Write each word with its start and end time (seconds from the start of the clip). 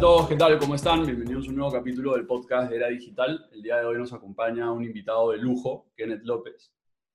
a 0.00 0.02
todos, 0.02 0.28
¿qué 0.30 0.36
tal? 0.36 0.58
¿Cómo 0.58 0.74
están? 0.74 1.04
Bienvenidos 1.04 1.46
a 1.46 1.50
un 1.50 1.56
nuevo 1.56 1.72
capítulo 1.72 2.14
del 2.14 2.26
podcast 2.26 2.70
de 2.70 2.76
Era 2.76 2.88
Digital. 2.88 3.50
El 3.52 3.60
día 3.60 3.76
de 3.76 3.84
hoy 3.84 3.98
nos 3.98 4.14
acompaña 4.14 4.72
un 4.72 4.82
invitado 4.82 5.32
de 5.32 5.36
lujo, 5.36 5.90
Kenneth 5.94 6.22
López. 6.24 6.72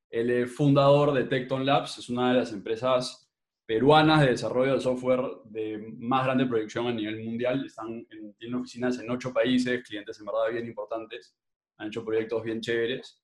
Él 0.08 0.30
es 0.30 0.56
fundador 0.56 1.12
de 1.12 1.24
Tecton 1.24 1.66
Labs, 1.66 1.98
es 1.98 2.10
una 2.10 2.32
de 2.32 2.38
las 2.42 2.54
empresas 2.54 3.28
peruanas 3.66 4.22
de 4.22 4.28
desarrollo 4.28 4.76
de 4.76 4.82
software 4.82 5.20
de 5.46 5.96
más 5.98 6.26
grande 6.26 6.46
proyección 6.46 6.86
a 6.86 6.92
nivel 6.92 7.26
mundial. 7.26 7.66
Están 7.66 8.06
en, 8.08 8.36
tienen 8.36 8.60
oficinas 8.60 9.00
en 9.00 9.10
ocho 9.10 9.34
países, 9.34 9.82
clientes 9.82 10.20
en 10.20 10.26
verdad 10.28 10.52
bien 10.52 10.68
importantes, 10.68 11.36
han 11.78 11.88
hecho 11.88 12.06
proyectos 12.06 12.44
bien 12.44 12.62
chéveres. 12.62 13.20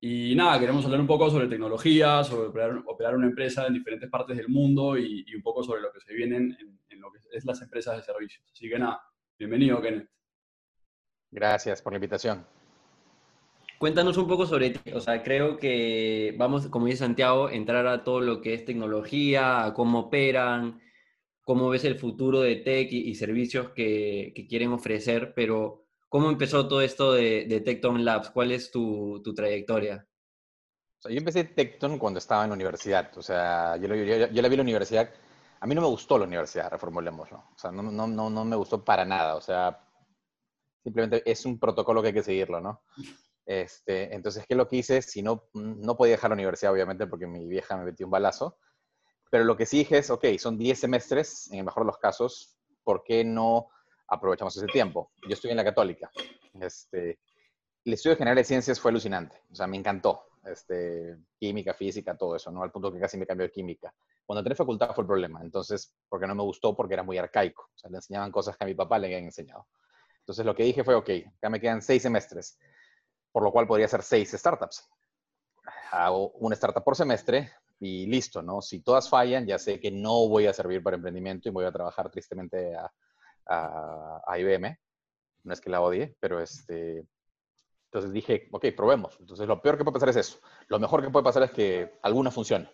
Y 0.00 0.34
nada, 0.36 0.60
queremos 0.60 0.84
hablar 0.84 1.00
un 1.00 1.06
poco 1.06 1.30
sobre 1.30 1.48
tecnología, 1.48 2.22
sobre 2.24 2.48
operar, 2.48 3.16
una 3.16 3.26
empresa 3.26 3.66
en 3.66 3.72
diferentes 3.72 4.10
partes 4.10 4.36
del 4.36 4.50
mundo 4.50 4.98
y, 4.98 5.24
un 5.34 5.42
poco 5.42 5.64
sobre 5.64 5.80
lo 5.80 5.90
que 5.92 6.00
se 6.00 6.12
viene 6.12 6.36
en, 6.36 6.77
en, 6.98 7.02
lo 7.02 7.12
que 7.12 7.18
es 7.30 7.44
las 7.44 7.62
empresas 7.62 7.96
de 7.96 8.02
servicios. 8.02 8.44
Así 8.52 8.68
que 8.68 8.78
nada, 8.78 9.00
bienvenido, 9.38 9.80
Kenneth. 9.80 10.08
Gracias 11.30 11.82
por 11.82 11.92
la 11.92 11.98
invitación. 11.98 12.46
Cuéntanos 13.78 14.16
un 14.16 14.26
poco 14.26 14.44
sobre 14.44 14.70
ti. 14.70 14.92
O 14.92 15.00
sea, 15.00 15.22
creo 15.22 15.56
que 15.56 16.34
vamos, 16.36 16.66
como 16.66 16.86
dice 16.86 16.98
Santiago, 16.98 17.48
entrar 17.48 17.86
a 17.86 18.02
todo 18.02 18.20
lo 18.20 18.40
que 18.40 18.54
es 18.54 18.64
tecnología, 18.64 19.64
a 19.64 19.74
cómo 19.74 20.00
operan, 20.00 20.80
cómo 21.42 21.68
ves 21.68 21.84
el 21.84 21.96
futuro 21.96 22.40
de 22.40 22.56
tech 22.56 22.88
y, 22.90 23.14
servicios 23.14 23.70
que, 23.70 24.34
quieren 24.48 24.72
ofrecer, 24.72 25.32
pero 25.34 25.86
¿cómo 26.08 26.28
empezó 26.28 26.66
todo 26.66 26.80
esto 26.80 27.12
de, 27.12 27.46
de 27.46 27.60
Tecton 27.60 28.04
Labs? 28.04 28.30
¿Cuál 28.30 28.50
es 28.52 28.70
tu, 28.70 29.22
trayectoria? 29.34 30.04
yo 31.04 31.16
empecé 31.16 31.44
Tecton 31.44 31.98
cuando 31.98 32.18
estaba 32.18 32.42
en 32.42 32.50
la 32.50 32.56
universidad. 32.56 33.16
O 33.16 33.22
sea, 33.22 33.76
yo, 33.76 33.86
yo, 33.94 34.42
la 34.42 34.48
vi 34.48 34.54
en 34.54 34.56
la 34.56 34.62
universidad. 34.62 35.10
A 35.60 35.66
mí 35.66 35.74
no 35.74 35.80
me 35.80 35.88
gustó 35.88 36.18
la 36.18 36.24
universidad, 36.24 36.70
reformulémoslo. 36.70 37.38
O 37.54 37.58
sea, 37.58 37.70
no, 37.70 37.82
no, 37.82 38.06
no, 38.06 38.30
no 38.30 38.44
me 38.44 38.56
gustó 38.56 38.84
para 38.84 39.04
nada. 39.04 39.36
O 39.36 39.40
sea, 39.40 39.84
simplemente 40.82 41.22
es 41.30 41.44
un 41.44 41.58
protocolo 41.58 42.00
que 42.00 42.08
hay 42.08 42.14
que 42.14 42.22
seguirlo, 42.22 42.60
¿no? 42.60 42.82
Este, 43.44 44.14
entonces, 44.14 44.44
¿qué 44.46 44.54
es 44.54 44.58
lo 44.58 44.68
que 44.68 44.76
hice? 44.76 45.02
Si 45.02 45.22
no, 45.22 45.48
no 45.54 45.96
podía 45.96 46.12
dejar 46.12 46.30
la 46.30 46.34
universidad, 46.34 46.72
obviamente, 46.72 47.06
porque 47.06 47.26
mi 47.26 47.46
vieja 47.46 47.76
me 47.76 47.84
metió 47.84 48.06
un 48.06 48.12
balazo. 48.12 48.58
Pero 49.30 49.44
lo 49.44 49.56
que 49.56 49.66
sí 49.66 49.78
dije 49.78 49.98
es, 49.98 50.10
ok, 50.10 50.24
son 50.38 50.58
10 50.58 50.78
semestres, 50.78 51.50
en 51.50 51.58
el 51.58 51.64
mejor 51.64 51.82
de 51.82 51.88
los 51.88 51.98
casos, 51.98 52.56
¿por 52.84 53.02
qué 53.04 53.24
no 53.24 53.68
aprovechamos 54.06 54.56
ese 54.56 54.66
tiempo? 54.66 55.12
Yo 55.22 55.34
estoy 55.34 55.50
en 55.50 55.56
la 55.56 55.64
católica. 55.64 56.10
Este, 56.60 57.18
el 57.84 57.92
estudio 57.92 58.16
general 58.16 58.36
de 58.36 58.44
ciencias 58.44 58.80
fue 58.80 58.90
alucinante, 58.90 59.42
o 59.50 59.54
sea, 59.54 59.66
me 59.66 59.76
encantó. 59.76 60.27
Este, 60.50 61.16
química, 61.38 61.74
física, 61.74 62.16
todo 62.16 62.36
eso, 62.36 62.50
¿no? 62.50 62.62
Al 62.62 62.70
punto 62.70 62.92
que 62.92 63.00
casi 63.00 63.16
me 63.16 63.26
cambió 63.26 63.46
de 63.46 63.52
química. 63.52 63.92
Cuando 64.24 64.40
entré 64.40 64.54
facultad 64.54 64.94
fue 64.94 65.02
el 65.02 65.08
problema, 65.08 65.40
entonces, 65.42 65.94
porque 66.08 66.26
no 66.26 66.34
me 66.34 66.42
gustó, 66.42 66.76
porque 66.76 66.94
era 66.94 67.02
muy 67.02 67.18
arcaico. 67.18 67.70
O 67.74 67.78
sea, 67.78 67.90
le 67.90 67.96
enseñaban 67.96 68.32
cosas 68.32 68.56
que 68.56 68.64
a 68.64 68.66
mi 68.66 68.74
papá 68.74 68.98
le 68.98 69.06
habían 69.06 69.24
enseñado. 69.24 69.66
Entonces, 70.20 70.44
lo 70.44 70.54
que 70.54 70.64
dije 70.64 70.84
fue, 70.84 70.94
ok, 70.94 71.10
acá 71.38 71.50
me 71.50 71.60
quedan 71.60 71.82
seis 71.82 72.02
semestres 72.02 72.58
por 73.32 73.42
lo 73.42 73.52
cual 73.52 73.66
podría 73.66 73.86
hacer 73.86 74.02
seis 74.02 74.32
startups. 74.32 74.88
Hago 75.90 76.30
una 76.32 76.54
startup 76.54 76.84
por 76.84 76.96
semestre 76.96 77.52
y 77.78 78.06
listo, 78.06 78.42
¿no? 78.42 78.60
Si 78.60 78.80
todas 78.80 79.08
fallan, 79.08 79.46
ya 79.46 79.58
sé 79.58 79.78
que 79.80 79.90
no 79.90 80.28
voy 80.28 80.46
a 80.46 80.52
servir 80.52 80.82
para 80.82 80.96
emprendimiento 80.96 81.48
y 81.48 81.52
voy 81.52 81.64
a 81.64 81.72
trabajar 81.72 82.10
tristemente 82.10 82.74
a, 82.74 82.90
a, 84.26 84.38
IBM. 84.38 84.76
No 85.44 85.52
es 85.52 85.60
que 85.60 85.70
la 85.70 85.80
odie, 85.80 86.16
pero 86.20 86.40
este... 86.40 87.06
Entonces 87.88 88.12
dije, 88.12 88.48
ok, 88.52 88.66
probemos. 88.76 89.16
Entonces 89.18 89.48
lo 89.48 89.62
peor 89.62 89.78
que 89.78 89.84
puede 89.84 89.94
pasar 89.94 90.10
es 90.10 90.16
eso. 90.16 90.38
Lo 90.68 90.78
mejor 90.78 91.02
que 91.02 91.08
puede 91.08 91.24
pasar 91.24 91.42
es 91.42 91.50
que 91.50 91.98
alguna 92.02 92.30
funcione. 92.30 92.70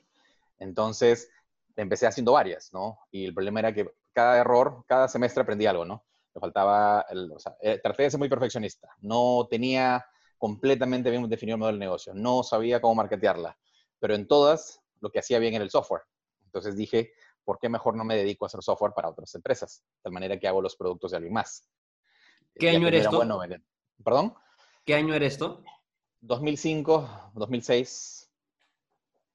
Entonces 0.58 1.30
empecé 1.76 2.06
haciendo 2.06 2.32
varias, 2.32 2.72
¿no? 2.72 2.98
Y 3.12 3.24
el 3.26 3.34
problema 3.34 3.60
era 3.60 3.72
que 3.72 3.94
cada 4.12 4.38
error, 4.38 4.84
cada 4.88 5.06
semestre 5.06 5.42
aprendí 5.42 5.66
algo, 5.66 5.84
¿no? 5.84 6.04
Me 6.34 6.40
faltaba, 6.40 7.06
o 7.32 7.38
sea, 7.38 7.56
eh, 7.60 7.78
traté 7.80 8.04
de 8.04 8.10
ser 8.10 8.18
muy 8.18 8.28
perfeccionista. 8.28 8.88
No 9.00 9.46
tenía 9.48 10.04
completamente 10.36 11.10
bien 11.10 11.28
definido 11.28 11.54
el 11.54 11.60
modelo 11.60 11.78
de 11.78 11.84
negocio. 11.84 12.12
No 12.12 12.42
sabía 12.42 12.80
cómo 12.80 12.96
marketearla, 12.96 13.56
pero 14.00 14.16
en 14.16 14.26
todas 14.26 14.82
lo 15.00 15.10
que 15.10 15.20
hacía 15.20 15.38
bien 15.38 15.54
era 15.54 15.62
el 15.62 15.70
software. 15.70 16.02
Entonces 16.44 16.76
dije, 16.76 17.12
¿por 17.44 17.60
qué 17.60 17.68
mejor 17.68 17.96
no 17.96 18.04
me 18.04 18.16
dedico 18.16 18.44
a 18.44 18.48
hacer 18.48 18.62
software 18.62 18.92
para 18.94 19.10
otras 19.10 19.32
empresas? 19.36 19.84
De 19.96 20.02
tal 20.02 20.12
manera 20.12 20.38
que 20.38 20.48
hago 20.48 20.60
los 20.60 20.74
productos 20.74 21.12
de 21.12 21.18
alguien 21.18 21.34
más. 21.34 21.68
¿Qué 22.56 22.70
año 22.70 22.88
era 22.88 22.98
esto? 22.98 23.20
¿Perdón? 24.02 24.34
¿Qué 24.84 24.94
año 24.94 25.14
era 25.14 25.24
esto? 25.24 25.64
2005, 26.20 27.32
2006. 27.34 28.30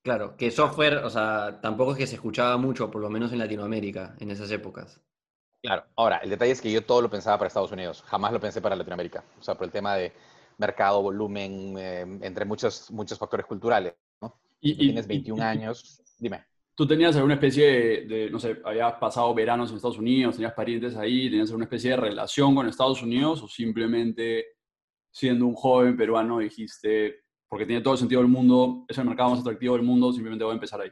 Claro, 0.04 0.38
que 0.38 0.52
software, 0.52 0.98
o 0.98 1.10
sea, 1.10 1.60
tampoco 1.62 1.92
es 1.92 1.98
que 1.98 2.08
se 2.08 2.16
escuchaba 2.16 2.56
mucho, 2.58 2.92
por 2.92 3.02
lo 3.02 3.10
menos 3.10 3.32
en 3.32 3.40
Latinoamérica, 3.40 4.16
en 4.20 4.30
esas 4.30 4.52
épocas. 4.52 5.02
Claro, 5.62 5.86
ahora, 5.96 6.18
el 6.18 6.30
detalle 6.30 6.52
es 6.52 6.62
que 6.62 6.72
yo 6.72 6.86
todo 6.86 7.02
lo 7.02 7.10
pensaba 7.10 7.38
para 7.38 7.48
Estados 7.48 7.72
Unidos, 7.72 8.04
jamás 8.04 8.32
lo 8.32 8.40
pensé 8.40 8.62
para 8.62 8.76
Latinoamérica. 8.76 9.24
O 9.40 9.44
sea, 9.44 9.56
por 9.56 9.66
el 9.66 9.72
tema 9.72 9.96
de 9.96 10.14
mercado, 10.58 11.02
volumen, 11.02 11.76
eh, 11.78 12.20
entre 12.22 12.46
muchos, 12.46 12.92
muchos 12.92 13.18
factores 13.18 13.46
culturales. 13.46 13.96
¿no? 14.22 14.40
Y, 14.62 14.78
tienes 14.78 15.08
21 15.08 15.44
años, 15.44 16.02
dime. 16.20 16.46
¿Tú 16.76 16.88
tenías 16.88 17.16
alguna 17.16 17.34
especie 17.34 18.06
de, 18.06 18.30
no 18.30 18.40
sé, 18.40 18.62
habías 18.64 18.94
pasado 18.94 19.34
veranos 19.34 19.70
en 19.72 19.78
Estados 19.78 19.98
Unidos, 19.98 20.36
tenías 20.36 20.54
parientes 20.54 20.96
ahí, 20.96 21.30
tenías 21.30 21.50
alguna 21.50 21.66
especie 21.66 21.90
de 21.90 21.98
relación 21.98 22.56
con 22.56 22.68
Estados 22.68 23.02
Unidos 23.02 23.42
o 23.42 23.48
simplemente 23.50 24.59
siendo 25.12 25.46
un 25.46 25.56
joven 25.56 25.98
peruano 25.98 26.40
dijiste, 26.40 27.24
porque 27.48 27.66
tiene 27.66 27.82
todo 27.82 27.94
el 27.94 28.00
sentido 28.00 28.22
del 28.22 28.30
mundo, 28.30 28.86
es 28.88 28.98
el 28.98 29.06
mercado 29.06 29.32
más 29.32 29.40
atractivo 29.40 29.76
del 29.76 29.86
mundo, 29.86 30.12
simplemente 30.12 30.44
voy 30.44 30.52
a 30.52 30.56
empezar 30.56 30.82
ahí? 30.82 30.92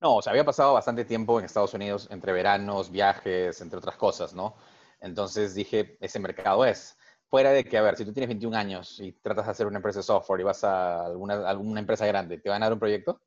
No, 0.00 0.16
o 0.16 0.22
sea, 0.22 0.30
había 0.30 0.44
pasado 0.44 0.72
bastante 0.72 1.04
tiempo 1.04 1.38
en 1.38 1.44
Estados 1.44 1.74
Unidos 1.74 2.08
entre 2.10 2.32
veranos, 2.32 2.90
viajes, 2.90 3.60
entre 3.60 3.78
otras 3.78 3.96
cosas, 3.96 4.34
¿no? 4.34 4.56
Entonces 4.98 5.54
dije, 5.54 5.98
ese 6.00 6.18
mercado 6.18 6.64
es 6.64 6.96
fuera 7.28 7.50
de 7.52 7.64
que, 7.64 7.76
a 7.76 7.82
ver, 7.82 7.96
si 7.96 8.04
tú 8.04 8.12
tienes 8.12 8.28
21 8.28 8.56
años 8.56 8.98
y 8.98 9.12
tratas 9.12 9.44
de 9.44 9.50
hacer 9.52 9.66
una 9.66 9.76
empresa 9.76 10.00
de 10.00 10.04
software 10.04 10.40
y 10.40 10.44
vas 10.44 10.64
a 10.64 11.06
alguna, 11.06 11.48
alguna 11.48 11.80
empresa 11.80 12.06
grande, 12.06 12.38
¿te 12.38 12.48
van 12.48 12.62
a 12.62 12.66
dar 12.66 12.72
un 12.72 12.80
proyecto? 12.80 13.20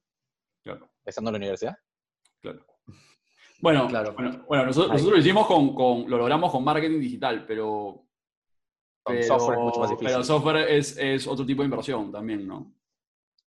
Claro. 0.64 0.90
¿Estando 1.06 1.30
en 1.30 1.34
la 1.34 1.38
universidad? 1.38 1.78
Claro. 2.42 2.66
Bueno, 3.62 3.88
claro. 3.88 4.14
bueno, 4.46 4.66
nosotros, 4.66 5.02
lo 5.02 5.18
hicimos 5.18 5.48
con, 5.48 5.74
con, 5.74 6.10
lo 6.10 6.18
logramos 6.18 6.52
con 6.52 6.64
marketing 6.64 7.00
digital, 7.00 7.46
pero... 7.46 8.03
Con 9.04 9.22
software 9.22 9.60
es 9.60 9.64
mucho 9.64 9.80
más 9.80 9.90
difícil. 9.90 10.08
Pero 10.08 10.20
el 10.20 10.26
software 10.26 10.70
es, 10.70 10.98
es 10.98 11.28
otro 11.28 11.46
tipo 11.46 11.62
de 11.62 11.66
inversión 11.66 12.12
también, 12.12 12.48
¿no? 12.48 12.74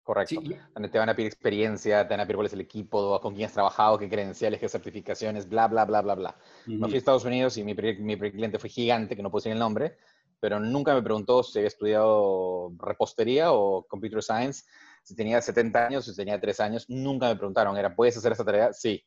Correcto. 0.02 0.40
Donde 0.72 0.88
te 0.88 0.98
van 0.98 1.08
a 1.08 1.16
pedir 1.16 1.26
experiencia, 1.26 2.06
te 2.06 2.14
van 2.14 2.20
a 2.20 2.24
pedir 2.24 2.36
cuál 2.36 2.46
es 2.46 2.52
el 2.52 2.60
equipo, 2.60 3.20
con 3.20 3.34
quién 3.34 3.46
has 3.46 3.52
trabajado, 3.52 3.98
qué 3.98 4.08
credenciales, 4.08 4.60
qué 4.60 4.68
certificaciones, 4.68 5.48
bla, 5.48 5.66
bla, 5.66 5.84
bla, 5.84 6.00
bla, 6.00 6.14
bla. 6.14 6.36
Me 6.66 6.86
fui 6.86 6.94
a 6.94 6.98
Estados 6.98 7.24
Unidos 7.24 7.56
y 7.56 7.64
mi, 7.64 7.74
mi 7.74 8.16
cliente 8.16 8.60
fue 8.60 8.70
gigante, 8.70 9.16
que 9.16 9.22
no 9.22 9.32
puse 9.32 9.50
el 9.50 9.58
nombre, 9.58 9.96
pero 10.38 10.60
nunca 10.60 10.94
me 10.94 11.02
preguntó 11.02 11.42
si 11.42 11.58
había 11.58 11.66
estudiado 11.68 12.72
repostería 12.78 13.50
o 13.50 13.84
computer 13.88 14.22
science, 14.22 14.64
si 15.02 15.16
tenía 15.16 15.40
70 15.40 15.86
años, 15.86 16.04
si 16.04 16.14
tenía 16.14 16.40
3 16.40 16.60
años, 16.60 16.84
nunca 16.88 17.26
me 17.26 17.34
preguntaron, 17.34 17.76
era, 17.76 17.94
¿puedes 17.96 18.16
hacer 18.16 18.30
esta 18.30 18.44
tarea? 18.44 18.72
Sí, 18.72 19.04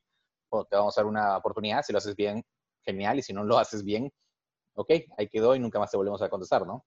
te 0.70 0.76
vamos 0.76 0.98
a 0.98 1.02
dar 1.02 1.08
una 1.08 1.38
oportunidad, 1.38 1.82
si 1.82 1.94
lo 1.94 2.00
haces 2.00 2.16
bien, 2.16 2.44
genial, 2.82 3.20
y 3.20 3.22
si 3.22 3.32
no 3.32 3.46
lo 3.46 3.58
haces 3.58 3.86
bien, 3.86 4.12
ok, 4.80 4.92
ahí 5.18 5.28
quedó 5.28 5.56
y 5.56 5.60
nunca 5.60 5.80
más 5.80 5.92
te 5.92 5.98
volvemos 5.98 6.22
a 6.22 6.30
contestar, 6.30 6.66
¿no? 6.66 6.86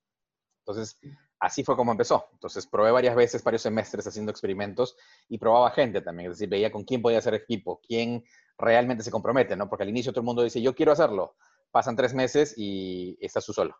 Entonces, 0.61 0.99
así 1.39 1.65
fue 1.65 1.77
como 1.77 1.93
empezó. 1.93 2.27
Entonces, 2.33 2.67
probé 2.67 2.91
varias 2.91 3.15
veces, 3.15 3.45
varios 3.45 3.63
semestres 3.63 4.07
haciendo 4.07 4.31
experimentos 4.31 4.97
y 5.29 5.39
probaba 5.39 5.71
gente 5.73 6.01
también, 6.01 6.31
es 6.31 6.39
decir, 6.39 6.49
veía 6.49 6.71
con 6.73 6.85
quién 6.85 7.03
podía 7.03 7.19
hacer 7.19 7.35
equipo, 7.35 7.81
quién 7.87 8.25
realmente 8.57 9.05
se 9.05 9.11
compromete, 9.11 9.57
¿no? 9.57 9.69
Porque 9.69 9.83
al 9.83 9.91
inicio 9.91 10.13
todo 10.13 10.21
el 10.21 10.27
mundo 10.27 10.43
dice, 10.43 10.63
yo 10.63 10.75
quiero 10.75 10.93
hacerlo, 10.93 11.37
pasan 11.71 11.97
tres 11.97 12.15
meses 12.15 12.55
y 12.57 13.17
estás 13.21 13.45
tú 13.45 13.53
solo 13.53 13.77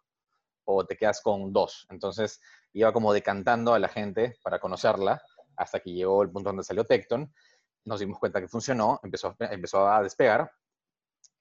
o 0.65 0.85
te 0.85 0.97
quedas 0.97 1.21
con 1.21 1.53
dos. 1.53 1.87
Entonces 1.91 2.41
iba 2.73 2.93
como 2.93 3.13
decantando 3.13 3.75
a 3.75 3.79
la 3.79 3.89
gente 3.89 4.37
para 4.43 4.59
conocerla 4.59 5.23
hasta 5.57 5.81
que 5.81 5.93
llegó 5.93 6.23
el 6.23 6.31
punto 6.31 6.51
donde 6.51 6.65
salió 6.65 6.85
Tecton. 6.85 7.33
Nos 7.85 8.01
dimos 8.01 8.19
cuenta 8.19 8.41
que 8.41 8.49
funcionó, 8.49 9.01
empezó, 9.03 9.35
empezó 9.39 9.89
a 9.89 10.03
despegar 10.03 10.51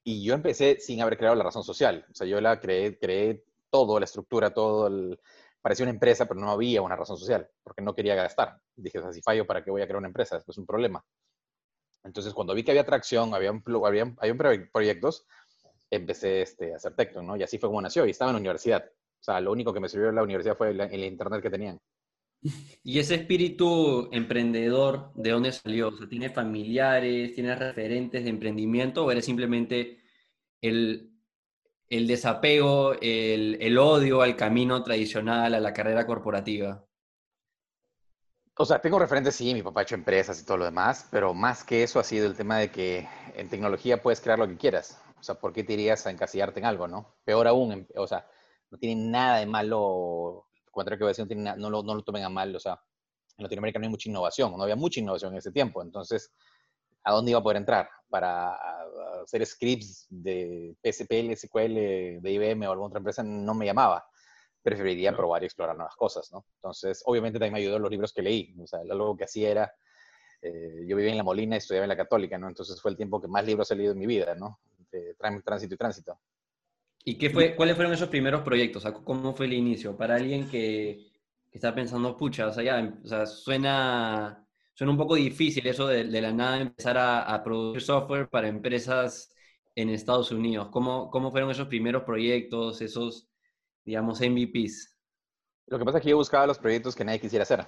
y 0.04 0.24
yo 0.24 0.34
empecé 0.34 0.80
sin 0.80 1.02
haber 1.02 1.18
creado 1.18 1.36
la 1.36 1.44
razón 1.44 1.64
social. 1.64 2.06
O 2.12 2.16
sea, 2.16 2.28
yo 2.28 2.42
la 2.42 2.60
creé, 2.60 2.98
creé 2.98 3.44
todo, 3.70 4.00
la 4.00 4.06
estructura, 4.06 4.54
todo 4.54 4.88
el... 4.88 5.20
Parecía 5.62 5.84
una 5.84 5.92
empresa, 5.92 6.26
pero 6.26 6.40
no 6.40 6.50
había 6.50 6.82
una 6.82 6.96
razón 6.96 7.18
social, 7.18 7.48
porque 7.64 7.84
no 7.84 7.94
quería 7.94 8.16
gastar. 8.16 8.60
Dije, 8.76 8.98
o 8.98 9.04
sea, 9.04 9.14
si 9.14 9.22
fallo, 9.22 9.46
¿para 9.46 9.64
qué 9.64 9.70
voy 9.70 9.82
a 9.82 9.86
crear 9.86 9.98
una 9.98 10.08
empresa? 10.08 10.38
Esto 10.38 10.52
es 10.52 10.58
un 10.58 10.66
problema. 10.66 11.04
Entonces, 12.04 12.34
cuando 12.34 12.56
vi 12.56 12.64
que 12.64 12.72
había 12.72 12.82
atracción, 12.82 13.34
había, 13.36 13.52
había, 13.86 14.16
había 14.18 14.70
proyectos, 14.72 15.28
empecé 15.92 16.42
este, 16.42 16.74
a 16.74 16.78
hacer 16.78 16.96
Tecton, 16.96 17.28
¿no? 17.28 17.36
Y 17.36 17.44
así 17.44 17.60
fue 17.60 17.70
como 17.70 17.82
nació. 17.82 18.08
Y 18.08 18.12
estaba 18.12 18.32
en 18.32 18.36
la 18.36 18.40
universidad. 18.40 18.84
O 18.86 19.24
sea, 19.24 19.40
lo 19.40 19.52
único 19.52 19.72
que 19.72 19.80
me 19.80 19.88
sirvió 19.88 20.10
en 20.10 20.16
la 20.16 20.24
universidad 20.24 20.58
fue 20.58 20.72
el, 20.72 21.04
internet 21.04 21.44
que 21.44 21.52
tenían. 21.52 21.80
¿Y 22.84 23.00
ese 23.00 23.16
espíritu 23.16 24.10
emprendedor, 24.12 25.12
de 25.16 25.32
dónde 25.32 25.52
salió? 25.52 25.90
O 25.90 25.98
sea, 25.98 26.08
¿Tienes 26.08 26.34
familiares, 26.34 27.36
tienes 27.36 27.60
referentes 27.60 28.24
de 28.24 28.30
emprendimiento 28.30 29.06
o 29.06 29.12
eres 29.12 29.26
simplemente 29.26 30.00
el, 30.62 31.12
el 31.90 32.08
desapego, 32.08 32.94
el, 32.94 33.58
el, 33.62 33.78
odio 33.78 34.22
al 34.22 34.36
camino 34.36 34.82
tradicional, 34.84 35.54
a 35.54 35.60
la 35.60 35.74
carrera 35.74 36.08
corporativa? 36.08 36.86
O 38.58 38.66
sea, 38.66 38.80
tengo 38.80 39.00
referentes, 39.00 39.36
sí, 39.36 39.54
mi 39.54 39.64
papá 39.64 39.82
ha 39.82 39.84
hecho 39.84 39.96
empresas 39.96 40.40
y 40.42 40.46
todo 40.46 40.58
lo 40.58 40.66
demás, 40.66 41.08
pero 41.10 41.34
más 41.34 41.64
que 41.64 41.84
eso 41.84 42.00
ha 42.00 42.04
sido 42.04 42.28
el 42.28 42.36
tema 42.36 42.58
de 42.58 42.70
que 42.70 43.08
en 43.36 43.50
tecnología 43.50 44.02
puedes 44.02 44.22
crear 44.22 44.40
lo 44.40 44.48
que 44.48 44.58
quieras. 44.58 45.02
O 45.20 45.24
sea, 45.24 45.36
¿por 45.36 45.54
qué 45.54 45.64
te 45.64 45.74
irías 45.74 46.06
a 46.08 46.12
encasillarte 46.12 46.60
en 46.60 46.66
algo, 46.66 46.88
no? 46.88 47.16
Peor 47.24 47.48
aún, 47.48 47.88
o 47.96 48.08
sea, 48.08 48.28
no 48.70 48.78
tiene 48.78 49.10
nada 49.10 49.38
de 49.38 49.46
malo, 49.46 50.48
contrario 50.72 51.00
que 51.00 51.06
a 51.06 51.08
decir, 51.10 51.38
no, 51.38 51.56
no, 51.56 51.70
lo, 51.70 51.84
no 51.84 51.96
lo 51.96 52.04
tomen 52.04 52.24
a 52.24 52.30
mal, 52.30 52.56
o 52.56 52.60
sea, 52.60 52.80
en 53.38 53.44
Latinoamérica 53.44 53.80
no 53.80 53.86
hay 53.86 53.90
mucha 53.90 54.10
innovación, 54.10 54.52
no 54.56 54.64
había 54.64 54.76
mucha 54.76 55.00
innovación 55.00 55.34
en 55.34 55.40
ese 55.40 55.52
tiempo, 55.52 55.82
entonces, 55.82 56.34
¿a 57.04 57.12
dónde 57.12 57.32
iba 57.32 57.40
a 57.40 57.44
poder 57.44 57.58
entrar? 57.58 57.90
Para 58.10 58.58
hacer 59.24 59.46
scripts 59.46 60.08
de 60.10 60.76
PSPL, 60.84 61.36
SQL, 61.36 62.22
de 62.22 62.32
IBM 62.32 62.68
o 62.68 62.72
alguna 62.72 62.88
otra 62.88 63.00
empresa, 63.00 63.24
no 63.24 63.54
me 63.54 63.66
llamaba. 63.66 64.06
Preferiría 64.64 65.16
probar 65.16 65.42
y 65.42 65.46
explorar 65.46 65.76
nuevas 65.76 65.96
cosas, 65.96 66.32
¿no? 66.32 66.46
Entonces, 66.56 67.02
obviamente 67.06 67.40
también 67.40 67.54
me 67.54 67.60
ayudó 67.60 67.80
los 67.80 67.90
libros 67.90 68.14
que 68.14 68.22
leí, 68.22 68.54
o 68.62 68.68
sea, 68.68 68.80
algo 68.80 69.18
que 69.18 69.24
hacía 69.24 69.50
era, 69.50 69.74
eh, 70.42 70.86
yo 70.88 70.96
vivía 70.96 71.12
en 71.12 71.18
La 71.18 71.24
Molina 71.24 71.56
y 71.56 71.58
estudiaba 71.58 71.86
en 71.86 71.90
la 71.90 71.98
Católica, 71.98 72.38
¿no? 72.38 72.48
Entonces 72.48 72.80
fue 72.80 72.92
el 72.92 72.98
tiempo 72.98 73.20
que 73.20 73.28
más 73.28 73.46
libros 73.46 73.72
he 73.72 73.76
leído 73.76 73.94
en 73.94 74.00
mi 74.00 74.06
vida, 74.06 74.36
¿no? 74.36 74.60
De 74.92 75.16
tránsito 75.16 75.74
y 75.74 75.78
tránsito. 75.78 76.20
¿Y 77.04 77.18
qué 77.18 77.30
fue, 77.30 77.56
cuáles 77.56 77.76
fueron 77.76 77.94
esos 77.94 78.10
primeros 78.10 78.42
proyectos? 78.42 78.86
¿Cómo 79.04 79.34
fue 79.34 79.48
el 79.48 79.54
inicio? 79.54 79.98
Para 79.98 80.16
alguien 80.16 80.48
que, 80.50 81.12
está 81.52 81.74
pensando, 81.74 82.16
pucha, 82.16 82.52
ya, 82.62 82.94
o 83.04 83.08
sea, 83.08 83.26
suena, 83.26 84.48
suena 84.74 84.92
un 84.92 84.98
poco 84.98 85.16
difícil 85.16 85.66
eso 85.66 85.88
de, 85.88 86.04
la 86.04 86.32
nada 86.32 86.62
empezar 86.62 86.98
a, 86.98 87.44
producir 87.44 87.82
software 87.82 88.30
para 88.30 88.48
empresas 88.48 89.34
en 89.76 89.90
Estados 89.90 90.32
Unidos. 90.32 90.70
¿Cómo, 90.70 91.10
¿Cómo 91.10 91.32
fueron 91.32 91.50
esos 91.50 91.68
primeros 91.68 92.04
proyectos, 92.04 92.82
esos, 92.82 93.30
digamos, 93.84 94.22
MVPs? 94.22 94.96
Lo 95.68 95.80
que 95.80 95.86
pasa 95.86 95.98
es 95.98 96.04
que 96.04 96.10
yo 96.10 96.18
buscaba 96.18 96.46
los 96.46 96.60
proyectos 96.60 96.96
que 96.96 97.04
nadie 97.04 97.20
quisiera 97.20 97.44
hacer. 97.44 97.66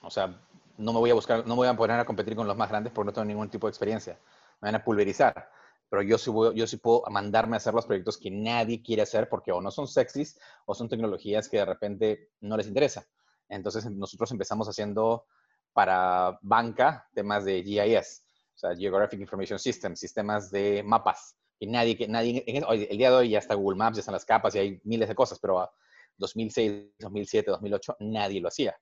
O 0.00 0.10
sea, 0.10 0.40
no 0.78 0.92
me 0.92 0.98
voy 0.98 1.10
a 1.10 1.14
buscar, 1.14 1.40
no 1.46 1.54
me 1.54 1.56
voy 1.56 1.68
a 1.68 1.74
poner 1.74 2.00
a 2.00 2.04
competir 2.04 2.34
con 2.36 2.46
los 2.46 2.56
más 2.56 2.70
grandes 2.70 2.92
porque 2.92 3.06
no 3.06 3.12
tengo 3.12 3.26
ningún 3.26 3.50
tipo 3.50 3.66
de 3.66 3.70
experiencia. 3.70 4.18
Me 4.60 4.68
van 4.68 4.76
a 4.76 4.84
pulverizar 4.84 5.50
pero 5.94 6.02
yo 6.02 6.66
sí, 6.66 6.76
puedo 6.78 7.04
mandarme 7.08 7.54
a 7.54 7.58
hacer 7.58 7.72
los 7.72 7.86
proyectos 7.86 8.18
que 8.18 8.28
nadie 8.28 8.82
quiere 8.82 9.02
hacer 9.02 9.28
porque 9.28 9.52
o 9.52 9.60
no 9.60 9.70
son 9.70 9.86
sexys 9.86 10.40
o 10.66 10.74
son 10.74 10.88
tecnologías 10.88 11.48
que 11.48 11.58
de 11.58 11.64
repente 11.64 12.30
no 12.40 12.56
les 12.56 12.66
interesa. 12.66 13.06
Entonces 13.48 13.88
nosotros 13.88 14.32
empezamos 14.32 14.68
haciendo 14.68 15.26
para 15.72 16.36
banca 16.42 17.08
temas 17.14 17.44
de 17.44 17.62
GIS, 17.62 18.26
o 18.56 18.58
sea, 18.58 18.74
Geographic 18.74 19.20
Information 19.20 19.56
System, 19.56 19.94
sistemas 19.94 20.50
de 20.50 20.82
mapas, 20.82 21.36
que 21.60 21.68
nadie, 21.68 21.96
que 21.96 22.08
nadie, 22.08 22.42
el 22.44 22.98
día 22.98 23.10
de 23.10 23.16
hoy 23.16 23.30
ya 23.30 23.38
está 23.38 23.54
Google 23.54 23.78
Maps, 23.78 23.96
ya 23.96 24.00
están 24.00 24.14
las 24.14 24.24
capas 24.24 24.56
y 24.56 24.58
hay 24.58 24.80
miles 24.82 25.08
de 25.08 25.14
cosas, 25.14 25.38
pero 25.38 25.70
2006, 26.16 26.94
2007, 26.98 27.52
2008 27.52 27.96
nadie 28.00 28.40
lo 28.40 28.48
hacía. 28.48 28.76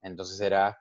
Entonces 0.00 0.40
era 0.40 0.78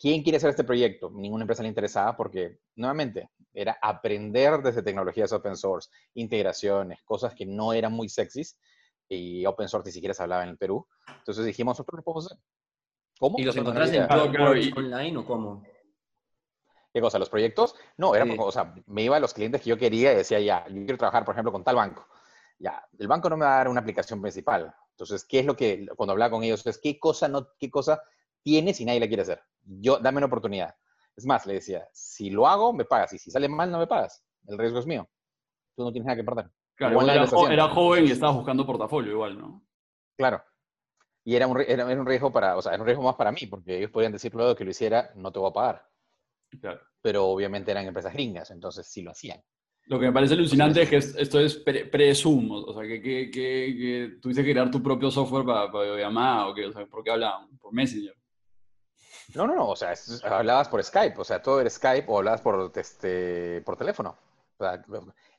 ¿Quién 0.00 0.22
quiere 0.22 0.38
hacer 0.38 0.50
este 0.50 0.64
proyecto? 0.64 1.10
Ninguna 1.10 1.44
empresa 1.44 1.62
le 1.62 1.68
interesaba 1.68 2.16
porque, 2.16 2.58
nuevamente, 2.74 3.30
era 3.52 3.78
aprender 3.80 4.60
desde 4.60 4.82
tecnologías 4.82 5.32
open 5.32 5.56
source, 5.56 5.88
integraciones, 6.14 7.02
cosas 7.04 7.34
que 7.34 7.46
no 7.46 7.72
eran 7.72 7.92
muy 7.92 8.08
sexys 8.08 8.58
y 9.08 9.46
open 9.46 9.68
source 9.68 9.88
ni 9.88 9.92
siquiera 9.92 10.14
se 10.14 10.22
hablaba 10.22 10.42
en 10.42 10.50
el 10.50 10.58
Perú. 10.58 10.86
Entonces 11.18 11.44
dijimos, 11.44 11.72
nosotros 11.72 11.98
lo 11.98 12.02
podemos 12.02 12.26
hacer. 12.26 12.38
¿Cómo? 13.18 13.38
¿Y 13.38 13.44
los 13.44 13.56
encontraste 13.56 13.96
en 13.96 14.08
Blockworks 14.08 14.76
online 14.76 15.16
o 15.16 15.24
cómo? 15.24 15.62
¿Qué 16.92 17.00
cosa? 17.00 17.18
¿Los 17.18 17.30
proyectos? 17.30 17.74
No, 17.96 18.14
era, 18.14 18.24
o 18.38 18.52
sea, 18.52 18.74
me 18.86 19.02
iba 19.02 19.16
a 19.16 19.20
los 19.20 19.34
clientes 19.34 19.60
que 19.62 19.70
yo 19.70 19.78
quería 19.78 20.12
y 20.12 20.16
decía, 20.16 20.40
ya, 20.40 20.66
yo 20.68 20.74
quiero 20.74 20.98
trabajar, 20.98 21.24
por 21.24 21.34
ejemplo, 21.34 21.52
con 21.52 21.64
tal 21.64 21.76
banco. 21.76 22.06
Ya, 22.58 22.84
el 22.98 23.08
banco 23.08 23.28
no 23.28 23.36
me 23.36 23.44
va 23.44 23.54
a 23.54 23.58
dar 23.58 23.68
una 23.68 23.80
aplicación 23.80 24.20
principal. 24.20 24.72
Entonces, 24.90 25.24
¿qué 25.24 25.40
es 25.40 25.46
lo 25.46 25.56
que, 25.56 25.86
cuando 25.96 26.12
hablaba 26.12 26.30
con 26.30 26.44
ellos, 26.44 26.64
es 26.66 26.78
qué 26.78 26.98
cosa, 27.00 27.26
no, 27.26 27.48
qué 27.58 27.68
cosa 27.68 28.00
tienes 28.44 28.80
y 28.80 28.84
nadie 28.84 29.00
la 29.00 29.08
quiere 29.08 29.22
hacer. 29.22 29.42
Yo, 29.64 29.98
dame 29.98 30.18
una 30.18 30.26
oportunidad. 30.26 30.76
Es 31.16 31.26
más, 31.26 31.46
le 31.46 31.54
decía, 31.54 31.88
si 31.92 32.30
lo 32.30 32.46
hago, 32.46 32.72
me 32.72 32.84
pagas. 32.84 33.12
Y 33.14 33.18
si 33.18 33.30
sale 33.30 33.48
mal, 33.48 33.70
no 33.70 33.78
me 33.78 33.86
pagas. 33.86 34.24
El 34.46 34.58
riesgo 34.58 34.78
es 34.78 34.86
mío. 34.86 35.08
Tú 35.74 35.82
no 35.82 35.90
tienes 35.90 36.06
nada 36.06 36.16
que 36.16 36.24
perder. 36.24 36.50
Claro, 36.76 37.00
era, 37.50 37.68
joven 37.68 38.06
y 38.06 38.10
estabas 38.10 38.36
buscando 38.36 38.66
portafolio 38.66 39.12
igual, 39.12 39.38
¿no? 39.38 39.64
Claro. 40.16 40.42
Y 41.24 41.36
era 41.36 41.46
un, 41.46 41.60
era, 41.60 41.86
un 41.86 42.06
riesgo 42.06 42.32
para, 42.32 42.56
o 42.56 42.62
sea, 42.62 42.72
era 42.72 42.82
un 42.82 42.86
riesgo 42.86 43.04
más 43.04 43.14
para 43.14 43.32
mí, 43.32 43.46
porque 43.48 43.78
ellos 43.78 43.90
podían 43.90 44.12
decir 44.12 44.34
luego 44.34 44.54
que 44.54 44.64
lo 44.64 44.70
hiciera, 44.70 45.10
no 45.14 45.32
te 45.32 45.38
voy 45.38 45.50
a 45.50 45.52
pagar. 45.52 45.88
Claro. 46.60 46.80
Pero 47.00 47.26
obviamente 47.26 47.70
eran 47.70 47.86
empresas 47.86 48.12
gringas, 48.12 48.50
entonces 48.50 48.86
sí 48.86 49.02
lo 49.02 49.12
hacían. 49.12 49.40
Lo 49.86 50.00
que 50.00 50.06
me 50.06 50.12
parece 50.12 50.34
alucinante 50.34 50.82
es 50.82 50.90
que 50.90 50.96
esto 50.96 51.38
es 51.38 51.56
pre-Zoom, 51.56 52.50
o 52.50 52.72
sea, 52.72 52.82
que, 52.82 53.00
que, 53.00 53.30
que, 53.30 54.18
tuviste 54.20 54.42
que 54.42 54.52
crear 54.52 54.70
tu 54.70 54.82
propio 54.82 55.10
software 55.10 55.44
para, 55.44 55.70
para 55.70 55.96
llamar 55.96 56.48
o, 56.48 56.54
qué, 56.54 56.66
o 56.66 56.72
sea, 56.72 56.86
¿por 56.86 57.04
qué 57.04 57.10
hablaban? 57.10 57.56
Por 57.58 57.72
Messenger. 57.72 58.14
No, 59.34 59.46
no, 59.46 59.54
no, 59.54 59.70
o 59.70 59.76
sea, 59.76 59.94
hablabas 60.24 60.68
por 60.68 60.82
Skype, 60.82 61.18
o 61.18 61.24
sea, 61.24 61.40
todo 61.40 61.60
era 61.60 61.70
Skype 61.70 62.06
o 62.08 62.18
hablabas 62.18 62.40
por, 62.40 62.72
este, 62.74 63.62
por 63.62 63.76
teléfono. 63.76 64.16
O 64.58 64.64
sea, 64.64 64.84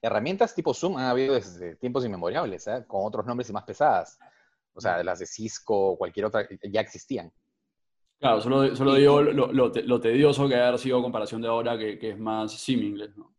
herramientas 0.02 0.54
tipo 0.56 0.74
Zoom 0.74 0.98
han 0.98 1.06
habido 1.06 1.36
desde 1.36 1.76
tiempos 1.76 2.06
inmemoriales, 2.06 2.68
¿eh? 2.68 2.84
con 2.88 3.06
otros 3.06 3.26
nombres 3.26 3.50
y 3.50 3.54
más 3.54 3.64
pesadas. 3.64 4.20
O 4.74 4.82
sea, 4.82 5.02
las 5.04 5.20
de 5.20 5.26
Cisco 5.26 5.92
o 5.92 5.98
cualquier 5.98 6.26
otra 6.26 6.48
ya 6.64 6.82
existían. 6.82 7.32
Claro, 8.20 8.42
solo, 8.42 8.76
solo 8.76 8.96
digo 8.96 9.22
lo, 9.22 9.52
lo, 9.52 10.02
tedioso 10.02 10.48
que 10.48 10.56
haber 10.56 10.80
sido 10.80 11.02
comparación 11.02 11.42
de 11.42 11.48
ahora 11.48 11.78
que, 11.78 12.00
que 12.00 12.12
es 12.12 12.20
más 12.20 12.52
sim 12.54 12.98
¿no? 13.16 13.34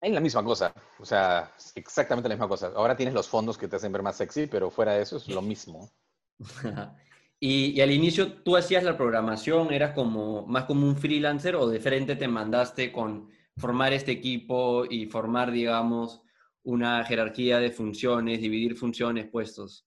Es 0.00 0.12
la 0.12 0.20
misma 0.20 0.44
cosa, 0.44 0.74
o 0.98 1.04
sea, 1.06 1.54
exactamente 1.74 2.28
la 2.28 2.34
misma 2.34 2.48
cosa. 2.48 2.72
Ahora 2.74 2.94
tienes 2.94 3.14
los 3.14 3.26
fondos 3.26 3.56
que 3.56 3.68
te 3.68 3.76
hacen 3.76 3.90
ver 3.90 4.02
más 4.02 4.16
sexy, 4.16 4.46
pero 4.46 4.70
fuera 4.70 4.92
de 4.92 5.02
eso 5.02 5.16
es 5.16 5.28
lo 5.28 5.40
mismo. 5.40 5.90
Y, 7.40 7.80
al 7.80 7.90
inicio 7.90 8.42
tú 8.42 8.56
hacías 8.56 8.84
la 8.84 8.96
programación, 8.96 9.72
eras 9.72 9.92
como 9.92 10.46
más 10.46 10.64
como 10.64 10.86
un 10.86 10.96
freelancer 10.96 11.56
o 11.56 11.68
de 11.68 11.80
frente 11.80 12.16
te 12.16 12.28
mandaste 12.28 12.92
con 12.92 13.30
formar 13.56 13.92
este 13.92 14.12
equipo 14.12 14.84
y 14.88 15.06
formar, 15.06 15.50
digamos, 15.50 16.22
una 16.62 17.04
jerarquía 17.04 17.58
de 17.58 17.70
funciones, 17.70 18.40
dividir 18.40 18.76
funciones, 18.76 19.28
puestos. 19.28 19.86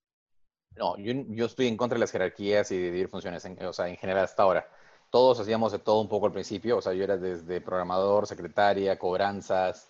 No, 0.76 0.96
yo, 0.98 1.46
estoy 1.46 1.68
en 1.68 1.78
contra 1.78 1.96
de 1.96 2.02
las 2.02 2.12
jerarquías 2.12 2.72
y 2.72 2.78
dividir 2.78 3.10
funciones, 3.10 3.44
o 3.46 3.74
sea, 3.74 3.88
en 3.88 3.98
general 3.98 4.26
hasta 4.26 4.44
ahora. 4.44 4.70
Todos 5.10 5.40
hacíamos 5.40 5.72
de 5.72 5.80
todo 5.80 6.02
un 6.02 6.10
poco 6.10 6.28
al 6.28 6.34
principio, 6.34 6.78
o 6.78 6.82
sea, 6.82 6.94
yo 6.94 7.04
era 7.04 7.18
desde 7.18 7.62
programador, 7.62 8.28
secretaria, 8.28 9.00
cobranzas, 9.00 9.90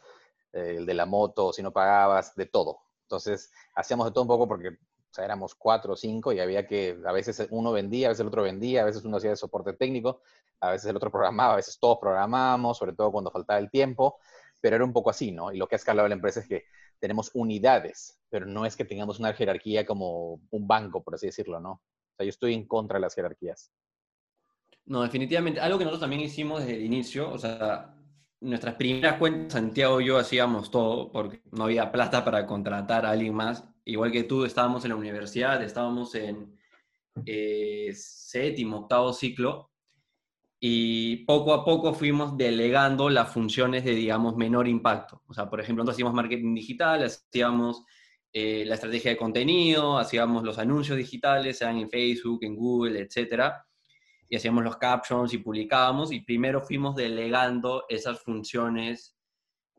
eh, 0.54 0.76
el 0.78 0.86
de 0.86 0.94
la 0.94 1.06
moto, 1.06 1.52
si 1.52 1.62
no 1.62 1.72
pagabas, 1.74 2.36
de 2.36 2.46
todo. 2.46 2.80
Entonces, 3.04 3.52
hacíamos 3.76 4.08
de 4.08 4.12
todo 4.14 4.22
un 4.22 4.28
poco 4.28 4.48
porque 4.48 4.78
o 5.10 5.14
sea, 5.14 5.26
éramos 5.26 5.56
cuatro 5.56 5.94
o 5.94 5.96
cinco 5.96 6.32
y 6.34 6.40
había 6.40 6.68
que, 6.68 6.98
a 7.06 7.12
veces 7.12 7.48
uno 7.52 7.72
vendía, 7.72 8.08
a 8.08 8.10
veces 8.10 8.22
el 8.22 8.28
otro 8.28 8.44
vendía, 8.44 8.82
a 8.82 8.86
veces 8.86 9.04
uno 9.06 9.18
hacía 9.18 9.32
de 9.32 9.36
soporte 9.36 9.74
técnico, 9.74 10.22
a 10.60 10.72
veces 10.72 10.90
el 10.90 10.96
otro 10.96 11.12
programaba, 11.12 11.54
a 11.54 11.58
veces 11.58 11.80
todos 11.80 11.98
programábamos, 12.00 12.78
sobre 12.78 12.94
todo 12.94 13.12
cuando 13.12 13.32
faltaba 13.32 13.60
el 13.60 13.70
tiempo, 13.70 14.18
pero 14.62 14.76
era 14.76 14.86
un 14.86 14.94
poco 14.94 15.10
así, 15.10 15.32
¿no? 15.32 15.52
Y 15.52 15.58
lo 15.58 15.68
que 15.68 15.76
ha 15.76 15.78
escalado 15.78 16.08
la 16.08 16.16
empresa 16.16 16.40
es 16.40 16.48
que 16.48 16.66
tenemos 17.00 17.32
unidades, 17.34 18.20
pero 18.30 18.46
no 18.46 18.66
es 18.66 18.76
que 18.76 18.86
tengamos 18.86 19.20
una 19.20 19.34
jerarquía 19.34 19.86
como 19.86 20.42
un 20.50 20.68
banco, 20.68 21.04
por 21.04 21.16
así 21.16 21.28
decirlo, 21.28 21.60
¿no? 21.60 21.72
O 21.72 22.16
sea, 22.18 22.26
yo 22.26 22.30
estoy 22.30 22.54
en 22.54 22.68
contra 22.68 22.98
de 22.98 23.02
las 23.02 23.16
jerarquías. 23.16 23.72
No, 24.86 25.04
definitivamente. 25.04 25.60
Algo 25.60 25.78
que 25.78 25.84
nosotros 25.84 26.02
también 26.02 26.22
hicimos 26.22 26.62
desde 26.62 26.76
el 26.76 26.86
inicio, 26.86 27.30
o 27.30 27.38
sea, 27.38 27.94
nuestras 28.40 28.76
primeras 28.76 29.18
cuentas, 29.18 29.54
Santiago 29.54 30.02
y 30.02 30.06
yo 30.06 30.18
hacíamos 30.18 30.72
todo 30.72 31.12
porque 31.12 31.42
no 31.52 31.66
había 31.66 31.92
plata 31.92 32.24
para 32.24 32.46
contratar 32.46 33.06
a 33.06 33.12
alguien 33.12 33.34
más. 33.34 33.66
Igual 33.88 34.12
que 34.12 34.24
tú, 34.24 34.46
estábamos 34.46 34.84
en 34.86 34.90
la 34.90 34.96
universidad, 34.96 35.64
estábamos 35.64 36.14
en 36.16 36.56
eh, 37.26 37.92
séptimo, 37.94 38.80
octavo 38.80 39.14
ciclo 39.14 39.72
y 40.60 41.26
poco 41.26 41.54
a 41.54 41.64
poco 41.64 41.94
fuimos 41.94 42.38
delegando 42.38 43.10
las 43.10 43.32
funciones 43.32 43.84
de, 43.84 43.92
digamos, 43.92 44.36
menor 44.36 44.68
impacto. 44.68 45.22
O 45.28 45.34
sea, 45.34 45.50
por 45.50 45.60
ejemplo, 45.60 45.84
nosotros 45.84 45.96
hacíamos 45.96 46.14
marketing 46.14 46.54
digital, 46.56 47.04
hacíamos 47.04 47.84
eh, 48.34 48.66
la 48.66 48.76
estrategia 48.76 49.12
de 49.12 49.18
contenido, 49.18 49.98
hacíamos 49.98 50.44
los 50.44 50.58
anuncios 50.60 50.98
digitales, 50.98 51.58
sean 51.58 51.78
en 51.78 51.90
Facebook, 51.90 52.40
en 52.44 52.56
Google, 52.56 53.00
etcétera 53.00 53.68
y 54.30 54.36
hacíamos 54.36 54.64
los 54.64 54.78
captions 54.78 55.34
y 55.34 55.38
publicábamos 55.38 56.12
y 56.12 56.22
primero 56.22 56.62
fuimos 56.62 56.96
delegando 56.96 57.86
esas 57.90 58.22
funciones 58.22 59.17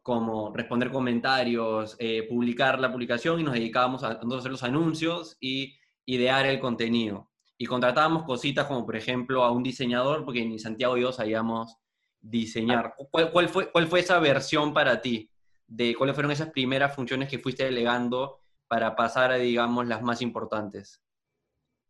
como 0.08 0.50
responder 0.54 0.90
comentarios, 0.90 1.94
eh, 1.98 2.26
publicar 2.26 2.80
la 2.80 2.90
publicación 2.90 3.40
y 3.40 3.42
nos 3.42 3.52
dedicábamos 3.52 4.02
a, 4.02 4.12
hacer 4.12 4.50
los 4.50 4.62
anuncios 4.62 5.36
y 5.38 5.76
idear 6.06 6.46
el 6.46 6.60
contenido. 6.60 7.30
Y 7.58 7.66
contratábamos 7.66 8.22
cositas 8.22 8.64
como 8.64 8.86
por 8.86 8.96
ejemplo 8.96 9.44
a 9.44 9.50
un 9.50 9.62
diseñador, 9.62 10.24
porque 10.24 10.46
ni 10.46 10.58
Santiago 10.58 10.96
y 10.96 11.02
yo 11.02 11.12
sabíamos 11.12 11.76
diseñar. 12.22 12.94
Ah. 12.98 13.04
¿Cuál, 13.10 13.30
cuál, 13.32 13.50
fue, 13.50 13.70
¿Cuál 13.70 13.86
fue 13.86 14.00
esa 14.00 14.18
versión 14.18 14.72
para 14.72 15.02
ti? 15.02 15.30
De 15.66 15.94
cuáles 15.94 16.14
fueron 16.14 16.32
esas 16.32 16.52
primeras 16.52 16.96
funciones 16.96 17.28
que 17.28 17.38
fuiste 17.38 17.64
delegando 17.64 18.40
para 18.66 18.96
pasar 18.96 19.30
a, 19.30 19.34
digamos, 19.34 19.86
las 19.86 20.00
más 20.00 20.22
importantes? 20.22 21.02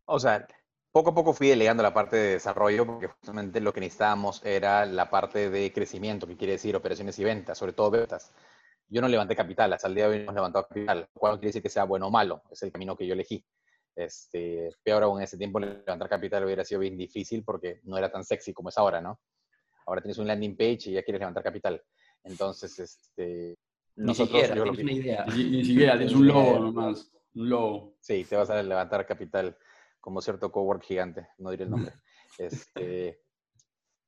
O 0.06 0.18
sea, 0.18 0.44
poco 0.92 1.10
a 1.10 1.14
poco 1.14 1.32
fui 1.32 1.48
delegando 1.48 1.82
la 1.82 1.94
parte 1.94 2.16
de 2.16 2.32
desarrollo 2.32 2.86
porque 2.86 3.08
justamente 3.08 3.60
lo 3.60 3.72
que 3.72 3.80
necesitábamos 3.80 4.44
era 4.44 4.86
la 4.86 5.10
parte 5.10 5.50
de 5.50 5.72
crecimiento, 5.72 6.26
que 6.26 6.36
quiere 6.36 6.54
decir 6.54 6.74
operaciones 6.76 7.18
y 7.18 7.24
ventas, 7.24 7.58
sobre 7.58 7.72
todo 7.72 7.90
ventas. 7.90 8.32
Yo 8.88 9.02
no 9.02 9.08
levanté 9.08 9.36
capital, 9.36 9.72
hasta 9.72 9.88
el 9.88 9.94
día 9.94 10.08
de 10.08 10.10
hoy 10.10 10.16
no 10.18 10.22
hemos 10.24 10.34
levantado 10.34 10.66
capital, 10.66 11.00
lo 11.00 11.20
cual 11.20 11.32
no 11.34 11.38
quiere 11.38 11.48
decir 11.50 11.62
que 11.62 11.68
sea 11.68 11.84
bueno 11.84 12.06
o 12.06 12.10
malo, 12.10 12.42
es 12.50 12.62
el 12.62 12.72
camino 12.72 12.96
que 12.96 13.06
yo 13.06 13.12
elegí. 13.12 13.44
Este, 13.94 14.70
peor 14.82 15.02
aún 15.02 15.18
en 15.18 15.24
ese 15.24 15.36
tiempo 15.36 15.58
levantar 15.58 16.08
capital 16.08 16.44
hubiera 16.44 16.64
sido 16.64 16.80
bien 16.80 16.96
difícil 16.96 17.42
porque 17.44 17.80
no 17.82 17.98
era 17.98 18.10
tan 18.10 18.24
sexy 18.24 18.52
como 18.52 18.68
es 18.68 18.78
ahora, 18.78 19.00
¿no? 19.00 19.20
Ahora 19.86 20.00
tienes 20.00 20.18
un 20.18 20.26
landing 20.26 20.56
page 20.56 20.90
y 20.90 20.92
ya 20.92 21.02
quieres 21.02 21.20
levantar 21.20 21.42
capital. 21.42 21.82
Entonces, 22.22 22.78
este, 22.78 23.56
Ni 23.96 24.14
siquiera, 24.14 24.54
tienes 24.54 24.78
una 24.78 24.92
idea. 24.92 25.26
Ni, 25.26 25.64
siquiera, 25.64 25.96
tienes 25.96 26.14
un 26.14 26.26
logo 26.28 26.58
nomás, 26.60 27.10
un 27.34 27.48
logo. 27.48 27.96
Sí, 28.00 28.24
te 28.24 28.36
vas 28.36 28.50
a 28.50 28.62
levantar 28.62 29.06
capital 29.06 29.56
como 30.08 30.22
cierto 30.22 30.50
cowork 30.50 30.84
gigante, 30.84 31.28
no 31.36 31.50
diré 31.50 31.64
el 31.64 31.70
nombre. 31.70 31.92
Este, 32.38 33.20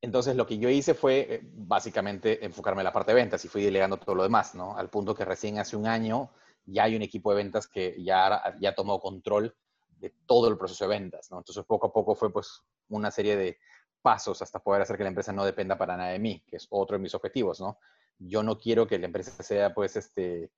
entonces, 0.00 0.35
lo 0.35 0.47
que 0.47 0.57
yo 0.57 0.71
hice 0.71 0.95
fue 0.95 1.26
eh, 1.28 1.40
básicamente 1.42 2.42
enfocarme 2.45 2.80
en 2.80 2.85
la 2.85 2.92
parte 2.92 3.11
de 3.11 3.16
ventas 3.16 3.45
y 3.45 3.49
fui 3.49 3.62
delegando 3.62 3.99
todo 3.99 4.14
lo 4.14 4.23
demás, 4.23 4.54
¿no? 4.54 4.78
Al 4.78 4.88
punto 4.88 5.14
que 5.14 5.25
recién 5.25 5.59
hace 5.59 5.76
un 5.76 5.87
año 5.87 6.30
ya 6.64 6.85
hay 6.85 6.97
un 6.97 7.02
equipo 7.02 7.30
de 7.30 7.37
ventas 7.37 7.66
que 7.66 8.02
ya, 8.02 8.57
ya 8.61 8.75
tomó 8.75 8.99
control 9.00 9.54
de 9.88 10.14
todo 10.26 10.49
el 10.49 10.57
proceso 10.57 10.85
de 10.85 10.90
ventas, 10.90 11.30
¿no? 11.30 11.38
Entonces, 11.38 11.64
poco 11.64 11.88
a 11.88 11.92
poco 11.92 12.14
fue 12.14 12.33
pues 12.33 12.62
una 12.88 13.11
serie 13.11 13.37
de 13.37 13.59
pasos 14.00 14.40
hasta 14.40 14.61
poder 14.61 14.83
hacer 14.83 14.97
que 14.97 15.02
la 15.02 15.11
empresa 15.11 15.33
no 15.33 15.45
dependa 15.45 15.76
para 15.76 15.99
nada 15.99 16.11
de 16.11 16.19
mí, 16.19 16.42
que 16.47 16.57
es 16.57 16.66
otro 16.71 16.97
de 16.97 17.02
mis 17.02 17.14
objetivos, 17.14 17.61
¿no? 17.61 17.78
Yo 18.19 18.42
no 18.42 18.59
quiero 18.59 18.87
que 18.87 18.99
la 18.99 19.07
empresa 19.07 19.42
sea, 19.42 19.75
pues, 19.75 19.97
este, 19.97 20.50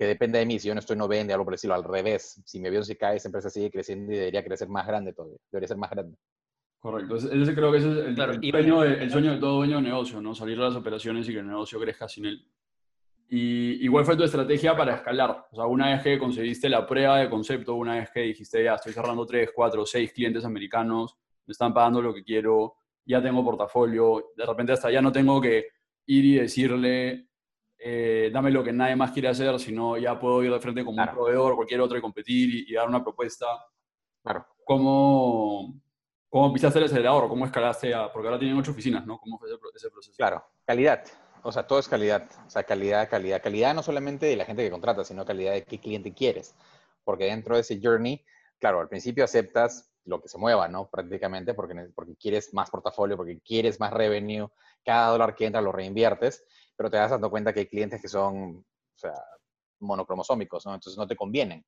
que 0.00 0.06
dependa 0.06 0.38
de 0.38 0.46
mí. 0.46 0.58
Si 0.58 0.66
yo 0.66 0.72
no 0.72 0.80
estoy, 0.80 0.96
no 0.96 1.06
vende, 1.06 1.34
algo 1.34 1.44
por 1.44 1.52
decirlo, 1.52 1.74
al 1.74 1.84
revés. 1.84 2.40
Si 2.46 2.58
mi 2.58 2.68
avión 2.68 2.82
se 2.86 2.96
cae, 2.96 3.18
esa 3.18 3.28
empresa 3.28 3.50
sigue 3.50 3.70
creciendo 3.70 4.10
y 4.10 4.16
debería 4.16 4.42
crecer 4.42 4.66
más 4.66 4.86
grande 4.86 5.12
todavía. 5.12 5.36
Debería 5.52 5.68
ser 5.68 5.76
más 5.76 5.90
grande. 5.90 6.16
Correcto. 6.78 7.16
Ese 7.16 7.54
creo 7.54 7.70
que 7.70 7.76
ese 7.76 7.90
es 7.90 7.98
el, 8.06 8.16
sueño, 8.16 8.80
de, 8.80 8.94
el 8.94 9.10
sueño 9.10 9.32
de 9.32 9.38
todo 9.38 9.56
dueño 9.56 9.76
de 9.76 9.82
negocio, 9.82 10.22
¿no? 10.22 10.34
Salir 10.34 10.56
de 10.56 10.64
las 10.64 10.74
operaciones 10.74 11.28
y 11.28 11.34
que 11.34 11.40
el 11.40 11.46
negocio 11.46 11.78
crezca 11.78 12.08
sin 12.08 12.24
él. 12.24 12.48
Y 13.28 13.84
igual 13.84 14.06
fue 14.06 14.16
tu 14.16 14.24
estrategia 14.24 14.74
para 14.74 14.94
escalar. 14.94 15.48
O 15.52 15.56
sea, 15.56 15.66
una 15.66 15.90
vez 15.90 16.02
que 16.02 16.18
conseguiste 16.18 16.70
la 16.70 16.86
prueba 16.86 17.18
de 17.18 17.28
concepto, 17.28 17.74
una 17.74 17.96
vez 17.96 18.10
que 18.10 18.20
dijiste, 18.20 18.64
ya 18.64 18.76
estoy 18.76 18.94
cerrando 18.94 19.26
tres, 19.26 19.50
cuatro, 19.54 19.84
seis 19.84 20.14
clientes 20.14 20.46
americanos, 20.46 21.14
me 21.44 21.52
están 21.52 21.74
pagando 21.74 22.00
lo 22.00 22.14
que 22.14 22.24
quiero, 22.24 22.76
ya 23.04 23.20
tengo 23.20 23.44
portafolio, 23.44 24.30
de 24.34 24.46
repente 24.46 24.72
hasta 24.72 24.90
ya 24.90 25.02
no 25.02 25.12
tengo 25.12 25.42
que 25.42 25.66
ir 26.06 26.24
y 26.24 26.34
decirle, 26.36 27.28
eh, 27.82 28.30
dame 28.32 28.50
lo 28.50 28.62
que 28.62 28.72
nadie 28.72 28.94
más 28.94 29.10
quiere 29.10 29.28
hacer, 29.28 29.58
sino 29.58 29.96
ya 29.96 30.18
puedo 30.18 30.42
ir 30.42 30.52
de 30.52 30.60
frente 30.60 30.84
como 30.84 31.02
un 31.02 31.08
proveedor, 31.08 31.56
cualquier 31.56 31.80
otro 31.80 31.96
y 31.96 32.02
competir 32.02 32.68
y, 32.68 32.74
dar 32.74 32.86
una 32.86 33.02
propuesta. 33.02 33.46
Claro. 34.22 34.46
¿Cómo, 34.64 35.80
cómo 36.28 36.52
pisaste 36.52 36.78
el 36.78 36.84
acelerador? 36.84 37.28
¿Cómo 37.28 37.46
escalaste 37.46 37.94
a...? 37.94 38.12
Porque 38.12 38.28
ahora 38.28 38.38
tienen 38.38 38.58
ocho 38.58 38.72
oficinas, 38.72 39.06
¿no? 39.06 39.18
¿Cómo 39.18 39.38
fue 39.38 39.48
ese 39.48 39.88
proceso? 39.88 40.12
Claro, 40.16 40.44
calidad. 40.66 41.04
O 41.42 41.50
sea, 41.50 41.66
todo 41.66 41.78
es 41.78 41.88
calidad. 41.88 42.28
O 42.46 42.50
sea, 42.50 42.64
calidad, 42.64 43.08
calidad. 43.08 43.42
Calidad 43.42 43.74
no 43.74 43.82
solamente 43.82 44.26
de 44.26 44.36
la 44.36 44.44
gente 44.44 44.62
que 44.62 44.70
contrata, 44.70 45.02
sino 45.04 45.24
calidad 45.24 45.52
de 45.52 45.64
qué 45.64 45.78
cliente 45.78 46.12
quieres. 46.12 46.54
Porque 47.02 47.24
dentro 47.24 47.54
de 47.54 47.62
ese 47.62 47.80
journey, 47.82 48.22
claro, 48.58 48.80
al 48.80 48.90
principio 48.90 49.24
aceptas 49.24 49.90
lo 50.04 50.20
que 50.20 50.28
se 50.28 50.36
mueva, 50.36 50.68
¿no? 50.68 50.90
Prácticamente 50.90 51.54
porque, 51.54 51.74
porque 51.94 52.14
quieres 52.16 52.52
más 52.52 52.70
portafolio, 52.70 53.16
porque 53.16 53.40
quieres 53.40 53.80
más 53.80 53.92
revenue, 53.92 54.48
cada 54.84 55.08
dólar 55.08 55.34
que 55.34 55.46
entra 55.46 55.62
lo 55.62 55.72
reinviertes, 55.72 56.44
pero 56.80 56.90
te 56.90 56.96
das 56.96 57.10
dando 57.10 57.28
cuenta 57.28 57.52
que 57.52 57.60
hay 57.60 57.66
clientes 57.66 58.00
que 58.00 58.08
son, 58.08 58.56
o 58.56 58.98
sea, 58.98 59.12
monocromosómicos, 59.80 60.64
¿no? 60.64 60.72
Entonces 60.72 60.96
no 60.96 61.06
te 61.06 61.14
convienen, 61.14 61.62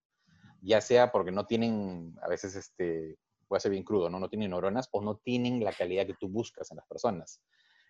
ya 0.62 0.80
sea 0.80 1.12
porque 1.12 1.30
no 1.30 1.44
tienen, 1.44 2.16
a 2.22 2.28
veces, 2.28 2.56
este, 2.56 3.18
puede 3.46 3.60
ser 3.60 3.72
bien 3.72 3.84
crudo, 3.84 4.08
¿no? 4.08 4.18
No 4.18 4.30
tienen 4.30 4.48
neuronas 4.48 4.88
o 4.90 5.02
no 5.02 5.18
tienen 5.18 5.62
la 5.62 5.74
calidad 5.74 6.06
que 6.06 6.14
tú 6.14 6.30
buscas 6.30 6.70
en 6.70 6.78
las 6.78 6.86
personas. 6.86 7.42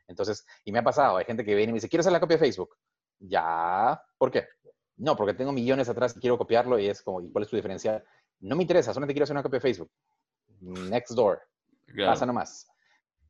Entonces, 0.09 0.45
y 0.65 0.73
me 0.73 0.81
ha 0.81 0.83
pasado, 0.83 1.17
hay 1.17 1.25
gente 1.25 1.45
que 1.45 1.55
viene 1.55 1.71
y 1.71 1.73
me 1.75 1.77
dice, 1.77 1.89
quiero 1.89 2.01
hacer 2.01 2.13
la 2.13 2.19
copia 2.19 2.39
de 2.39 2.45
Facebook. 2.45 2.77
Ya, 3.21 4.03
¿por 4.19 4.33
qué? 4.33 4.49
No, 4.97 5.15
porque 5.15 5.35
tengo 5.35 5.53
millones 5.53 5.89
atrás 5.89 6.17
y 6.17 6.19
quiero 6.19 6.37
copiarlo 6.37 6.77
y 6.77 6.89
es 6.89 7.03
como, 7.03 7.23
¿cuál 7.31 7.45
es 7.45 7.49
tu 7.49 7.55
diferencial? 7.55 8.03
No 8.41 8.57
me 8.57 8.63
interesa, 8.63 8.93
solamente 8.93 9.15
quiero 9.15 9.23
hacer 9.23 9.37
una 9.37 9.45
copia 9.45 9.59
de 9.59 9.63
Facebook. 9.63 9.93
Next 10.59 11.13
door. 11.15 11.41
Pasa 12.05 12.27
nomás. 12.27 12.67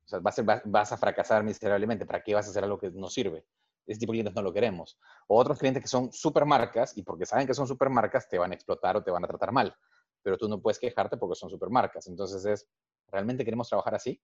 O 0.07 0.09
sea, 0.09 0.19
vas 0.21 0.39
a, 0.39 0.63
vas 0.65 0.93
a 0.93 0.97
fracasar 0.97 1.45
miserablemente. 1.45 2.07
¿Para 2.07 2.23
qué 2.23 2.35
vas 2.35 2.47
a 2.47 2.51
hacer 2.53 2.65
algo 2.65 2.79
que 2.79 2.91
no 2.91 3.11
sirve? 3.11 3.45
Ese 3.87 4.01
tipo 4.01 4.13
de 4.13 4.17
clientes 4.17 4.35
no 4.35 4.43
lo 4.43 4.53
queremos. 4.53 4.99
O 5.27 5.39
otros 5.39 5.59
clientes 5.59 5.83
que 5.83 5.89
son 5.89 6.13
supermarcas 6.13 6.97
y 6.97 7.03
porque 7.03 7.27
saben 7.27 7.47
que 7.47 7.55
son 7.55 7.67
supermarcas 7.67 8.29
te 8.29 8.39
van 8.39 8.53
a 8.53 8.55
explotar 8.55 8.97
o 8.97 9.03
te 9.03 9.11
van 9.11 9.25
a 9.25 9.29
tratar 9.29 9.53
mal. 9.53 9.75
Pero 10.23 10.39
tú 10.39 10.49
no 10.49 10.61
puedes 10.61 10.79
quejarte 10.79 11.17
porque 11.17 11.35
son 11.35 11.51
supermarcas. 11.51 12.07
Entonces 12.07 12.45
es, 12.45 12.69
¿realmente 13.09 13.45
queremos 13.45 13.69
trabajar 13.69 13.95
así? 13.95 14.21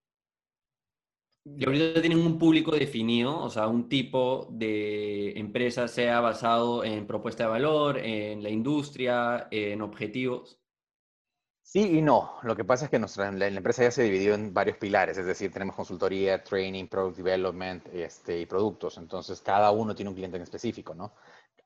Y 1.57 1.65
ahorita 1.65 2.01
tienen 2.01 2.19
un 2.19 2.39
público 2.39 2.73
definido, 2.73 3.39
o 3.39 3.49
sea, 3.49 3.69
un 3.69 3.89
tipo 3.89 4.49
de 4.51 5.39
empresa 5.39 5.89
sea 5.89 6.21
basado 6.21 6.85
en 6.85 7.07
propuesta 7.07 7.45
de 7.45 7.51
valor, 7.51 7.99
en 7.99 8.43
la 8.43 8.51
industria, 8.51 9.49
en 9.51 9.81
objetivos. 9.81 10.61
Sí 11.71 11.99
y 11.99 12.01
no. 12.01 12.39
Lo 12.45 12.57
que 12.57 12.65
pasa 12.65 12.87
es 12.87 12.91
que 12.91 12.99
nuestra, 12.99 13.31
la, 13.31 13.47
empresa 13.47 13.83
ya 13.83 13.91
se 13.91 14.03
dividió 14.03 14.33
en 14.33 14.55
varios 14.55 14.79
pilares, 14.79 15.19
es 15.19 15.27
decir, 15.27 15.53
tenemos 15.53 15.77
consultoría, 15.77 16.43
training, 16.43 16.87
product 16.87 17.19
development 17.19 17.87
este, 17.89 18.41
y 18.41 18.47
productos. 18.47 18.97
Entonces, 18.97 19.43
cada 19.43 19.71
uno 19.71 19.95
tiene 19.95 20.09
un 20.09 20.15
cliente 20.15 20.39
en 20.39 20.45
específico, 20.45 20.95
¿no? 20.95 21.13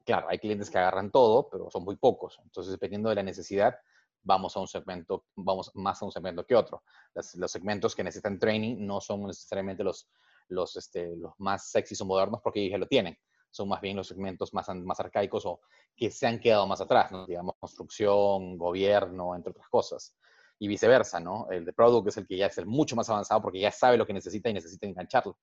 Claro, 0.05 0.27
hay 0.29 0.41
clientes 0.41 0.71
que 0.71 0.79
agarran 0.79 1.13
todo, 1.13 1.49
pero 1.49 1.71
son 1.71 1.85
muy 1.85 1.95
pocos. 1.95 2.41
Entonces, 2.43 2.73
dependiendo 2.73 3.11
de 3.11 3.15
la 3.15 3.23
necesidad, 3.23 3.77
vamos 4.25 4.57
a 4.57 4.61
un 4.61 4.67
segmento, 4.67 5.27
vamos 5.37 5.71
más 5.75 6.03
a 6.03 6.05
un 6.05 6.11
segmento 6.11 6.45
que 6.45 6.57
otro. 6.57 6.83
los 7.15 7.53
segmentos 7.53 7.95
que 7.95 8.03
necesitan 8.03 8.41
training 8.41 8.85
no 8.85 9.01
son 9.01 9.23
necesariamente 9.29 9.85
los, 9.85 10.11
los, 10.49 10.75
este, 10.77 11.17
los 11.17 11.33
más 11.39 11.71
sexys 11.71 12.01
o 12.01 12.07
modernos 12.07 12.41
porque 12.43 12.69
ya 12.69 12.77
lo 12.77 12.89
tienen 12.89 13.17
son 13.53 13.69
más 13.69 13.81
bien 13.81 13.97
los 13.97 14.09
segmentos 14.09 14.53
más, 14.55 14.69
más 14.71 14.99
arcaicos 14.99 15.45
o 15.47 15.61
que 15.95 16.11
se 16.11 16.27
han 16.27 16.41
quedado 16.41 16.67
más 16.67 16.81
atrás, 16.81 17.13
¿no? 17.13 17.27
digamos, 17.27 17.55
construcción, 17.61 18.57
gobierno, 18.57 19.37
entre 19.37 19.51
otras 19.51 19.69
cosas. 19.69 20.17
Y 20.59 20.69
viceversa, 20.69 21.21
¿no? 21.21 21.49
El 21.51 21.65
de 21.65 21.73
product 21.73 22.09
es 22.09 22.17
el 22.17 22.27
que 22.27 22.37
ya 22.37 22.47
es 22.47 22.57
el 22.59 22.67
mucho 22.67 22.97
más 22.97 23.09
avanzado 23.11 23.43
porque 23.43 23.61
ya 23.61 23.71
sabe 23.71 23.97
lo 23.97 24.07
que 24.07 24.13
necesita 24.13 24.49
y 24.49 24.55
necesita 24.55 24.87
engancharlo. 24.87 25.37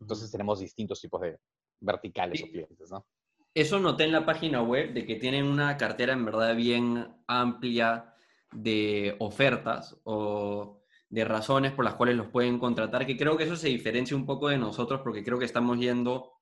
Entonces 0.00 0.30
tenemos 0.30 0.60
distintos 0.60 1.00
tipos 1.00 1.20
de 1.22 1.38
verticales 1.80 2.42
o 2.42 2.46
clientes, 2.46 2.90
¿no? 2.90 3.06
Eso 3.54 3.80
noté 3.80 4.04
en 4.04 4.12
la 4.12 4.26
página 4.26 4.62
web 4.62 4.92
de 4.92 5.06
que 5.06 5.16
tienen 5.16 5.46
una 5.46 5.76
cartera 5.78 6.12
en 6.12 6.26
verdad 6.26 6.54
bien 6.54 7.22
amplia 7.26 8.14
de 8.52 9.16
ofertas 9.18 9.96
o 10.04 10.82
de 11.08 11.24
razones 11.24 11.72
por 11.72 11.84
las 11.84 11.94
cuales 11.94 12.16
los 12.16 12.28
pueden 12.28 12.58
contratar, 12.58 13.06
que 13.06 13.16
creo 13.16 13.36
que 13.36 13.44
eso 13.44 13.56
se 13.56 13.68
diferencia 13.68 14.16
un 14.16 14.26
poco 14.26 14.48
de 14.48 14.58
nosotros 14.58 15.00
porque 15.02 15.24
creo 15.24 15.38
que 15.38 15.46
estamos 15.46 15.78
yendo 15.78 16.35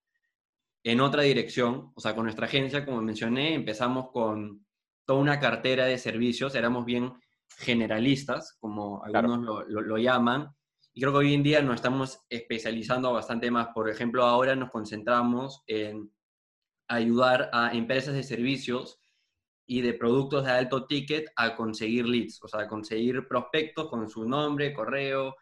en 0.84 1.00
otra 1.00 1.22
dirección. 1.22 1.90
O 1.94 2.00
sea, 2.00 2.14
con 2.14 2.24
nuestra 2.24 2.46
agencia, 2.46 2.84
como 2.84 3.02
mencioné, 3.02 3.54
empezamos 3.54 4.10
con 4.12 4.64
toda 5.04 5.18
una 5.18 5.40
cartera 5.40 5.86
de 5.86 5.98
servicios, 5.98 6.54
éramos 6.54 6.84
bien 6.84 7.12
generalistas, 7.58 8.56
como 8.60 9.02
algunos 9.04 9.66
lo, 9.68 9.98
llaman, 9.98 10.54
y 10.92 11.00
creo 11.00 11.12
que 11.12 11.18
hoy 11.18 11.34
en 11.34 11.42
día 11.42 11.60
nos 11.62 11.76
estamos 11.76 12.20
especializando 12.28 13.12
bastante 13.12 13.50
más. 13.50 13.68
Por 13.74 13.90
ejemplo, 13.90 14.24
ahora 14.24 14.54
nos 14.54 14.70
concentramos 14.70 15.62
en 15.66 16.10
ayudar 16.88 17.50
a 17.52 17.72
empresas 17.74 18.14
de 18.14 18.22
servicios 18.22 19.00
y 19.66 19.80
de 19.80 19.94
productos 19.94 20.44
de 20.44 20.52
alto 20.52 20.86
ticket 20.86 21.30
a 21.36 21.56
conseguir 21.56 22.06
leads, 22.06 22.42
o 22.42 22.48
sea, 22.48 22.60
a 22.60 22.68
conseguir 22.68 23.26
prospectos 23.26 23.88
con 23.88 24.08
su 24.08 24.28
nombre, 24.28 24.74
correo, 24.74 25.36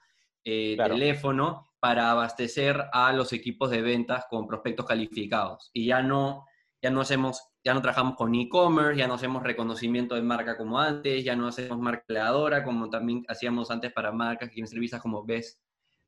eh, 0.44 0.76
teléfono, 0.76 1.71
para 1.82 2.12
abastecer 2.12 2.80
a 2.92 3.12
los 3.12 3.32
equipos 3.32 3.68
de 3.68 3.82
ventas 3.82 4.26
con 4.30 4.46
prospectos 4.46 4.86
calificados. 4.86 5.68
Y 5.72 5.86
ya 5.86 6.00
no, 6.00 6.46
ya 6.80 6.90
no 6.90 7.00
hacemos, 7.00 7.42
ya 7.64 7.74
no 7.74 7.82
trabajamos 7.82 8.14
con 8.14 8.32
e-commerce, 8.36 8.96
ya 8.96 9.08
no 9.08 9.14
hacemos 9.14 9.42
reconocimiento 9.42 10.14
de 10.14 10.22
marca 10.22 10.56
como 10.56 10.78
antes, 10.78 11.24
ya 11.24 11.34
no 11.34 11.48
hacemos 11.48 11.80
marca 11.80 12.04
creadora 12.06 12.62
como 12.62 12.88
también 12.88 13.24
hacíamos 13.26 13.72
antes 13.72 13.92
para 13.92 14.12
marcas 14.12 14.48
que 14.48 14.54
tienen 14.54 14.68
servicios 14.68 15.02
como 15.02 15.24
Best 15.24 15.60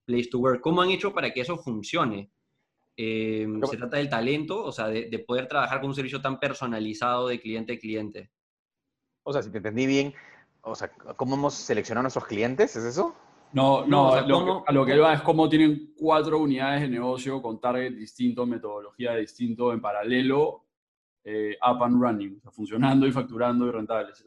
Place 0.05 0.29
to 0.31 0.39
Work. 0.39 0.61
¿Cómo 0.61 0.81
han 0.81 0.91
hecho 0.91 1.13
para 1.13 1.33
que 1.33 1.41
eso 1.41 1.59
funcione? 1.59 2.31
Eh, 2.97 3.45
se 3.69 3.77
trata 3.77 3.97
del 3.97 4.09
talento, 4.09 4.63
o 4.63 4.71
sea, 4.71 4.87
de, 4.87 5.11
de, 5.11 5.19
poder 5.19 5.49
trabajar 5.49 5.81
con 5.81 5.89
un 5.89 5.97
servicio 5.97 6.21
tan 6.21 6.39
personalizado 6.39 7.27
de 7.27 7.41
cliente 7.41 7.73
a 7.73 7.79
cliente. 7.81 8.31
O 9.25 9.33
sea, 9.33 9.43
si 9.43 9.51
te 9.51 9.57
entendí 9.57 9.87
bien, 9.87 10.15
o 10.61 10.77
sea, 10.77 10.93
¿cómo 11.17 11.35
hemos 11.35 11.55
seleccionado 11.55 12.03
a 12.03 12.05
nuestros 12.05 12.27
clientes? 12.27 12.77
¿Es 12.77 12.85
eso? 12.85 13.17
No, 13.55 13.87
no, 13.87 14.15
a 14.67 14.73
lo 14.73 14.85
que 14.85 14.99
va 14.99 15.15
es 15.15 15.23
cómo 15.23 15.49
tienen 15.49 15.95
cuatro 15.97 16.41
unidades 16.41 16.83
de 16.83 16.89
negocio 16.89 17.41
con 17.41 17.61
target 17.61 17.93
distinto, 17.93 18.45
metodología 18.45 19.15
distinto 19.15 19.73
en 19.73 19.81
paralelo, 19.81 20.65
eh, 21.23 21.57
up 21.63 21.83
and 21.85 22.03
running, 22.03 22.41
funcionando 22.51 23.07
y 23.07 23.13
facturando 23.13 23.67
y 23.69 23.71
rentables, 23.71 24.25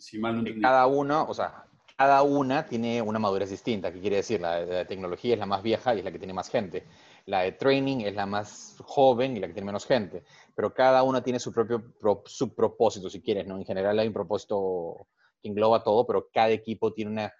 si, 0.00 0.18
mal 0.18 0.32
no 0.32 0.38
entendí. 0.40 0.62
Cada 0.62 0.86
uno, 0.86 1.26
o 1.28 1.34
sea, 1.34 1.66
cada 1.94 2.22
una 2.22 2.64
tiene 2.64 3.02
una 3.02 3.18
madurez 3.18 3.50
distinta. 3.50 3.92
¿Qué 3.92 4.00
quiere 4.00 4.16
decir? 4.16 4.40
La 4.40 4.64
de, 4.64 4.86
tecnología 4.86 5.34
es 5.34 5.38
la 5.38 5.44
más 5.44 5.62
vieja 5.62 5.94
y 5.94 5.98
es 5.98 6.04
la 6.04 6.10
que 6.10 6.18
tiene 6.18 6.32
más 6.32 6.48
gente. 6.48 6.86
La 7.26 7.40
de 7.40 7.52
training 7.52 7.98
es 7.98 8.14
la 8.14 8.24
más 8.24 8.78
joven 8.82 9.36
y 9.36 9.40
la 9.40 9.46
que 9.46 9.52
tiene 9.52 9.66
menos 9.66 9.84
gente. 9.84 10.24
Pero 10.56 10.72
cada 10.72 11.02
una 11.02 11.22
tiene 11.22 11.38
su 11.38 11.52
propio 11.52 11.92
subpropósito, 12.24 13.10
si 13.10 13.20
quieres, 13.20 13.46
¿no? 13.46 13.58
En 13.58 13.66
general 13.66 13.98
hay 13.98 14.08
un 14.08 14.14
propósito 14.14 15.06
que 15.42 15.50
engloba 15.50 15.84
todo, 15.84 16.06
pero 16.06 16.28
cada 16.32 16.48
equipo 16.48 16.94
tiene 16.94 17.10
una 17.10 17.32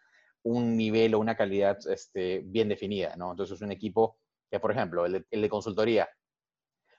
un 0.43 0.77
nivel 0.77 1.15
o 1.15 1.19
una 1.19 1.37
calidad 1.37 1.79
este, 1.89 2.41
bien 2.45 2.69
definida, 2.69 3.15
¿no? 3.17 3.33
Entonces 3.33 3.57
es 3.57 3.63
un 3.63 3.73
equipo 3.73 4.19
que, 4.51 4.61
por 4.61 4.73
ejemplo, 4.73 5.07
el 5.07 5.27
de, 5.31 5.49
consultoría, 5.49 6.09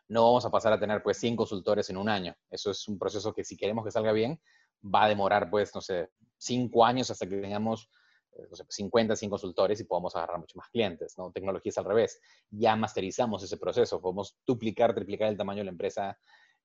no 0.07 0.23
vamos 0.23 0.45
a 0.45 0.51
pasar 0.51 0.73
a 0.73 0.79
tener 0.79 1.01
pues 1.03 1.17
100 1.17 1.35
consultores 1.35 1.89
en 1.89 1.97
un 1.97 2.09
año. 2.09 2.35
Eso 2.49 2.71
es 2.71 2.87
un 2.87 2.99
proceso 2.99 3.33
que 3.33 3.43
si 3.43 3.57
queremos 3.57 3.85
que 3.85 3.91
salga 3.91 4.11
bien, 4.11 4.39
va 4.83 5.05
a 5.05 5.09
demorar 5.09 5.49
pues, 5.49 5.73
no 5.73 5.81
sé, 5.81 6.09
5 6.37 6.85
años 6.85 7.09
hasta 7.11 7.27
que 7.27 7.37
tengamos 7.37 7.89
eh, 8.33 8.47
no 8.49 8.55
sé, 8.55 8.63
50, 8.67 9.15
100 9.15 9.29
consultores 9.29 9.79
y 9.79 9.85
podamos 9.85 10.15
agarrar 10.15 10.39
muchos 10.39 10.55
más 10.55 10.69
clientes, 10.69 11.17
¿no? 11.17 11.31
Tecnología 11.31 11.69
es 11.69 11.77
al 11.77 11.85
revés. 11.85 12.19
Ya 12.49 12.75
masterizamos 12.75 13.43
ese 13.43 13.57
proceso, 13.57 14.01
podemos 14.01 14.37
duplicar, 14.45 14.93
triplicar 14.93 15.29
el 15.29 15.37
tamaño 15.37 15.59
de 15.59 15.65
la 15.65 15.71
empresa 15.71 16.17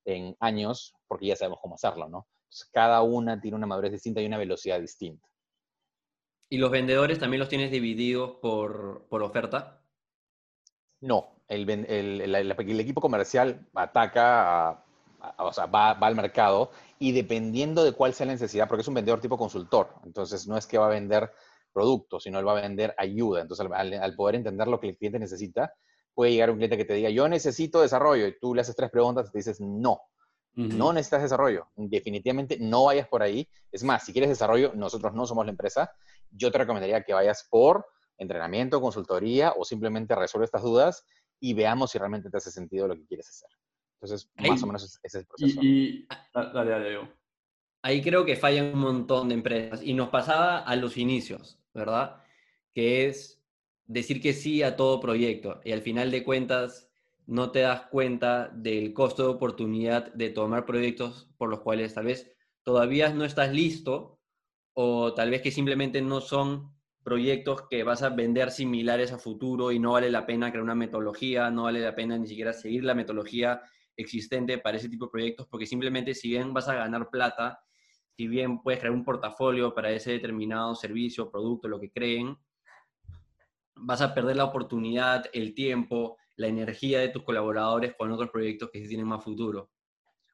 en 0.04 0.36
años 0.40 0.94
porque 1.06 1.26
ya 1.26 1.36
sabemos 1.36 1.58
cómo 1.60 1.74
hacerlo, 1.74 2.08
¿no? 2.08 2.26
cada 2.72 3.02
una 3.02 3.40
tiene 3.40 3.56
una 3.56 3.66
madurez 3.66 3.92
distinta 3.92 4.20
y 4.20 4.26
una 4.26 4.38
velocidad 4.38 4.80
distinta. 4.80 5.28
¿Y 6.48 6.58
los 6.58 6.70
vendedores 6.70 7.18
también 7.18 7.40
los 7.40 7.48
tienes 7.48 7.70
divididos 7.70 8.36
por, 8.40 9.06
por 9.08 9.22
oferta? 9.22 9.80
No, 11.00 11.36
el, 11.48 11.68
el, 11.68 12.80
equipo 12.80 13.00
comercial 13.00 13.66
ataca, 13.74 14.84
o 15.38 15.52
sea, 15.52 15.66
va, 15.66 15.94
va, 15.94 16.06
al 16.06 16.14
mercado 16.14 16.70
y 16.98 17.12
dependiendo 17.12 17.84
de 17.84 17.92
cuál 17.92 18.14
sea 18.14 18.26
la 18.26 18.32
necesidad, 18.32 18.68
porque 18.68 18.82
es 18.82 18.88
un 18.88 18.94
vendedor 18.94 19.20
tipo 19.20 19.36
consultor, 19.36 19.94
entonces 20.04 20.46
no 20.46 20.56
es 20.56 20.66
que 20.66 20.78
va 20.78 20.86
a 20.86 20.90
vender 20.90 21.30
productos, 21.76 22.22
sino 22.22 22.38
él 22.38 22.48
va 22.48 22.52
a 22.58 22.62
vender 22.62 22.94
ayuda. 22.96 23.42
Entonces, 23.42 23.66
al, 23.70 24.16
poder 24.16 24.36
entender 24.36 24.66
lo 24.66 24.80
que 24.80 24.88
el 24.88 24.96
cliente 24.96 25.18
necesita, 25.18 25.74
puede 26.14 26.32
llegar 26.32 26.50
un 26.50 26.56
cliente 26.56 26.78
que 26.78 26.86
te 26.86 26.94
diga, 26.94 27.10
yo 27.10 27.28
necesito 27.28 27.82
desarrollo, 27.82 28.26
y 28.26 28.38
tú 28.40 28.54
le 28.54 28.62
haces 28.62 28.74
tres 28.74 28.90
preguntas 28.90 29.28
y 29.28 29.32
te 29.32 29.38
dices, 29.38 29.60
no, 29.60 30.00
no 30.54 30.94
necesitas 30.94 31.20
desarrollo. 31.20 31.68
Definitivamente 31.76 32.56
no 32.58 32.84
vayas 32.84 33.06
por 33.08 33.22
ahí. 33.22 33.46
Es 33.70 33.84
más, 33.84 34.06
si 34.06 34.12
quieres 34.14 34.30
desarrollo, 34.30 34.72
nosotros 34.74 35.12
no 35.12 35.26
somos 35.26 35.44
la 35.44 35.50
empresa. 35.50 35.92
Yo 36.30 36.50
te 36.50 36.58
recomendaría 36.58 37.02
que 37.02 37.14
vayas 37.14 37.46
por 37.50 37.86
entrenamiento, 38.18 38.80
consultoría 38.80 39.52
o 39.56 39.64
simplemente 39.64 40.14
resuelve 40.14 40.46
estas 40.46 40.62
dudas 40.62 41.04
y 41.40 41.54
veamos 41.54 41.90
si 41.90 41.98
realmente 41.98 42.30
te 42.30 42.36
hace 42.36 42.50
sentido 42.50 42.88
lo 42.88 42.94
que 42.94 43.06
quieres 43.06 43.28
hacer. 43.28 43.50
Entonces, 44.00 44.30
más 44.36 44.62
o 44.62 44.66
menos 44.66 44.84
ese 44.84 44.98
es 45.02 45.14
el 45.14 45.26
proceso. 45.26 45.60
Y, 45.62 46.06
dale, 46.34 46.70
dale, 46.70 46.98
Ahí 47.82 48.02
creo 48.02 48.24
que 48.24 48.36
fallan 48.36 48.74
un 48.74 48.80
montón 48.80 49.28
de 49.28 49.34
empresas 49.34 49.82
y 49.82 49.94
nos 49.94 50.08
pasaba 50.08 50.58
a 50.58 50.76
los 50.76 50.96
inicios, 50.96 51.58
¿verdad? 51.72 52.22
Que 52.74 53.06
es 53.06 53.42
decir 53.86 54.20
que 54.20 54.32
sí 54.32 54.62
a 54.62 54.76
todo 54.76 55.00
proyecto 55.00 55.60
y 55.64 55.72
al 55.72 55.82
final 55.82 56.10
de 56.10 56.24
cuentas 56.24 56.90
no 57.26 57.50
te 57.50 57.60
das 57.60 57.82
cuenta 57.82 58.48
del 58.48 58.92
costo 58.92 59.22
de 59.24 59.28
oportunidad 59.28 60.12
de 60.14 60.30
tomar 60.30 60.66
proyectos 60.66 61.28
por 61.38 61.48
los 61.48 61.60
cuales 61.60 61.94
tal 61.94 62.06
vez 62.06 62.32
todavía 62.62 63.10
no 63.10 63.24
estás 63.24 63.52
listo 63.52 64.15
o 64.78 65.14
tal 65.14 65.30
vez 65.30 65.40
que 65.40 65.50
simplemente 65.50 66.02
no 66.02 66.20
son 66.20 66.76
proyectos 67.02 67.62
que 67.70 67.82
vas 67.82 68.02
a 68.02 68.10
vender 68.10 68.50
similares 68.50 69.10
a 69.10 69.18
futuro 69.18 69.72
y 69.72 69.78
no 69.78 69.92
vale 69.92 70.10
la 70.10 70.26
pena 70.26 70.50
crear 70.50 70.62
una 70.62 70.74
metodología, 70.74 71.50
no 71.50 71.62
vale 71.62 71.80
la 71.80 71.94
pena 71.94 72.18
ni 72.18 72.26
siquiera 72.26 72.52
seguir 72.52 72.84
la 72.84 72.94
metodología 72.94 73.62
existente 73.96 74.58
para 74.58 74.76
ese 74.76 74.90
tipo 74.90 75.06
de 75.06 75.12
proyectos, 75.12 75.46
porque 75.50 75.64
simplemente 75.64 76.14
si 76.14 76.28
bien 76.28 76.52
vas 76.52 76.68
a 76.68 76.74
ganar 76.74 77.08
plata, 77.08 77.58
si 78.10 78.28
bien 78.28 78.60
puedes 78.60 78.80
crear 78.80 78.92
un 78.92 79.02
portafolio 79.02 79.74
para 79.74 79.90
ese 79.90 80.12
determinado 80.12 80.74
servicio, 80.74 81.30
producto, 81.30 81.68
lo 81.68 81.80
que 81.80 81.90
creen, 81.90 82.36
vas 83.76 84.02
a 84.02 84.14
perder 84.14 84.36
la 84.36 84.44
oportunidad, 84.44 85.24
el 85.32 85.54
tiempo, 85.54 86.18
la 86.36 86.48
energía 86.48 87.00
de 87.00 87.08
tus 87.08 87.22
colaboradores 87.22 87.94
con 87.96 88.12
otros 88.12 88.28
proyectos 88.30 88.68
que 88.70 88.82
sí 88.82 88.88
tienen 88.88 89.06
más 89.06 89.24
futuro. 89.24 89.70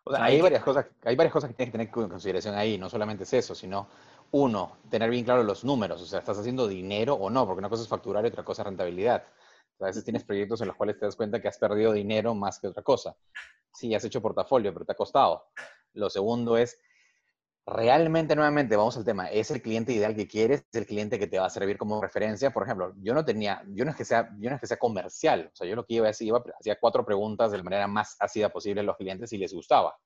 Hay, 0.06 0.40
varias 0.40 0.62
cosas, 0.62 0.86
hay 1.04 1.16
varias 1.16 1.32
cosas 1.32 1.50
que 1.50 1.54
tienes 1.54 1.70
que 1.70 1.78
tener 1.78 1.92
en 1.94 2.08
consideración 2.10 2.54
ahí, 2.54 2.78
no 2.78 2.88
solamente 2.88 3.24
es 3.24 3.32
eso, 3.32 3.54
sino 3.54 3.88
uno, 4.32 4.78
tener 4.90 5.10
bien 5.10 5.24
claro 5.24 5.42
los 5.42 5.64
números, 5.64 6.00
o 6.00 6.06
sea, 6.06 6.20
¿estás 6.20 6.38
haciendo 6.38 6.66
dinero 6.66 7.14
o 7.14 7.30
no? 7.30 7.46
Porque 7.46 7.58
una 7.58 7.68
cosa 7.68 7.82
es 7.82 7.88
facturar 7.88 8.24
y 8.24 8.28
otra 8.28 8.44
cosa 8.44 8.62
es 8.62 8.66
rentabilidad. 8.66 9.24
a 9.80 9.86
veces 9.86 10.04
tienes 10.04 10.24
proyectos 10.24 10.60
en 10.60 10.68
los 10.68 10.76
cuales 10.76 10.98
te 10.98 11.04
das 11.04 11.16
cuenta 11.16 11.40
que 11.40 11.48
has 11.48 11.58
perdido 11.58 11.92
dinero 11.92 12.34
más 12.34 12.58
que 12.58 12.68
otra 12.68 12.82
cosa. 12.82 13.14
Sí, 13.72 13.94
has 13.94 14.04
hecho 14.04 14.20
portafolio, 14.20 14.72
pero 14.72 14.84
te 14.84 14.92
ha 14.92 14.96
costado. 14.96 15.46
Lo 15.94 16.08
segundo 16.10 16.56
es, 16.56 16.78
realmente, 17.66 18.34
nuevamente, 18.34 18.76
vamos 18.76 18.96
al 18.96 19.04
tema, 19.04 19.26
¿es 19.30 19.50
el 19.50 19.62
cliente 19.62 19.92
ideal 19.92 20.16
que 20.16 20.26
quieres? 20.26 20.64
¿Es 20.72 20.80
el 20.80 20.86
cliente 20.86 21.18
que 21.18 21.26
te 21.26 21.38
va 21.38 21.46
a 21.46 21.50
servir 21.50 21.78
como 21.78 22.00
referencia? 22.00 22.50
Por 22.52 22.64
ejemplo, 22.64 22.92
yo 22.98 23.14
no 23.14 23.24
tenía, 23.24 23.62
yo 23.68 23.84
no 23.84 23.92
es 23.92 23.96
que 23.96 24.04
sea, 24.04 24.30
yo 24.38 24.50
no 24.50 24.56
es 24.56 24.60
que 24.60 24.66
sea 24.66 24.78
comercial, 24.78 25.50
o 25.52 25.56
sea, 25.56 25.66
yo 25.68 25.76
lo 25.76 25.84
que 25.84 25.94
iba 25.94 26.06
decir, 26.06 26.28
iba, 26.28 26.42
hacía 26.58 26.76
cuatro 26.80 27.04
preguntas 27.04 27.52
de 27.52 27.58
la 27.58 27.64
manera 27.64 27.86
más 27.86 28.16
ácida 28.18 28.48
posible 28.48 28.80
a 28.80 28.84
los 28.84 28.96
clientes 28.96 29.32
y 29.32 29.38
les 29.38 29.52
gustaba. 29.52 29.96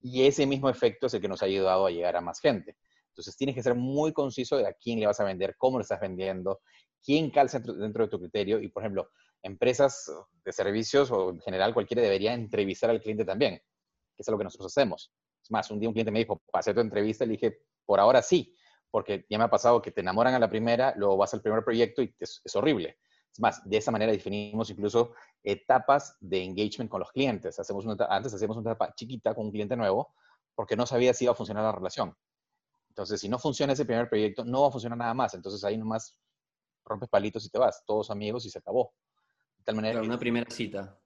Y 0.00 0.26
ese 0.26 0.46
mismo 0.46 0.68
efecto 0.68 1.06
es 1.06 1.14
el 1.14 1.20
que 1.20 1.28
nos 1.28 1.42
ha 1.42 1.46
ayudado 1.46 1.86
a 1.86 1.90
llegar 1.90 2.16
a 2.16 2.20
más 2.20 2.40
gente. 2.40 2.76
Entonces, 3.08 3.36
tienes 3.36 3.54
que 3.54 3.62
ser 3.62 3.74
muy 3.74 4.12
conciso 4.12 4.56
de 4.56 4.66
a 4.66 4.74
quién 4.74 5.00
le 5.00 5.06
vas 5.06 5.20
a 5.20 5.24
vender, 5.24 5.56
cómo 5.56 5.78
lo 5.78 5.82
estás 5.82 6.00
vendiendo, 6.00 6.60
quién 7.02 7.30
calza 7.30 7.60
dentro 7.60 8.04
de 8.04 8.10
tu 8.10 8.18
criterio. 8.18 8.60
Y, 8.60 8.68
por 8.68 8.82
ejemplo, 8.82 9.10
empresas 9.42 10.12
de 10.44 10.52
servicios 10.52 11.10
o 11.10 11.30
en 11.30 11.40
general 11.40 11.72
cualquiera 11.72 12.02
debería 12.02 12.34
entrevistar 12.34 12.90
al 12.90 13.00
cliente 13.00 13.24
también, 13.24 13.56
que 13.56 14.22
es 14.22 14.28
lo 14.28 14.36
que 14.36 14.44
nosotros 14.44 14.70
hacemos 14.70 15.12
es 15.46 15.50
más, 15.52 15.70
un 15.70 15.78
día 15.78 15.88
un 15.88 15.92
cliente 15.92 16.10
me 16.10 16.18
dijo, 16.18 16.42
pasé 16.50 16.74
tu 16.74 16.80
entrevista, 16.80 17.24
y 17.24 17.28
le 17.28 17.32
dije, 17.34 17.60
por 17.84 18.00
ahora 18.00 18.20
sí, 18.20 18.52
porque 18.90 19.26
ya 19.30 19.38
me 19.38 19.44
ha 19.44 19.50
pasado 19.50 19.80
que 19.80 19.92
te 19.92 20.00
enamoran 20.00 20.34
a 20.34 20.38
la 20.40 20.50
primera, 20.50 20.92
luego 20.96 21.16
vas 21.16 21.32
al 21.34 21.40
primer 21.40 21.62
proyecto 21.64 22.02
y 22.02 22.14
es, 22.18 22.42
horrible. 22.54 22.98
Es 23.32 23.40
más, 23.40 23.62
de 23.68 23.76
esa 23.76 23.92
manera 23.92 24.10
definimos 24.10 24.70
incluso 24.70 25.12
etapas 25.42 26.16
de 26.20 26.42
engagement 26.42 26.90
con 26.90 27.00
los 27.00 27.12
clientes. 27.12 27.58
Hacemos 27.60 27.84
antes 28.08 28.34
hacíamos 28.34 28.56
una 28.56 28.72
etapa 28.72 28.92
chiquita 28.94 29.34
con 29.34 29.46
un 29.46 29.52
cliente 29.52 29.76
nuevo 29.76 30.14
porque 30.54 30.74
no 30.74 30.86
sabía 30.86 31.12
si 31.14 31.24
iba 31.24 31.32
a 31.32 31.36
funcionar 31.36 31.62
la 31.62 31.72
relación. 31.72 32.16
Entonces, 32.88 33.20
si 33.20 33.28
no 33.28 33.38
funciona 33.38 33.74
ese 33.74 33.84
primer 33.84 34.08
proyecto, 34.08 34.44
no 34.44 34.62
va 34.62 34.68
a 34.68 34.72
funcionar 34.72 34.98
nada 34.98 35.14
más. 35.14 35.34
Entonces, 35.34 35.62
ahí 35.64 35.76
nomás 35.76 36.18
rompes 36.84 37.10
palitos 37.10 37.44
y 37.44 37.50
te 37.50 37.58
vas. 37.58 37.84
Todos 37.84 38.10
amigos 38.10 38.46
y 38.46 38.50
se 38.50 38.58
acabó. 38.58 38.94
De 39.58 39.64
tal 39.64 39.76
manera 39.76 40.00
una 40.00 40.18
primera 40.18 40.50
cita. 40.50 40.98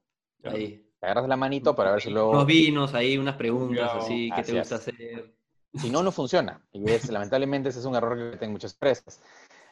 Ahí. 0.43 0.90
Te 1.01 1.07
agarras 1.07 1.27
la 1.27 1.35
manito 1.35 1.75
para 1.75 1.93
ver 1.93 2.01
si 2.01 2.11
luego... 2.11 2.29
Unos 2.29 2.45
vinos 2.45 2.93
ahí, 2.93 3.17
unas 3.17 3.35
preguntas 3.35 3.91
así, 3.95 4.29
¿qué 4.35 4.43
te 4.43 4.59
gusta 4.59 4.75
hacer? 4.75 5.33
Si 5.73 5.89
no, 5.89 6.03
no 6.03 6.11
funciona. 6.11 6.63
Y 6.71 6.87
es, 6.91 7.09
lamentablemente 7.09 7.69
ese 7.69 7.79
es 7.79 7.85
un 7.85 7.95
error 7.95 8.15
que 8.15 8.37
tienen 8.37 8.51
muchas 8.51 8.73
empresas. 8.73 9.19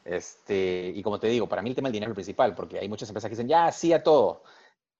Este, 0.03 0.91
y 0.95 1.03
como 1.03 1.19
te 1.19 1.27
digo, 1.27 1.47
para 1.47 1.61
mí 1.61 1.69
el 1.69 1.75
tema 1.75 1.89
del 1.89 1.93
dinero 1.93 2.09
es 2.09 2.13
el 2.13 2.23
principal, 2.23 2.55
porque 2.55 2.79
hay 2.79 2.89
muchas 2.89 3.09
empresas 3.09 3.29
que 3.29 3.35
dicen, 3.35 3.47
ya, 3.47 3.71
sí 3.71 3.93
a 3.93 4.01
todo. 4.01 4.41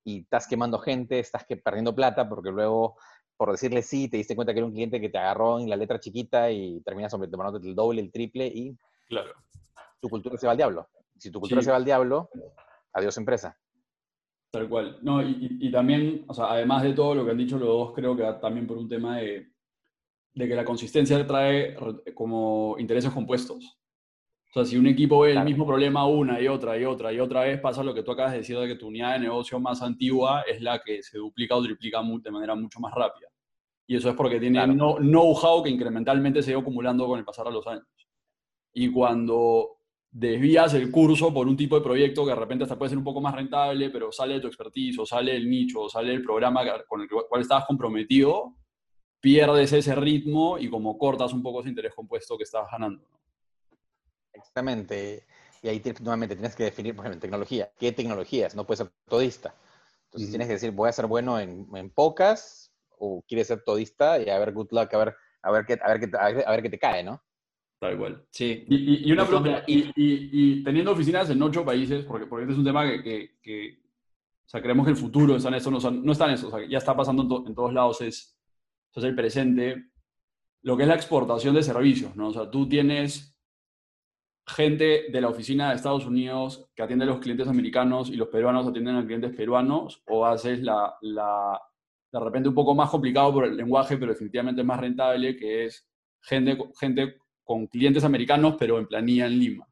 Y 0.04 0.20
estás 0.20 0.48
quemando 0.48 0.78
gente, 0.78 1.18
estás 1.18 1.46
que, 1.46 1.58
perdiendo 1.58 1.96
plata, 1.96 2.30
porque 2.30 2.52
luego, 2.52 2.98
por 3.36 3.52
decirle 3.52 3.82
sí, 3.82 4.08
te 4.08 4.18
diste 4.18 4.36
cuenta 4.36 4.54
que 4.54 4.60
era 4.60 4.68
un 4.68 4.74
cliente 4.74 5.02
que 5.02 5.10
te 5.10 5.18
agarró 5.18 5.60
en 5.60 5.68
la 5.68 5.78
letra 5.78 6.00
chiquita 6.00 6.52
y 6.52 6.80
terminas 6.82 7.12
tomándote 7.12 7.68
el 7.68 7.74
doble, 7.74 8.02
el 8.02 8.12
triple, 8.12 8.46
y 8.46 8.78
claro. 9.08 9.34
tu 10.00 10.10
cultura 10.10 10.38
se 10.38 10.46
va 10.46 10.52
al 10.52 10.58
diablo. 10.58 10.88
Si 11.18 11.32
tu 11.32 11.40
cultura 11.40 11.64
se 11.64 11.72
va 11.72 11.78
al 11.78 11.86
diablo, 11.86 12.30
adiós 12.94 13.18
empresa. 13.18 13.58
Tal 14.52 14.68
cual. 14.68 14.98
No, 15.02 15.22
y, 15.22 15.72
también, 15.72 16.26
o 16.28 16.34
sea, 16.34 16.52
además 16.52 16.82
de 16.84 16.94
todo 16.94 17.14
lo 17.14 17.24
que 17.24 17.32
han 17.32 17.38
dicho 17.38 17.60
los 17.60 17.68
dos, 17.68 17.94
creo 17.94 18.16
que 18.16 18.24
también 18.42 18.66
por 18.66 18.78
un 18.78 18.90
tema 18.90 19.18
de, 19.18 19.52
de 20.34 20.48
que 20.48 20.56
la 20.56 20.66
consistencia 20.66 21.26
trae 21.28 21.76
como 22.16 22.76
intereses 22.80 23.12
compuestos. 23.12 23.80
O 24.50 24.54
sea, 24.54 24.66
si 24.66 24.78
un 24.78 24.88
equipo 24.88 25.20
ve 25.20 25.34
el 25.34 25.44
mismo 25.44 25.68
problema 25.68 26.08
una 26.08 26.42
y 26.42 26.48
otra 26.48 26.76
y 26.80 26.84
otra 26.84 27.14
y 27.14 27.20
otra 27.20 27.42
vez, 27.42 27.60
pasa 27.62 27.84
lo 27.84 27.94
que 27.94 28.02
tú 28.02 28.12
acabas 28.12 28.32
de 28.32 28.40
decir 28.40 28.58
de 28.58 28.68
que 28.68 28.76
tu 28.76 28.88
unidad 28.88 29.14
de 29.14 29.20
negocio 29.20 29.60
más 29.60 29.84
antigua 29.84 30.42
es 30.42 30.60
la 30.62 30.82
que 30.82 31.04
se 31.04 31.20
duplica 31.20 31.56
o 31.56 31.62
triplica 31.62 32.02
de 32.02 32.32
manera 32.32 32.56
mucho 32.56 32.80
más 32.80 32.92
rápida. 32.96 33.28
Y 33.86 33.96
eso 33.96 34.10
es 34.10 34.16
porque 34.16 34.40
tiene 34.40 34.66
know-how 34.66 35.62
que 35.62 35.70
incrementalmente 35.70 36.42
se 36.42 36.50
ha 36.50 36.54
ido 36.54 36.62
acumulando 36.62 37.06
con 37.06 37.20
el 37.20 37.26
pasar 37.26 37.46
de 37.46 37.52
los 37.52 37.68
años. 37.68 37.86
Y 38.74 38.92
cuando 38.92 39.79
desvías 40.12 40.74
el 40.74 40.92
curso 40.92 41.34
por 41.34 41.48
un 41.48 41.56
tipo 41.56 41.76
de 41.76 41.82
proyecto 41.82 42.24
que 42.26 42.32
de 42.32 42.36
repente 42.36 42.64
hasta 42.64 42.78
puede 42.78 42.90
ser 42.90 42.98
un 42.98 43.04
poco 43.04 43.22
más 43.22 43.36
rentable, 43.36 43.90
pero 43.90 44.12
sale 44.12 44.36
de 44.36 44.40
tu 44.42 44.48
expertise, 44.48 45.00
o 45.00 45.06
sale 45.06 45.36
el 45.36 45.50
nicho, 45.50 45.82
o 45.82 45.90
sale 45.90 46.14
el 46.14 46.24
programa 46.24 46.62
con 46.88 47.02
el 47.02 47.08
cual 47.08 47.42
estabas 47.42 47.66
comprometido, 47.66 48.56
pierdes 49.20 49.74
ese 49.74 49.96
ritmo 49.96 50.58
y 50.58 50.70
como 50.70 50.98
cortas 50.98 51.34
un 51.34 51.44
poco 51.44 51.60
ese 51.60 51.70
interés 51.70 51.94
compuesto 51.94 52.38
que 52.38 52.44
estabas 52.44 52.72
ganando. 52.72 53.04
Exactamente. 54.34 55.26
Y 55.62 55.68
ahí 55.68 55.82
nuevamente 56.02 56.36
tienes 56.36 56.56
que 56.56 56.64
definir, 56.64 56.96
por 56.96 57.06
ejemplo, 57.06 57.22
tecnología. 57.22 57.72
¿Qué 57.78 57.92
tecnologías? 57.92 58.56
No 58.56 58.66
puedes 58.66 58.80
ser 58.80 58.92
todista. 59.08 59.54
Entonces 60.06 60.30
tienes 60.30 60.48
que 60.48 60.54
decir, 60.54 60.72
voy 60.72 60.90
a 60.90 60.94
ser 60.94 61.06
bueno 61.06 61.40
en, 61.40 61.68
en, 61.76 61.90
pocas, 61.92 62.72
o 62.98 63.22
quieres 63.28 63.48
ser 63.48 63.62
todista 63.64 64.20
y 64.20 64.30
a 64.30 64.40
ver, 64.40 64.54
good 64.54 64.70
luck, 64.72 64.92
a 64.94 64.98
ver, 64.98 65.16
a 65.44 65.52
ver, 65.52 65.66
qué, 65.66 65.78
a 65.82 65.88
ver, 65.94 66.00
qué, 66.00 66.18
a 66.18 66.52
ver 66.52 66.62
qué 66.64 66.70
te 66.70 66.80
cae, 66.80 67.04
¿no? 67.04 67.22
Tal 67.80 67.98
cual. 67.98 68.26
Sí. 68.30 68.66
Y, 68.68 69.10
una 69.12 69.26
pregunta, 69.26 69.64
y, 69.66 70.64
teniendo 70.64 70.92
oficinas 70.92 71.30
en 71.30 71.42
ocho 71.42 71.64
países, 71.64 72.04
porque, 72.04 72.26
porque 72.26 72.44
este 72.44 72.54
es 72.54 72.60
un 72.60 72.66
tema 72.66 72.84
que, 72.86 73.38
que, 73.42 73.80
o 74.46 74.50
sea, 74.50 74.62
creemos 74.62 74.86
que 74.86 74.92
el 74.92 74.98
futuro 74.98 75.38
está 75.38 75.48
en 75.48 75.56
eso, 75.56 75.72
no, 75.72 75.80
no 75.80 76.12
está 76.12 76.26
en 76.26 76.32
eso, 76.32 76.50
o 76.50 76.52
sea, 76.52 76.68
ya 76.68 76.78
está 76.78 76.96
pasando 76.96 77.44
en, 77.48 77.56
todos 77.56 77.74
lados, 77.74 78.02
es, 78.02 78.38
es 78.94 79.04
el 79.04 79.16
presente, 79.16 79.92
lo 80.64 80.76
que 80.76 80.84
es 80.84 80.90
la 80.90 80.96
exportación 80.96 81.56
de 81.56 81.64
servicios, 81.64 82.16
¿no? 82.18 82.28
O 82.30 82.34
sea, 82.34 82.52
tú 82.52 82.68
tienes 82.68 83.38
gente 84.46 85.06
de 85.10 85.22
la 85.22 85.30
oficina 85.30 85.70
de 85.70 85.76
Estados 85.76 86.06
Unidos 86.06 86.70
que 86.76 86.84
atiende 86.84 87.06
a 87.06 87.10
los 87.10 87.20
clientes 87.20 87.48
americanos 87.48 88.10
y 88.10 88.16
los 88.16 88.28
peruanos 88.28 88.68
atienden 88.68 88.98
a 88.98 89.06
clientes 89.06 89.34
peruanos, 89.34 90.04
o 90.08 90.26
haces 90.26 90.62
la, 90.62 90.98
la, 91.02 91.62
de 92.12 92.20
repente 92.20 92.50
un 92.50 92.56
poco 92.56 92.76
más 92.76 92.90
complicado 92.90 93.32
por 93.32 93.46
el 93.46 93.56
lenguaje, 93.56 93.96
pero 93.96 94.12
definitivamente 94.12 94.64
más 94.64 94.82
rentable, 94.82 95.38
que 95.38 95.66
es 95.66 95.88
gente, 96.22 96.58
gente 96.78 97.16
con 97.50 97.66
clientes 97.66 98.04
americanos, 98.04 98.58
pero 98.60 98.78
en 98.78 98.86
planilla 98.86 99.26
en 99.26 99.40
Lima. 99.40 99.68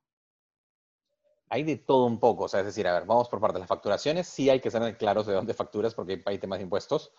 Hay 1.47 1.61
de 1.61 1.77
todo 1.77 2.07
un 2.07 2.19
poco, 2.19 2.45
o 2.45 2.47
sea, 2.47 2.61
es 2.61 2.65
decir, 2.65 2.87
a 2.87 2.93
ver, 2.93 3.05
vamos 3.05 3.29
por 3.29 3.39
parte 3.39 3.53
de 3.53 3.59
las 3.59 3.69
facturaciones, 3.69 4.25
sí 4.25 4.49
hay 4.49 4.59
que 4.59 4.71
ser 4.71 4.97
claros 4.97 5.27
de 5.27 5.33
dónde 5.33 5.53
facturas 5.53 5.93
porque 5.93 6.23
hay 6.25 6.39
temas 6.39 6.57
de 6.57 6.63
impuestos. 6.63 7.13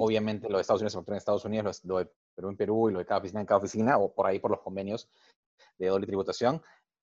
Obviamente 0.00 0.48
lo 0.48 0.56
de 0.56 0.62
Estados 0.62 0.80
Unidos 0.80 0.94
se 0.94 0.98
factura 0.98 1.14
en 1.14 1.18
Estados 1.18 1.44
Unidos, 1.44 1.84
lo 1.84 1.98
de 1.98 2.10
Perú 2.34 2.48
en 2.48 2.56
Perú 2.56 2.90
y 2.90 2.92
lo 2.92 2.98
de 2.98 3.06
cada 3.06 3.20
oficina 3.20 3.40
en 3.40 3.46
cada 3.46 3.58
oficina, 3.58 3.98
o 3.98 4.12
por 4.12 4.26
ahí 4.26 4.40
por 4.40 4.50
los 4.50 4.58
convenios 4.62 5.08
de 5.78 5.86
doble 5.86 6.08
tributación. 6.08 6.60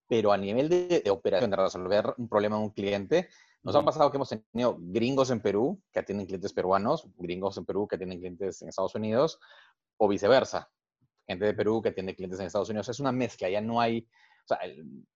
Pero 0.09 0.33
a 0.33 0.37
nivel 0.37 0.67
de, 0.67 1.01
operación, 1.09 1.49
de 1.49 1.55
resolver 1.55 2.13
un 2.17 2.27
problema 2.27 2.57
de 2.57 2.63
un 2.63 2.71
cliente, 2.71 3.29
Nos 3.63 3.73
ha 3.73 3.85
pasado 3.85 4.11
que 4.11 4.17
hemos 4.17 4.29
tenido 4.51 4.75
gringos 4.79 5.31
en 5.31 5.39
Perú 5.39 5.81
que 5.93 5.99
atienden 5.99 6.27
clientes 6.27 6.51
peruanos, 6.51 7.07
gringos 7.15 7.57
en 7.57 7.63
Perú 7.63 7.87
que 7.87 7.95
atienden 7.95 8.19
clientes 8.19 8.61
en 8.61 8.67
Estados 8.67 8.95
Unidos, 8.95 9.39
o 9.95 10.09
viceversa. 10.09 10.69
Gente 11.27 11.45
de 11.45 11.53
Perú 11.53 11.81
que 11.81 11.89
atiende 11.89 12.15
clientes 12.15 12.39
en 12.39 12.47
Estados 12.47 12.69
Unidos. 12.69 12.89
Es 12.89 12.99
una 12.99 13.11
mezcla, 13.11 13.49
ya 13.49 13.61
no 13.61 13.81
hay, 13.81 14.07
o 14.45 14.47
sea, 14.47 14.59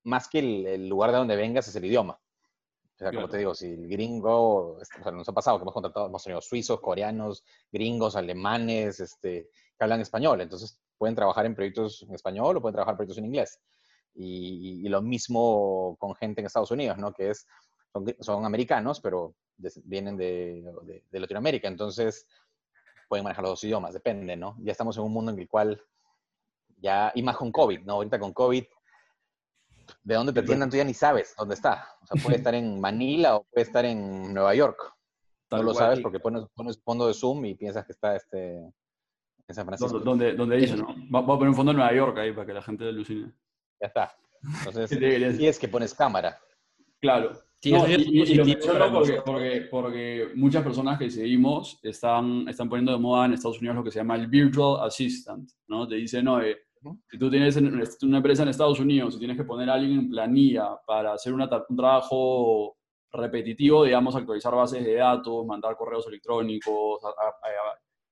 más 0.04 0.28
que 0.28 0.40
el, 0.40 0.90
lugar 0.90 1.12
de 1.12 1.18
donde 1.18 1.36
vengas 1.36 1.68
es 1.68 1.76
el 1.76 1.86
idioma. 1.86 2.14
O 2.14 2.98
sea, 2.98 3.12
como 3.12 3.30
te 3.30 3.38
digo, 3.38 3.56
si 3.56 3.66
el 3.66 3.88
gringo, 3.88 4.76
o 4.76 4.86
sea, 4.86 5.12
nos 5.12 5.28
ha 5.28 5.34
pasado 5.34 5.58
que 5.58 5.64
hemos 5.64 5.74
contratado, 5.74 6.06
hemos 6.06 6.24
tenido 6.24 6.42
suizos, 6.42 6.82
coreanos, 6.82 7.44
gringos, 7.72 8.16
alemanes, 8.16 9.00
este, 9.00 9.50
que 9.78 9.84
hablan 9.84 10.02
español. 10.02 10.40
Entonces, 10.42 10.80
pueden 11.00 11.16
trabajar 11.16 11.48
en 11.48 11.56
proyectos 11.56 12.04
en 12.04 12.14
español 12.14 12.58
o 12.58 12.62
pueden 12.62 12.74
trabajar 12.74 12.94
en 12.94 12.98
proyectos 12.98 13.18
en 13.18 13.26
inglés. 13.26 13.60
Y, 14.14 14.88
lo 14.88 15.02
mismo 15.02 15.96
con 15.98 16.14
gente 16.14 16.42
en 16.42 16.46
Estados 16.46 16.70
Unidos, 16.70 17.00
¿no? 17.00 17.12
Que 17.12 17.32
es, 17.32 17.48
son, 18.20 18.46
americanos, 18.46 19.00
pero 19.02 19.34
vienen 19.84 20.16
de, 20.16 20.64
de, 21.10 21.20
Latinoamérica. 21.20 21.68
Entonces, 21.68 22.28
pueden 23.10 23.24
manejar 23.24 23.44
los 23.44 23.54
dos 23.54 23.64
idiomas, 23.64 23.94
depende, 23.94 24.36
¿no? 24.36 24.58
Ya 24.60 24.74
estamos 24.74 24.96
en 24.98 25.04
un 25.04 25.12
mundo 25.12 25.32
en 25.32 25.40
el 25.40 25.48
cual 25.48 25.82
ya, 26.82 27.12
y 27.16 27.24
más 27.24 27.38
con 27.38 27.52
COVID, 27.52 27.82
¿no? 27.82 27.94
Ahorita 27.94 28.20
con 28.20 28.34
COVID, 28.34 28.64
de 30.04 30.16
dónde 30.16 30.34
te 30.34 30.40
atiendan 30.40 30.70
tú 30.70 30.78
ya 30.78 30.84
ni 30.84 30.94
sabes 30.94 31.34
dónde 31.38 31.56
está. 31.56 31.88
O 32.02 32.06
sea, 32.06 32.22
puede 32.22 32.38
estar 32.38 32.56
en 32.56 32.80
Manila 32.80 33.38
o 33.38 33.44
puede 33.44 33.66
estar 33.66 33.86
en 33.86 34.34
Nueva 34.34 34.56
York. 34.56 34.78
no 35.52 35.64
lo 35.64 35.74
sabes 35.74 36.00
porque 36.00 36.20
pones, 36.20 36.44
pones 36.54 36.82
fondo 36.82 37.08
de 37.08 37.14
Zoom 37.14 37.46
y 37.46 37.56
piensas 37.56 37.86
que 37.86 37.92
está 37.92 38.16
este, 38.16 38.58
en 38.58 39.56
San 39.56 39.66
Francisco. 39.66 40.00
Donde, 40.00 40.34
donde 40.34 40.58
dice, 40.58 40.76
¿no? 40.78 40.96
Voy 41.10 41.24
a 41.24 41.26
poner 41.26 41.50
un 41.50 41.56
fondo 41.56 41.72
en 41.72 41.78
Nueva 41.78 41.94
York 41.94 42.18
ahí 42.18 42.32
para 42.34 42.48
que 42.48 42.54
la 42.54 42.62
gente 42.62 42.88
alucine. 42.88 43.32
Ya 43.80 43.88
está. 43.88 44.16
Entonces, 44.66 44.90
sí 45.38 45.48
es 45.48 45.60
que 45.60 45.68
pones 45.68 45.94
cámara. 45.94 46.40
Claro. 47.00 47.34
Sí, 47.62 47.70
y, 47.70 48.34
lo 48.34 48.44
menciono 48.44 48.92
porque, 48.92 49.22
porque, 49.24 49.68
porque, 49.70 50.32
muchas 50.34 50.64
personas 50.64 50.98
que 50.98 51.12
seguimos 51.12 51.80
están, 51.84 52.48
están 52.48 52.68
poniendo 52.68 52.92
de 52.92 52.98
moda 52.98 53.26
en 53.26 53.34
Estados 53.34 53.60
Unidos 53.60 53.76
lo 53.76 53.84
que 53.84 53.92
se 53.92 54.00
llama 54.00 54.16
el 54.16 54.26
Virtual 54.26 54.84
Assistant, 54.84 55.48
¿no? 55.68 55.88
Te 55.88 55.94
dicen, 55.96 56.26
no, 56.26 56.42
eh, 56.42 56.58
si 57.10 57.18
tú 57.20 57.30
tienes 57.30 57.56
una 57.58 58.18
empresa 58.18 58.44
en 58.44 58.50
Estados 58.50 58.80
Unidos 58.80 59.16
y 59.16 59.20
tienes 59.20 59.38
que 59.38 59.44
poner 59.44 59.70
a 59.70 59.74
alguien 59.74 60.00
en 60.00 60.10
planilla 60.10 60.78
para 60.86 61.14
hacer 61.14 61.34
un 61.34 61.48
trabajo 61.76 62.78
repetitivo, 63.12 63.84
digamos, 63.84 64.16
actualizar 64.16 64.56
bases 64.56 64.84
de 64.84 64.96
datos, 64.96 65.46
mandar 65.46 65.76
correos 65.76 66.08
electrónicos, 66.08 67.02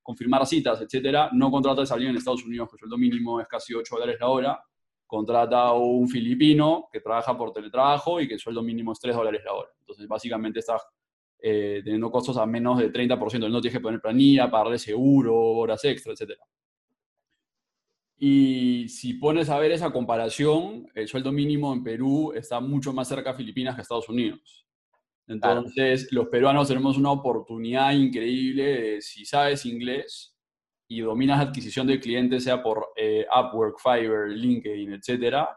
confirmar 0.04 0.46
citas, 0.46 0.82
etcétera, 0.82 1.30
no 1.34 1.50
contratas 1.50 1.92
a 1.92 1.94
alguien 1.96 2.12
en 2.12 2.18
Estados 2.18 2.46
Unidos, 2.46 2.70
que 2.70 2.76
el 2.76 2.80
sueldo 2.80 2.98
mínimo 2.98 3.40
es 3.40 3.48
casi 3.48 3.74
8 3.74 3.96
dólares 3.96 4.18
la 4.20 4.28
hora, 4.28 4.64
contrata 5.08 5.62
a 5.64 5.74
un 5.74 6.08
filipino 6.08 6.88
que 6.92 7.02
trabaja 7.02 7.36
por 7.36 7.52
teletrabajo 7.52 8.22
y 8.22 8.28
que 8.28 8.36
el 8.36 8.40
sueldo 8.40 8.62
mínimo 8.62 8.92
es 8.92 9.00
3 9.00 9.16
dólares 9.16 9.42
la 9.44 9.54
hora. 9.54 9.70
Entonces, 9.80 10.08
básicamente 10.08 10.60
estás 10.60 10.84
eh, 11.42 11.82
teniendo 11.84 12.12
costos 12.12 12.38
a 12.38 12.46
menos 12.46 12.78
del 12.78 12.92
30%. 12.92 13.50
No 13.50 13.62
tienes 13.62 13.78
que 13.78 13.80
poner 13.80 14.02
planilla, 14.02 14.52
pagarle 14.52 14.78
seguro, 14.78 15.36
horas 15.36 15.84
extra, 15.86 16.14
etcétera. 16.14 16.44
Y 18.22 18.90
si 18.90 19.14
pones 19.14 19.50
a 19.50 19.58
ver 19.58 19.72
esa 19.72 19.92
comparación, 19.92 20.88
el 20.94 21.08
sueldo 21.08 21.32
mínimo 21.32 21.74
en 21.74 21.84
Perú 21.84 22.34
está 22.36 22.60
mucho 22.60 22.92
más 22.92 23.08
cerca 23.08 23.32
a 23.32 23.34
Filipinas 23.34 23.76
que 23.76 23.82
a 23.82 23.84
Estados 23.84 24.10
Unidos. 24.10 24.68
Entonces, 25.26 26.12
los 26.12 26.28
peruanos 26.28 26.68
tenemos 26.68 26.98
una 26.98 27.12
oportunidad 27.12 27.94
increíble 27.94 28.64
de, 28.64 29.02
si 29.02 29.26
sabes 29.26 29.66
inglés 29.66 30.36
y 30.90 31.02
dominas 31.02 31.40
adquisición 31.40 31.88
de 31.88 32.00
clientes, 32.00 32.44
sea 32.44 32.62
por 32.62 32.88
eh, 32.98 33.26
Upwork, 33.34 33.80
Fiverr, 33.80 34.32
LinkedIn, 34.32 34.94
etcétera, 34.94 35.48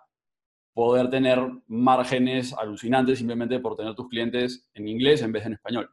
poder 0.74 1.10
tener 1.10 1.40
márgenes 1.66 2.52
alucinantes 2.52 3.18
simplemente 3.18 3.58
por 3.58 3.76
tener 3.76 3.94
tus 3.94 4.08
clientes 4.08 4.68
en 4.74 4.88
inglés 4.88 5.22
en 5.22 5.32
vez 5.32 5.42
de 5.42 5.48
en 5.48 5.52
español. 5.54 5.90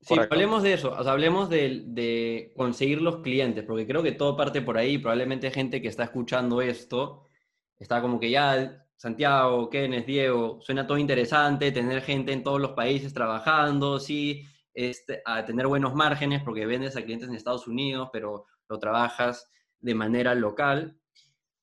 Sí, 0.00 0.14
hablemos 0.18 0.62
de 0.62 0.74
eso, 0.74 0.94
hablemos 0.94 1.50
de, 1.50 2.52
conseguir 2.56 3.02
los 3.02 3.16
clientes, 3.16 3.64
porque 3.64 3.86
creo 3.86 4.02
que 4.02 4.12
todo 4.12 4.36
parte 4.36 4.62
por 4.62 4.78
ahí. 4.78 4.98
Probablemente 4.98 5.50
gente 5.50 5.82
que 5.82 5.88
está 5.88 6.04
escuchando 6.04 6.62
esto 6.62 7.26
está 7.78 8.00
como 8.00 8.18
que 8.18 8.30
ya, 8.30 8.86
Santiago, 8.96 9.68
Kenneth, 9.70 10.06
Diego, 10.06 10.60
suena 10.60 10.86
todo 10.86 10.98
interesante, 10.98 11.72
tener 11.72 12.02
gente 12.02 12.32
en 12.32 12.42
todos 12.42 12.60
los 12.60 12.72
países 12.72 13.12
trabajando, 13.12 14.00
sí, 14.00 14.44
este, 14.74 15.22
a 15.24 15.44
tener 15.44 15.66
buenos 15.66 15.94
márgenes 15.94 16.42
porque 16.42 16.66
vendes 16.66 16.96
a 16.96 17.02
clientes 17.02 17.28
en 17.28 17.34
Estados 17.34 17.66
Unidos, 17.66 18.10
pero 18.12 18.46
lo 18.68 18.78
trabajas 18.78 19.50
de 19.80 19.94
manera 19.94 20.34
local. 20.34 20.98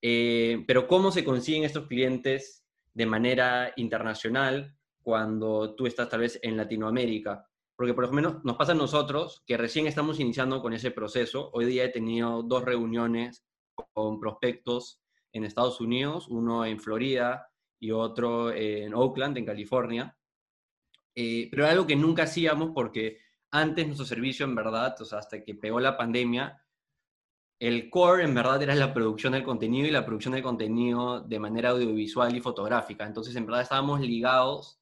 Eh, 0.01 0.63
pero 0.67 0.87
¿cómo 0.87 1.11
se 1.11 1.23
consiguen 1.23 1.63
estos 1.63 1.87
clientes 1.87 2.65
de 2.93 3.05
manera 3.05 3.73
internacional 3.77 4.75
cuando 5.01 5.75
tú 5.75 5.87
estás 5.87 6.09
tal 6.09 6.21
vez 6.21 6.39
en 6.43 6.57
Latinoamérica? 6.57 7.47
Porque 7.75 7.93
por 7.93 8.05
lo 8.05 8.11
menos 8.11 8.43
nos 8.43 8.55
pasa 8.55 8.71
a 8.71 8.75
nosotros 8.75 9.43
que 9.45 9.57
recién 9.57 9.87
estamos 9.87 10.19
iniciando 10.19 10.61
con 10.61 10.73
ese 10.73 10.91
proceso. 10.91 11.49
Hoy 11.53 11.65
día 11.65 11.83
he 11.83 11.89
tenido 11.89 12.41
dos 12.43 12.63
reuniones 12.63 13.45
con 13.93 14.19
prospectos 14.19 15.01
en 15.33 15.43
Estados 15.43 15.81
Unidos, 15.81 16.27
uno 16.29 16.65
en 16.65 16.79
Florida 16.79 17.49
y 17.79 17.91
otro 17.91 18.51
en 18.53 18.93
Oakland, 18.93 19.37
en 19.37 19.45
California. 19.45 20.17
Eh, 21.13 21.49
pero 21.51 21.67
algo 21.67 21.85
que 21.85 21.95
nunca 21.95 22.23
hacíamos 22.23 22.71
porque 22.73 23.19
antes 23.51 23.85
nuestro 23.85 24.05
servicio 24.05 24.45
en 24.45 24.55
verdad, 24.55 24.95
o 25.01 25.05
sea, 25.05 25.19
hasta 25.19 25.43
que 25.43 25.55
pegó 25.55 25.79
la 25.79 25.97
pandemia, 25.97 26.61
el 27.59 27.89
core 27.89 28.23
en 28.23 28.35
verdad 28.35 28.61
era 28.61 28.75
la 28.75 28.93
producción 28.93 29.33
del 29.33 29.43
contenido 29.43 29.87
y 29.87 29.91
la 29.91 30.05
producción 30.05 30.33
del 30.33 30.43
contenido 30.43 31.21
de 31.21 31.39
manera 31.39 31.69
audiovisual 31.69 32.35
y 32.35 32.41
fotográfica. 32.41 33.05
Entonces, 33.05 33.35
en 33.35 33.45
verdad 33.45 33.61
estábamos 33.61 34.01
ligados 34.01 34.79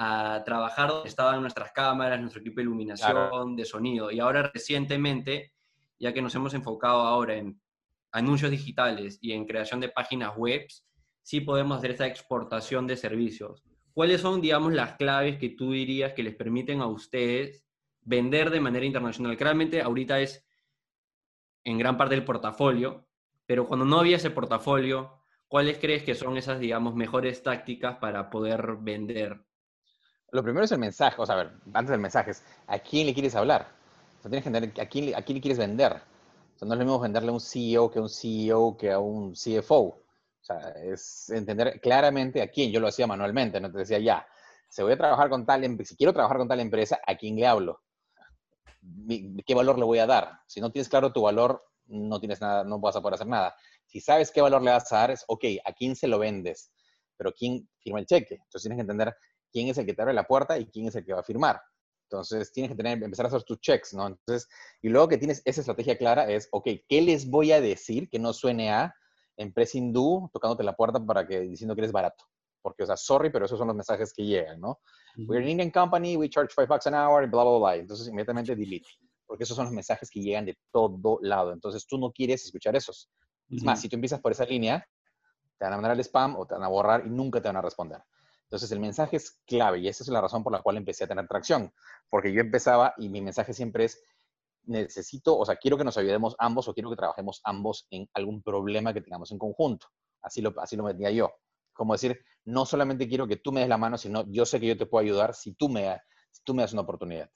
a 0.00 0.42
trabajar 0.44 0.90
donde 0.90 1.08
estaban 1.08 1.40
nuestras 1.40 1.72
cámaras, 1.72 2.20
nuestro 2.20 2.40
equipo 2.40 2.56
de 2.56 2.62
iluminación, 2.62 3.56
de 3.56 3.64
sonido. 3.64 4.12
Y 4.12 4.20
ahora 4.20 4.48
recientemente, 4.54 5.52
ya 5.98 6.14
que 6.14 6.22
nos 6.22 6.34
hemos 6.36 6.54
enfocado 6.54 7.00
ahora 7.00 7.34
en 7.34 7.60
anuncios 8.12 8.52
digitales 8.52 9.18
y 9.20 9.32
en 9.32 9.44
creación 9.44 9.80
de 9.80 9.88
páginas 9.88 10.36
web, 10.36 10.66
sí 11.22 11.40
podemos 11.40 11.78
hacer 11.78 11.90
esta 11.90 12.06
exportación 12.06 12.86
de 12.86 12.96
servicios. 12.96 13.64
¿Cuáles 13.92 14.20
son, 14.20 14.40
digamos, 14.40 14.72
las 14.72 14.94
claves 14.94 15.36
que 15.36 15.50
tú 15.50 15.72
dirías 15.72 16.12
que 16.12 16.22
les 16.22 16.36
permiten 16.36 16.80
a 16.80 16.86
ustedes 16.86 17.66
vender 18.02 18.50
de 18.50 18.60
manera 18.60 18.86
internacional? 18.86 19.36
Claramente 19.36 19.82
ahorita 19.82 20.20
es 20.20 20.46
en 21.64 21.76
gran 21.76 21.96
parte 21.96 22.14
del 22.14 22.24
portafolio, 22.24 23.08
pero 23.46 23.66
cuando 23.66 23.84
no 23.84 23.98
había 23.98 24.16
ese 24.16 24.30
portafolio, 24.30 25.24
¿cuáles 25.48 25.78
crees 25.78 26.04
que 26.04 26.14
son 26.14 26.36
esas, 26.36 26.60
digamos, 26.60 26.94
mejores 26.94 27.42
tácticas 27.42 27.96
para 27.96 28.30
poder 28.30 28.76
vender? 28.80 29.47
Lo 30.30 30.42
primero 30.42 30.64
es 30.64 30.72
el 30.72 30.78
mensaje, 30.78 31.16
o 31.20 31.26
sea, 31.26 31.36
ver, 31.36 31.52
antes 31.72 31.90
del 31.90 32.00
mensaje 32.00 32.32
es, 32.32 32.42
¿a 32.66 32.78
quién 32.78 33.06
le 33.06 33.14
quieres 33.14 33.34
hablar? 33.34 33.68
O 34.18 34.22
sea, 34.22 34.30
tienes 34.30 34.42
que 34.42 34.48
entender, 34.48 34.80
¿a 34.80 34.86
quién, 34.86 35.14
¿a 35.16 35.22
quién 35.22 35.36
le 35.36 35.40
quieres 35.40 35.58
vender? 35.58 35.92
O 35.92 36.58
sea, 36.58 36.66
no 36.68 36.74
es 36.74 36.78
lo 36.80 36.84
mismo 36.84 36.98
venderle 37.00 37.30
a 37.30 37.32
un 37.32 37.40
CEO 37.40 37.90
que 37.90 37.98
a 37.98 38.02
un 38.02 38.08
CEO 38.08 38.76
que 38.76 38.92
a 38.92 38.98
un 38.98 39.32
CFO. 39.32 39.78
O 39.78 40.02
sea, 40.40 40.70
es 40.82 41.30
entender 41.30 41.80
claramente 41.80 42.42
a 42.42 42.48
quién. 42.48 42.70
Yo 42.70 42.80
lo 42.80 42.88
hacía 42.88 43.06
manualmente, 43.06 43.60
no 43.60 43.70
te 43.70 43.78
decía, 43.78 43.98
ya, 43.98 44.26
si 44.68 44.82
voy 44.82 44.92
a 44.92 44.98
trabajar 44.98 45.30
con 45.30 45.46
tal, 45.46 45.64
em, 45.64 45.78
si 45.84 45.96
quiero 45.96 46.12
trabajar 46.12 46.36
con 46.38 46.48
tal 46.48 46.60
empresa, 46.60 47.00
¿a 47.06 47.16
quién 47.16 47.36
le 47.36 47.46
hablo? 47.46 47.80
¿Qué 49.46 49.54
valor 49.54 49.78
le 49.78 49.84
voy 49.84 49.98
a 49.98 50.06
dar? 50.06 50.40
Si 50.46 50.60
no 50.60 50.70
tienes 50.70 50.88
claro 50.88 51.12
tu 51.12 51.22
valor, 51.22 51.64
no 51.86 52.20
tienes 52.20 52.40
nada, 52.40 52.64
no 52.64 52.78
vas 52.78 52.96
a 52.96 53.00
poder 53.00 53.14
hacer 53.14 53.26
nada. 53.26 53.54
Si 53.86 54.00
sabes 54.00 54.30
qué 54.30 54.40
valor 54.40 54.62
le 54.62 54.70
vas 54.70 54.92
a 54.92 54.96
dar, 54.96 55.10
es, 55.10 55.24
ok, 55.26 55.44
¿a 55.64 55.72
quién 55.72 55.96
se 55.96 56.06
lo 56.06 56.18
vendes? 56.18 56.70
Pero 57.16 57.32
¿quién 57.32 57.68
firma 57.78 58.00
el 58.00 58.06
cheque? 58.06 58.34
Entonces 58.34 58.62
tienes 58.62 58.76
que 58.76 58.82
entender 58.82 59.14
quién 59.52 59.68
es 59.68 59.78
el 59.78 59.86
que 59.86 59.94
te 59.94 60.02
abre 60.02 60.14
la 60.14 60.24
puerta 60.24 60.58
y 60.58 60.66
quién 60.66 60.86
es 60.86 60.94
el 60.96 61.04
que 61.04 61.12
va 61.12 61.20
a 61.20 61.24
firmar. 61.24 61.60
Entonces, 62.10 62.50
tienes 62.52 62.70
que 62.70 62.76
tener, 62.76 63.02
empezar 63.02 63.26
a 63.26 63.28
hacer 63.28 63.42
tus 63.42 63.60
checks, 63.60 63.92
¿no? 63.92 64.06
Entonces, 64.06 64.48
y 64.80 64.88
luego 64.88 65.08
que 65.08 65.18
tienes 65.18 65.42
esa 65.44 65.60
estrategia 65.60 65.98
clara 65.98 66.28
es, 66.30 66.48
ok, 66.52 66.66
¿qué 66.88 67.02
les 67.02 67.28
voy 67.28 67.52
a 67.52 67.60
decir 67.60 68.08
que 68.08 68.18
no 68.18 68.32
suene 68.32 68.70
a 68.70 68.94
empresa 69.36 69.76
hindú 69.76 70.30
tocándote 70.32 70.64
la 70.64 70.74
puerta 70.74 71.04
para 71.04 71.26
que, 71.26 71.40
diciendo 71.40 71.74
que 71.74 71.82
eres 71.82 71.92
barato? 71.92 72.24
Porque, 72.62 72.82
o 72.82 72.86
sea, 72.86 72.96
sorry, 72.96 73.30
pero 73.30 73.44
esos 73.44 73.58
son 73.58 73.68
los 73.68 73.76
mensajes 73.76 74.12
que 74.14 74.24
llegan, 74.24 74.60
¿no? 74.60 74.80
We're 75.16 75.42
an 75.42 75.50
Indian 75.50 75.70
company, 75.70 76.16
we 76.16 76.28
charge 76.28 76.52
five 76.54 76.66
bucks 76.66 76.86
an 76.86 76.94
hour, 76.94 77.28
bla, 77.28 77.42
bla, 77.42 77.58
bla. 77.58 77.76
Entonces, 77.76 78.08
inmediatamente 78.08 78.56
delete. 78.56 78.88
Porque 79.26 79.44
esos 79.44 79.56
son 79.56 79.66
los 79.66 79.74
mensajes 79.74 80.08
que 80.10 80.20
llegan 80.20 80.46
de 80.46 80.56
todo 80.72 81.18
lado. 81.20 81.52
Entonces, 81.52 81.86
tú 81.86 81.98
no 81.98 82.10
quieres 82.10 82.44
escuchar 82.44 82.74
esos. 82.74 83.10
Es 83.50 83.62
más, 83.62 83.80
si 83.80 83.88
tú 83.88 83.96
empiezas 83.96 84.20
por 84.20 84.32
esa 84.32 84.44
línea, 84.44 84.86
te 85.58 85.64
van 85.64 85.74
a 85.74 85.76
mandar 85.76 85.92
al 85.92 86.00
spam 86.00 86.36
o 86.36 86.46
te 86.46 86.54
van 86.54 86.64
a 86.64 86.68
borrar 86.68 87.06
y 87.06 87.10
nunca 87.10 87.40
te 87.40 87.48
van 87.48 87.56
a 87.56 87.62
responder. 87.62 88.00
Entonces 88.48 88.72
el 88.72 88.80
mensaje 88.80 89.16
es 89.16 89.40
clave 89.46 89.78
y 89.78 89.88
esa 89.88 90.02
es 90.02 90.08
la 90.08 90.22
razón 90.22 90.42
por 90.42 90.52
la 90.52 90.62
cual 90.62 90.78
empecé 90.78 91.04
a 91.04 91.06
tener 91.06 91.28
tracción, 91.28 91.72
porque 92.08 92.32
yo 92.32 92.40
empezaba 92.40 92.94
y 92.96 93.10
mi 93.10 93.20
mensaje 93.20 93.52
siempre 93.52 93.84
es, 93.84 94.02
necesito, 94.64 95.36
o 95.36 95.44
sea, 95.44 95.56
quiero 95.56 95.76
que 95.76 95.84
nos 95.84 95.98
ayudemos 95.98 96.34
ambos 96.38 96.66
o 96.68 96.74
quiero 96.74 96.88
que 96.90 96.96
trabajemos 96.96 97.40
ambos 97.44 97.86
en 97.90 98.08
algún 98.14 98.42
problema 98.42 98.94
que 98.94 99.02
tengamos 99.02 99.30
en 99.32 99.38
conjunto. 99.38 99.88
Así 100.22 100.40
lo, 100.40 100.54
así 100.60 100.76
lo 100.76 100.84
metía 100.84 101.10
yo. 101.10 101.30
Como 101.74 101.92
decir, 101.92 102.20
no 102.46 102.64
solamente 102.64 103.06
quiero 103.06 103.28
que 103.28 103.36
tú 103.36 103.52
me 103.52 103.60
des 103.60 103.68
la 103.68 103.78
mano, 103.78 103.98
sino 103.98 104.24
yo 104.30 104.46
sé 104.46 104.58
que 104.60 104.66
yo 104.66 104.76
te 104.78 104.86
puedo 104.86 105.04
ayudar 105.04 105.34
si 105.34 105.52
tú 105.52 105.68
me, 105.68 106.00
si 106.30 106.42
tú 106.42 106.54
me 106.54 106.62
das 106.62 106.72
una 106.72 106.82
oportunidad. 106.82 107.30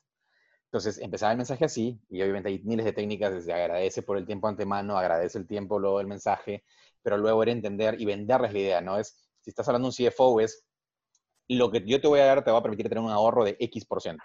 Entonces 0.66 0.98
empezaba 0.98 1.32
el 1.32 1.38
mensaje 1.38 1.66
así, 1.66 2.00
y 2.08 2.22
obviamente 2.22 2.48
hay 2.48 2.60
miles 2.64 2.86
de 2.86 2.94
técnicas, 2.94 3.32
desde 3.32 3.52
agradece 3.52 4.02
por 4.02 4.16
el 4.16 4.24
tiempo 4.24 4.48
antemano, 4.48 4.96
agradece 4.96 5.38
el 5.38 5.46
tiempo 5.46 5.78
luego 5.78 5.98
del 5.98 6.06
mensaje, 6.06 6.64
pero 7.02 7.18
luego 7.18 7.42
era 7.42 7.52
entender 7.52 8.00
y 8.00 8.06
venderles 8.06 8.54
la 8.54 8.58
idea, 8.58 8.80
¿no? 8.80 8.98
Es, 8.98 9.18
si 9.40 9.50
estás 9.50 9.68
hablando 9.68 9.90
de 9.90 10.02
un 10.02 10.10
CFO, 10.10 10.40
es 10.40 10.64
lo 11.48 11.70
que 11.70 11.82
yo 11.86 12.00
te 12.00 12.08
voy 12.08 12.20
a 12.20 12.26
dar 12.26 12.44
te 12.44 12.50
va 12.50 12.58
a 12.58 12.62
permitir 12.62 12.88
tener 12.88 13.02
un 13.02 13.10
ahorro 13.10 13.44
de 13.44 13.56
X 13.58 13.84
por 13.84 14.00
ciento. 14.00 14.24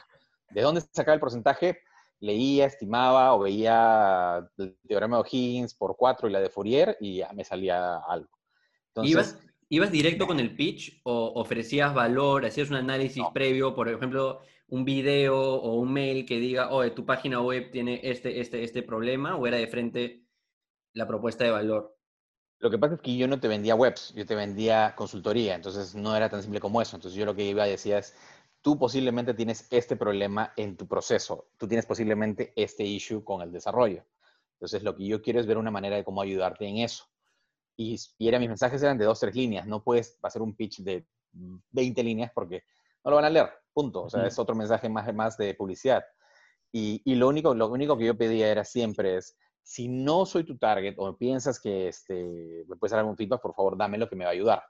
¿De 0.52 0.62
dónde 0.62 0.82
sacaba 0.92 1.14
el 1.14 1.20
porcentaje? 1.20 1.80
Leía, 2.20 2.66
estimaba 2.66 3.34
o 3.34 3.40
veía 3.40 4.50
el 4.58 4.78
teorema 4.88 5.18
de 5.18 5.22
O'Higgins 5.22 5.76
por 5.76 5.96
4 5.96 6.30
y 6.30 6.32
la 6.32 6.40
de 6.40 6.50
Fourier 6.50 6.98
y 7.00 7.18
ya 7.18 7.32
me 7.34 7.44
salía 7.44 7.98
algo. 7.98 8.30
¿Ibas, 9.04 9.38
¿Ibas 9.70 9.92
directo 9.92 10.26
con 10.26 10.40
el 10.40 10.56
pitch 10.56 11.02
o 11.04 11.34
ofrecías 11.36 11.94
valor, 11.94 12.46
hacías 12.46 12.70
un 12.70 12.78
análisis 12.78 13.24
previo, 13.34 13.76
por 13.76 13.90
ejemplo, 13.90 14.40
un 14.70 14.86
video 14.86 15.38
o 15.38 15.74
un 15.76 15.92
mail 15.92 16.26
que 16.26 16.40
diga, 16.40 16.72
oye, 16.72 16.92
tu 16.92 17.06
página 17.06 17.42
web 17.42 17.70
tiene 17.72 18.00
este, 18.04 18.40
este, 18.40 18.64
este 18.64 18.82
problema, 18.82 19.36
o 19.36 19.46
era 19.46 19.58
de 19.58 19.68
frente 19.68 20.24
la 20.94 21.06
propuesta 21.06 21.44
de 21.44 21.52
valor? 21.52 21.97
Lo 22.60 22.72
que 22.72 22.78
pasa 22.80 22.96
es 22.96 23.02
que 23.02 23.16
yo 23.16 23.28
no 23.28 23.40
te 23.40 23.48
vendía 23.48 23.76
webs, 23.76 24.14
yo 24.16 24.26
te 24.26 24.36
vendía 24.36 24.96
consultoría, 24.96 25.56
entonces 25.56 25.94
no 25.94 26.16
era 26.16 26.30
tan 26.30 26.42
simple 26.42 26.60
como 26.60 26.82
eso. 26.82 26.96
Entonces 26.96 27.18
yo 27.18 27.26
lo 27.26 27.36
que 27.36 27.44
iba 27.44 27.64
a 27.64 27.68
decir 27.68 27.94
es, 27.94 28.16
tú 28.62 28.80
posiblemente 28.80 29.34
tienes 29.34 29.68
este 29.70 29.96
problema 29.96 30.54
en 30.58 30.76
tu 30.76 30.88
proceso, 30.88 31.50
tú 31.58 31.68
tienes 31.68 31.86
posiblemente 31.86 32.54
este 32.56 32.84
issue 32.84 33.24
con 33.24 33.42
el 33.42 33.52
desarrollo. 33.52 34.04
Entonces 34.54 34.82
lo 34.82 34.96
que 34.96 35.06
yo 35.06 35.22
quiero 35.22 35.40
es 35.40 35.46
ver 35.46 35.58
una 35.58 35.70
manera 35.70 35.98
de 35.98 36.04
cómo 36.04 36.22
ayudarte 36.22 36.66
en 36.66 36.78
eso. 36.78 37.06
Y, 37.76 37.96
y 38.18 38.28
era, 38.28 38.40
mis 38.40 38.50
mensajes 38.50 38.82
eran 38.82 38.98
de 38.98 39.06
dos, 39.06 39.20
tres 39.20 39.36
líneas, 39.36 39.68
no 39.68 39.84
puedes 39.84 40.18
hacer 40.24 40.42
un 40.42 40.56
pitch 40.56 40.80
de 40.80 41.06
20 41.32 42.04
líneas 42.04 42.32
porque 42.34 42.64
no 43.04 43.12
lo 43.12 43.18
van 43.18 43.26
a 43.26 43.30
leer, 43.30 43.52
punto. 43.72 44.04
O 44.04 44.10
sea, 44.10 44.26
es 44.26 44.40
otro 44.40 44.56
mensaje 44.56 44.90
más, 44.90 45.14
más 45.14 45.38
de 45.38 45.54
publicidad. 45.54 46.04
Y, 46.72 47.02
y, 47.06 47.16
lo, 47.16 47.28
único, 47.28 47.54
lo 47.54 47.68
único 47.68 47.98
que 47.98 48.06
yo 48.06 48.18
pedía 48.18 48.50
era 48.50 48.66
siempre 48.66 49.18
es, 49.18 49.38
si 49.68 49.90
no 49.90 50.26
soy 50.26 50.46
tu 50.46 50.58
target 50.58 50.96
o 50.96 51.18
piensas 51.18 51.60
que 51.60 51.90
este, 51.90 52.64
me 52.70 52.78
puedes 52.78 52.92
dar 52.92 53.02
algún 53.02 53.18
feedback, 53.18 53.42
por 53.42 53.54
favor, 53.54 53.78
dame 53.78 53.98
lo 53.98 54.08
que 54.08 54.16
me 54.16 54.24
va 54.24 54.30
a 54.30 54.34
ayudar. 54.34 54.64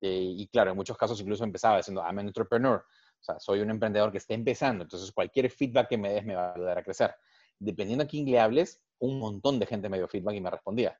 Eh, 0.00 0.34
y 0.36 0.48
claro, 0.48 0.72
en 0.72 0.76
muchos 0.76 0.96
casos 0.96 1.20
incluso 1.20 1.44
empezaba 1.44 1.76
diciendo, 1.76 2.02
I'm 2.02 2.18
an 2.18 2.26
entrepreneur. 2.26 2.78
O 2.80 3.22
sea, 3.22 3.38
soy 3.38 3.60
un 3.60 3.70
emprendedor 3.70 4.10
que 4.10 4.18
está 4.18 4.34
empezando. 4.34 4.82
Entonces, 4.82 5.12
cualquier 5.12 5.48
feedback 5.50 5.88
que 5.88 5.96
me 5.96 6.12
des 6.12 6.24
me 6.24 6.34
va 6.34 6.48
a 6.48 6.54
ayudar 6.54 6.78
a 6.78 6.82
crecer. 6.82 7.14
Dependiendo 7.60 8.02
a 8.02 8.08
quién 8.08 8.26
le 8.28 8.40
hables, 8.40 8.82
un 8.98 9.20
montón 9.20 9.60
de 9.60 9.66
gente 9.66 9.88
me 9.88 9.98
dio 9.98 10.08
feedback 10.08 10.34
y 10.34 10.40
me 10.40 10.50
respondía. 10.50 10.98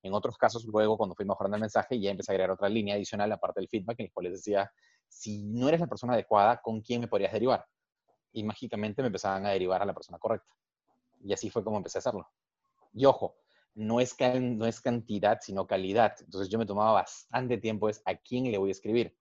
En 0.00 0.14
otros 0.14 0.38
casos, 0.38 0.64
luego, 0.64 0.96
cuando 0.96 1.16
fui 1.16 1.26
mejorando 1.26 1.56
el 1.56 1.62
mensaje, 1.62 1.98
ya 1.98 2.12
empecé 2.12 2.30
a 2.30 2.34
agregar 2.34 2.52
otra 2.52 2.68
línea 2.68 2.94
adicional, 2.94 3.32
aparte 3.32 3.60
del 3.60 3.68
feedback, 3.68 3.98
en 3.98 4.06
el 4.06 4.12
cual 4.12 4.26
les 4.26 4.34
decía, 4.34 4.70
si 5.08 5.42
no 5.42 5.66
eres 5.66 5.80
la 5.80 5.88
persona 5.88 6.12
adecuada, 6.12 6.60
¿con 6.62 6.80
quién 6.80 7.00
me 7.00 7.08
podrías 7.08 7.32
derivar? 7.32 7.66
Y 8.32 8.44
mágicamente 8.44 9.02
me 9.02 9.08
empezaban 9.08 9.46
a 9.46 9.50
derivar 9.50 9.82
a 9.82 9.84
la 9.84 9.94
persona 9.94 10.20
correcta. 10.20 10.54
Y 11.24 11.32
así 11.32 11.50
fue 11.50 11.64
como 11.64 11.76
empecé 11.76 11.98
a 11.98 12.00
hacerlo. 12.00 12.28
Y 12.92 13.04
ojo, 13.06 13.36
no 13.74 14.00
es, 14.00 14.16
no 14.40 14.66
es 14.66 14.80
cantidad, 14.80 15.38
sino 15.40 15.66
calidad. 15.66 16.14
Entonces 16.20 16.48
yo 16.50 16.58
me 16.58 16.66
tomaba 16.66 16.92
bastante 16.92 17.58
tiempo 17.58 17.88
es 17.88 18.02
a 18.04 18.14
quién 18.16 18.50
le 18.50 18.58
voy 18.58 18.70
a 18.70 18.72
escribir. 18.72 19.16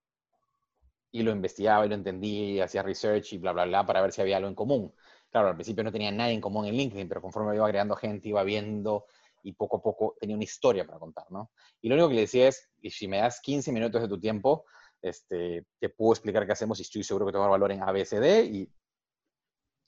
Y 1.12 1.23
lo 1.23 1.31
investigaba 1.31 1.86
y 1.86 1.89
lo 1.89 1.95
entendí, 1.95 2.60
hacía 2.60 2.84
research 2.84 3.34
y 3.34 3.38
bla, 3.38 3.51
bla, 3.51 3.65
bla, 3.65 3.86
para 3.86 4.01
ver 4.01 4.12
si 4.12 4.21
había 4.21 4.38
algo 4.38 4.49
en 4.49 4.55
común. 4.55 4.93
Claro, 5.29 5.49
al 5.49 5.55
principio 5.55 5.84
no 5.84 5.91
tenía 5.91 6.12
nada 6.12 6.31
en 6.31 6.41
común 6.41 6.65
en 6.65 6.75
LinkedIn, 6.75 7.07
pero 7.07 7.21
conforme 7.21 7.55
iba 7.55 7.65
agregando 7.65 7.95
gente, 7.95 8.29
iba 8.29 8.43
viendo 8.43 9.05
y 9.43 9.53
poco 9.53 9.77
a 9.77 9.81
poco 9.81 10.15
tenía 10.19 10.36
una 10.36 10.43
historia 10.43 10.86
para 10.86 10.99
contar, 10.99 11.25
¿no? 11.31 11.51
Y 11.81 11.89
lo 11.89 11.95
único 11.95 12.10
que 12.10 12.15
le 12.15 12.21
decía 12.21 12.47
es, 12.47 12.69
si 12.89 13.07
me 13.07 13.17
das 13.17 13.39
15 13.41 13.71
minutos 13.71 14.01
de 14.01 14.07
tu 14.07 14.19
tiempo, 14.19 14.65
este, 15.01 15.65
te 15.79 15.89
puedo 15.89 16.13
explicar 16.13 16.45
qué 16.45 16.51
hacemos 16.51 16.79
y 16.79 16.84
estoy 16.84 17.03
seguro 17.03 17.25
que 17.25 17.31
te 17.31 17.38
va 17.38 17.45
a 17.45 17.47
dar 17.47 17.60
valor 17.60 17.71
en 17.71 17.81
ABCD 17.81 18.45
y 18.45 18.71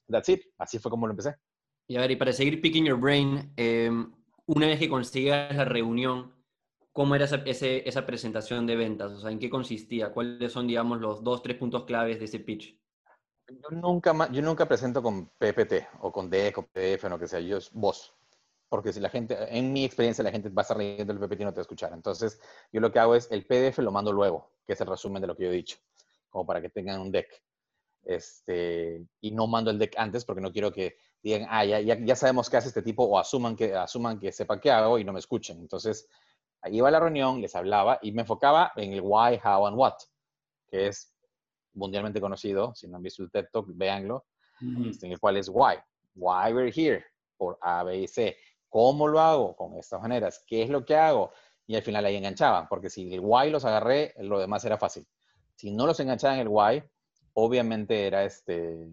that's 0.09 0.29
it. 0.29 0.41
Así 0.57 0.79
fue 0.79 0.89
como 0.89 1.07
lo 1.07 1.11
empecé. 1.13 1.35
Y 1.87 1.97
a 1.97 2.01
ver, 2.01 2.11
y 2.11 2.15
para 2.15 2.33
seguir 2.33 2.61
picking 2.61 2.85
your 2.85 2.99
brain, 2.99 3.51
em, 3.57 4.11
una 4.45 4.67
vez 4.67 4.79
que 4.79 4.89
consigas 4.89 5.55
la 5.55 5.65
reunión, 5.65 6.33
¿cómo 6.91 7.15
era 7.15 7.25
esa, 7.25 7.37
esa, 7.45 8.05
presentación 8.05 8.65
de 8.65 8.75
ventas? 8.75 9.11
O 9.11 9.19
sea, 9.19 9.31
¿en 9.31 9.39
qué 9.39 9.49
consistía? 9.49 10.11
¿Cuáles 10.13 10.51
son, 10.51 10.67
digamos, 10.67 11.01
los 11.01 11.23
dos, 11.23 11.41
tres 11.41 11.57
puntos 11.57 11.83
claves 11.85 12.19
de 12.19 12.25
ese 12.25 12.39
pitch? 12.39 12.79
Yo 13.47 13.69
nunca, 13.71 14.31
yo 14.31 14.41
nunca 14.41 14.67
presento 14.67 15.03
con 15.03 15.27
PPT 15.37 15.87
o 15.99 16.11
con 16.11 16.29
DEC 16.29 16.57
o 16.59 16.67
PDF 16.67 17.05
o 17.05 17.09
lo 17.09 17.19
que 17.19 17.27
sea, 17.27 17.41
yo 17.41 17.57
es 17.57 17.71
voz. 17.73 18.13
Porque 18.69 18.93
si 18.93 18.99
la 18.99 19.09
gente, 19.09 19.37
en 19.55 19.73
mi 19.73 19.83
experiencia, 19.83 20.23
la 20.23 20.31
gente 20.31 20.49
va 20.49 20.61
a 20.61 20.63
estar 20.63 20.77
leyendo 20.77 21.13
el 21.13 21.19
PPT 21.19 21.41
y 21.41 21.43
no 21.43 21.51
te 21.51 21.57
va 21.57 21.61
a 21.61 21.61
escuchar. 21.61 21.93
Entonces, 21.93 22.39
yo 22.71 22.79
lo 22.79 22.91
que 22.91 22.99
hago 22.99 23.15
es 23.15 23.29
el 23.29 23.45
PDF 23.45 23.79
lo 23.79 23.91
mando 23.91 24.11
luego, 24.11 24.51
que 24.65 24.73
es 24.73 24.81
el 24.81 24.87
resumen 24.87 25.21
de 25.21 25.27
lo 25.27 25.35
que 25.35 25.43
yo 25.43 25.49
he 25.49 25.53
dicho, 25.53 25.77
como 26.29 26.45
para 26.45 26.61
que 26.61 26.69
tengan 26.69 27.01
un 27.01 27.11
deck. 27.11 27.43
Este, 28.03 29.05
y 29.21 29.31
no 29.31 29.47
mando 29.47 29.69
el 29.69 29.77
deck 29.77 29.93
antes 29.97 30.25
porque 30.25 30.41
no 30.41 30.51
quiero 30.51 30.71
que 30.71 30.97
digan, 31.23 31.47
ah, 31.49 31.63
ya, 31.63 31.79
ya, 31.79 32.15
sabemos 32.15 32.49
qué 32.49 32.57
hace 32.57 32.67
este 32.67 32.81
tipo 32.81 33.05
o 33.05 33.17
asuman 33.17 33.55
que, 33.55 33.73
asuman 33.73 34.19
que 34.19 34.31
sepa 34.31 34.59
qué 34.59 34.69
hago 34.69 34.99
y 34.99 35.05
no 35.05 35.13
me 35.13 35.19
escuchen. 35.19 35.57
Entonces, 35.59 36.09
ahí 36.61 36.77
iba 36.77 36.89
a 36.89 36.91
la 36.91 36.99
reunión, 36.99 37.39
les 37.39 37.55
hablaba 37.55 37.97
y 38.01 38.11
me 38.11 38.21
enfocaba 38.21 38.73
en 38.75 38.91
el 38.91 39.01
why, 39.01 39.39
how 39.43 39.65
and 39.65 39.77
what, 39.77 39.93
que 40.67 40.87
es 40.87 41.15
mundialmente 41.73 42.19
conocido. 42.19 42.75
Si 42.75 42.87
no 42.87 42.97
han 42.97 43.03
visto 43.03 43.23
el 43.23 43.31
TED 43.31 43.47
Talk, 43.51 43.67
véanlo. 43.73 44.25
Este, 44.85 45.07
en 45.07 45.13
el 45.13 45.19
cual 45.19 45.37
es 45.37 45.49
why. 45.49 45.77
Why 46.15 46.53
we're 46.53 46.71
here, 46.75 47.03
por 47.37 47.57
A, 47.61 47.83
B 47.83 47.99
y 47.99 48.07
C. 48.07 48.35
¿Cómo 48.67 49.07
lo 49.07 49.19
hago? 49.19 49.55
Con 49.55 49.77
estas 49.77 50.01
maneras. 50.01 50.43
¿Qué 50.45 50.63
es 50.63 50.69
lo 50.69 50.85
que 50.85 50.95
hago? 50.95 51.31
Y 51.65 51.75
al 51.75 51.83
final 51.83 52.05
ahí 52.05 52.17
enganchaban, 52.17 52.67
porque 52.67 52.89
si 52.89 53.13
el 53.13 53.21
why 53.21 53.49
los 53.49 53.63
agarré, 53.63 54.13
lo 54.17 54.39
demás 54.39 54.65
era 54.65 54.77
fácil. 54.77 55.07
Si 55.55 55.71
no 55.71 55.87
los 55.87 55.99
enganchaba 56.01 56.35
en 56.35 56.41
el 56.41 56.47
why, 56.49 56.83
obviamente 57.33 58.07
era 58.07 58.25
este 58.25 58.89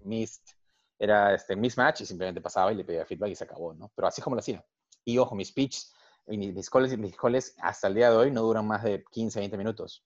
missed 0.00 0.55
era 0.98 1.34
este 1.34 1.56
mismatch 1.56 2.02
y 2.02 2.06
simplemente 2.06 2.40
pasaba 2.40 2.72
y 2.72 2.76
le 2.76 2.84
pedía 2.84 3.04
feedback 3.04 3.30
y 3.30 3.34
se 3.34 3.44
acabó, 3.44 3.74
¿no? 3.74 3.90
Pero 3.94 4.08
así 4.08 4.20
es 4.20 4.24
como 4.24 4.36
lo 4.36 4.40
hacía. 4.40 4.64
Y 5.04 5.18
ojo, 5.18 5.34
mis 5.34 5.48
speech, 5.48 5.78
mis, 6.26 6.70
calls, 6.70 6.96
mis 6.98 7.16
calls 7.16 7.54
hasta 7.60 7.88
el 7.88 7.94
día 7.94 8.10
de 8.10 8.16
hoy 8.16 8.30
no 8.30 8.42
duran 8.42 8.66
más 8.66 8.82
de 8.82 9.04
15, 9.10 9.38
20 9.40 9.56
minutos. 9.56 10.04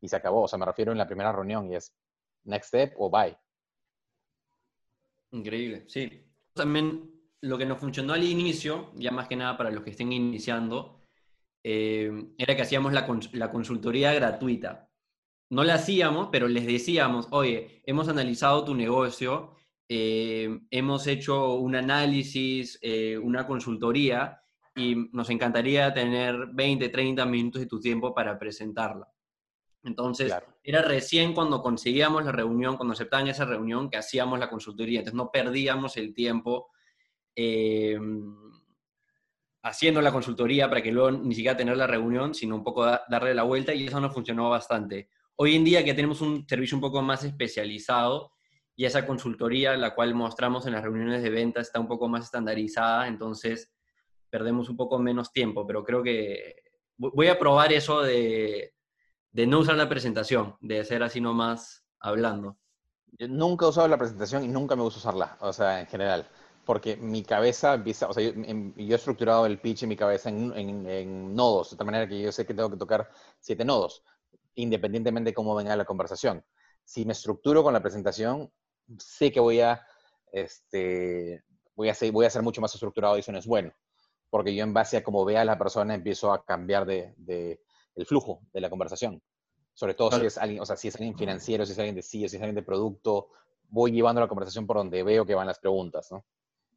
Y 0.00 0.08
se 0.08 0.16
acabó. 0.16 0.42
O 0.42 0.48
sea, 0.48 0.58
me 0.58 0.66
refiero 0.66 0.92
en 0.92 0.98
la 0.98 1.06
primera 1.06 1.32
reunión 1.32 1.70
y 1.70 1.76
es 1.76 1.94
next 2.44 2.68
step 2.68 2.94
o 2.98 3.10
bye. 3.10 3.36
Increíble, 5.32 5.84
sí. 5.88 6.24
También 6.52 7.10
lo 7.40 7.58
que 7.58 7.66
nos 7.66 7.78
funcionó 7.78 8.12
al 8.12 8.24
inicio, 8.24 8.92
ya 8.94 9.10
más 9.10 9.28
que 9.28 9.36
nada 9.36 9.56
para 9.56 9.70
los 9.70 9.82
que 9.82 9.90
estén 9.90 10.12
iniciando, 10.12 11.00
eh, 11.64 12.32
era 12.38 12.54
que 12.54 12.62
hacíamos 12.62 12.92
la, 12.92 13.06
la 13.32 13.50
consultoría 13.50 14.12
gratuita. 14.12 14.88
No 15.50 15.64
la 15.64 15.74
hacíamos, 15.74 16.28
pero 16.30 16.48
les 16.48 16.66
decíamos, 16.66 17.28
oye, 17.30 17.82
hemos 17.86 18.08
analizado 18.08 18.64
tu 18.64 18.74
negocio 18.74 19.56
eh, 19.88 20.60
hemos 20.70 21.06
hecho 21.06 21.54
un 21.54 21.76
análisis, 21.76 22.78
eh, 22.82 23.16
una 23.18 23.46
consultoría 23.46 24.40
y 24.74 24.94
nos 25.12 25.30
encantaría 25.30 25.94
tener 25.94 26.48
20, 26.52 26.88
30 26.88 27.24
minutos 27.26 27.60
de 27.60 27.66
tu 27.66 27.80
tiempo 27.80 28.14
para 28.14 28.38
presentarla. 28.38 29.08
Entonces, 29.84 30.34
era 30.64 30.82
recién 30.82 31.32
cuando 31.32 31.62
conseguíamos 31.62 32.24
la 32.24 32.32
reunión, 32.32 32.76
cuando 32.76 32.92
aceptaban 32.92 33.28
esa 33.28 33.44
reunión, 33.44 33.88
que 33.88 33.96
hacíamos 33.96 34.38
la 34.38 34.50
consultoría. 34.50 34.98
Entonces, 34.98 35.16
no 35.16 35.30
perdíamos 35.30 35.96
el 35.96 36.12
tiempo 36.12 36.70
eh, 37.36 37.96
haciendo 39.62 40.00
la 40.00 40.12
consultoría 40.12 40.68
para 40.68 40.82
que 40.82 40.92
luego 40.92 41.12
ni 41.12 41.34
siquiera 41.34 41.56
tener 41.56 41.76
la 41.76 41.86
reunión, 41.86 42.34
sino 42.34 42.56
un 42.56 42.64
poco 42.64 42.84
darle 42.84 43.34
la 43.34 43.44
vuelta 43.44 43.74
y 43.74 43.86
eso 43.86 44.00
nos 44.00 44.14
funcionó 44.14 44.50
bastante. 44.50 45.10
Hoy 45.36 45.54
en 45.54 45.64
día 45.64 45.84
que 45.84 45.94
tenemos 45.94 46.20
un 46.20 46.46
servicio 46.48 46.76
un 46.76 46.80
poco 46.80 47.02
más 47.02 47.24
especializado, 47.24 48.32
y 48.76 48.84
esa 48.84 49.06
consultoría, 49.06 49.76
la 49.76 49.94
cual 49.94 50.14
mostramos 50.14 50.66
en 50.66 50.74
las 50.74 50.84
reuniones 50.84 51.22
de 51.22 51.30
venta, 51.30 51.60
está 51.60 51.80
un 51.80 51.88
poco 51.88 52.08
más 52.08 52.26
estandarizada, 52.26 53.08
entonces 53.08 53.72
perdemos 54.28 54.68
un 54.68 54.76
poco 54.76 54.98
menos 54.98 55.32
tiempo, 55.32 55.66
pero 55.66 55.82
creo 55.82 56.02
que 56.02 56.56
voy 56.98 57.28
a 57.28 57.38
probar 57.38 57.72
eso 57.72 58.02
de, 58.02 58.74
de 59.32 59.46
no 59.46 59.60
usar 59.60 59.76
la 59.76 59.88
presentación, 59.88 60.56
de 60.60 60.80
hacer 60.80 61.02
así 61.02 61.20
nomás 61.20 61.86
hablando. 62.00 62.58
Nunca 63.18 63.64
he 63.64 63.68
usado 63.70 63.88
la 63.88 63.96
presentación 63.96 64.44
y 64.44 64.48
nunca 64.48 64.76
me 64.76 64.82
gusta 64.82 64.98
usarla, 64.98 65.38
o 65.40 65.54
sea, 65.54 65.80
en 65.80 65.86
general, 65.86 66.28
porque 66.66 66.98
mi 66.98 67.22
cabeza 67.22 67.82
o 67.82 68.12
sea, 68.12 68.22
yo, 68.22 68.32
he 68.76 68.94
estructurado 68.94 69.46
el 69.46 69.58
pitch 69.58 69.84
en 69.84 69.88
mi 69.88 69.96
cabeza 69.96 70.28
en, 70.28 70.52
en, 70.52 70.86
en, 70.86 71.34
nodos, 71.34 71.70
de 71.70 71.76
tal 71.78 71.86
manera 71.86 72.06
que 72.06 72.20
yo 72.20 72.30
sé 72.30 72.44
que 72.44 72.52
tengo 72.52 72.70
que 72.70 72.76
tocar 72.76 73.08
siete 73.40 73.64
nodos, 73.64 74.02
independientemente 74.54 75.30
de 75.30 75.34
cómo 75.34 75.54
venga 75.54 75.74
la 75.76 75.86
conversación. 75.86 76.44
Si 76.84 77.06
me 77.06 77.12
estructuro 77.12 77.62
con 77.62 77.72
la 77.72 77.80
presentación, 77.80 78.52
sé 78.98 79.32
que 79.32 79.40
voy 79.40 79.60
a, 79.60 79.86
este, 80.32 81.44
voy 81.74 81.88
a, 81.88 81.94
ser, 81.94 82.12
voy 82.12 82.26
a 82.26 82.30
ser 82.30 82.42
mucho 82.42 82.60
más 82.60 82.74
estructurado 82.74 83.16
y 83.16 83.20
eso 83.20 83.32
no 83.32 83.38
es 83.38 83.46
bueno, 83.46 83.72
porque 84.30 84.54
yo 84.54 84.64
en 84.64 84.74
base 84.74 84.96
a 84.96 85.04
cómo 85.04 85.24
vea 85.24 85.42
a 85.42 85.44
la 85.44 85.58
persona 85.58 85.94
empiezo 85.94 86.32
a 86.32 86.44
cambiar 86.44 86.86
de, 86.86 87.14
de 87.16 87.60
el 87.94 88.06
flujo 88.06 88.40
de 88.52 88.60
la 88.60 88.70
conversación. 88.70 89.22
Sobre 89.74 89.94
todo 89.94 90.10
si 90.18 90.24
es 90.24 90.38
alguien, 90.38 90.60
o 90.62 90.66
sea, 90.66 90.76
si 90.76 90.88
es 90.88 90.94
alguien 90.94 91.16
financiero, 91.18 91.66
si 91.66 91.72
es 91.72 91.78
alguien 91.78 91.96
de 91.96 92.02
CEO, 92.02 92.28
si 92.28 92.36
es 92.36 92.42
alguien 92.42 92.54
de 92.54 92.62
producto, 92.62 93.28
voy 93.68 93.92
llevando 93.92 94.20
la 94.20 94.28
conversación 94.28 94.66
por 94.66 94.78
donde 94.78 95.02
veo 95.02 95.26
que 95.26 95.34
van 95.34 95.46
las 95.46 95.58
preguntas, 95.58 96.10
¿no? 96.10 96.24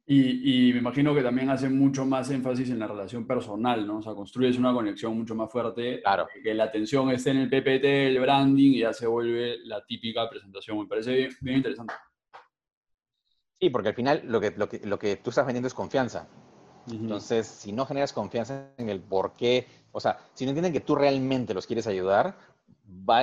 Y, 0.06 0.68
y, 0.68 0.72
me 0.72 0.80
imagino 0.80 1.14
que 1.14 1.22
también 1.22 1.50
hace 1.50 1.68
mucho 1.68 2.04
más 2.04 2.30
énfasis 2.30 2.70
en 2.70 2.80
la 2.80 2.88
relación 2.88 3.26
personal, 3.26 3.86
¿no? 3.86 3.98
O 3.98 4.02
sea, 4.02 4.12
construyes 4.12 4.58
una 4.58 4.72
conexión 4.72 5.16
mucho 5.16 5.36
más 5.36 5.52
fuerte. 5.52 6.00
Claro. 6.02 6.26
Que 6.42 6.52
la 6.52 6.64
atención 6.64 7.10
esté 7.10 7.30
en 7.30 7.36
el 7.36 7.48
PPT, 7.48 7.84
el 7.84 8.18
branding, 8.18 8.72
y 8.72 8.80
ya 8.80 8.92
se 8.92 9.06
vuelve 9.06 9.58
la 9.64 9.84
típica 9.84 10.28
presentación. 10.28 10.78
Me 10.78 10.86
parece 10.86 11.28
bien, 11.40 11.58
interesante. 11.58 11.94
Sí, 13.60 13.70
porque 13.70 13.90
al 13.90 13.94
final 13.94 14.22
lo 14.24 14.40
que, 14.40 14.50
lo, 14.56 14.68
que, 14.68 14.80
lo 14.84 14.98
que 14.98 15.16
tú 15.16 15.30
estás 15.30 15.46
vendiendo 15.46 15.68
es 15.68 15.74
confianza. 15.74 16.28
Entonces, 16.90 17.46
si 17.46 17.72
no 17.72 17.86
generas 17.86 18.12
confianza 18.12 18.72
en 18.78 18.88
el 18.88 19.00
por 19.00 19.34
qué, 19.34 19.66
o 19.92 20.00
sea, 20.00 20.18
si 20.34 20.44
no 20.44 20.50
entienden 20.50 20.72
que 20.72 20.80
tú 20.80 20.96
realmente 20.96 21.54
los 21.54 21.66
quieres 21.66 21.86
ayudar, 21.86 22.36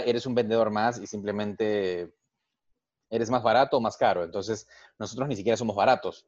eres 0.06 0.26
un 0.26 0.36
vendedor 0.36 0.70
más 0.70 1.00
y 1.00 1.08
simplemente 1.08 2.14
eres 3.10 3.30
más 3.30 3.44
barato 3.44 3.78
o 3.78 3.82
más 3.82 3.98
caro. 3.98 4.24
Entonces, 4.24 4.68
nosotros 5.00 5.28
ni 5.28 5.36
siquiera 5.36 5.58
somos 5.58 5.76
baratos. 5.76 6.26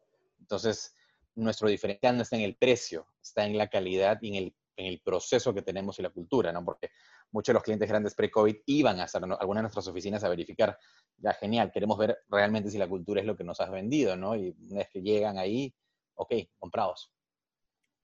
Entonces, 0.49 0.95
nuestro 1.35 1.69
diferencial 1.69 2.17
no 2.17 2.23
está 2.23 2.35
en 2.35 2.41
el 2.41 2.55
precio, 2.55 3.05
está 3.21 3.45
en 3.45 3.55
la 3.55 3.69
calidad 3.69 4.17
y 4.21 4.29
en 4.29 4.35
el, 4.35 4.55
en 4.77 4.87
el 4.87 4.99
proceso 4.99 5.53
que 5.53 5.61
tenemos 5.61 5.99
y 5.99 6.01
la 6.01 6.09
cultura, 6.09 6.51
¿no? 6.51 6.65
Porque 6.65 6.89
muchos 7.31 7.49
de 7.49 7.53
los 7.53 7.63
clientes 7.63 7.87
grandes 7.87 8.15
pre-COVID 8.15 8.55
iban 8.65 8.99
a 8.99 9.03
hacer 9.03 9.21
algunas 9.23 9.59
de 9.59 9.61
nuestras 9.61 9.87
oficinas 9.87 10.23
a 10.23 10.29
verificar, 10.29 10.75
ya 11.17 11.33
genial, 11.33 11.71
queremos 11.71 11.99
ver 11.99 12.17
realmente 12.29 12.71
si 12.71 12.79
la 12.79 12.87
cultura 12.87 13.21
es 13.21 13.27
lo 13.27 13.37
que 13.37 13.43
nos 13.43 13.61
has 13.61 13.69
vendido, 13.69 14.15
¿no? 14.15 14.35
Y 14.35 14.55
una 14.71 14.79
vez 14.79 14.89
que 14.89 15.03
llegan 15.03 15.37
ahí, 15.37 15.71
ok, 16.15 16.33
comprados. 16.57 17.13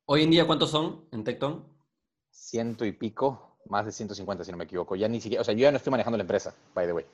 Hoy 0.05 0.21
en 0.21 0.29
día, 0.29 0.45
¿cuántos 0.45 0.69
son 0.69 1.09
en 1.11 1.23
Tecton? 1.23 1.67
Ciento 2.29 2.85
y 2.85 2.91
pico, 2.91 3.57
más 3.65 3.87
de 3.87 3.91
150 3.91 4.43
si 4.43 4.51
no 4.51 4.57
me 4.57 4.65
equivoco. 4.65 4.95
Ya 4.95 5.07
ni 5.07 5.19
siquiera, 5.19 5.41
o 5.41 5.43
sea, 5.43 5.55
yo 5.55 5.61
ya 5.61 5.71
no 5.71 5.77
estoy 5.77 5.89
manejando 5.89 6.17
la 6.17 6.23
empresa, 6.23 6.55
by 6.75 6.85
the 6.85 6.93
way. 6.93 7.05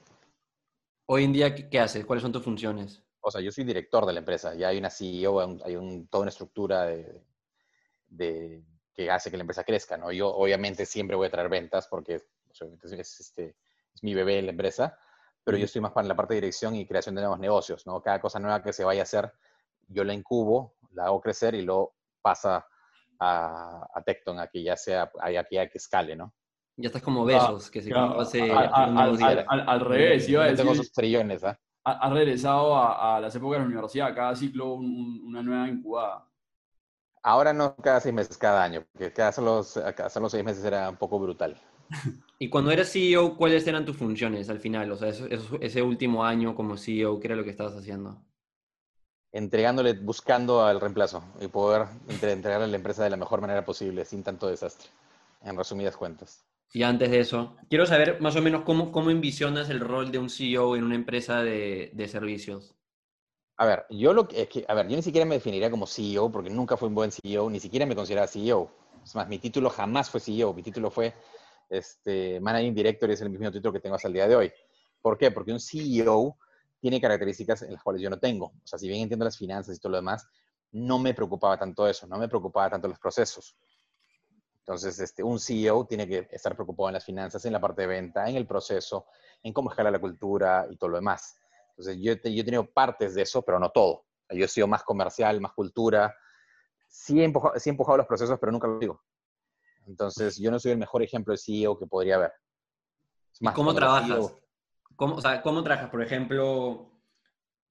Hoy 1.06 1.24
en 1.24 1.32
día, 1.32 1.56
¿qué 1.56 1.80
haces? 1.80 2.06
¿Cuáles 2.06 2.22
son 2.22 2.34
tus 2.34 2.44
funciones? 2.44 3.02
O 3.22 3.32
sea, 3.32 3.42
yo 3.42 3.52
soy 3.52 3.64
director 3.64 4.06
de 4.06 4.14
la 4.14 4.20
empresa. 4.20 4.56
Ya 4.56 4.70
hay 4.70 4.78
una 4.78 4.90
CEO, 4.90 5.40
hay 5.64 5.76
un, 5.76 6.08
toda 6.08 6.24
una 6.24 6.30
estructura 6.30 6.86
de, 6.86 8.64
que 8.94 9.10
hace 9.10 9.32
que 9.32 9.38
la 9.38 9.42
empresa 9.42 9.64
crezca, 9.64 9.98
¿no? 9.98 10.12
Yo 10.12 10.28
obviamente 10.28 10.86
siempre 10.86 11.16
voy 11.16 11.28
a 11.28 11.32
traer 11.32 11.50
ventas 11.50 11.88
porque 11.88 12.16
es, 12.16 13.20
este, 13.20 13.56
es 13.94 14.04
mi 14.04 14.14
bebé 14.14 14.40
en 14.40 14.46
la 14.48 14.52
empresa, 14.52 14.98
pero 15.44 15.58
yo 15.58 15.66
estoy 15.66 15.82
más 15.82 15.92
para 15.92 16.08
la 16.08 16.16
parte 16.16 16.34
de 16.34 16.42
dirección 16.42 16.76
y 16.76 16.86
creación 16.86 17.16
de 17.16 17.22
nuevos 17.22 17.40
negocios, 17.40 17.86
¿no? 17.88 18.02
Cada 18.02 18.20
cosa 18.20 18.40
nueva 18.40 18.62
que 18.62 18.74
se 18.74 18.84
vaya 18.84 19.02
a 19.02 19.04
hacer, 19.04 19.32
yo 19.88 20.04
la 20.04 20.14
incubo, 20.14 20.76
la 20.92 21.06
hago 21.06 21.22
crecer 21.22 21.56
y 21.56 21.62
luego 21.62 21.96
pasa 22.22 22.68
a, 23.20 23.88
a 23.94 24.04
Tecton, 24.04 24.40
a 24.40 24.48
que 24.48 24.64
ya 24.64 24.76
sea, 24.76 25.12
a, 25.20 25.44
que, 25.44 25.70
que 25.70 25.78
escale, 25.78 26.16
¿no? 26.16 26.34
Ya 26.78 26.88
estás 26.88 27.02
como 27.02 27.26
besos, 27.26 27.70
que 27.70 27.82
se 27.82 27.94
hace 27.94 28.52
al, 28.52 29.82
revés, 29.82 30.28
iba 30.28 30.44
a 30.44 30.48
decir, 30.48 30.66
tengo 30.66 30.76
sus 30.76 30.92
trillones, 30.92 31.44
¿ah? 31.44 31.60
Ha 31.84 32.10
regresado 32.12 32.78
a, 32.78 33.20
las 33.20 33.34
épocas 33.36 33.58
de 33.58 33.60
la 33.60 33.66
universidad, 33.66 34.14
cada 34.14 34.36
ciclo 34.36 34.74
una 34.74 35.42
nueva 35.42 35.68
incubada. 35.68 36.28
Ahora 37.24 37.54
no 37.54 37.76
cada 37.76 38.00
seis 38.00 38.14
meses, 38.14 38.38
cada 38.38 38.64
año, 38.64 38.84
porque 38.92 39.12
cada 39.12 39.32
los 39.42 39.74
seis 40.32 40.44
meses 40.44 40.64
era 40.64 40.90
un 40.90 40.98
poco 40.98 41.20
brutal. 41.20 41.56
Y 42.40 42.50
cuando 42.50 42.72
eras 42.72 42.92
CEO, 42.92 43.38
¿cuáles 43.38 43.68
eran 43.68 43.86
tus 43.86 43.98
funciones 43.98 44.50
al 44.50 44.60
final? 44.60 44.92
O 44.92 44.96
sea, 44.96 45.10
ese 45.10 45.84
último 45.84 46.26
año 46.26 46.56
como 46.56 46.76
CEO, 46.76 47.20
¿qué 47.20 47.28
era 47.28 47.36
lo 47.36 47.44
que 47.44 47.52
estabas 47.52 47.76
haciendo? 47.76 48.20
Entregándole, 49.32 49.94
buscando 49.94 50.66
al 50.66 50.82
reemplazo 50.82 51.24
y 51.40 51.50
poder 51.50 51.86
entregarle 52.10 52.66
a 52.66 52.68
la 52.68 52.76
empresa 52.76 53.04
de 53.04 53.12
la 53.12 53.18
mejor 53.18 53.42
manera 53.42 53.64
posible, 53.64 54.06
sin 54.06 54.24
tanto 54.24 54.48
desastre, 54.48 54.90
en 55.44 55.56
resumidas 55.56 55.96
cuentas. 55.96 56.44
Y 56.74 56.84
antes 56.84 57.12
de 57.12 57.20
eso, 57.20 57.58
quiero 57.70 57.86
saber 57.86 58.22
más 58.22 58.36
o 58.36 58.42
menos 58.42 58.64
cómo, 58.64 58.92
cómo 58.92 59.10
envisionas 59.10 59.70
el 59.70 59.82
rol 59.82 60.12
de 60.12 60.20
un 60.20 60.30
CEO 60.30 60.76
en 60.76 60.84
una 60.84 60.96
empresa 60.96 61.44
de, 61.44 61.92
de 61.94 62.08
servicios. 62.08 62.76
A 63.58 63.66
ver, 63.66 63.86
yo 63.90 64.14
lo 64.14 64.28
que, 64.28 64.66
a 64.68 64.74
ver, 64.74 64.88
yo 64.88 64.96
ni 64.96 65.04
siquiera 65.04 65.26
me 65.26 65.36
definiría 65.36 65.70
como 65.70 65.86
CEO 65.86 66.32
porque 66.32 66.50
nunca 66.50 66.78
fui 66.78 66.88
un 66.88 66.96
buen 66.96 67.12
CEO, 67.12 67.50
ni 67.50 67.60
siquiera 67.60 67.86
me 67.86 67.96
consideraba 67.96 68.28
CEO. 68.28 68.72
Es 69.04 69.14
más, 69.16 69.28
mi 69.28 69.38
título 69.38 69.70
jamás 69.70 70.10
fue 70.10 70.20
CEO, 70.20 70.54
mi 70.54 70.64
título 70.64 70.90
fue 70.90 71.14
este, 71.70 72.40
Managing 72.40 72.74
Director 72.74 73.10
y 73.10 73.14
es 73.14 73.22
el 73.22 73.30
mismo 73.30 73.52
título 73.52 73.74
que 73.74 73.80
tengo 73.80 73.96
hasta 73.96 74.08
el 74.08 74.14
día 74.14 74.28
de 74.28 74.36
hoy. 74.36 74.52
¿Por 75.02 75.18
qué? 75.18 75.32
Porque 75.32 75.52
un 75.52 75.60
CEO 75.60 76.38
tiene 76.80 77.02
características 77.02 77.64
en 77.64 77.74
las 77.74 77.84
cuales 77.84 78.02
yo 78.02 78.10
no 78.10 78.18
tengo. 78.18 78.48
O 78.48 78.66
sea, 78.68 78.80
si 78.80 78.88
bien 78.88 79.02
entiendo 79.02 79.26
las 79.26 79.38
finanzas 79.38 79.76
y 79.76 79.80
todo 79.80 79.92
lo 79.92 79.98
demás, 79.98 80.28
no 80.72 81.00
me 81.00 81.14
preocupaba 81.14 81.58
tanto 81.58 81.88
eso, 81.88 82.08
no 82.08 82.18
me 82.18 82.28
preocupaba 82.28 82.70
tanto 82.70 82.88
los 82.88 82.98
procesos. 82.98 83.56
Entonces, 84.62 85.00
este, 85.00 85.24
un 85.24 85.40
CEO 85.40 85.86
tiene 85.86 86.08
que 86.08 86.28
estar 86.32 86.56
preocupado 86.56 86.90
en 86.90 86.94
las 86.94 87.06
finanzas, 87.06 87.44
en 87.46 87.54
la 87.54 87.60
parte 87.60 87.82
de 87.82 87.88
venta, 87.88 88.30
en 88.30 88.36
el 88.36 88.46
proceso, 88.46 89.08
en 89.42 89.54
cómo 89.54 89.72
escala 89.72 89.90
la 89.90 90.00
cultura 90.00 90.68
y 90.70 90.78
todo 90.78 90.92
lo 90.92 90.98
demás. 90.98 91.36
Entonces, 91.72 91.98
yo, 91.98 92.14
yo 92.14 92.42
he 92.42 92.44
tenido 92.44 92.66
partes 92.66 93.16
de 93.16 93.24
eso, 93.24 93.42
pero 93.42 93.60
no 93.60 93.72
todo. 93.72 94.06
Yo 94.30 94.46
he 94.46 94.48
sido 94.48 94.68
más 94.68 94.84
comercial, 94.84 95.42
más 95.42 95.54
cultura. 95.54 96.16
Sí 96.88 97.20
he, 97.20 97.24
empujado, 97.24 97.60
sí 97.60 97.70
he 97.70 97.72
empujado 97.72 97.98
los 97.98 98.08
procesos, 98.08 98.38
pero 98.40 98.52
nunca 98.52 98.68
lo 98.68 98.78
digo. 98.78 99.02
Entonces, 99.88 100.38
yo 100.38 100.52
no 100.52 100.60
soy 100.60 100.72
el 100.72 100.78
mejor 100.78 101.02
ejemplo 101.02 101.34
de 101.34 101.40
CEO 101.40 101.78
que 101.78 101.88
podría 101.88 102.16
haber. 102.16 102.34
¿Cómo 103.56 103.74
trabajas? 103.74 104.36
¿Cómo, 104.96 105.16
o 105.16 105.22
sea, 105.22 105.42
¿Cómo 105.42 105.64
trabajas? 105.64 105.90
Por 105.90 106.04
ejemplo, 106.04 106.92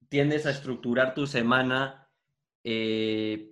tiendes 0.09 0.45
a 0.45 0.51
estructurar 0.51 1.13
tu 1.13 1.25
semana 1.25 2.09
eh, 2.63 3.50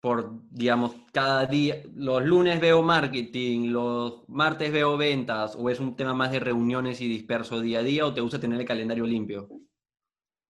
por, 0.00 0.32
digamos, 0.50 0.94
cada 1.12 1.46
día. 1.46 1.82
Los 1.94 2.24
lunes 2.24 2.60
veo 2.60 2.82
marketing, 2.82 3.70
los 3.70 4.28
martes 4.28 4.72
veo 4.72 4.96
ventas, 4.96 5.56
o 5.56 5.68
es 5.70 5.80
un 5.80 5.96
tema 5.96 6.14
más 6.14 6.30
de 6.30 6.40
reuniones 6.40 7.00
y 7.00 7.08
disperso 7.08 7.60
día 7.60 7.80
a 7.80 7.82
día, 7.82 8.06
o 8.06 8.14
te 8.14 8.20
gusta 8.20 8.38
tener 8.38 8.60
el 8.60 8.66
calendario 8.66 9.06
limpio? 9.06 9.48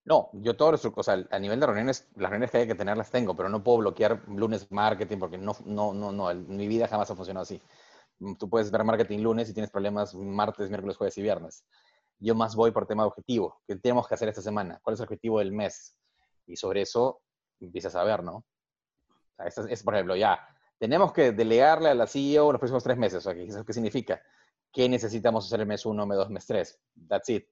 No, 0.04 0.30
yo 0.32 0.56
todos 0.56 0.84
los, 0.84 0.92
o 0.96 1.02
sea, 1.02 1.26
a 1.30 1.38
nivel 1.38 1.60
de 1.60 1.66
reuniones, 1.66 2.08
las 2.16 2.30
reuniones 2.30 2.50
que 2.50 2.58
hay 2.58 2.66
que 2.66 2.74
tener 2.74 2.96
las 2.96 3.10
tengo, 3.10 3.36
pero 3.36 3.48
no 3.48 3.62
puedo 3.62 3.78
bloquear 3.78 4.22
lunes 4.28 4.70
marketing 4.70 5.18
porque 5.18 5.36
no, 5.36 5.54
no, 5.66 5.92
no, 5.92 6.12
no, 6.12 6.34
mi 6.34 6.66
vida 6.66 6.88
jamás 6.88 7.10
ha 7.10 7.16
funcionado 7.16 7.42
así. 7.42 7.60
Tú 8.38 8.48
puedes 8.48 8.70
ver 8.70 8.84
marketing 8.84 9.18
lunes 9.18 9.48
y 9.50 9.54
tienes 9.54 9.70
problemas 9.70 10.14
martes, 10.14 10.70
miércoles, 10.70 10.96
jueves 10.96 11.16
y 11.18 11.22
viernes. 11.22 11.64
Yo 12.18 12.34
más 12.34 12.56
voy 12.56 12.70
por 12.70 12.86
tema 12.86 13.02
de 13.02 13.08
objetivo. 13.08 13.60
¿Qué 13.66 13.76
tenemos 13.76 14.08
que 14.08 14.14
hacer 14.14 14.28
esta 14.28 14.42
semana? 14.42 14.80
¿Cuál 14.82 14.94
es 14.94 15.00
el 15.00 15.04
objetivo 15.04 15.38
del 15.38 15.52
mes? 15.52 15.94
Y 16.46 16.56
sobre 16.56 16.80
eso 16.82 17.20
empiezas 17.60 17.94
a 17.94 18.02
ver, 18.02 18.24
¿no? 18.24 18.44
Sea, 19.38 19.64
es, 19.68 19.82
por 19.82 19.94
ejemplo, 19.94 20.16
ya, 20.16 20.38
tenemos 20.78 21.12
que 21.12 21.32
delegarle 21.32 21.88
a 21.90 21.94
la 21.94 22.06
CEO 22.06 22.52
los 22.52 22.58
próximos 22.58 22.84
tres 22.84 22.98
meses. 22.98 23.18
O 23.18 23.20
sea, 23.20 23.34
¿qué, 23.34 23.48
¿qué 23.66 23.72
significa? 23.72 24.22
¿Qué 24.72 24.88
necesitamos 24.88 25.46
hacer 25.46 25.60
el 25.60 25.66
mes 25.66 25.86
uno, 25.86 26.06
mes 26.06 26.18
dos, 26.18 26.30
mes 26.30 26.46
tres? 26.46 26.80
That's 27.08 27.28
it 27.30 27.48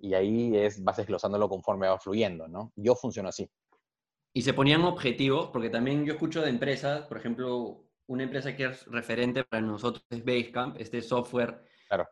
y 0.00 0.14
ahí 0.14 0.56
es, 0.56 0.82
vas 0.82 0.96
desglosándolo 0.96 1.48
conforme 1.48 1.86
va 1.86 1.98
fluyendo, 1.98 2.48
¿no? 2.48 2.72
Yo 2.76 2.94
funciono 2.94 3.28
así. 3.28 3.48
Y 4.32 4.42
se 4.42 4.54
ponían 4.54 4.82
objetivos, 4.82 5.48
porque 5.52 5.70
también 5.70 6.04
yo 6.04 6.14
escucho 6.14 6.40
de 6.40 6.50
empresas, 6.50 7.02
por 7.06 7.18
ejemplo, 7.18 7.84
una 8.06 8.22
empresa 8.22 8.56
que 8.56 8.66
es 8.66 8.86
referente 8.86 9.44
para 9.44 9.62
nosotros 9.62 10.04
es 10.10 10.24
Basecamp, 10.24 10.80
este 10.80 11.02
software 11.02 11.64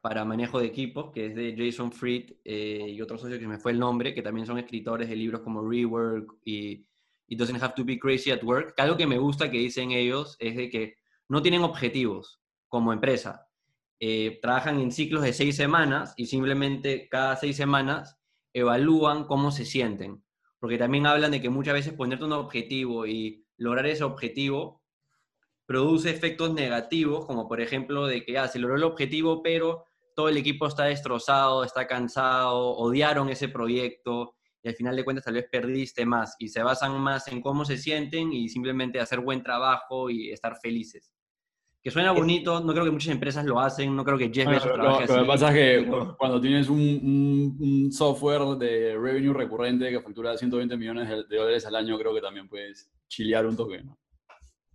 para 0.02 0.24
manejo 0.24 0.58
de 0.58 0.66
equipos, 0.66 1.12
que 1.12 1.26
es 1.26 1.36
de 1.36 1.54
Jason 1.56 1.92
Fried 1.92 2.32
eh, 2.44 2.86
y 2.88 3.00
otro 3.00 3.16
socio 3.16 3.38
que 3.38 3.46
me 3.46 3.58
fue 3.58 3.70
el 3.70 3.78
nombre, 3.78 4.12
que 4.12 4.22
también 4.22 4.44
son 4.44 4.58
escritores 4.58 5.08
de 5.08 5.14
libros 5.14 5.40
como 5.42 5.68
Rework 5.68 6.38
y 6.44 6.84
It 7.28 7.38
Doesn't 7.38 7.62
Have 7.62 7.74
to 7.74 7.84
Be 7.84 7.98
Crazy 7.98 8.30
at 8.30 8.42
Work. 8.42 8.74
algo 8.78 8.96
que 8.96 9.06
me 9.06 9.18
gusta 9.18 9.50
que 9.50 9.58
dicen 9.58 9.92
ellos 9.92 10.36
es 10.38 10.56
de 10.56 10.70
que 10.70 10.96
no 11.28 11.42
tienen 11.42 11.62
objetivos 11.62 12.40
como 12.68 12.92
empresa, 12.92 13.46
eh, 14.00 14.38
trabajan 14.40 14.80
en 14.80 14.92
ciclos 14.92 15.22
de 15.22 15.32
seis 15.32 15.56
semanas 15.56 16.14
y 16.16 16.26
simplemente 16.26 17.08
cada 17.08 17.36
seis 17.36 17.56
semanas 17.56 18.18
evalúan 18.52 19.24
cómo 19.24 19.50
se 19.50 19.64
sienten. 19.64 20.24
Porque 20.58 20.78
también 20.78 21.06
hablan 21.06 21.30
de 21.30 21.40
que 21.40 21.50
muchas 21.50 21.74
veces 21.74 21.92
ponerte 21.92 22.24
un 22.24 22.32
objetivo 22.32 23.06
y 23.06 23.46
lograr 23.56 23.86
ese 23.86 24.04
objetivo 24.04 24.82
produce 25.66 26.10
efectos 26.10 26.54
negativos, 26.54 27.26
como 27.26 27.46
por 27.46 27.60
ejemplo 27.60 28.06
de 28.06 28.24
que 28.24 28.38
ah, 28.38 28.48
se 28.48 28.58
logró 28.58 28.76
el 28.76 28.84
objetivo, 28.84 29.42
pero 29.42 29.84
todo 30.16 30.28
el 30.28 30.38
equipo 30.38 30.66
está 30.66 30.84
destrozado, 30.84 31.62
está 31.62 31.86
cansado, 31.86 32.70
odiaron 32.70 33.28
ese 33.28 33.48
proyecto 33.48 34.37
y 34.68 34.70
al 34.70 34.76
final 34.76 34.94
de 34.94 35.04
cuentas 35.04 35.24
tal 35.24 35.34
vez 35.34 35.48
perdiste 35.50 36.04
más 36.04 36.36
y 36.38 36.48
se 36.48 36.62
basan 36.62 37.00
más 37.00 37.28
en 37.28 37.40
cómo 37.40 37.64
se 37.64 37.78
sienten 37.78 38.32
y 38.32 38.48
simplemente 38.48 39.00
hacer 39.00 39.20
buen 39.20 39.42
trabajo 39.42 40.10
y 40.10 40.30
estar 40.30 40.56
felices 40.56 41.12
que 41.82 41.90
suena 41.90 42.12
bonito, 42.12 42.60
no 42.60 42.72
creo 42.72 42.84
que 42.84 42.90
muchas 42.90 43.12
empresas 43.12 43.44
lo 43.44 43.60
hacen, 43.60 43.94
no 43.94 44.04
creo 44.04 44.18
que 44.18 44.30
Jeff 44.32 44.48
Bezos 44.48 44.72
trabaje 44.72 45.04
así. 45.04 45.12
Lo 45.12 45.22
que 45.22 45.26
pasa 45.26 45.48
es 45.48 45.54
que 45.54 45.90
cuando 46.18 46.40
tienes 46.40 46.68
un, 46.68 47.88
software 47.92 48.58
de 48.58 48.96
revenue 48.98 49.32
recurrente 49.32 49.90
que 49.90 50.00
factura 50.00 50.36
120 50.36 50.76
millones 50.76 51.08
de 51.28 51.36
dólares 51.36 51.64
al 51.66 51.76
año, 51.76 51.98
creo 51.98 52.14
que 52.14 52.20
también 52.20 52.48
puedes 52.48 52.90
chilear 53.08 53.46
un 53.46 53.56
toque, 53.56 53.82
¿no? 53.82 53.96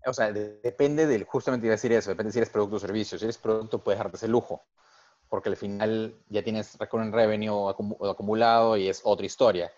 O 0.05 0.13
sea, 0.13 0.33
depende 0.33 1.07
del, 1.07 1.23
justamente 1.23 1.67
iba 1.67 1.73
a 1.73 1.77
decir 1.77 1.93
eso, 1.93 2.09
depende 2.09 2.31
si 2.31 2.39
eres 2.39 2.49
producto 2.49 2.75
o 2.75 2.79
servicio. 2.79 3.17
Si 3.17 3.25
eres 3.25 3.37
producto, 3.37 3.81
puedes 3.81 3.99
darte 3.99 4.17
ese 4.17 4.27
lujo, 4.27 4.65
porque 5.29 5.49
al 5.49 5.55
final 5.55 6.15
ya 6.27 6.43
tienes 6.43 6.77
recurrent 6.77 7.13
revenue 7.13 7.69
acumulado 7.69 8.75
y 8.75 8.89
es 8.89 9.01
otra 9.03 9.25
historia. 9.25 9.71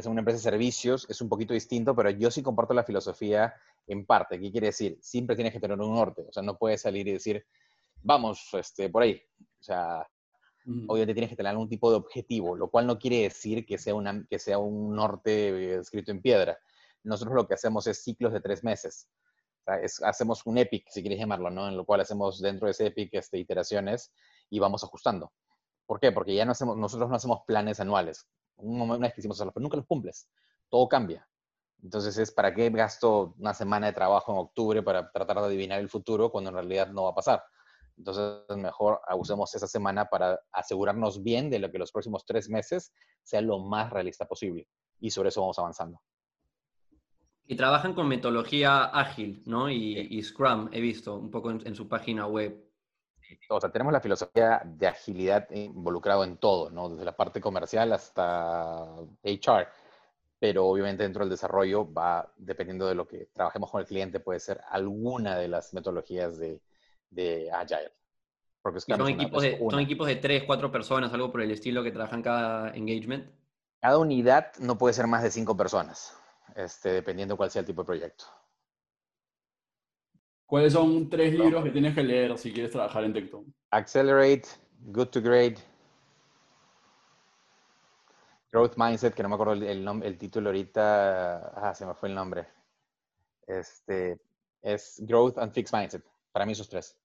Entonces, 0.00 0.12
una 0.12 0.20
empresa 0.20 0.38
de 0.38 0.50
servicios 0.50 1.06
es 1.10 1.20
un 1.20 1.28
poquito 1.28 1.52
distinto, 1.52 1.94
pero 1.94 2.08
yo 2.08 2.30
sí 2.30 2.42
comparto 2.42 2.72
la 2.72 2.84
filosofía 2.84 3.52
en 3.86 4.06
parte. 4.06 4.40
¿Qué 4.40 4.50
quiere 4.50 4.68
decir? 4.68 4.96
Siempre 5.02 5.36
tienes 5.36 5.52
que 5.52 5.60
tener 5.60 5.78
un 5.78 5.94
norte. 5.94 6.24
O 6.26 6.32
sea, 6.32 6.42
no 6.42 6.56
puedes 6.56 6.80
salir 6.80 7.06
y 7.06 7.12
decir, 7.12 7.44
vamos, 8.02 8.48
este, 8.54 8.88
por 8.88 9.02
ahí. 9.02 9.20
O 9.38 9.62
sea, 9.62 10.08
obviamente 10.88 11.12
tienes 11.12 11.28
que 11.28 11.36
tener 11.36 11.50
algún 11.50 11.68
tipo 11.68 11.90
de 11.90 11.98
objetivo, 11.98 12.56
lo 12.56 12.70
cual 12.70 12.86
no 12.86 12.98
quiere 12.98 13.24
decir 13.24 13.66
que 13.66 13.76
sea, 13.76 13.94
una, 13.94 14.24
que 14.26 14.38
sea 14.38 14.56
un 14.56 14.96
norte 14.96 15.74
escrito 15.74 16.12
en 16.12 16.22
piedra. 16.22 16.58
Nosotros 17.02 17.34
lo 17.34 17.46
que 17.46 17.52
hacemos 17.52 17.86
es 17.86 18.02
ciclos 18.02 18.32
de 18.32 18.40
tres 18.40 18.64
meses. 18.64 19.06
O 19.66 19.86
sea, 19.86 20.08
hacemos 20.08 20.46
un 20.46 20.56
epic, 20.56 20.88
si 20.88 21.02
quieres 21.02 21.18
llamarlo, 21.18 21.50
¿no? 21.50 21.68
En 21.68 21.76
lo 21.76 21.84
cual 21.84 22.00
hacemos 22.00 22.40
dentro 22.40 22.68
de 22.68 22.70
ese 22.70 22.86
epic 22.86 23.12
este, 23.12 23.36
iteraciones 23.36 24.14
y 24.48 24.60
vamos 24.60 24.82
ajustando. 24.82 25.30
¿Por 25.84 26.00
qué? 26.00 26.10
Porque 26.10 26.34
ya 26.34 26.46
no 26.46 26.52
hacemos, 26.52 26.78
nosotros 26.78 27.10
no 27.10 27.16
hacemos 27.16 27.40
planes 27.46 27.80
anuales. 27.80 28.26
Una 28.62 28.96
vez 28.98 29.14
que 29.14 29.20
hicimos 29.20 29.40
eso, 29.40 29.50
pero 29.52 29.62
nunca 29.62 29.76
los 29.76 29.86
cumples. 29.86 30.28
Todo 30.68 30.88
cambia. 30.88 31.26
Entonces 31.82 32.18
es, 32.18 32.30
¿para 32.30 32.54
qué 32.54 32.68
gasto 32.70 33.34
una 33.38 33.54
semana 33.54 33.86
de 33.86 33.92
trabajo 33.92 34.32
en 34.32 34.38
octubre 34.38 34.82
para 34.82 35.10
tratar 35.10 35.38
de 35.38 35.46
adivinar 35.46 35.80
el 35.80 35.88
futuro 35.88 36.30
cuando 36.30 36.50
en 36.50 36.56
realidad 36.56 36.88
no 36.88 37.04
va 37.04 37.10
a 37.10 37.14
pasar? 37.14 37.42
Entonces, 37.96 38.56
mejor 38.56 39.00
usemos 39.18 39.54
esa 39.54 39.66
semana 39.66 40.06
para 40.06 40.40
asegurarnos 40.52 41.22
bien 41.22 41.50
de 41.50 41.58
lo 41.58 41.70
que 41.70 41.78
los 41.78 41.92
próximos 41.92 42.24
tres 42.24 42.48
meses 42.48 42.94
sea 43.22 43.42
lo 43.42 43.58
más 43.58 43.90
realista 43.90 44.26
posible. 44.26 44.66
Y 45.00 45.10
sobre 45.10 45.28
eso 45.28 45.42
vamos 45.42 45.58
avanzando. 45.58 46.00
Y 47.46 47.56
trabajan 47.56 47.94
con 47.94 48.08
metodología 48.08 48.84
ágil, 48.84 49.42
¿no? 49.44 49.68
Y, 49.68 50.22
Scrum, 50.22 50.70
he 50.72 50.80
visto 50.80 51.16
un 51.16 51.30
poco 51.30 51.50
en, 51.50 51.74
su 51.74 51.88
página 51.88 52.26
web. 52.26 52.69
O 53.48 53.60
sea, 53.60 53.70
tenemos 53.70 53.92
la 53.92 54.00
filosofía 54.00 54.62
de 54.64 54.86
agilidad 54.86 55.48
involucrado 55.50 56.24
en 56.24 56.36
todo, 56.36 56.70
¿no? 56.70 56.88
Desde 56.88 57.04
la 57.04 57.16
parte 57.16 57.40
comercial 57.40 57.92
hasta 57.92 58.84
HR. 59.22 59.68
Pero 60.38 60.66
obviamente 60.66 61.02
dentro 61.02 61.20
del 61.20 61.30
desarrollo 61.30 61.92
va, 61.92 62.32
dependiendo 62.36 62.86
de 62.86 62.94
lo 62.94 63.06
que 63.06 63.26
trabajemos 63.32 63.70
con 63.70 63.80
el 63.80 63.86
cliente, 63.86 64.20
puede 64.20 64.40
ser 64.40 64.60
alguna 64.70 65.36
de 65.36 65.48
las 65.48 65.74
metodologías 65.74 66.38
de, 66.38 66.60
de 67.10 67.50
Agile. 67.52 67.92
Porque 68.62 68.80
son, 68.80 69.08
equipos 69.08 69.42
de, 69.42 69.58
son 69.58 69.80
equipos 69.80 70.06
de 70.06 70.16
tres, 70.16 70.44
cuatro 70.44 70.70
personas, 70.70 71.12
algo 71.12 71.30
por 71.30 71.40
el 71.42 71.50
estilo 71.50 71.82
que 71.82 71.92
trabajan 71.92 72.22
cada 72.22 72.70
engagement. 72.74 73.30
Cada 73.80 73.98
unidad 73.98 74.52
no 74.58 74.76
puede 74.76 74.94
ser 74.94 75.06
más 75.06 75.22
de 75.22 75.30
cinco 75.30 75.56
personas 75.56 76.14
este, 76.56 76.90
dependiendo 76.90 77.36
cuál 77.36 77.50
sea 77.50 77.60
el 77.60 77.66
tipo 77.66 77.82
de 77.82 77.86
proyecto. 77.86 78.24
¿Cuáles 80.50 80.72
son 80.72 81.08
tres 81.08 81.32
libros 81.32 81.62
que 81.62 81.70
tienes 81.70 81.94
que 81.94 82.02
leer 82.02 82.36
si 82.36 82.52
quieres 82.52 82.72
trabajar 82.72 83.04
en 83.04 83.12
Tecton? 83.12 83.54
Accelerate, 83.70 84.48
Good 84.80 85.06
to 85.10 85.22
Great, 85.22 85.60
Growth 88.50 88.72
Mindset, 88.76 89.14
que 89.14 89.22
no 89.22 89.28
me 89.28 89.36
acuerdo 89.36 89.52
el, 89.52 90.02
el 90.02 90.18
título 90.18 90.48
ahorita, 90.48 91.52
ah, 91.54 91.72
se 91.72 91.86
me 91.86 91.94
fue 91.94 92.08
el 92.08 92.16
nombre. 92.16 92.48
Este, 93.46 94.20
es 94.60 95.00
Growth 95.06 95.38
and 95.38 95.52
Fixed 95.52 95.78
Mindset. 95.78 96.02
Para 96.32 96.44
mí 96.44 96.50
esos 96.50 96.68
tres. 96.68 96.98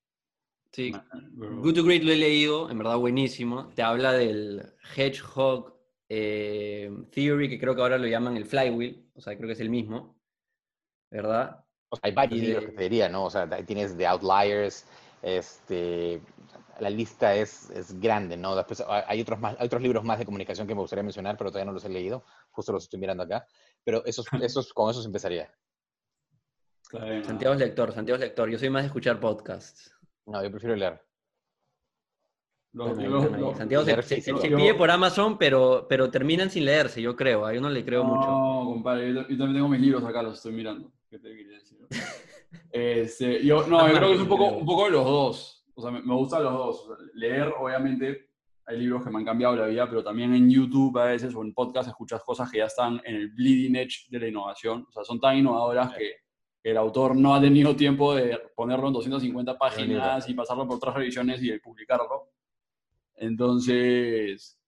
Sí, 0.72 0.92
Good 1.36 1.76
to 1.76 1.84
Great 1.84 2.02
lo 2.02 2.14
he 2.14 2.18
leído, 2.18 2.72
en 2.72 2.80
verdad 2.80 2.98
buenísimo. 2.98 3.68
Te 3.76 3.84
habla 3.84 4.14
del 4.14 4.74
hedgehog 4.96 5.78
eh, 6.10 6.92
Theory, 7.12 7.48
que 7.48 7.60
creo 7.60 7.76
que 7.76 7.82
ahora 7.84 8.00
lo 8.00 8.08
llaman 8.08 8.38
el 8.38 8.46
Flywheel, 8.46 9.08
o 9.14 9.22
sea, 9.22 9.38
creo 9.38 9.46
que 9.46 9.54
es 9.54 9.60
el 9.60 9.70
mismo, 9.70 10.20
¿verdad? 11.12 11.65
Hay 12.02 12.12
varios 12.12 12.42
libros 12.42 12.66
que 12.66 12.72
te 12.72 12.84
diría, 12.84 13.10
¿no? 13.10 13.26
O 13.26 13.30
sea, 13.30 13.48
ahí 13.52 13.64
tienes 13.64 13.96
The 13.98 14.08
Outliers, 14.08 14.86
este, 15.22 16.22
la 16.80 16.90
lista 16.90 17.36
es, 17.36 17.70
es 17.70 18.00
grande, 18.00 18.38
¿no? 18.38 18.56
Después 18.56 18.84
hay 18.88 19.22
otros, 19.22 19.40
más, 19.40 19.56
hay 19.60 19.66
otros 19.68 19.82
libros 19.82 20.04
más 20.04 20.20
de 20.20 20.26
comunicación 20.26 20.68
que 20.68 20.76
me 20.76 20.82
gustaría 20.82 21.04
mencionar, 21.04 21.38
pero 21.38 21.52
todavía 21.52 21.66
no 21.66 21.74
los 21.74 21.86
he 21.86 21.90
leído, 21.90 22.24
justo 22.52 22.72
los 22.72 22.84
estoy 22.84 23.00
mirando 23.00 23.24
acá, 23.24 23.46
pero 23.84 24.04
esos, 24.06 24.26
esos, 24.42 24.74
con 24.74 24.90
esos 24.90 25.06
empezaría. 25.06 25.54
Santiago 27.24 27.54
es 27.54 27.60
lector, 27.60 27.94
Santiago 27.94 28.16
es 28.16 28.22
lector, 28.22 28.50
yo 28.50 28.58
soy 28.58 28.70
más 28.70 28.84
de 28.84 28.88
escuchar 28.88 29.20
podcasts. 29.20 29.92
No, 30.26 30.44
yo 30.44 30.52
prefiero 30.52 30.76
leer. 30.76 31.05
Santiago 32.76 33.84
se, 34.02 34.34
pide 34.34 34.74
por 34.74 34.92
Amazon, 34.92 35.38
pero, 35.38 35.86
pero 35.88 36.12
terminan 36.12 36.50
sin 36.50 36.66
leerse, 36.66 37.02
yo 37.02 37.16
creo. 37.16 37.46
A 37.46 37.52
uno 37.54 37.70
le 37.70 37.86
creo 37.86 38.04
mucho. 38.04 38.28
No, 38.28 38.64
compadre, 38.66 39.14
yo, 39.14 39.22
también 39.22 39.54
tengo 39.54 39.70
mis 39.70 39.80
libros 39.80 40.04
acá, 40.04 40.22
los 40.22 40.36
estoy 40.36 40.52
mirando. 40.52 40.92
¿Qué 41.10 41.18
te 41.20 41.30
quería 41.30 41.58
decir? 41.58 41.78
Este, 42.72 43.46
yo, 43.46 43.66
no, 43.68 43.88
yo 43.88 43.94
creo 43.94 44.10
que 44.10 44.16
es 44.16 44.22
un 44.22 44.28
poco, 44.28 44.48
un 44.48 44.66
poco 44.66 44.86
de 44.86 44.92
los 44.92 45.06
dos. 45.06 45.66
O 45.76 45.82
sea, 45.82 45.92
me, 45.92 46.02
gustan 46.02 46.44
los 46.44 46.54
dos. 46.54 46.90
leer, 47.14 47.54
obviamente, 47.58 48.30
hay 48.66 48.78
libros 48.80 49.04
que 49.04 49.10
me 49.10 49.20
han 49.20 49.26
cambiado 49.26 49.56
la 49.56 49.68
vida, 49.68 49.88
pero 49.88 50.04
también 50.04 50.34
en 50.34 50.50
YouTube 50.50 50.98
a 50.98 51.06
veces 51.06 51.34
o 51.36 51.42
en 51.42 51.54
podcast 51.54 51.88
escuchas 51.90 52.22
cosas 52.24 52.52
que 52.52 52.58
ya 52.58 52.66
están 52.66 53.02
en 53.06 53.16
el 53.16 53.30
bleeding 53.30 53.76
edge 53.78 54.08
de 54.10 54.20
la 54.20 54.28
innovación. 54.28 54.86
O 54.90 54.92
sea, 54.92 55.04
son 55.04 55.20
tan 55.20 55.38
innovadoras 55.38 55.94
que 55.94 56.16
el 56.64 56.78
autor 56.78 57.16
no 57.16 57.36
ha 57.36 57.40
tenido 57.40 57.76
tiempo 57.76 58.16
de 58.16 58.40
ponerlo 58.56 58.88
en 58.88 58.94
250 58.94 59.58
páginas 59.58 60.28
y 60.28 60.34
pasarlo 60.34 60.68
por 60.68 60.78
otras 60.78 60.96
revisiones 60.96 61.42
y 61.44 61.58
publicarlo. 61.60 62.35
Entonces, 63.16 64.60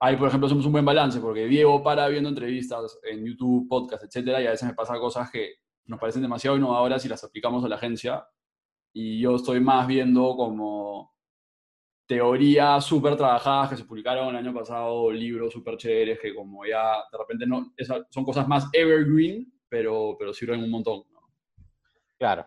ahí, 0.00 0.16
por 0.16 0.28
ejemplo, 0.28 0.48
somos 0.48 0.66
un 0.66 0.72
buen 0.72 0.84
balance, 0.84 1.20
porque 1.20 1.46
Diego 1.46 1.82
para 1.82 2.08
viendo 2.08 2.28
entrevistas 2.28 2.98
en 3.02 3.24
YouTube, 3.24 3.68
podcast, 3.68 4.04
etcétera, 4.04 4.40
y 4.42 4.46
a 4.46 4.50
veces 4.50 4.68
me 4.68 4.74
pasa 4.74 4.98
cosas 4.98 5.30
que 5.30 5.54
nos 5.86 6.00
parecen 6.00 6.22
demasiado 6.22 6.56
innovadoras 6.56 7.04
y 7.04 7.08
las 7.08 7.22
aplicamos 7.24 7.64
a 7.64 7.68
la 7.68 7.76
agencia. 7.76 8.26
Y 8.92 9.20
yo 9.20 9.36
estoy 9.36 9.60
más 9.60 9.86
viendo 9.86 10.36
como 10.36 11.14
teorías 12.06 12.84
súper 12.84 13.16
trabajadas 13.16 13.70
que 13.70 13.76
se 13.76 13.84
publicaron 13.84 14.28
el 14.28 14.36
año 14.36 14.54
pasado, 14.54 15.10
libros 15.10 15.52
súper 15.52 15.76
chéveres 15.76 16.20
que 16.20 16.34
como 16.34 16.64
ya 16.64 16.94
de 17.10 17.18
repente 17.18 17.46
no, 17.46 17.72
son 18.10 18.24
cosas 18.24 18.46
más 18.46 18.68
evergreen, 18.72 19.52
pero, 19.68 20.16
pero 20.18 20.32
sirven 20.32 20.62
un 20.62 20.70
montón. 20.70 21.02
Claro. 22.18 22.46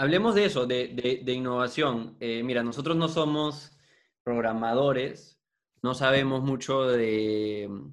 Hablemos 0.00 0.34
de 0.34 0.46
eso, 0.46 0.66
de, 0.66 1.22
innovación. 1.26 2.16
Eh, 2.20 2.42
mira, 2.42 2.62
nosotros 2.62 2.96
no 2.96 3.06
somos 3.06 3.76
programadores, 4.22 5.38
no 5.82 5.92
sabemos 5.92 6.42
mucho 6.42 6.84
de 6.86 7.68
mm, 7.68 7.92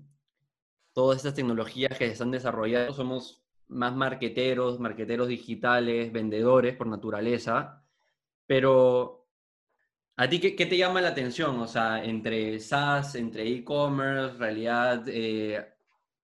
todas 0.94 1.18
estas 1.18 1.34
tecnologías 1.34 1.98
que 1.98 2.06
se 2.06 2.14
están 2.14 2.32
desarrollando, 2.32 2.94
somos 2.94 3.44
más 3.68 3.94
marqueteros, 3.94 4.80
marqueteros 4.80 5.28
digitales, 5.28 6.14
vendedores 6.14 6.78
por 6.78 6.88
naturaleza, 6.88 7.84
pero 8.46 9.28
¿a 10.16 10.30
ti 10.30 10.40
qué, 10.40 10.56
qué 10.56 10.66
te 10.66 10.78
llama 10.78 11.02
la 11.02 11.10
atención? 11.10 11.60
O 11.60 11.68
sea, 11.68 12.02
entre 12.06 12.58
SaaS, 12.62 13.16
entre 13.16 13.50
e-commerce, 13.50 14.38
realidad 14.38 15.04
eh, 15.08 15.76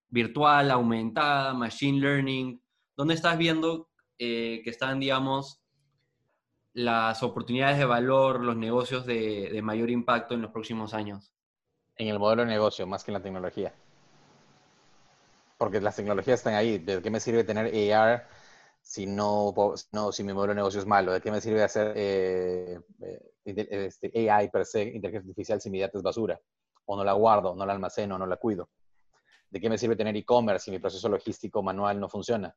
virtual, 0.07 0.71
aumentada, 0.71 1.53
machine 1.53 1.99
learning, 1.99 2.63
¿dónde 2.95 3.15
estás 3.15 3.37
viendo 3.37 3.89
eh, 4.17 4.61
que 4.63 4.69
están, 4.69 5.01
digamos, 5.01 5.62
las 6.73 7.21
oportunidades 7.21 7.77
de 7.77 7.85
valor, 7.85 8.41
los 8.41 8.55
negocios 8.55 9.05
de, 9.05 9.59
mayor 9.63 9.89
impacto 9.89 10.33
en 10.33 10.41
los 10.41 10.51
próximos 10.51 10.93
años? 10.93 11.31
En 11.95 12.07
el 12.07 12.19
modelo 12.19 12.43
de 12.43 12.49
negocio, 12.49 12.87
más 12.87 13.03
que 13.03 13.11
en 13.11 13.13
la 13.13 13.21
tecnología. 13.21 13.73
Porque 15.57 15.79
las 15.79 15.95
tecnologías 15.95 16.39
están 16.39 16.55
ahí. 16.55 16.79
¿De 16.79 17.01
qué 17.01 17.09
me 17.11 17.19
sirve 17.19 17.43
tener 17.43 17.93
AR 17.93 18.27
si 18.81 19.05
no, 19.05 19.53
no 19.91 20.11
si 20.11 20.23
mi 20.23 20.33
modelo 20.33 20.51
de 20.51 20.55
negocio 20.55 20.79
es 20.79 20.87
malo? 20.87 21.13
¿De 21.13 21.21
qué 21.21 21.31
me 21.31 21.39
sirve 21.39 21.63
hacer 21.63 21.93
eh, 21.95 22.79
eh, 23.01 23.33
este, 23.45 24.29
AI 24.29 24.49
per 24.49 24.65
se, 24.65 24.83
inteligencia 24.83 25.29
artificial, 25.29 25.61
si 25.61 25.69
mi 25.69 25.79
data 25.79 25.97
es 25.97 26.03
basura? 26.03 26.39
O 26.85 26.97
no 26.97 27.03
la 27.03 27.13
guardo, 27.13 27.55
no 27.55 27.65
la 27.65 27.73
almaceno, 27.73 28.17
no 28.17 28.25
la 28.25 28.37
cuido. 28.37 28.69
¿De 29.49 29.61
qué 29.61 29.69
me 29.69 29.77
sirve 29.77 29.95
tener 29.95 30.17
e-commerce 30.17 30.65
si 30.65 30.71
mi 30.71 30.79
proceso 30.79 31.07
logístico 31.07 31.61
manual 31.61 31.99
no 31.99 32.09
funciona? 32.09 32.53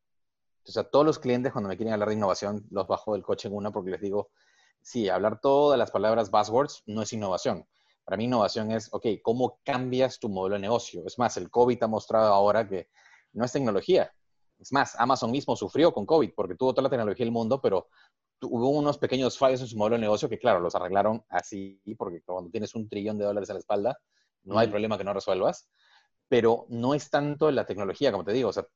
Entonces, 0.66 0.84
a 0.84 0.90
todos 0.90 1.06
los 1.06 1.20
clientes, 1.20 1.52
cuando 1.52 1.68
me 1.68 1.76
quieren 1.76 1.92
hablar 1.92 2.08
de 2.08 2.16
innovación, 2.16 2.66
los 2.72 2.88
bajo 2.88 3.12
del 3.12 3.22
coche 3.22 3.46
en 3.46 3.54
una 3.54 3.70
porque 3.70 3.92
les 3.92 4.00
digo, 4.00 4.30
sí, 4.82 5.08
hablar 5.08 5.40
todas 5.40 5.78
las 5.78 5.92
palabras 5.92 6.28
buzzwords 6.28 6.82
no 6.86 7.02
es 7.02 7.12
innovación. 7.12 7.64
Para 8.04 8.16
mí, 8.16 8.24
innovación 8.24 8.72
es, 8.72 8.92
ok, 8.92 9.06
¿cómo 9.22 9.60
cambias 9.62 10.18
tu 10.18 10.28
modelo 10.28 10.54
de 10.56 10.62
negocio? 10.62 11.04
Es 11.06 11.20
más, 11.20 11.36
el 11.36 11.50
COVID 11.50 11.80
ha 11.84 11.86
mostrado 11.86 12.34
ahora 12.34 12.66
que 12.66 12.88
no 13.32 13.44
es 13.44 13.52
tecnología. 13.52 14.12
Es 14.58 14.72
más, 14.72 14.98
Amazon 14.98 15.30
mismo 15.30 15.54
sufrió 15.54 15.92
con 15.92 16.04
COVID 16.04 16.32
porque 16.34 16.56
tuvo 16.56 16.72
toda 16.72 16.82
la 16.82 16.90
tecnología 16.90 17.24
del 17.24 17.32
mundo, 17.32 17.60
pero 17.60 17.86
hubo 18.42 18.70
unos 18.70 18.98
pequeños 18.98 19.38
fallos 19.38 19.60
en 19.60 19.68
su 19.68 19.76
modelo 19.76 19.94
de 19.94 20.00
negocio 20.00 20.28
que, 20.28 20.40
claro, 20.40 20.58
los 20.58 20.74
arreglaron 20.74 21.24
así, 21.28 21.80
porque 21.96 22.22
cuando 22.22 22.50
tienes 22.50 22.74
un 22.74 22.88
trillón 22.88 23.18
de 23.18 23.24
dólares 23.24 23.50
a 23.50 23.52
la 23.52 23.60
espalda, 23.60 23.96
no 24.42 24.58
hay 24.58 24.66
problema 24.66 24.98
que 24.98 25.04
no 25.04 25.12
resuelvas. 25.12 25.68
Pero 26.26 26.66
no 26.70 26.92
es 26.92 27.08
tanto 27.08 27.52
la 27.52 27.64
tecnología, 27.66 28.10
como 28.10 28.24
te 28.24 28.32
digo. 28.32 28.48
O 28.48 28.52
sea, 28.52 28.66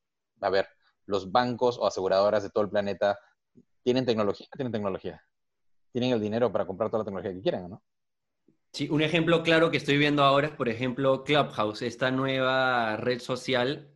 a 0.40 0.50
ver, 0.50 0.68
los 1.06 1.30
bancos 1.30 1.78
o 1.78 1.86
aseguradoras 1.86 2.42
de 2.42 2.50
todo 2.50 2.64
el 2.64 2.70
planeta 2.70 3.18
tienen 3.82 4.06
tecnología, 4.06 4.46
tienen 4.56 4.72
tecnología. 4.72 5.24
Tienen 5.92 6.12
el 6.12 6.20
dinero 6.20 6.52
para 6.52 6.66
comprar 6.66 6.90
toda 6.90 7.00
la 7.00 7.04
tecnología 7.04 7.34
que 7.34 7.42
quieran, 7.42 7.70
¿no? 7.70 7.82
Sí, 8.72 8.88
un 8.88 9.02
ejemplo 9.02 9.42
claro 9.42 9.70
que 9.70 9.78
estoy 9.78 9.98
viendo 9.98 10.22
ahora 10.22 10.48
es, 10.48 10.54
por 10.54 10.68
ejemplo, 10.68 11.24
Clubhouse, 11.24 11.82
esta 11.82 12.12
nueva 12.12 12.96
red 12.96 13.18
social 13.18 13.90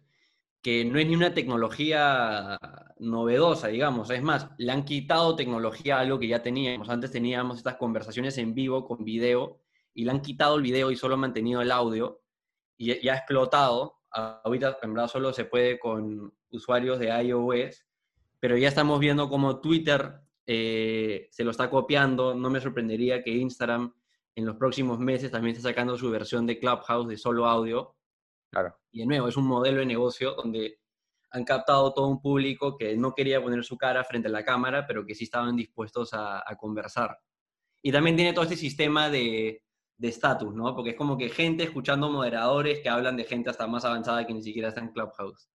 que 0.64 0.82
no 0.84 0.98
es 0.98 1.06
ni 1.06 1.14
una 1.14 1.34
tecnología 1.34 2.58
novedosa, 2.98 3.68
digamos. 3.68 4.08
Es 4.08 4.22
más, 4.22 4.48
le 4.56 4.72
han 4.72 4.86
quitado 4.86 5.36
tecnología 5.36 5.98
a 5.98 6.00
algo 6.00 6.18
que 6.18 6.26
ya 6.26 6.42
teníamos. 6.42 6.88
Antes 6.88 7.10
teníamos 7.10 7.58
estas 7.58 7.76
conversaciones 7.76 8.38
en 8.38 8.54
vivo 8.54 8.86
con 8.86 9.04
video 9.04 9.60
y 9.92 10.06
le 10.06 10.10
han 10.10 10.22
quitado 10.22 10.56
el 10.56 10.62
video 10.62 10.90
y 10.90 10.96
solo 10.96 11.14
han 11.14 11.20
mantenido 11.20 11.60
el 11.60 11.70
audio 11.70 12.22
y 12.78 12.98
ya 13.04 13.12
ha 13.12 13.16
explotado. 13.18 14.00
Ahorita 14.14 14.78
en 14.82 14.94
verdad 14.94 15.08
solo 15.08 15.32
se 15.32 15.44
puede 15.44 15.78
con 15.78 16.32
usuarios 16.50 16.98
de 16.98 17.08
iOS, 17.08 17.84
pero 18.38 18.56
ya 18.56 18.68
estamos 18.68 19.00
viendo 19.00 19.28
cómo 19.28 19.60
Twitter 19.60 20.20
eh, 20.46 21.28
se 21.30 21.44
lo 21.44 21.50
está 21.50 21.68
copiando. 21.68 22.34
No 22.34 22.48
me 22.48 22.60
sorprendería 22.60 23.22
que 23.22 23.30
Instagram 23.30 23.92
en 24.36 24.46
los 24.46 24.56
próximos 24.56 24.98
meses 24.98 25.30
también 25.30 25.56
esté 25.56 25.68
sacando 25.68 25.96
su 25.96 26.10
versión 26.10 26.46
de 26.46 26.58
Clubhouse 26.58 27.08
de 27.08 27.16
solo 27.16 27.46
audio. 27.46 27.96
Claro. 28.50 28.76
Y 28.92 29.00
de 29.00 29.06
nuevo, 29.06 29.28
es 29.28 29.36
un 29.36 29.46
modelo 29.46 29.80
de 29.80 29.86
negocio 29.86 30.34
donde 30.34 30.78
han 31.34 31.44
captado 31.44 31.92
todo 31.92 32.06
un 32.06 32.22
público 32.22 32.76
que 32.76 32.96
no 32.96 33.12
quería 33.12 33.42
poner 33.42 33.64
su 33.64 33.76
cara 33.76 34.04
frente 34.04 34.28
a 34.28 34.30
la 34.30 34.44
cámara, 34.44 34.86
pero 34.86 35.04
que 35.04 35.16
sí 35.16 35.24
estaban 35.24 35.56
dispuestos 35.56 36.10
a, 36.12 36.44
conversar. 36.56 37.18
Y 37.82 37.90
también 37.90 38.14
tiene 38.14 38.32
todo 38.32 38.44
este 38.44 38.56
sistema 38.56 39.10
de 39.10 39.63
estatus, 40.00 40.54
¿no? 40.54 40.74
Porque 40.74 40.90
es 40.90 40.96
como 40.96 41.16
que 41.16 41.28
gente 41.28 41.64
escuchando 41.64 42.10
moderadores 42.10 42.80
que 42.80 42.88
hablan 42.88 43.16
de 43.16 43.24
gente 43.24 43.50
hasta 43.50 43.66
más 43.66 43.84
avanzada 43.84 44.26
que 44.26 44.34
ni 44.34 44.42
siquiera 44.42 44.68
está 44.68 44.80
en 44.80 44.88
Clubhouse. 44.88 45.48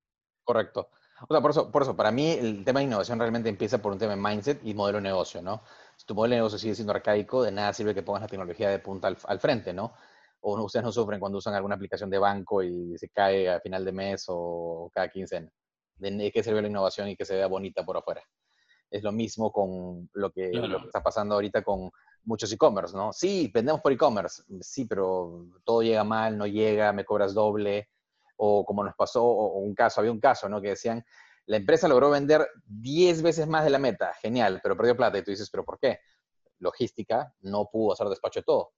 Correcto. 0.43 0.89
O 1.27 1.33
sea, 1.33 1.41
por 1.41 1.51
eso, 1.51 1.71
por 1.71 1.81
eso, 1.81 1.95
para 1.95 2.11
mí 2.11 2.31
el 2.31 2.63
tema 2.63 2.79
de 2.79 2.85
innovación 2.85 3.19
realmente 3.19 3.49
empieza 3.49 3.79
por 3.79 3.91
un 3.91 3.99
tema 3.99 4.15
de 4.15 4.21
mindset 4.21 4.61
y 4.63 4.73
modelo 4.73 4.99
de 4.99 5.03
negocio, 5.03 5.41
¿no? 5.41 5.63
Si 5.97 6.05
tu 6.05 6.15
modelo 6.15 6.31
de 6.31 6.37
negocio 6.37 6.57
sigue 6.57 6.75
siendo 6.75 6.93
arcaico, 6.93 7.43
de 7.43 7.51
nada 7.51 7.73
sirve 7.73 7.93
que 7.93 8.03
pongas 8.03 8.21
la 8.21 8.27
tecnología 8.27 8.69
de 8.69 8.79
punta 8.79 9.09
al, 9.25 9.39
frente, 9.39 9.73
¿no? 9.73 9.93
O 10.41 10.61
ustedes 10.63 10.85
no 10.85 10.91
sufren 10.93 11.19
cuando 11.19 11.37
usan 11.39 11.53
alguna 11.53 11.75
aplicación 11.75 12.09
de 12.09 12.17
banco 12.17 12.63
y 12.63 12.97
se 12.97 13.09
cae 13.09 13.49
a 13.49 13.59
final 13.59 13.83
de 13.83 13.91
mes 13.91 14.25
o 14.29 14.89
cada 14.93 15.09
quincena. 15.09 15.51
¿De 15.97 16.31
qué 16.31 16.41
sirve 16.41 16.61
la 16.61 16.69
innovación 16.69 17.09
y 17.09 17.17
que 17.17 17.25
se 17.25 17.35
vea 17.35 17.47
bonita 17.47 17.83
por 17.83 17.97
afuera? 17.97 18.23
Es 18.89 19.03
lo 19.03 19.11
mismo 19.11 19.51
con 19.51 20.09
lo 20.13 20.31
que, 20.31 20.49
lo 20.53 20.79
que 20.79 20.85
está 20.85 21.03
pasando 21.03 21.35
ahorita 21.35 21.61
con 21.61 21.91
muchos 22.29 22.51
e-commerce, 22.53 22.95
¿no? 22.95 23.11
Sí, 23.11 23.51
vendemos 23.53 23.81
por 23.81 23.91
e-commerce, 23.91 24.43
sí, 24.61 24.85
pero 24.85 25.47
todo 25.65 25.81
llega 25.81 26.03
mal, 26.03 26.37
no 26.37 26.45
llega, 26.45 26.93
me 26.93 27.03
cobras 27.03 27.33
doble, 27.33 27.89
o 28.37 28.63
como 28.63 28.83
nos 28.83 28.95
pasó, 28.95 29.25
o 29.25 29.57
un 29.59 29.73
caso, 29.73 29.99
había 29.99 30.11
un 30.11 30.19
caso, 30.19 30.47
¿no? 30.47 30.61
Que 30.61 30.69
decían, 30.69 31.03
la 31.47 31.57
empresa 31.57 31.87
logró 31.87 32.11
vender 32.11 32.47
10 32.65 33.23
veces 33.23 33.47
más 33.47 33.63
de 33.63 33.71
la 33.71 33.79
meta, 33.79 34.13
genial, 34.21 34.59
pero 34.61 34.77
perdió 34.77 34.95
plata. 34.95 35.17
Y 35.17 35.23
tú 35.23 35.31
dices, 35.31 35.49
¿pero 35.49 35.65
por 35.65 35.79
qué? 35.79 35.99
Logística, 36.59 37.33
no 37.41 37.67
pudo 37.71 37.93
hacer 37.93 38.07
despacho 38.07 38.41
de 38.41 38.43
todo. 38.43 38.73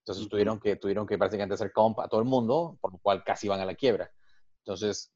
Entonces 0.00 0.28
tuvieron 0.28 0.60
que, 0.60 0.76
tuvieron 0.76 1.06
que 1.06 1.16
prácticamente 1.16 1.54
hacer 1.54 1.72
comp 1.72 1.98
a 2.00 2.08
todo 2.08 2.20
el 2.20 2.26
mundo, 2.26 2.76
por 2.82 2.92
lo 2.92 2.98
cual 2.98 3.24
casi 3.24 3.48
van 3.48 3.60
a 3.60 3.64
la 3.64 3.74
quiebra. 3.74 4.12
Entonces, 4.58 5.10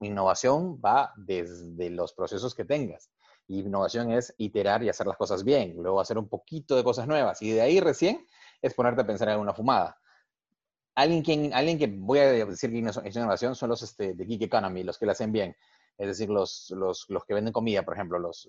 innovación 0.00 0.80
va 0.80 1.12
desde 1.16 1.90
los 1.90 2.14
procesos 2.14 2.54
que 2.54 2.64
tengas. 2.64 3.10
Y 3.48 3.60
innovación 3.60 4.12
es 4.12 4.32
iterar 4.38 4.84
y 4.84 4.88
hacer 4.88 5.06
las 5.06 5.16
cosas 5.16 5.42
bien, 5.42 5.74
luego 5.76 6.00
hacer 6.00 6.18
un 6.18 6.28
poquito 6.28 6.76
de 6.76 6.84
cosas 6.84 7.08
nuevas. 7.08 7.42
Y 7.42 7.50
de 7.50 7.62
ahí 7.62 7.80
recién 7.80 8.24
es 8.62 8.74
ponerte 8.74 9.00
a 9.00 9.06
pensar 9.06 9.30
en 9.30 9.40
una 9.40 9.54
fumada 9.54 9.98
alguien 10.98 11.22
que, 11.22 11.50
alguien 11.54 11.78
que 11.78 11.86
voy 11.86 12.18
a 12.18 12.32
decir 12.32 12.72
que 12.72 13.08
es 13.08 13.16
innovación 13.16 13.54
son 13.54 13.68
los 13.68 13.82
este, 13.82 14.14
de 14.14 14.24
Geek 14.24 14.42
Economy, 14.42 14.82
los 14.82 14.98
que 14.98 15.06
lo 15.06 15.12
hacen 15.12 15.30
bien. 15.30 15.56
Es 15.96 16.08
decir, 16.08 16.28
los, 16.28 16.72
los, 16.76 17.06
los 17.08 17.24
que 17.24 17.34
venden 17.34 17.52
comida, 17.52 17.84
por 17.84 17.94
ejemplo, 17.94 18.18
los, 18.18 18.48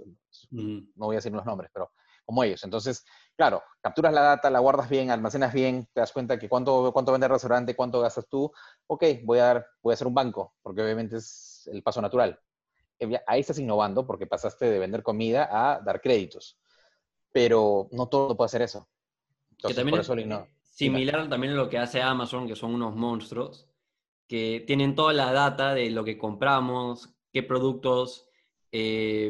no 0.52 1.06
voy 1.06 1.16
a 1.16 1.18
decir 1.18 1.32
los 1.32 1.45
nombres, 1.45 1.70
pero 1.72 1.91
como 2.26 2.43
ellos. 2.43 2.64
Entonces, 2.64 3.06
claro, 3.36 3.62
capturas 3.82 4.14
la 4.14 4.22
data, 4.22 4.50
la 4.50 4.60
guardas 4.60 4.89
bien, 4.89 5.12
almacenas 5.12 5.54
bien, 5.54 5.88
te 5.93 6.00
das 6.00 6.12
cuenta 6.12 6.39
que 6.39 6.50
cuánto, 6.50 6.91
cuánto 6.91 7.12
vende 7.12 7.28
el 7.28 7.34
restaurante, 7.34 7.76
cuánto 7.76 8.02
gastas 8.02 8.28
tú. 8.28 8.52
Ok, 8.88 9.04
voy 9.24 9.39
a, 9.39 9.45
dar, 9.45 9.68
voy 9.84 9.91
a 9.91 9.95
hacer 9.95 10.08
un 10.08 10.16
banco, 10.16 10.56
porque 10.64 10.82
obviamente 10.82 11.18
es 11.18 11.70
el 11.72 11.84
paso 11.84 12.02
natural. 12.02 12.39
Ahí 13.28 13.41
estás 13.41 13.60
innovando 13.60 14.06
porque 14.06 14.28
pasaste 14.28 14.66
de 14.66 14.80
vender 14.80 15.04
comida 15.04 15.50
a 15.52 15.80
dar 15.80 16.02
créditos. 16.02 16.58
Pero 17.32 17.88
no 17.91 18.08
todo 18.08 18.36
puede 18.36 18.47
hacer 18.47 18.62
eso. 18.64 18.89
Entonces, 19.52 19.84
por 19.86 20.00
eso 20.00 20.16
lo 20.16 20.47
Similar 20.62 21.28
también 21.28 21.54
a 21.54 21.56
lo 21.58 21.70
que 21.70 21.78
hace 21.78 22.02
Amazon, 22.02 22.47
que 22.47 22.56
son 22.56 22.74
unos 22.74 22.95
monstruos, 22.95 23.68
que 24.28 24.64
tienen 24.66 24.95
toda 24.95 25.12
la 25.12 25.34
data 25.34 25.74
de 25.74 25.89
lo 25.89 26.06
que 26.06 26.18
compramos, 26.18 27.10
qué 27.34 27.43
productos 27.43 28.30
eh, 28.72 29.30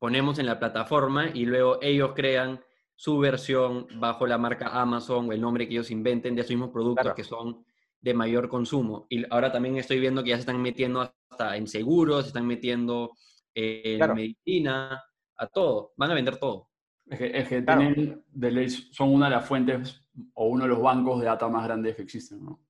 ponemos 0.00 0.40
en 0.40 0.46
la 0.46 0.58
plataforma 0.58 1.28
y 1.32 1.44
luego 1.44 1.78
ellos 1.80 2.12
crean 2.16 2.60
su 2.96 3.18
versión 3.18 3.86
bajo 4.00 4.26
la 4.26 4.38
marca 4.38 4.68
Amazon 4.80 5.28
o 5.28 5.32
el 5.32 5.40
nombre 5.40 5.68
que 5.68 5.74
ellos 5.74 5.90
inventen 5.90 6.34
de 6.34 6.40
esos 6.40 6.50
mismos 6.50 6.70
productos 6.70 7.14
que 7.14 7.22
son 7.22 7.64
de 8.00 8.14
mayor 8.14 8.48
consumo. 8.48 9.06
Y 9.08 9.24
ahora 9.32 9.52
también 9.52 9.76
estoy 9.76 10.00
viendo 10.00 10.22
que 10.24 10.30
ya 10.30 10.36
se 10.36 10.40
están 10.40 10.60
metiendo 10.60 11.14
hasta 11.30 11.56
en 11.56 11.66
seguros, 11.66 12.22
se 12.22 12.28
están 12.28 12.46
metiendo 12.46 13.12
en 13.54 14.14
medicina, 14.14 15.02
a 15.36 15.46
todo. 15.46 15.92
Van 15.96 16.10
a 16.10 16.14
vender 16.14 16.36
todo. 16.36 16.68
Es 17.06 17.48
que, 17.48 17.62
tienen, 17.62 18.24
de 18.28 18.68
son 18.68 19.12
una 19.12 19.26
de 19.28 19.36
las 19.36 19.46
fuentes 19.46 20.00
o 20.34 20.46
uno 20.46 20.64
de 20.64 20.70
los 20.70 20.80
bancos 20.80 21.18
de 21.18 21.26
data 21.26 21.48
más 21.48 21.64
grandes 21.64 21.96
que 21.96 22.02
existen, 22.02 22.44
¿no? 22.44 22.60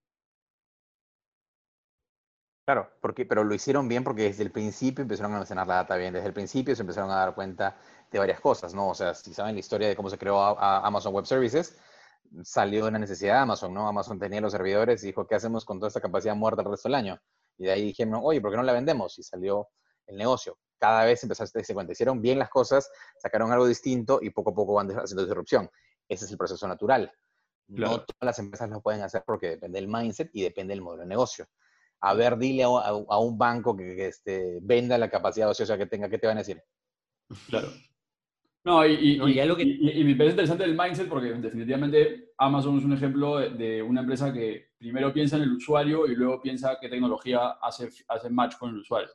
Claro, 2.64 2.88
porque, 3.00 3.26
pero 3.26 3.42
lo 3.42 3.52
hicieron 3.52 3.88
bien 3.88 4.04
porque 4.04 4.22
desde 4.22 4.44
el 4.44 4.52
principio 4.52 5.02
empezaron 5.02 5.32
a 5.32 5.36
almacenar 5.36 5.66
la 5.66 5.74
data 5.76 5.96
bien. 5.96 6.14
Desde 6.14 6.28
el 6.28 6.32
principio 6.32 6.74
se 6.76 6.82
empezaron 6.82 7.10
a 7.10 7.16
dar 7.16 7.34
cuenta 7.34 7.76
de 8.10 8.18
varias 8.18 8.40
cosas, 8.40 8.72
¿no? 8.74 8.90
O 8.90 8.94
sea, 8.94 9.12
si 9.14 9.34
saben 9.34 9.54
la 9.54 9.60
historia 9.60 9.88
de 9.88 9.96
cómo 9.96 10.08
se 10.08 10.16
creó 10.16 10.40
Amazon 10.40 11.12
Web 11.12 11.26
Services, 11.26 11.76
salió 12.44 12.84
de 12.84 12.90
una 12.90 12.98
necesidad 12.98 13.34
de 13.34 13.40
Amazon, 13.40 13.74
¿no? 13.74 13.88
Amazon 13.88 14.18
tenía 14.18 14.40
los 14.40 14.52
servidores 14.52 15.02
y 15.02 15.08
dijo, 15.08 15.26
¿qué 15.26 15.34
hacemos 15.34 15.64
con 15.64 15.80
toda 15.80 15.88
esta 15.88 16.00
capacidad 16.00 16.36
muerta 16.36 16.62
el 16.62 16.70
resto 16.70 16.88
del 16.88 16.94
año? 16.94 17.20
Y 17.60 17.64
de 17.64 17.72
ahí 17.72 17.84
dijeron, 17.84 18.18
oye, 18.22 18.40
¿por 18.40 18.50
qué 18.50 18.56
no 18.56 18.62
la 18.62 18.72
vendemos? 18.72 19.18
Y 19.18 19.22
salió 19.22 19.68
el 20.06 20.16
negocio. 20.16 20.58
Cada 20.78 21.04
vez 21.04 21.22
empezaron 21.22 21.50
a 21.54 21.58
darse 21.58 21.74
cuenta, 21.74 21.92
hicieron 21.92 22.22
bien 22.22 22.38
las 22.38 22.48
cosas, 22.48 22.90
sacaron 23.18 23.52
algo 23.52 23.66
distinto 23.66 24.18
y 24.22 24.30
poco 24.30 24.50
a 24.50 24.54
poco 24.54 24.72
van 24.72 24.90
haciendo 24.90 25.26
disrupción. 25.26 25.70
Ese 26.08 26.24
es 26.24 26.30
el 26.30 26.38
proceso 26.38 26.66
natural. 26.66 27.12
No 27.68 28.00
todas 28.00 28.22
las 28.22 28.38
empresas 28.38 28.70
lo 28.70 28.80
pueden 28.80 29.02
hacer 29.02 29.22
porque 29.26 29.50
depende 29.50 29.78
del 29.78 29.88
mindset 29.88 30.30
y 30.32 30.42
depende 30.42 30.72
del 30.72 30.80
modelo 30.80 31.02
de 31.02 31.08
negocio. 31.08 31.46
A 32.00 32.14
ver, 32.14 32.38
dile 32.38 32.64
a, 32.64 33.18
un 33.18 33.36
banco 33.36 33.76
que, 33.76 34.06
este, 34.06 34.58
venda 34.62 34.96
la 34.96 35.10
capacidad 35.10 35.50
ociosa 35.50 35.76
que 35.76 35.86
tenga, 35.86 36.08
¿qué 36.08 36.18
te 36.18 36.26
van 36.26 36.38
a 36.38 36.40
decir? 36.40 36.62
Claro. 37.46 37.68
No, 38.62 38.86
y, 38.86 39.18
me 39.18 40.14
parece 40.16 40.32
interesante 40.32 40.64
el 40.64 40.76
mindset 40.76 41.08
porque 41.08 41.32
definitivamente 41.32 42.32
Amazon 42.36 42.78
es 42.78 42.84
un 42.84 42.92
ejemplo 42.92 43.38
de, 43.38 43.82
una 43.82 44.00
empresa 44.00 44.32
que 44.32 44.72
primero 44.78 45.12
piensa 45.12 45.36
en 45.36 45.42
el 45.42 45.52
usuario 45.52 46.06
y 46.06 46.14
luego 46.14 46.42
piensa 46.42 46.76
qué 46.78 46.88
tecnología 46.88 47.52
hace, 47.62 47.88
hace 48.08 48.28
match 48.28 48.56
con 48.58 48.70
el 48.70 48.80
usuario. 48.80 49.10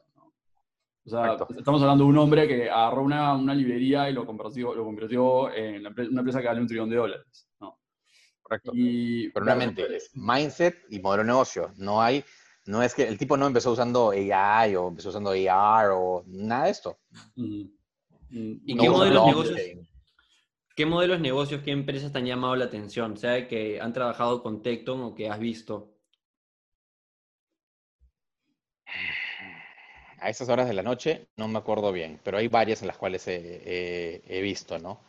O 1.05 1.09
sea, 1.09 1.37
estamos 1.55 1.81
hablando 1.83 2.03
de 2.03 2.09
un 2.09 2.17
hombre 2.17 2.47
que 2.47 2.67
agarró 2.67 3.03
una, 3.03 3.35
una 3.35 3.53
librería 3.53 4.09
y 4.09 4.13
lo 4.13 4.25
convirtió, 4.25 4.73
lo 4.73 4.83
convirtió 4.83 5.53
en 5.53 5.85
una 5.85 6.21
empresa 6.21 6.41
que 6.41 6.47
vale 6.47 6.61
un 6.61 6.67
trillón 6.67 6.89
de 6.89 6.95
dólares. 6.95 7.47
¿no? 7.59 7.79
Correcto. 8.41 8.71
Y, 8.73 9.29
Pero 9.29 9.45
nuevamente, 9.45 9.95
es 9.95 10.09
mindset 10.15 10.75
y 10.89 10.99
modelo 10.99 11.21
de 11.21 11.27
negocio. 11.27 11.71
No 11.77 12.01
hay, 12.01 12.23
no 12.65 12.81
es 12.81 12.95
que 12.95 13.07
el 13.07 13.19
tipo 13.19 13.37
no 13.37 13.45
empezó 13.45 13.71
usando 13.71 14.09
AI 14.09 14.75
o 14.75 14.87
empezó 14.87 15.09
usando 15.09 15.29
AR 15.29 15.91
o 15.91 16.23
nada 16.25 16.65
de 16.65 16.71
esto. 16.71 16.97
¿Y 18.29 18.77
qué 18.77 18.89
modelos 18.89 19.25
negocios? 19.25 19.59
¿Qué 20.75 20.85
modelos 20.85 21.19
negocios, 21.21 21.61
qué 21.63 21.71
empresas 21.71 22.11
te 22.11 22.17
han 22.17 22.25
llamado 22.25 22.55
la 22.55 22.65
atención? 22.65 23.17
Sea, 23.17 23.47
que 23.47 23.79
han 23.79 23.93
trabajado 23.93 24.43
con 24.43 24.61
Tecton 24.61 25.01
o 25.01 25.15
que 25.15 25.29
has 25.29 25.39
visto. 25.39 25.93
A 30.19 30.29
esas 30.29 30.49
horas 30.49 30.67
de 30.67 30.73
la 30.73 30.81
noche 30.81 31.29
no 31.37 31.47
me 31.47 31.59
acuerdo 31.59 31.91
bien, 31.91 32.19
pero 32.23 32.37
hay 32.37 32.47
varias 32.47 32.81
en 32.81 32.87
las 32.87 32.97
cuales 32.97 33.23
he 33.27 34.39
visto, 34.41 34.79
¿no? 34.79 34.99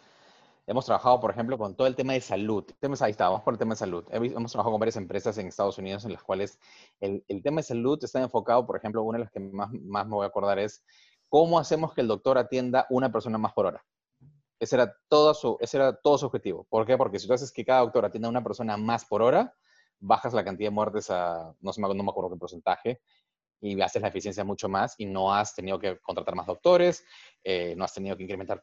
Hemos 0.68 0.84
trabajado, 0.84 1.20
por 1.20 1.30
ejemplo, 1.30 1.56
con 1.56 1.76
todo 1.76 1.86
el 1.86 1.94
tema 1.94 2.14
de 2.14 2.20
salud. 2.20 2.64
Temas, 2.80 3.00
ahí 3.00 3.12
está, 3.12 3.28
vamos 3.28 3.42
por 3.42 3.54
el 3.54 3.58
tema 3.58 3.74
de 3.74 3.78
salud. 3.78 4.04
Hemos 4.10 4.50
trabajado 4.50 4.72
con 4.72 4.80
varias 4.80 4.96
empresas 4.96 5.38
en 5.38 5.46
Estados 5.46 5.78
Unidos 5.78 6.04
en 6.04 6.12
las 6.12 6.24
cuales 6.24 6.58
el, 6.98 7.24
el 7.28 7.40
tema 7.40 7.58
de 7.58 7.62
salud 7.62 8.02
está 8.02 8.20
enfocado, 8.20 8.66
por 8.66 8.76
ejemplo, 8.76 9.04
una 9.04 9.18
de 9.18 9.24
las 9.24 9.32
que 9.32 9.38
más, 9.38 9.70
más 9.72 10.06
me 10.06 10.14
voy 10.14 10.24
a 10.24 10.28
acordar 10.28 10.58
es 10.58 10.84
cómo 11.28 11.58
hacemos 11.58 11.94
que 11.94 12.00
el 12.00 12.08
doctor 12.08 12.38
atienda 12.38 12.86
una 12.90 13.10
persona 13.10 13.38
más 13.38 13.52
por 13.52 13.66
hora. 13.66 13.84
Ese 14.58 14.76
era, 14.76 14.96
todo 15.08 15.34
su, 15.34 15.58
ese 15.60 15.76
era 15.76 15.94
todo 15.94 16.16
su 16.16 16.26
objetivo. 16.26 16.66
¿Por 16.70 16.86
qué? 16.86 16.96
Porque 16.96 17.18
si 17.18 17.26
tú 17.26 17.34
haces 17.34 17.52
que 17.52 17.64
cada 17.64 17.80
doctor 17.80 18.04
atienda 18.04 18.28
a 18.28 18.30
una 18.30 18.42
persona 18.42 18.76
más 18.76 19.04
por 19.04 19.22
hora, 19.22 19.54
bajas 19.98 20.32
la 20.32 20.44
cantidad 20.44 20.68
de 20.70 20.74
muertes 20.74 21.10
a, 21.10 21.54
no, 21.60 21.72
sé, 21.72 21.80
no 21.80 21.94
me 21.94 22.10
acuerdo 22.10 22.30
qué 22.30 22.36
porcentaje, 22.36 23.00
y 23.60 23.80
haces 23.80 24.02
la 24.02 24.08
eficiencia 24.08 24.44
mucho 24.44 24.68
más 24.68 24.94
y 24.98 25.06
no 25.06 25.32
has 25.32 25.54
tenido 25.54 25.78
que 25.78 25.98
contratar 26.00 26.34
más 26.34 26.46
doctores, 26.46 27.04
eh, 27.42 27.74
no 27.76 27.84
has 27.84 27.94
tenido 27.94 28.16
que 28.16 28.22
incrementar 28.22 28.60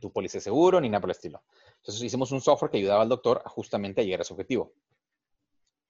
tu 0.00 0.12
póliza 0.12 0.38
de 0.38 0.42
seguro, 0.42 0.80
ni 0.80 0.88
nada 0.88 1.00
por 1.00 1.10
el 1.10 1.16
estilo. 1.16 1.42
Entonces 1.76 2.02
hicimos 2.02 2.32
un 2.32 2.40
software 2.40 2.70
que 2.70 2.78
ayudaba 2.78 3.02
al 3.02 3.08
doctor 3.08 3.42
justamente 3.46 4.00
a 4.00 4.04
llegar 4.04 4.20
a 4.20 4.22
ese 4.22 4.32
objetivo. 4.32 4.72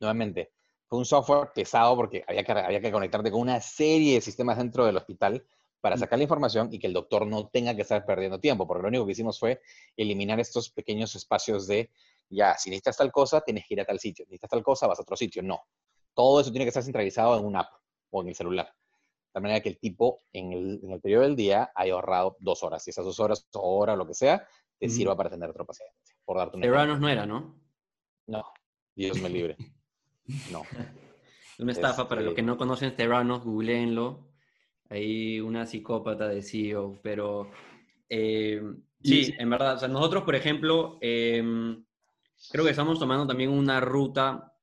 Nuevamente, 0.01 0.53
fue 0.91 0.99
un 0.99 1.05
software 1.05 1.53
pesado 1.55 1.95
porque 1.95 2.24
había 2.26 2.43
que, 2.43 2.51
había 2.51 2.80
que 2.80 2.91
conectarte 2.91 3.30
con 3.30 3.41
una 3.41 3.61
serie 3.61 4.14
de 4.14 4.20
sistemas 4.20 4.59
dentro 4.59 4.84
del 4.84 4.97
hospital 4.97 5.47
para 5.80 5.97
sacar 5.97 6.18
la 6.18 6.24
información 6.24 6.68
y 6.72 6.80
que 6.80 6.88
el 6.88 6.93
doctor 6.93 7.28
no 7.28 7.47
tenga 7.47 7.76
que 7.76 7.82
estar 7.82 8.05
perdiendo 8.05 8.41
tiempo, 8.41 8.66
porque 8.66 8.82
lo 8.82 8.88
único 8.88 9.07
que 9.07 9.12
hicimos 9.12 9.38
fue 9.38 9.62
eliminar 9.97 10.41
estos 10.41 10.68
pequeños 10.68 11.14
espacios 11.14 11.68
de, 11.68 11.91
ya, 12.28 12.59
si 12.59 12.70
necesitas 12.70 12.97
tal 12.97 13.12
cosa, 13.12 13.41
tienes 13.41 13.64
que 13.68 13.74
ir 13.74 13.80
a 13.80 13.84
tal 13.84 14.01
sitio, 14.01 14.24
necesitas 14.24 14.51
tal 14.51 14.64
cosa, 14.64 14.88
vas 14.88 14.99
a 14.99 15.03
otro 15.03 15.16
sitio. 15.16 15.45
No, 15.45 15.62
todo 16.12 16.41
eso 16.41 16.51
tiene 16.51 16.64
que 16.64 16.70
estar 16.70 16.82
centralizado 16.82 17.38
en 17.38 17.47
una 17.47 17.61
app 17.61 17.72
o 18.11 18.22
en 18.22 18.28
el 18.28 18.34
celular. 18.34 18.74
De 19.32 19.41
manera 19.41 19.61
que 19.61 19.68
el 19.68 19.78
tipo 19.78 20.24
en 20.32 20.53
el, 20.53 21.01
periodo 21.01 21.22
del 21.22 21.36
día 21.36 21.70
haya 21.72 21.93
ahorrado 21.93 22.36
dos 22.41 22.64
horas. 22.64 22.84
Y 22.88 22.91
esas 22.91 23.05
dos 23.05 23.20
horas 23.20 23.47
o 23.55 23.78
hora, 23.78 23.95
lo 23.95 24.09
que 24.09 24.14
sea, 24.14 24.45
te 24.76 24.88
sirva 24.88 25.16
para 25.16 25.28
atender 25.28 25.47
a 25.47 25.53
otro 25.53 25.64
paciente. 25.64 25.95
Por 26.24 26.36
darte 26.36 26.59
no 26.59 27.09
era, 27.09 27.26
¿no? 27.26 27.55
No, 28.26 28.45
Dios 28.97 29.20
me 29.22 29.28
libre. 29.28 29.57
No. 30.50 30.62
Una 31.58 31.72
estafa, 31.72 32.08
para 32.08 32.22
los 32.22 32.34
que 32.34 32.42
no 32.42 32.56
conocen 32.56 32.96
Terranos, 32.96 33.44
googleenlo. 33.44 34.28
Hay 34.88 35.40
una 35.40 35.66
psicópata 35.66 36.26
de 36.26 36.42
CEO, 36.42 36.98
pero 37.02 37.50
eh, 38.08 38.62
sí, 39.04 39.34
en 39.38 39.50
verdad. 39.50 39.76
O 39.76 39.78
sea, 39.78 39.88
nosotros, 39.88 40.24
por 40.24 40.34
ejemplo, 40.34 40.98
em, 41.02 41.84
creo 42.50 42.64
que 42.64 42.70
estamos 42.70 42.98
tomando 42.98 43.26
también 43.26 43.50
una 43.50 43.78
ruta 43.78 44.54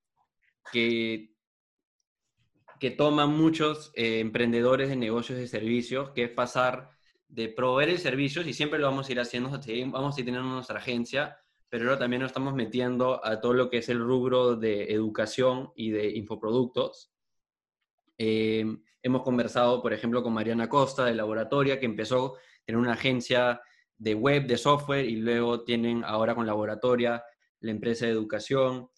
que 0.71 1.37
que 2.79 2.91
toman 2.91 3.35
muchos 3.35 3.91
eh, 3.95 4.19
emprendedores 4.19 4.89
de 4.89 4.95
negocios 4.95 5.37
de 5.39 5.47
servicios, 5.47 6.11
que 6.11 6.25
es 6.25 6.29
pasar 6.29 6.91
de 7.27 7.49
proveer 7.49 7.89
el 7.89 7.99
servicio, 7.99 8.41
y 8.41 8.53
siempre 8.53 8.79
lo 8.79 8.87
vamos 8.87 9.09
a 9.09 9.11
ir 9.11 9.19
haciendo, 9.19 9.49
vamos 9.49 10.17
a 10.17 10.19
ir 10.19 10.25
teniendo 10.25 10.49
nuestra 10.49 10.77
agencia, 10.79 11.37
pero 11.69 11.85
ahora 11.85 11.99
también 11.99 12.21
nos 12.21 12.29
estamos 12.29 12.53
metiendo 12.53 13.25
a 13.25 13.39
todo 13.41 13.53
lo 13.53 13.69
que 13.69 13.79
es 13.79 13.89
el 13.89 13.99
rubro 13.99 14.55
de 14.55 14.91
educación 14.93 15.71
y 15.75 15.91
de 15.91 16.09
infoproductos. 16.11 17.11
Eh, 18.17 18.65
hemos 19.03 19.23
conversado, 19.23 19.81
por 19.81 19.93
ejemplo, 19.93 20.23
con 20.23 20.33
Mariana 20.33 20.69
Costa 20.69 21.05
de 21.05 21.15
Laboratoria, 21.15 21.79
que 21.79 21.85
empezó 21.85 22.35
a 22.67 22.77
una 22.77 22.93
agencia 22.93 23.61
de 23.97 24.13
web, 24.13 24.45
de 24.47 24.57
software, 24.57 25.05
y 25.05 25.17
luego 25.17 25.63
tienen 25.63 26.03
ahora 26.03 26.35
con 26.35 26.45
Laboratoria 26.45 27.23
la 27.59 27.71
empresa 27.71 28.05
de 28.05 28.11
educación. 28.11 28.89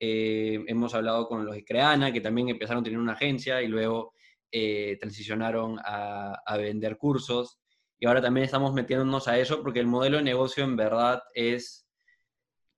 Eh, 0.00 0.64
hemos 0.66 0.94
hablado 0.94 1.26
con 1.26 1.44
los 1.44 1.54
de 1.54 1.64
que 1.64 2.20
también 2.20 2.48
empezaron 2.48 2.80
a 2.80 2.84
tener 2.84 2.98
una 2.98 3.12
agencia 3.12 3.62
y 3.62 3.68
luego 3.68 4.14
eh, 4.50 4.96
transicionaron 5.00 5.78
a, 5.84 6.56
vender 6.56 6.96
cursos. 6.96 7.60
Y 7.98 8.06
ahora 8.06 8.22
también 8.22 8.44
estamos 8.44 8.72
metiéndonos 8.72 9.28
a 9.28 9.38
eso 9.38 9.62
porque 9.62 9.80
el 9.80 9.86
modelo 9.86 10.18
de 10.18 10.22
negocio 10.22 10.64
en 10.64 10.76
verdad 10.76 11.22
es, 11.34 11.87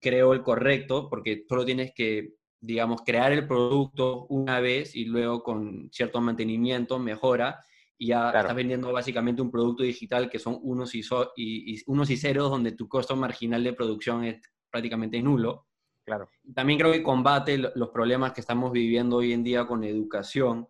creo, 0.00 0.32
el 0.32 0.42
correcto, 0.42 1.08
porque 1.08 1.44
solo 1.48 1.64
tienes 1.64 1.92
que, 1.94 2.34
digamos, 2.60 3.02
crear 3.02 3.32
el 3.32 3.46
producto 3.46 4.26
una 4.28 4.60
vez 4.60 4.96
y 4.96 5.04
luego 5.04 5.42
con 5.42 5.90
cierto 5.92 6.20
mantenimiento 6.20 6.98
mejora 6.98 7.60
y 7.98 8.08
ya 8.08 8.28
estás 8.28 8.54
vendiendo 8.54 8.92
básicamente 8.92 9.42
un 9.42 9.50
producto 9.50 9.82
digital 9.82 10.30
que 10.30 10.38
son 10.38 10.58
unos 10.62 10.94
y, 10.94 11.00
y, 11.36 11.74
y, 11.74 11.82
unos 11.86 12.08
y 12.08 12.16
ceros 12.16 12.50
donde 12.50 12.72
tu 12.72 12.88
costo 12.88 13.14
marginal 13.14 13.62
de 13.62 13.74
producción 13.74 14.24
es 14.24 14.40
prácticamente 14.70 15.20
nulo. 15.20 15.66
Claro. 16.04 16.30
También 16.54 16.78
creo 16.78 16.92
que 16.92 17.02
combate 17.02 17.58
los 17.58 17.90
problemas 17.90 18.32
que 18.32 18.40
estamos 18.40 18.72
viviendo 18.72 19.16
hoy 19.16 19.34
en 19.34 19.44
día 19.44 19.66
con 19.66 19.84
educación, 19.84 20.66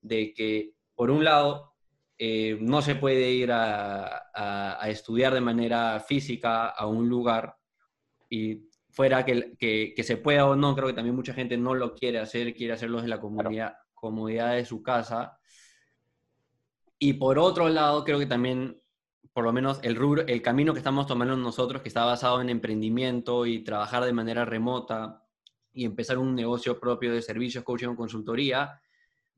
de 0.00 0.34
que, 0.34 0.74
por 0.96 1.10
un 1.10 1.22
lado, 1.22 1.72
eh, 2.18 2.58
no 2.60 2.82
se 2.82 2.96
puede 2.96 3.30
ir 3.30 3.52
a, 3.52 4.16
a, 4.34 4.84
a, 4.84 4.90
estudiar 4.90 5.32
de 5.32 5.40
manera 5.40 6.00
física 6.00 6.68
a 6.68 6.86
un 6.86 7.08
lugar 7.08 7.56
y 8.28 8.68
fuera 8.92 9.24
que, 9.24 9.54
que, 9.58 9.92
que, 9.96 10.02
se 10.04 10.16
pueda 10.16 10.46
o 10.46 10.54
no, 10.54 10.74
creo 10.76 10.88
que 10.88 10.94
también 10.94 11.16
mucha 11.16 11.34
gente 11.34 11.56
no 11.56 11.74
lo 11.74 11.94
quiere 11.94 12.18
hacer, 12.20 12.54
quiere 12.54 12.74
hacerlo 12.74 12.98
desde 12.98 13.08
la 13.08 13.20
comunidad, 13.20 13.72
claro. 13.72 13.84
comodidad 13.94 14.54
de 14.54 14.64
su 14.64 14.82
casa. 14.82 15.38
Y 16.98 17.14
por 17.14 17.38
otro 17.38 17.68
lado, 17.68 18.04
creo 18.04 18.18
que 18.18 18.26
también 18.26 18.82
por 19.32 19.44
lo 19.44 19.52
menos 19.52 19.80
el, 19.82 19.96
rubro, 19.96 20.26
el 20.26 20.42
camino 20.42 20.72
que 20.72 20.78
estamos 20.78 21.06
tomando 21.06 21.36
nosotros, 21.36 21.82
que 21.82 21.88
está 21.88 22.04
basado 22.04 22.40
en 22.40 22.50
emprendimiento 22.50 23.46
y 23.46 23.64
trabajar 23.64 24.04
de 24.04 24.12
manera 24.12 24.44
remota 24.44 25.24
y 25.72 25.84
empezar 25.84 26.18
un 26.18 26.34
negocio 26.34 26.78
propio 26.78 27.12
de 27.12 27.22
servicios, 27.22 27.64
coaching 27.64 27.88
o 27.88 27.96
consultoría, 27.96 28.80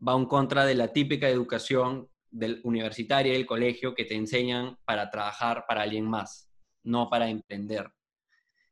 va 0.07 0.17
en 0.17 0.27
contra 0.27 0.65
de 0.67 0.75
la 0.75 0.89
típica 0.89 1.29
educación 1.29 2.09
del 2.31 2.61
universitaria 2.65 3.33
del 3.33 3.47
colegio 3.47 3.95
que 3.95 4.05
te 4.05 4.17
enseñan 4.17 4.77
para 4.85 5.11
trabajar 5.11 5.65
para 5.69 5.83
alguien 5.83 6.07
más, 6.07 6.51
no 6.83 7.09
para 7.09 7.29
emprender. 7.29 7.93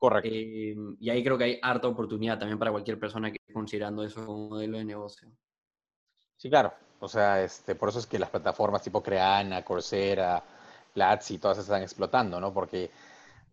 Correcto. 0.02 0.30
Eh, 0.32 0.74
y 0.98 1.10
ahí 1.10 1.22
creo 1.22 1.38
que 1.38 1.44
hay 1.44 1.58
harta 1.62 1.86
oportunidad 1.86 2.36
también 2.36 2.58
para 2.58 2.72
cualquier 2.72 2.98
persona 2.98 3.30
que 3.30 3.36
esté 3.40 3.52
considerando 3.52 4.02
eso 4.02 4.26
como 4.26 4.48
modelo 4.48 4.78
de 4.78 4.84
negocio. 4.84 5.30
Sí, 6.36 6.50
claro. 6.50 6.72
O 6.98 7.06
sea, 7.06 7.40
este, 7.40 7.76
por 7.76 7.88
eso 7.88 8.00
es 8.00 8.06
que 8.08 8.18
las 8.18 8.28
plataformas 8.28 8.82
tipo 8.82 9.00
Creana, 9.00 9.64
Coursera, 9.64 10.42
Platzi 10.92 11.38
todas 11.38 11.58
están 11.58 11.82
explotando, 11.82 12.40
¿no? 12.40 12.52
Porque, 12.52 12.90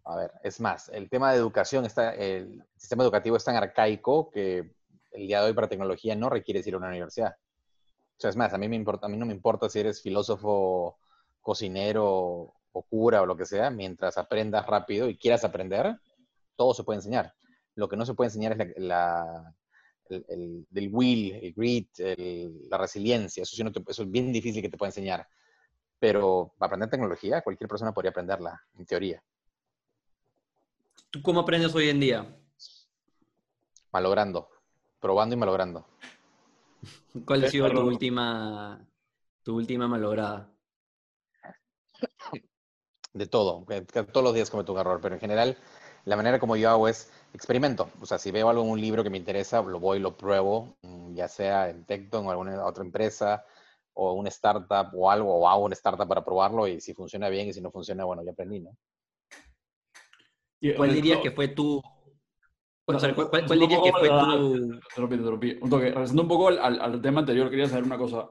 a 0.06 0.16
ver, 0.16 0.32
es 0.42 0.60
más, 0.60 0.90
el 0.90 1.08
tema 1.08 1.32
de 1.32 1.38
educación, 1.38 1.86
está, 1.86 2.16
el 2.16 2.64
sistema 2.76 3.04
educativo 3.04 3.38
es 3.38 3.44
tan 3.44 3.56
arcaico 3.56 4.32
que 4.32 4.74
el 5.12 5.28
día 5.28 5.42
de 5.42 5.50
hoy 5.50 5.54
para 5.54 5.70
tecnología 5.70 6.16
no 6.16 6.32
requieres 6.32 6.66
ir 6.66 6.74
a 6.74 6.78
una 6.78 6.88
universidad. 6.88 7.36
O 8.18 8.20
sea, 8.20 8.32
es 8.32 8.36
más, 8.36 8.56
a 8.56 8.58
mí, 8.58 8.68
me 8.68 8.76
importa, 8.76 9.06
a 9.06 9.10
mí 9.10 9.18
no 9.18 9.28
me 9.28 9.34
importa 9.34 9.70
si 9.70 9.82
eres 9.82 10.02
filósofo, 10.02 10.98
cocinero 11.42 12.56
o 12.72 12.82
cura 12.90 13.22
o 13.22 13.28
lo 13.28 13.38
que 13.38 13.46
sea, 13.46 13.70
mientras 13.70 14.18
aprendas 14.18 14.66
rápido 14.66 15.08
y 15.10 15.16
quieras 15.16 15.44
aprender, 15.44 15.96
todo 16.60 16.74
se 16.74 16.84
puede 16.84 16.98
enseñar. 16.98 17.34
Lo 17.76 17.88
que 17.88 17.96
no 17.96 18.06
se 18.06 18.14
puede 18.14 18.28
enseñar 18.28 18.52
es 18.52 18.58
la, 18.58 18.66
la 18.76 19.56
el, 20.10 20.26
el, 20.28 20.68
el, 20.76 20.90
will, 20.92 21.32
el 21.42 21.54
grit, 21.54 21.88
el, 22.00 22.68
la 22.70 22.78
resiliencia. 22.78 23.44
Eso, 23.44 23.56
sí 23.56 23.64
no 23.64 23.72
te, 23.72 23.82
eso 23.88 24.04
es 24.04 24.12
bien 24.12 24.34
difícil 24.34 24.62
que 24.62 24.68
te 24.68 24.78
pueda 24.78 24.90
enseñar. 24.90 25.26
Pero 26.00 26.54
para 26.58 26.68
aprender 26.68 26.90
tecnología, 26.90 27.42
cualquier 27.42 27.70
persona 27.70 27.94
podría 27.94 28.10
aprenderla, 28.12 28.62
en 28.78 28.86
teoría. 28.86 29.24
¿Tú 31.10 31.22
cómo 31.22 31.40
aprendes 31.40 31.74
hoy 31.74 31.88
en 31.88 32.02
día? 32.02 32.38
Malogrando, 33.94 34.50
probando 35.00 35.36
y 35.36 35.38
malogrando. 35.38 35.88
¿Cuál 37.26 37.46
ha 37.46 37.50
sido 37.50 37.72
tu 37.72 37.80
última, 37.80 38.86
tu 39.44 39.56
última 39.56 39.88
malograda? 39.88 40.52
De 43.14 43.28
todo, 43.28 43.66
todos 44.12 44.24
los 44.24 44.34
días 44.34 44.50
cometo 44.50 44.74
un 44.74 44.80
error, 44.80 45.00
pero 45.02 45.16
en 45.16 45.22
general 45.22 45.58
la 46.06 46.16
manera 46.16 46.40
como 46.40 46.56
yo 46.56 46.70
hago 46.70 46.88
es 46.88 47.12
experimento. 47.34 47.90
O 48.02 48.06
sea, 48.06 48.18
si 48.18 48.32
veo 48.32 48.50
algo 48.50 48.64
en 48.64 48.70
un 48.70 48.82
libro 48.82 49.04
que 49.04 49.10
me 49.10 49.18
interesa, 49.18 49.62
lo 49.62 49.80
voy 49.80 50.00
y 50.00 50.02
lo 50.02 50.18
pruebo, 50.18 50.78
mm, 50.82 51.14
ya 51.14 51.28
sea 51.28 51.70
en 51.70 51.86
Tecton 51.86 52.26
o 52.26 52.32
alguna 52.32 52.66
otra 52.66 52.84
empresa, 52.84 53.46
o 53.94 54.14
una 54.14 54.30
startup 54.30 54.90
o 54.94 55.12
algo, 55.12 55.36
o 55.36 55.48
hago 55.48 55.66
una 55.66 55.74
startup 55.74 56.08
para 56.08 56.24
probarlo 56.24 56.68
y 56.68 56.80
si 56.80 56.94
funciona 56.94 57.30
bien 57.30 57.50
y 57.50 57.54
si 57.54 57.62
no 57.62 57.72
funciona, 57.72 58.06
bueno, 58.06 58.24
ya 58.24 58.32
aprendí, 58.32 58.60
¿no? 58.62 58.72
¿Cuál 60.76 60.94
dirías 60.94 61.20
que 61.22 61.32
fue 61.32 61.50
tu... 61.50 61.82
Bueno, 62.86 63.00
¿cuál, 63.14 63.30
cuál, 63.30 63.46
cuál 63.46 63.60
dirías 63.60 63.82
que 63.82 63.92
fue 63.92 64.10
tu... 64.10 64.80
Un 65.62 65.70
toque. 65.70 65.92
Regresando 65.92 66.24
un 66.24 66.28
poco 66.28 66.48
al, 66.48 66.60
al, 66.60 66.82
al, 66.82 67.02
tema 67.02 67.20
anterior, 67.20 67.50
quería 67.50 67.68
saber 67.68 67.84
una 67.84 67.98
cosa. 67.98 68.30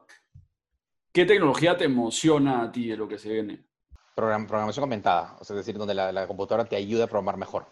¿Qué 1.13 1.25
tecnología 1.25 1.77
te 1.77 1.85
emociona 1.85 2.63
a 2.63 2.73
ti 2.73 2.89
de 2.89 2.97
lo 2.97 3.09
que 3.09 3.19
se 3.19 3.31
viene? 3.31 3.68
Program, 4.19 4.49
programación 4.49 4.83
aumentada, 4.83 5.37
o 5.39 5.45
sea, 5.45 5.55
es 5.55 5.65
decir, 5.65 5.79
donde 5.79 5.95
la, 5.95 6.11
la, 6.11 6.27
computadora 6.27 6.65
te 6.65 6.75
ayuda 6.75 7.05
a 7.05 7.07
programar 7.07 7.37
mejor. 7.37 7.69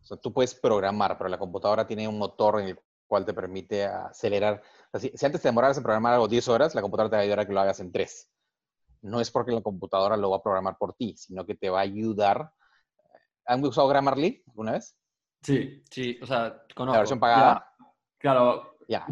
O 0.00 0.06
sea, 0.06 0.16
tú 0.16 0.32
puedes 0.32 0.54
programar, 0.54 1.18
pero 1.18 1.28
la 1.28 1.36
computadora 1.36 1.86
tiene 1.86 2.08
un 2.08 2.16
motor 2.16 2.62
en 2.62 2.68
el 2.68 2.80
cual 3.06 3.26
te 3.26 3.34
permite 3.34 3.84
acelerar. 3.84 4.62
O 4.86 4.98
sea, 4.98 5.00
si, 5.00 5.12
si, 5.14 5.26
antes 5.26 5.42
te 5.42 5.48
demoraras 5.48 5.76
en 5.76 5.82
programar 5.82 6.14
algo 6.14 6.28
10 6.28 6.48
horas, 6.48 6.74
la 6.74 6.80
computadora 6.80 7.10
te 7.10 7.16
va 7.16 7.20
a 7.20 7.24
ayudar 7.24 7.40
a 7.40 7.46
que 7.46 7.52
lo 7.52 7.60
hagas 7.60 7.80
en 7.80 7.92
3. 7.92 8.32
No 9.02 9.20
es 9.20 9.30
porque 9.30 9.52
la 9.52 9.60
computadora 9.60 10.16
lo 10.16 10.30
va 10.30 10.38
a 10.38 10.42
programar 10.42 10.78
por 10.78 10.94
ti, 10.94 11.14
sino 11.18 11.44
que 11.44 11.54
te 11.54 11.68
va 11.68 11.80
a 11.80 11.82
ayudar. 11.82 12.50
¿Han 13.44 13.62
usado 13.62 13.86
Grammarly 13.88 14.44
alguna 14.46 14.72
vez? 14.72 14.96
Sí, 15.42 15.84
sí, 15.90 16.18
o 16.22 16.26
sea, 16.26 16.62
conozco. 16.74 16.94
La 16.94 17.00
versión 17.00 17.20
pagada. 17.20 17.68
Ya, 17.78 17.86
claro. 18.16 18.78
Ya, 18.88 19.06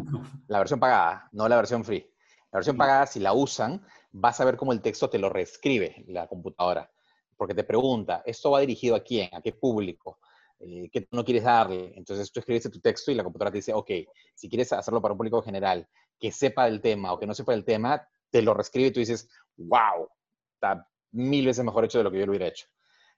la 0.47 0.57
versión 0.57 0.79
pagada, 0.79 1.29
no 1.31 1.47
la 1.47 1.57
versión 1.57 1.83
free. 1.85 2.11
La 2.51 2.57
versión 2.57 2.75
pagada, 2.75 3.05
si 3.05 3.19
la 3.19 3.33
usan, 3.33 3.85
vas 4.17 4.39
a 4.39 4.45
ver 4.45 4.55
cómo 4.55 4.71
el 4.71 4.81
texto 4.81 5.09
te 5.09 5.19
lo 5.19 5.29
reescribe 5.29 6.05
la 6.07 6.27
computadora. 6.27 6.89
Porque 7.35 7.53
te 7.53 7.65
pregunta, 7.65 8.23
¿esto 8.25 8.51
va 8.51 8.61
dirigido 8.61 8.95
a 8.95 9.01
quién? 9.01 9.29
¿A 9.33 9.41
qué 9.41 9.51
público? 9.51 10.19
Eh, 10.59 10.89
¿Qué 10.89 11.05
no 11.11 11.25
quieres 11.25 11.43
darle? 11.43 11.93
Entonces 11.97 12.31
tú 12.31 12.39
escribes 12.39 12.71
tu 12.71 12.79
texto 12.79 13.11
y 13.11 13.15
la 13.15 13.23
computadora 13.23 13.51
te 13.51 13.57
dice, 13.57 13.73
ok, 13.73 13.91
si 14.33 14.47
quieres 14.47 14.71
hacerlo 14.71 15.01
para 15.01 15.13
un 15.13 15.17
público 15.17 15.41
general, 15.41 15.85
que 16.17 16.31
sepa 16.31 16.65
del 16.65 16.79
tema 16.79 17.11
o 17.11 17.19
que 17.19 17.27
no 17.27 17.33
sepa 17.33 17.51
del 17.51 17.65
tema, 17.65 18.07
te 18.29 18.41
lo 18.41 18.53
reescribe 18.53 18.87
y 18.87 18.91
tú 18.91 19.01
dices, 19.01 19.27
wow, 19.57 20.07
está 20.53 20.87
mil 21.11 21.45
veces 21.45 21.65
mejor 21.65 21.83
hecho 21.83 21.97
de 21.97 22.05
lo 22.05 22.11
que 22.11 22.19
yo 22.19 22.25
lo 22.25 22.31
hubiera 22.31 22.47
hecho. 22.47 22.67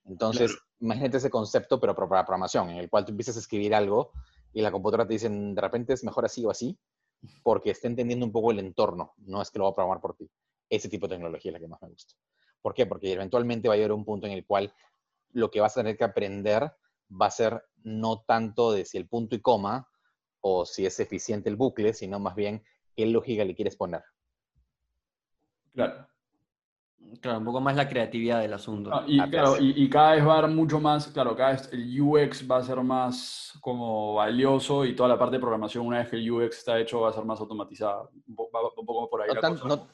Entonces, 0.06 0.52
claro. 0.52 0.66
imagínate 0.80 1.18
ese 1.18 1.30
concepto, 1.30 1.80
pero 1.80 1.94
para 1.94 2.26
programación, 2.26 2.72
en 2.72 2.78
el 2.78 2.90
cual 2.90 3.06
tú 3.06 3.12
empiezas 3.12 3.36
a 3.36 3.40
escribir 3.40 3.76
algo 3.76 4.14
y 4.52 4.62
la 4.62 4.72
computadora 4.72 5.08
te 5.08 5.14
dice, 5.14 5.30
de 5.30 5.62
repente 5.62 5.94
es 5.94 6.04
mejor 6.04 6.26
así 6.26 6.44
o 6.44 6.50
así, 6.50 6.76
porque 7.44 7.70
está 7.70 7.88
entendiendo 7.88 8.26
un 8.26 8.32
poco 8.32 8.50
el 8.50 8.58
entorno, 8.58 9.14
no 9.18 9.44
es 9.44 9.52
que 9.52 9.60
lo 9.60 9.66
va 9.66 9.72
a 9.72 9.76
programar 9.76 10.02
por 10.02 10.16
ti. 10.16 10.28
Ese 10.70 10.90
tipo 10.90 11.08
de 11.08 11.16
tecnología 11.16 11.50
es 11.50 11.54
la 11.54 11.60
que 11.60 11.68
más 11.68 11.82
me 11.82 11.90
gusta. 11.90 12.16
¿Por 12.62 12.74
qué? 12.74 12.86
Porque 12.86 13.14
eventualmente 13.14 13.68
va 13.68 13.76
a 13.76 13.78
llegar 13.78 13.94
un 13.94 14.06
punto 14.06 14.28
en 14.28 14.34
el 14.34 14.46
cual 14.46 14.74
lo 15.32 15.50
que 15.52 15.62
vas 15.62 15.78
a 15.78 15.82
tener 15.82 15.98
que 15.98 16.04
aprender 16.04 16.72
va 17.10 17.28
a 17.28 17.32
ser 17.32 17.64
no 17.84 18.24
tanto 18.28 18.72
de 18.72 18.86
si 18.86 18.98
el 18.98 19.08
punto 19.08 19.36
y 19.36 19.42
coma 19.42 19.88
o 20.42 20.66
si 20.66 20.86
es 20.86 21.00
eficiente 21.00 21.50
el 21.50 21.56
bucle, 21.56 21.94
sino 21.94 22.20
más 22.20 22.36
bien 22.36 22.64
qué 22.96 23.06
lógica 23.06 23.46
le 23.46 23.56
quieres 23.56 23.76
poner. 23.76 24.04
Claro. 25.74 26.08
Claro, 27.22 27.40
un 27.40 27.46
poco 27.46 27.62
más 27.62 27.76
la 27.76 27.88
creatividad 27.88 28.42
del 28.42 28.54
asunto. 28.54 28.90
Ah, 28.94 29.06
y, 29.08 29.18
claro, 29.30 29.58
y, 29.60 29.84
y, 29.84 29.90
cada 29.90 30.16
vez 30.16 30.28
va 30.28 30.36
a 30.36 30.38
haber 30.40 30.52
mucho 30.52 30.80
más, 30.80 31.08
claro, 31.08 31.36
cada 31.36 31.52
vez 31.52 31.70
el 31.72 32.02
UX 32.02 32.50
va 32.50 32.58
a 32.58 32.64
ser 32.64 32.82
más 32.82 33.58
como 33.62 34.16
valioso 34.16 34.84
y 34.84 34.96
toda 34.96 35.08
la 35.10 35.18
parte 35.18 35.38
de 35.38 35.40
programación, 35.40 35.86
una 35.86 36.00
vez 36.00 36.10
que 36.10 36.18
el 36.18 36.30
UX 36.30 36.58
está 36.58 36.78
hecho, 36.80 37.02
va 37.02 37.10
a 37.10 37.14
ser 37.14 37.24
más 37.24 37.40
automatizada. 37.40 38.10
Un 38.28 38.36
poco, 38.36 38.74
un 38.76 38.86
poco 38.86 39.10
por 39.10 39.22
ahí. 39.22 39.30
No, 39.30 39.36
la 39.36 39.42
tan, 39.42 39.58
cosa. 39.58 39.68
no, 39.68 39.88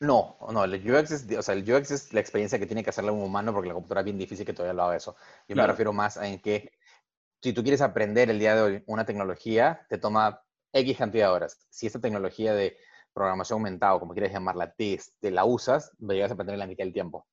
no, 0.00 0.38
no, 0.50 0.64
el 0.64 0.74
UX, 0.74 1.10
es, 1.10 1.38
o 1.38 1.42
sea, 1.42 1.54
el 1.54 1.70
UX 1.70 1.90
es 1.90 2.12
la 2.12 2.20
experiencia 2.20 2.58
que 2.58 2.66
tiene 2.66 2.82
que 2.82 2.90
hacerle 2.90 3.10
un 3.10 3.22
humano 3.22 3.52
porque 3.52 3.68
la 3.68 3.74
computadora 3.74 4.00
es 4.00 4.06
bien 4.06 4.18
difícil 4.18 4.46
que 4.46 4.54
todavía 4.54 4.72
lo 4.72 4.84
haga 4.84 4.96
eso. 4.96 5.14
Yo 5.46 5.54
claro. 5.54 5.68
me 5.68 5.72
refiero 5.72 5.92
más 5.92 6.16
en 6.16 6.40
que 6.40 6.72
si 7.42 7.52
tú 7.52 7.62
quieres 7.62 7.82
aprender 7.82 8.30
el 8.30 8.38
día 8.38 8.54
de 8.54 8.62
hoy 8.62 8.84
una 8.86 9.04
tecnología, 9.04 9.86
te 9.88 9.98
toma 9.98 10.42
X 10.72 10.96
cantidad 10.96 11.28
de 11.28 11.32
horas. 11.32 11.66
Si 11.68 11.86
esta 11.86 12.00
tecnología 12.00 12.54
de 12.54 12.76
programación 13.12 13.58
aumentada, 13.58 13.94
o 13.94 14.00
como 14.00 14.12
quieras 14.12 14.32
llamarla, 14.32 14.72
te, 14.72 14.98
te 15.20 15.30
la 15.30 15.44
usas, 15.44 15.92
lo 15.98 16.14
llegas 16.14 16.30
a 16.30 16.34
aprender 16.34 16.54
en 16.54 16.60
la 16.60 16.66
mitad 16.66 16.84
del 16.84 16.92
tiempo. 16.92 17.26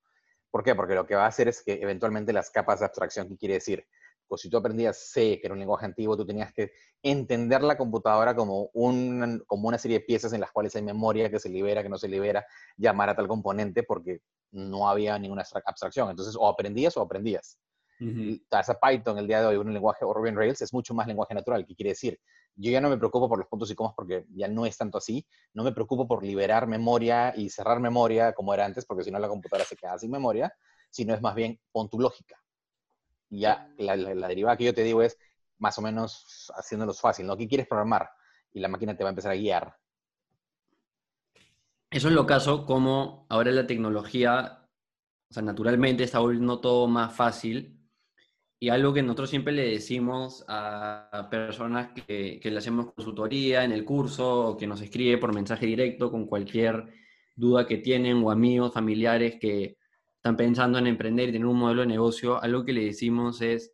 ¿Por 0.52 0.64
qué? 0.64 0.76
Porque 0.76 0.96
lo 0.96 1.06
que 1.06 1.16
va 1.16 1.26
a 1.26 1.28
hacer 1.28 1.48
es 1.48 1.64
que 1.64 1.74
eventualmente 1.82 2.34
las 2.34 2.50
capas 2.50 2.80
de 2.80 2.86
abstracción, 2.86 3.30
¿qué 3.30 3.38
quiere 3.38 3.54
decir? 3.56 3.86
Pues 4.28 4.42
si 4.42 4.50
tú 4.50 4.58
aprendías 4.58 4.98
C, 4.98 5.40
que 5.40 5.48
era 5.48 5.54
un 5.54 5.60
lenguaje 5.60 5.86
antiguo, 5.86 6.18
tú 6.18 6.26
tenías 6.26 6.54
que 6.54 6.72
entender 7.02 7.64
la 7.64 7.78
computadora 7.78 8.36
como, 8.36 8.70
un, 8.74 9.44
como 9.48 9.68
una 9.68 9.78
serie 9.78 10.00
de 10.00 10.06
piezas 10.06 10.34
en 10.34 10.42
las 10.42 10.52
cuales 10.52 10.76
hay 10.76 10.82
memoria 10.82 11.30
que 11.30 11.40
se 11.40 11.50
libera, 11.50 11.84
que 11.84 11.90
no 11.90 11.98
se 11.98 12.08
libera, 12.08 12.46
llamar 12.76 13.10
a 13.10 13.16
tal 13.16 13.28
componente 13.28 13.84
porque 13.84 14.22
no 14.52 14.90
había 14.90 15.18
ninguna 15.18 15.44
abstracción. 15.66 16.10
Entonces, 16.10 16.36
o 16.38 16.48
aprendías 16.48 16.98
o 16.98 17.02
aprendías. 17.02 17.60
Uh 18.00 18.06
-huh. 18.06 18.80
Python 18.82 19.18
el 19.18 19.28
día 19.28 19.42
de 19.42 19.48
hoy, 19.48 19.56
un 19.56 19.74
lenguaje, 19.74 20.06
o 20.06 20.14
Ruby 20.14 20.30
on 20.30 20.36
Rails, 20.36 20.62
es 20.62 20.74
mucho 20.74 20.94
más 20.94 21.08
lenguaje 21.08 21.34
natural. 21.34 21.66
¿Qué 21.66 21.76
quiere 21.76 21.92
decir? 21.92 22.20
yo 22.58 22.72
ya 22.72 22.82
no 22.82 22.90
me 22.90 22.98
preocupo 22.98 23.30
por 23.30 23.38
los 23.38 23.48
puntos 23.48 23.70
y 23.70 23.76
comas 23.76 23.94
porque 23.96 24.26
ya 24.34 24.48
no 24.48 24.66
es 24.66 24.76
tanto 24.78 24.98
así. 24.98 25.26
No 25.54 25.64
me 25.64 25.72
preocupo 25.72 26.08
por 26.08 26.24
liberar 26.24 26.68
memoria 26.68 27.34
y 27.36 27.50
cerrar 27.50 27.80
memoria 27.80 28.34
como 28.34 28.54
era 28.54 28.66
antes, 28.66 28.86
porque 28.86 29.04
si 29.04 29.12
no 29.12 29.20
la 29.20 29.28
computadora 29.28 29.64
se 29.64 29.76
queda 29.76 29.98
sin 30.00 30.12
memoria, 30.12 30.52
sino 30.90 31.14
es 31.14 31.22
más 31.22 31.36
bien 31.36 31.60
pon 31.72 31.88
tu 31.88 32.00
lógica. 32.00 32.36
Ya 33.30 33.70
la, 33.78 33.96
la, 33.96 34.28
derivada 34.28 34.58
que 34.58 34.66
yo 34.66 34.74
te 34.74 34.84
digo 34.84 35.02
es 35.02 35.18
más 35.58 35.78
o 35.78 35.82
menos 35.82 36.52
haciéndolos 36.56 37.02
fácil, 37.02 37.28
¿no? 37.28 37.36
¿Qué 37.36 37.48
quieres 37.48 37.68
programar? 37.68 38.10
Y 38.54 38.60
la 38.60 38.68
máquina 38.68 38.96
te 38.96 39.04
va 39.04 39.10
a 39.10 39.12
empezar 39.12 39.32
a 39.32 39.36
guiar. 39.36 39.76
Eso 41.90 42.08
es 42.10 42.14
lo 42.14 42.26
caso 42.26 42.66
como 42.66 43.26
ahora 43.30 43.52
la 43.52 43.68
tecnología, 43.68 44.68
o 45.30 45.34
sea, 45.34 45.44
naturalmente 45.44 46.04
está 46.04 46.20
volviendo 46.20 46.60
todo 46.60 46.88
más 46.88 47.16
fácil 47.16 47.78
y 48.60 48.70
algo 48.70 48.94
que 48.94 49.04
nosotros 49.04 49.30
siempre 49.30 49.54
le 49.54 49.70
decimos 49.70 50.44
a 50.48 51.28
personas 51.30 51.92
que, 51.94 52.40
que 52.42 52.52
le 52.52 52.58
hacemos 52.58 52.94
consultoría 52.94 53.64
en 53.64 53.72
el 53.72 53.86
curso 53.86 54.50
o 54.50 54.58
que 54.58 54.68
nos 54.68 54.82
escribe 54.82 55.18
por 55.18 55.34
mensaje 55.34 55.66
directo 55.66 56.12
con 56.12 56.26
cualquier 56.26 56.88
duda 57.36 57.68
que 57.68 57.78
tienen 57.78 58.24
o 58.24 58.32
amigos, 58.32 58.74
familiares 58.74 59.38
que 59.40 59.78
están 60.18 60.36
pensando 60.36 60.78
en 60.78 60.88
emprender 60.88 61.30
y 61.30 61.32
tener 61.32 61.48
un 61.48 61.58
modelo 61.58 61.82
de 61.82 61.88
negocio, 61.88 62.42
algo 62.42 62.66
que 62.66 62.74
le 62.74 62.86
decimos 62.86 63.42
es, 63.42 63.74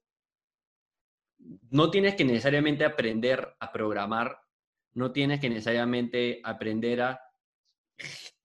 no 1.71 1.89
tienes 1.89 2.15
que 2.15 2.25
necesariamente 2.25 2.85
aprender 2.85 3.55
a 3.59 3.71
programar, 3.71 4.39
no 4.93 5.11
tienes 5.11 5.39
que 5.39 5.49
necesariamente 5.49 6.39
aprender 6.43 7.01
a 7.01 7.21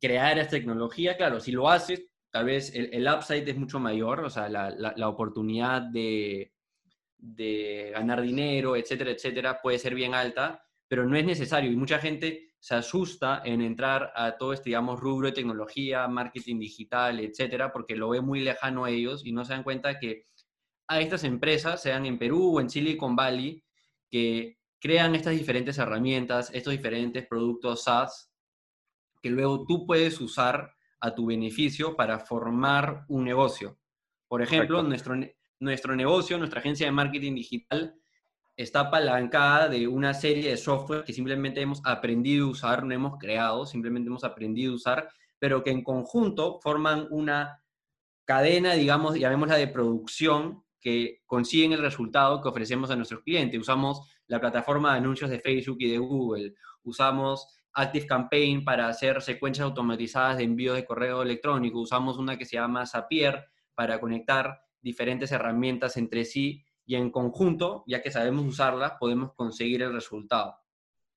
crear 0.01 0.39
esa 0.39 0.51
tecnología. 0.51 1.17
Claro, 1.17 1.41
si 1.41 1.53
lo 1.53 1.69
haces, 1.69 2.05
tal 2.31 2.47
vez 2.47 2.73
el, 2.75 3.07
upside 3.09 3.49
es 3.49 3.57
mucho 3.57 3.79
mayor, 3.79 4.21
o 4.21 4.31
sea, 4.31 4.49
la, 4.49 5.09
oportunidad 5.09 5.83
de, 5.83 6.53
de, 7.19 7.91
ganar 7.93 8.23
dinero, 8.23 8.77
etcétera, 8.77 9.11
etcétera, 9.11 9.61
puede 9.61 9.79
ser 9.79 9.95
bien 9.95 10.15
alta, 10.15 10.65
pero 10.89 11.05
no 11.05 11.17
es 11.17 11.25
necesario. 11.25 11.71
Y 11.71 11.77
mucha 11.77 11.99
gente 11.99 12.48
se 12.61 12.75
asusta 12.75 13.43
en 13.45 13.61
entrar 13.61 14.13
a 14.15 14.37
todo 14.37 14.53
este, 14.53 14.71
digamos, 14.71 14.99
rubro 14.99 15.29
de 15.29 15.35
tecnología, 15.35 16.09
marketing 16.09 16.59
digital, 16.59 17.21
etcétera, 17.21 17.73
porque 17.73 17.97
lo 17.97 18.11
ve 18.11 18.21
muy 18.21 18.41
lejano 18.41 18.85
a 18.85 18.91
ellos 18.91 19.25
y 19.25 19.33
no 19.33 19.45
se 19.45 19.53
dan 19.53 19.63
cuenta 19.63 19.99
que 19.99 20.27
a 20.89 21.01
estas 21.01 21.25
empresas, 21.25 21.83
sean 21.83 22.07
en 22.07 22.19
Perú 22.19 22.57
o 22.57 22.61
en 22.61 22.71
Silicon 22.71 23.15
Valley, 23.15 23.63
que 24.11 24.59
crean 24.81 25.15
estas 25.15 25.35
diferentes 25.35 25.79
herramientas, 25.79 26.51
estos 26.53 26.73
diferentes 26.73 27.27
productos 27.27 27.85
SaaS, 27.85 28.33
que 29.23 29.31
luego 29.31 29.65
tú 29.67 29.87
puedes 29.87 30.21
usar 30.21 30.75
a 31.01 31.15
tu 31.15 31.27
beneficio 31.27 31.95
para 31.95 32.19
formar 32.19 33.05
un 33.09 33.25
negocio. 33.25 33.79
Por 34.27 34.43
ejemplo, 34.43 34.83
nuestro, 34.83 35.15
nuestro 35.61 35.95
negocio, 35.95 36.39
nuestra 36.39 36.61
agencia 36.61 36.87
de 36.87 36.93
marketing 36.93 37.35
digital, 37.35 37.95
está 38.59 38.81
apalancada 38.81 39.69
de 39.69 39.87
una 39.87 40.13
serie 40.13 40.51
de 40.51 40.57
software 40.57 41.05
que 41.05 41.13
simplemente 41.13 41.61
hemos 41.61 41.81
aprendido 41.85 42.49
a 42.49 42.51
usar, 42.51 42.85
no 42.85 42.93
hemos 42.93 43.17
creado, 43.17 43.65
simplemente 43.65 44.09
hemos 44.09 44.25
aprendido 44.25 44.73
a 44.73 44.75
usar, 44.75 45.09
pero 45.39 45.63
que 45.63 45.71
en 45.71 45.85
conjunto 45.85 46.59
forman 46.61 47.07
una 47.11 47.63
cadena, 48.25 48.73
digamos, 48.75 49.15
llamémosla 49.17 49.55
de 49.55 49.69
producción, 49.69 50.65
que 50.81 51.23
consiguen 51.27 51.73
el 51.73 51.81
resultado 51.81 52.43
que 52.43 52.49
ofrecemos 52.49 52.91
a 52.91 52.97
nuestros 52.97 53.23
clientes. 53.23 53.61
Usamos 53.61 54.11
la 54.27 54.41
plataforma 54.41 54.93
de 54.93 54.99
anuncios 54.99 55.31
de 55.31 55.39
Facebook 55.39 55.79
y 55.81 55.91
de 55.91 55.99
Google, 55.99 56.55
usamos 56.83 57.47
Active 57.73 58.07
Campaign 58.07 58.65
para 58.65 58.89
hacer 58.89 59.23
secuencias 59.23 59.67
automatizadas 59.67 60.39
de 60.39 60.45
envío 60.45 60.75
de 60.75 60.85
correo 60.85 61.23
electrónico. 61.23 61.79
Usamos 61.79 62.19
una 62.19 62.37
que 62.37 62.45
se 62.45 62.57
llama 62.57 62.87
Zapier 62.87 63.45
para 63.77 64.01
conectar 64.01 64.63
diferentes 64.81 65.31
herramientas 65.31 65.97
entre 65.97 66.25
sí 66.25 66.65
y 66.89 66.97
en 66.97 67.11
conjunto, 67.11 67.85
ya 67.87 68.01
que 68.01 68.11
sabemos 68.11 68.47
usarlas, 68.47 68.95
podemos 68.99 69.35
conseguir 69.35 69.83
el 69.83 69.93
resultado. 69.93 70.57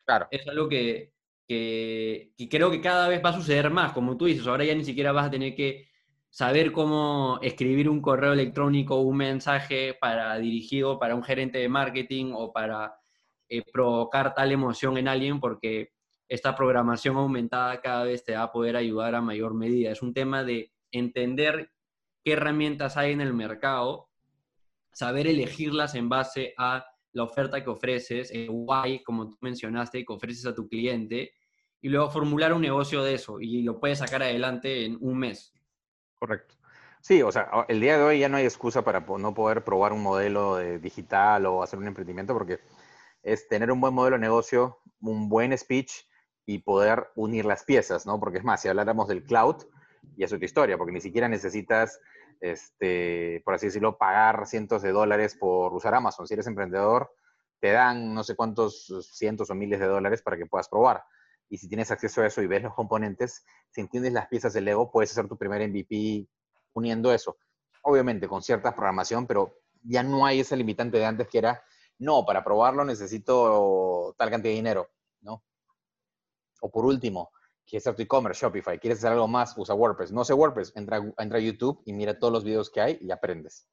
Claro. 0.05 0.28
Es 0.30 0.45
algo 0.45 0.67
que, 0.67 1.13
que, 1.47 2.34
creo 2.49 2.69
que 2.69 2.82
cada 2.82 3.07
vez 3.07 3.24
va 3.24 3.30
a 3.30 3.34
suceder 3.34 3.69
más, 3.69 3.93
como 3.93 4.17
tú 4.17 4.26
dices. 4.26 4.45
Ahora 4.45 4.65
ya 4.65 4.76
ni 4.76 4.84
siquiera 4.84 5.13
vas 5.13 5.28
a 5.28 5.32
tener 5.32 5.55
que 5.55 5.88
saber 6.30 6.74
cómo 6.74 7.39
escribir 7.41 7.88
un 7.88 8.01
correo 8.01 8.34
electrónico 8.34 8.97
o 8.97 9.03
un 9.03 9.15
mensaje 9.15 9.93
para 9.93 10.38
dirigido 10.39 10.99
para 10.99 11.15
un 11.15 11.24
gerente 11.24 11.59
de 11.59 11.69
marketing 11.69 12.34
o 12.36 12.51
para 12.51 12.93
eh, 13.47 13.63
provocar 13.72 14.34
tal 14.34 14.51
emoción 14.51 14.97
en 14.97 15.07
alguien, 15.07 15.39
porque 15.39 15.93
esta 16.28 16.53
programación 16.53 17.15
aumentada 17.15 17.80
cada 17.80 18.03
vez 18.03 18.26
te 18.26 18.36
va 18.36 18.43
a 18.43 18.51
poder 18.51 18.76
ayudar 18.76 19.15
a 19.15 19.22
mayor 19.22 19.53
medida. 19.53 19.89
Es 19.91 20.01
un 20.01 20.13
tema 20.13 20.43
de 20.43 20.74
entender 20.91 21.72
qué 22.26 22.34
herramientas 22.34 22.97
hay 22.97 23.13
en 23.13 23.22
el 23.22 23.34
mercado, 23.34 24.11
saber 24.94 25.28
elegirlas 25.28 25.96
en 25.96 26.10
base 26.10 26.54
a 26.58 26.86
la 27.14 27.24
oferta 27.24 27.64
que 27.64 27.70
ofreces, 27.70 28.32
el 28.32 28.48
why, 28.50 29.04
como 29.04 29.30
tú 29.30 29.38
mencionaste, 29.42 30.06
que 30.06 30.14
ofreces 30.14 30.46
a 30.46 30.56
tu 30.56 30.68
cliente, 30.68 31.34
y 31.82 31.89
luego 31.89 32.10
formular 32.10 32.54
un 32.54 32.62
negocio 32.62 33.04
de 33.04 33.16
eso 33.16 33.39
y 33.42 33.64
lo 33.64 33.80
puedes 33.80 34.00
sacar 34.00 34.22
adelante 34.22 34.86
en 34.86 34.98
un 35.02 35.18
mes. 35.18 35.54
Correcto. 36.20 36.56
Sí, 37.02 37.24
o 37.24 37.32
sea, 37.32 37.50
el 37.68 37.80
día 37.80 37.98
de 37.98 38.04
hoy 38.04 38.20
ya 38.20 38.30
no 38.30 38.38
hay 38.38 38.46
excusa 38.46 38.84
para 38.84 39.00
no 39.00 39.34
poder 39.34 39.64
probar 39.64 39.92
un 39.92 40.04
modelo 40.04 40.58
digital 40.78 41.48
o 41.48 41.64
hacer 41.64 41.80
un 41.80 41.88
emprendimiento 41.88 42.34
porque 42.34 42.60
es 43.24 43.48
tener 43.48 43.72
un 43.72 43.82
buen 43.82 43.94
modelo 43.96 44.18
de 44.18 44.22
negocio, 44.22 44.82
un 45.02 45.28
buen 45.28 45.58
speech 45.58 45.92
y 46.46 46.60
poder 46.60 47.08
unir 47.16 47.46
las 47.46 47.64
piezas, 47.64 48.06
¿no? 48.06 48.20
Porque 48.20 48.38
es 48.38 48.44
más, 48.44 48.62
si 48.62 48.68
habláramos 48.68 49.08
del 49.08 49.24
cloud, 49.24 49.56
ya 50.16 50.26
es 50.26 50.34
otra 50.34 50.46
historia, 50.46 50.78
porque 50.78 50.94
ni 50.94 51.02
siquiera 51.02 51.28
necesitas, 51.28 52.00
este, 52.42 53.42
por 53.46 53.54
así 53.54 53.68
decirlo, 53.68 53.98
pagar 53.98 54.48
cientos 54.48 54.82
de 54.82 54.92
dólares 54.92 55.38
por 55.39 55.74
usar 55.74 55.94
Amazon. 55.94 56.28
Si 56.28 56.34
eres 56.34 56.48
emprendedor, 56.48 57.14
te 57.60 57.72
dan 57.72 58.14
no 58.14 58.24
sé 58.24 58.36
cuántos 58.36 58.88
cientos 59.14 59.50
o 59.50 59.56
miles 59.56 59.80
de 59.80 59.86
dólares 59.86 60.22
para 60.22 60.36
que 60.36 60.48
puedas 60.48 60.68
probar. 60.68 61.04
Y 61.48 61.58
si 61.58 61.70
tienes 61.70 61.92
acceso 61.92 62.22
a 62.22 62.28
eso 62.28 62.42
y 62.42 62.48
ves 62.48 62.64
los 62.64 62.74
componentes, 62.74 63.46
si 63.70 63.82
entiendes 63.82 64.14
las 64.14 64.28
piezas 64.28 64.54
del 64.54 64.66
Lego, 64.66 64.92
puedes 64.92 65.12
hacer 65.12 65.28
tu 65.28 65.38
primer 65.38 65.62
MVP 65.70 66.28
uniendo 66.74 67.14
eso. 67.14 67.38
Obviamente 67.84 68.28
con 68.28 68.42
cierta 68.42 68.74
programación, 68.74 69.28
pero 69.28 69.60
ya 69.84 70.02
no 70.02 70.26
hay 70.26 70.39
esa 70.39 70.56
limitante 70.56 70.98
de 70.98 71.06
antes 71.06 71.28
que 71.28 71.38
era, 71.38 71.64
no, 72.00 72.26
para 72.26 72.44
probarlo 72.44 72.84
necesito 72.84 74.16
tal 74.18 74.30
cantidad 74.30 74.52
de 74.52 74.56
dinero, 74.56 74.89
¿no? 75.22 75.44
O 76.62 76.72
por 76.72 76.86
último, 76.86 77.32
quieres 77.66 77.86
hacer 77.86 77.95
tu 77.95 78.03
e-commerce, 78.03 78.41
Shopify, 78.41 78.80
quieres 78.80 78.99
hacer 78.99 79.12
algo 79.12 79.28
más, 79.28 79.57
usa 79.57 79.76
WordPress. 79.76 80.12
No 80.12 80.24
sé 80.26 80.34
WordPress, 80.34 80.74
entra, 80.76 81.01
entra 81.18 81.38
a 81.38 81.41
YouTube 81.41 81.82
y 81.86 81.93
mira 81.93 82.20
todos 82.20 82.34
los 82.34 82.43
videos 82.43 82.70
que 82.70 82.82
hay 82.82 82.97
y 83.01 83.12
aprendes. 83.12 83.68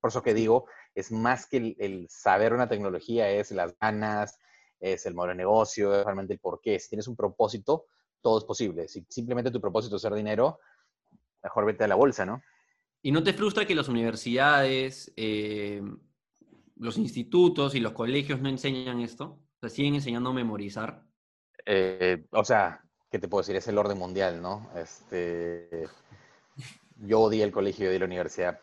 Por 0.00 0.10
eso 0.10 0.22
que 0.22 0.34
digo, 0.34 0.66
es 0.94 1.12
más 1.12 1.46
que 1.46 1.76
el, 1.78 2.06
saber 2.10 2.52
una 2.52 2.68
tecnología, 2.68 3.30
es 3.30 3.52
las 3.52 3.78
ganas, 3.78 4.38
es 4.80 5.06
el 5.06 5.14
modelo 5.14 5.30
de 5.30 5.36
negocio, 5.36 5.94
es 5.94 6.04
realmente 6.04 6.32
el 6.32 6.40
por 6.40 6.60
qué. 6.60 6.78
Si 6.78 6.88
tienes 6.88 7.06
un 7.06 7.16
propósito, 7.16 7.86
todo 8.20 8.38
es 8.38 8.44
posible. 8.44 8.88
Si 8.88 9.06
simplemente 9.08 9.50
tu 9.50 9.60
propósito 9.60 9.96
es 9.96 10.04
hacer 10.04 10.16
dinero, 10.16 10.58
mejor 11.42 11.66
vete 11.66 11.84
a 11.84 11.88
la 11.88 11.94
bolsa, 11.94 12.26
¿no? 12.26 12.42
¿Y 13.00 13.12
no 13.12 13.22
te 13.22 13.32
frustra 13.32 13.64
que 13.64 13.74
las 13.74 13.88
universidades, 13.88 15.12
eh, 15.16 15.82
los 16.76 16.98
institutos 16.98 17.74
y 17.74 17.80
los 17.80 17.92
colegios 17.92 18.40
no 18.40 18.48
enseñan 18.48 19.00
esto? 19.00 19.40
O 19.56 19.60
sea, 19.60 19.68
siguen 19.68 19.94
enseñando 19.94 20.30
a 20.30 20.34
memorizar. 20.34 21.04
Eh, 21.64 22.26
o 22.30 22.44
sea, 22.44 22.84
¿qué 23.12 23.18
te 23.18 23.28
puedo 23.28 23.42
decir? 23.42 23.54
Es 23.54 23.68
el 23.68 23.76
orden 23.76 23.98
mundial, 23.98 24.40
¿no? 24.40 24.70
Este, 24.74 25.86
yo 26.96 27.20
odié 27.20 27.44
el 27.44 27.52
colegio 27.52 27.84
y 27.84 27.88
odié 27.88 27.98
la 27.98 28.06
universidad 28.06 28.58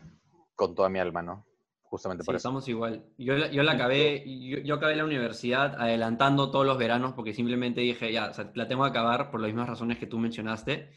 con 0.55 0.73
toda 0.73 0.89
mi 0.89 0.97
alma, 0.97 1.21
¿no? 1.21 1.45
Justamente 1.83 2.23
por 2.23 2.33
sí, 2.33 2.37
Estamos 2.37 2.67
igual. 2.67 3.05
Yo, 3.17 3.37
yo 3.37 3.63
la 3.63 3.73
acabé, 3.73 4.23
yo, 4.63 4.75
acabé 4.75 4.95
la 4.95 5.05
universidad 5.05 5.79
adelantando 5.79 6.49
todos 6.49 6.65
los 6.65 6.77
veranos 6.77 7.13
porque 7.13 7.33
simplemente 7.33 7.81
dije, 7.81 8.11
ya, 8.11 8.31
la 8.55 8.67
tengo 8.67 8.83
que 8.83 8.89
acabar 8.89 9.29
por 9.29 9.39
las 9.39 9.49
mismas 9.49 9.69
razones 9.69 9.99
que 9.99 10.07
tú 10.07 10.17
mencionaste, 10.17 10.91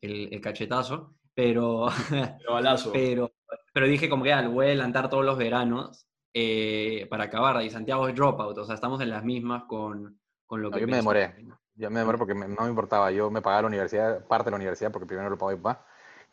el, 0.00 0.40
cachetazo, 0.40 1.14
pero, 1.32 1.86
pero, 2.92 3.32
pero, 3.72 3.86
dije 3.86 4.08
como 4.08 4.24
que 4.24 4.30
ya, 4.30 4.48
voy 4.48 4.66
a 4.66 4.68
adelantar 4.68 5.08
todos 5.08 5.24
los 5.24 5.38
veranos 5.38 6.06
eh, 6.34 7.06
para 7.08 7.24
acabar. 7.24 7.62
Y 7.64 7.70
Santiago 7.70 8.08
es 8.08 8.16
dropout, 8.16 8.58
o 8.58 8.64
sea, 8.64 8.74
estamos 8.74 9.00
en 9.00 9.10
las 9.10 9.24
mismas 9.24 9.64
con, 9.64 10.20
lo 10.50 10.70
que... 10.70 10.80
yo 10.80 10.88
me 10.88 10.96
demoré, 10.96 11.34
yo 11.80 11.90
me 11.90 12.00
demoré 12.00 12.18
porque 12.18 12.34
no 12.34 12.62
me 12.62 12.68
importaba, 12.68 13.10
yo 13.10 13.30
me 13.30 13.40
pagaba 13.40 13.62
la 13.62 13.68
universidad, 13.68 14.26
parte 14.26 14.46
de 14.46 14.50
la 14.50 14.56
universidad, 14.56 14.92
porque 14.92 15.06
primero 15.06 15.30
lo 15.30 15.38
pagaba 15.38 15.56
mi 15.56 15.62
papá, 15.62 15.86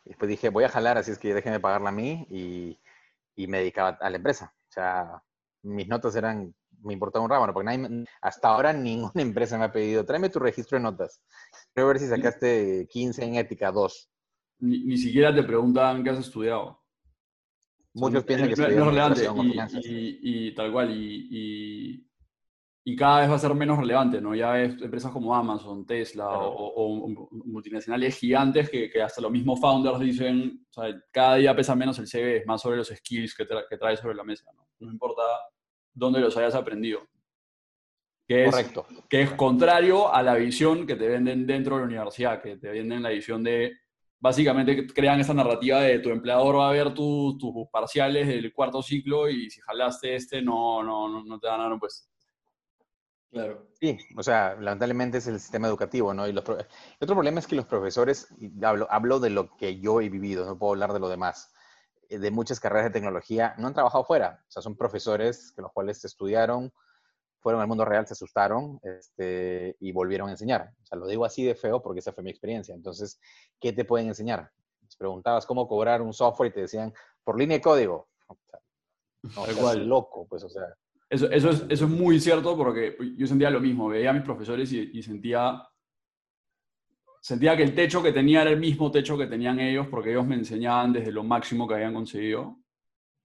y 0.04 0.10
después 0.10 0.28
dije, 0.28 0.50
voy 0.50 0.66
a 0.66 0.70
jalar, 0.70 0.98
así 0.98 1.12
es 1.12 1.20
que 1.20 1.34
déjenme 1.34 1.62
pagarla 1.62 1.90
a 1.90 1.94
mí, 1.94 2.28
y, 2.30 2.78
y 3.36 3.48
me 3.48 3.60
dedicaba 3.60 3.98
a 4.02 4.10
la 4.10 4.18
empresa. 4.18 4.54
O 4.70 4.72
sea, 4.72 5.24
mis 5.64 5.88
notas 5.88 6.16
eran, 6.18 6.54
me 6.82 6.94
importaba 6.94 7.24
un 7.24 7.32
rábano, 7.32 7.54
porque 7.54 7.66
nadie, 7.66 8.06
hasta 8.22 8.50
ahora 8.50 8.74
ninguna 8.74 9.14
empresa 9.22 9.58
me 9.58 9.66
ha 9.66 9.72
pedido, 9.72 10.06
tráeme 10.06 10.30
tu 10.30 10.40
registro 10.40 10.78
de 10.78 10.84
notas. 10.84 11.22
Quiero 11.74 11.88
ver 11.88 12.00
si 12.00 12.08
sacaste 12.08 12.88
15 12.90 13.24
en 13.24 13.36
ética, 13.36 13.72
2. 13.72 14.10
Ni, 14.60 14.98
siquiera 14.98 15.34
te 15.34 15.44
preguntaban 15.44 16.04
qué 16.04 16.10
has 16.10 16.20
estudiado. 16.20 16.82
Muchos 17.94 18.26
piensan 18.26 18.48
que 18.48 18.54
es, 18.54 18.60
relevante 18.60 19.28
y, 19.84 20.48
y, 20.50 20.56
tal 20.56 20.72
cual, 20.72 20.92
y, 20.92 22.06
y 22.88 22.96
cada 22.96 23.20
vez 23.20 23.30
va 23.30 23.36
a 23.36 23.40
ser 23.40 23.54
menos 23.54 23.78
relevante, 23.78 24.22
¿no? 24.22 24.34
Ya 24.34 24.52
ves 24.52 24.82
empresas 24.82 25.12
como 25.12 25.36
Amazon, 25.36 25.86
Tesla 25.86 26.30
o, 26.32 27.10
multinacionales 27.30 28.18
gigantes 28.18 28.70
que, 28.70 28.90
que, 28.90 29.02
hasta 29.02 29.20
los 29.20 29.30
mismos 29.30 29.60
founders 29.60 30.00
dicen, 30.00 30.66
o 30.70 30.74
sea, 30.74 30.98
cada 31.12 31.36
día 31.36 31.54
pesa 31.54 31.76
menos 31.76 32.00
el 32.00 32.08
CV, 32.08 32.38
es 32.38 32.46
más 32.46 32.62
sobre 32.62 32.78
los 32.78 32.88
skills 32.88 33.36
que, 33.36 33.46
que 33.70 33.78
traes 33.78 34.00
sobre 34.00 34.16
la 34.16 34.24
mesa, 34.24 34.50
¿no? 34.56 34.70
No 34.80 34.90
importa 34.90 35.22
dónde 35.94 36.22
los 36.22 36.38
hayas 36.38 36.56
aprendido. 36.56 37.02
Que 38.26 38.46
es, 38.46 38.52
Correcto. 38.52 38.88
que 39.10 39.22
es 39.22 39.32
contrario 39.32 40.14
a 40.14 40.24
la 40.24 40.36
visión 40.36 40.88
que 40.88 40.96
te 40.96 41.10
venden 41.10 41.46
dentro 41.46 41.76
de 41.76 41.82
la 41.82 41.88
universidad, 41.88 42.42
que 42.42 42.56
te 42.56 42.70
venden 42.70 43.04
la 43.04 43.10
visión 43.10 43.44
de, 43.44 43.74
básicamente 44.18 44.88
crean 44.88 45.20
esa 45.20 45.34
narrativa 45.34 45.82
de 45.82 46.00
tu 46.00 46.10
empleador 46.10 46.56
va 46.56 46.70
a 46.70 46.72
ver 46.72 46.94
tus 46.94 47.38
tus 47.38 47.68
parciales 47.70 48.30
del 48.30 48.54
cuarto 48.54 48.82
ciclo 48.82 49.30
y 49.30 49.50
si 49.50 49.60
jalaste 49.60 50.16
este 50.16 50.42
no, 50.42 50.82
no, 50.82 51.10
no, 51.10 51.26
no 51.26 51.38
te 51.38 51.48
van 51.48 51.60
a 51.60 51.64
dar 51.64 51.74
un 51.74 51.80
puesto. 51.82 52.08
Claro. 53.32 53.68
Sí, 53.80 53.98
o 54.18 54.24
sea, 54.24 54.56
lamentablemente 54.56 55.18
es 55.20 55.28
el 55.28 55.40
sistema 55.40 55.68
educativo, 55.68 56.14
¿no? 56.14 56.28
Y 56.28 56.32
los 56.32 56.44
pro- 56.44 56.58
el 56.60 56.66
otro 57.02 57.16
problema 57.16 57.40
es 57.40 57.48
que 57.48 57.56
los 57.56 57.66
profesores, 57.66 58.28
hablo, 58.64 58.88
hablo 58.90 59.20
de 59.20 59.30
lo 59.30 59.56
que 59.56 59.80
yo 59.80 60.02
he 60.02 60.10
vivido, 60.10 60.46
no 60.46 60.58
puedo 60.58 60.74
hablar 60.74 60.94
de 60.94 61.00
lo 61.00 61.10
demás, 61.10 61.54
eh, 62.10 62.18
de 62.18 62.32
muchas 62.32 62.60
carreras 62.60 62.86
de 62.86 62.92
tecnología, 62.92 63.54
no 63.58 63.68
han 63.68 63.74
trabajado 63.74 64.04
fuera, 64.06 64.44
o 64.48 64.52
sea, 64.52 64.62
son 64.62 64.76
profesores 64.78 65.52
que 65.56 65.62
los 65.62 65.72
cuales 65.74 66.04
estudiaron, 66.06 66.72
fueron 67.40 67.62
al 67.62 67.68
mundo 67.68 67.86
real, 67.86 68.08
se 68.08 68.14
asustaron 68.14 68.80
este, 68.84 69.76
y 69.80 69.92
volvieron 69.92 70.28
a 70.30 70.32
enseñar. 70.32 70.74
O 70.82 70.86
sea, 70.86 70.98
lo 70.98 71.06
digo 71.08 71.24
así 71.24 71.44
de 71.46 71.54
feo 71.54 71.82
porque 71.82 72.00
esa 72.00 72.12
fue 72.12 72.24
mi 72.24 72.32
experiencia. 72.32 72.74
Entonces, 72.74 73.20
¿qué 73.60 73.72
te 73.74 73.86
pueden 73.86 74.08
enseñar? 74.08 74.52
Les 74.82 74.96
preguntabas 74.96 75.46
cómo 75.46 75.68
cobrar 75.68 76.02
un 76.02 76.14
software 76.14 76.50
y 76.50 76.54
te 76.54 76.62
decían, 76.62 76.94
por 77.24 77.38
línea 77.38 77.58
de 77.58 77.62
código. 77.62 78.08
O 78.28 79.46
sea, 79.46 79.54
no, 79.54 79.74
loco, 79.76 80.26
pues, 80.28 80.44
o 80.44 80.50
sea. 80.50 80.64
Eso, 81.10 81.30
eso, 81.32 81.50
es, 81.52 81.66
eso 81.70 81.86
es 81.86 81.92
muy 81.92 82.20
cierto 82.20 82.58
porque 82.58 82.98
yo 83.18 83.28
sentía 83.28 83.50
lo 83.50 83.62
mismo, 83.62 83.88
veía 83.88 84.10
a 84.10 84.14
mis 84.14 84.24
profesores 84.24 84.72
y, 84.74 84.90
y 84.94 85.02
sentía, 85.02 85.64
sentía 87.22 87.56
que 87.56 87.64
el 87.64 87.74
techo 87.76 88.02
que 88.04 88.12
tenía 88.12 88.42
era 88.42 88.52
el 88.52 88.60
mismo 88.60 88.92
techo 88.92 89.18
que 89.18 89.28
tenían 89.28 89.60
ellos 89.60 89.88
porque 89.90 90.12
ellos 90.12 90.26
me 90.26 90.36
enseñaban 90.36 90.94
desde 90.94 91.12
lo 91.12 91.24
máximo 91.24 91.68
que 91.68 91.76
habían 91.76 91.94
conseguido 91.94 92.58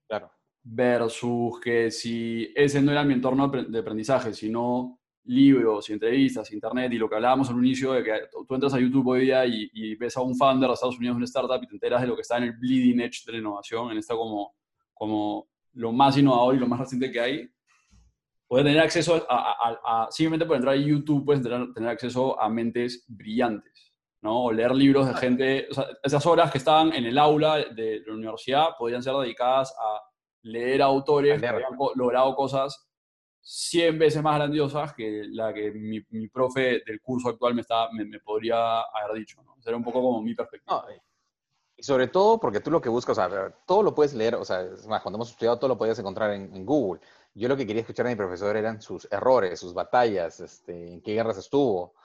Claro. 0.07 0.31
versus 0.63 1.59
que 1.59 1.89
si 1.91 2.51
ese 2.55 2.81
no 2.81 2.91
era 2.91 3.03
mi 3.03 3.13
entorno 3.15 3.47
de 3.47 3.59
apre- 3.63 3.67
de 3.67 3.79
aprendizaje, 3.79 4.33
sino 4.33 4.99
libros 5.25 5.89
y 5.89 5.93
entrevistas, 5.93 6.51
internet 6.51 6.91
y 6.91 6.97
lo 6.97 7.09
que 7.09 7.15
hablábamos 7.15 7.49
al 7.49 7.57
inicio 7.57 7.93
de 7.93 8.03
que 8.03 8.11
tú 8.47 8.53
entras 8.55 8.73
a 8.73 8.79
YouTube 8.79 9.07
hoy 9.07 9.21
día 9.21 9.45
y, 9.45 9.69
y 9.73 9.95
ves 9.95 10.15
a 10.17 10.21
un 10.21 10.35
founder 10.35 10.67
de 10.67 10.73
Estados 10.73 10.97
Unidos 10.97 11.15
una 11.15 11.25
startup 11.25 11.61
y 11.63 11.67
te 11.67 11.73
enteras 11.75 12.01
de 12.01 12.07
lo 12.07 12.15
que 12.15 12.21
está 12.21 12.37
en 12.37 12.43
el 12.45 12.53
bleeding 12.53 12.99
edge 13.01 13.23
de 13.25 13.31
la 13.33 13.37
innovación, 13.39 13.91
en 13.91 13.97
esta 13.97 14.15
como, 14.15 14.55
como 14.93 15.47
lo 15.73 15.91
más 15.93 16.17
innovador 16.17 16.55
y 16.55 16.59
lo 16.59 16.67
más 16.67 16.79
reciente 16.81 17.09
que 17.11 17.19
hay. 17.19 17.49
Puedes 18.53 18.67
tener 18.67 18.81
acceso 18.83 19.25
a, 19.27 19.35
a- 19.35 20.03
a- 20.05 20.11
simplemente 20.11 20.45
por 20.45 20.55
entrar 20.55 20.75
a 20.75 20.77
YouTube, 20.77 21.25
puedes 21.25 21.41
tener, 21.41 21.73
tener 21.73 21.89
acceso 21.89 22.39
a 22.39 22.47
mentes 22.49 23.03
brillantes, 23.07 23.91
¿no? 24.21 24.43
O 24.43 24.51
leer 24.51 24.75
libros 24.75 25.07
de 25.07 25.15
gente, 25.15 25.67
o 25.71 25.73
sea, 25.73 25.87
esas 26.03 26.23
horas 26.27 26.51
que 26.51 26.59
estaban 26.59 26.93
en 26.93 27.05
el 27.05 27.17
aula 27.17 27.57
de 27.57 28.03
la 28.05 28.13
universidad 28.13 28.67
podían 28.77 29.01
ser 29.01 29.15
dedicadas 29.15 29.73
a 29.79 29.99
leer 30.43 30.83
autores 30.83 31.39
que 31.41 31.47
habían 31.47 31.79
logrado 31.95 32.35
cosas 32.35 32.87
100 33.41 33.97
veces 33.97 34.21
más 34.21 34.35
grandiosas 34.37 34.93
que 34.93 35.23
la 35.31 35.51
que 35.51 35.71
mi, 35.71 35.99
mi 36.11 36.27
profe 36.27 36.83
del 36.85 37.01
curso 37.01 37.29
actual 37.29 37.55
me, 37.55 37.61
estaba, 37.61 37.91
me, 37.91 38.05
me 38.05 38.19
podría 38.19 38.81
haber 38.81 39.17
dicho, 39.17 39.41
¿no? 39.43 39.55
Era 39.65 39.75
un 39.77 39.83
poco 39.83 39.99
como 40.01 40.21
mi 40.21 40.35
perspectiva. 40.35 40.83
No, 40.87 40.93
y 41.75 41.81
sobre 41.81 42.07
todo 42.07 42.39
porque 42.39 42.59
tú 42.59 42.69
lo 42.69 42.79
que 42.79 42.87
buscas, 42.89 43.17
o 43.17 43.27
sea, 43.29 43.49
todo 43.65 43.81
lo 43.81 43.95
puedes 43.95 44.13
leer, 44.13 44.35
o 44.35 44.45
sea, 44.45 44.61
es 44.61 44.85
más, 44.87 45.01
cuando 45.01 45.17
hemos 45.17 45.31
estudiado 45.31 45.57
todo 45.57 45.69
lo 45.69 45.77
podías 45.77 45.97
encontrar 45.97 46.31
en, 46.31 46.55
en 46.55 46.65
Google. 46.65 47.01
Yo 47.35 47.47
lo 47.47 47.57
que 47.57 47.65
quería 47.65 47.81
escuchar 47.81 48.05
a 48.05 48.09
mi 48.09 48.15
profesor 48.15 48.55
eran 48.55 48.81
sus 48.81 49.07
errores, 49.11 49.59
sus 49.59 49.73
batallas, 49.73 50.39
este, 50.39 50.93
en 50.93 51.01
qué 51.01 51.13
guerras 51.13 51.37
estuvo. 51.37 51.81
O 51.81 51.95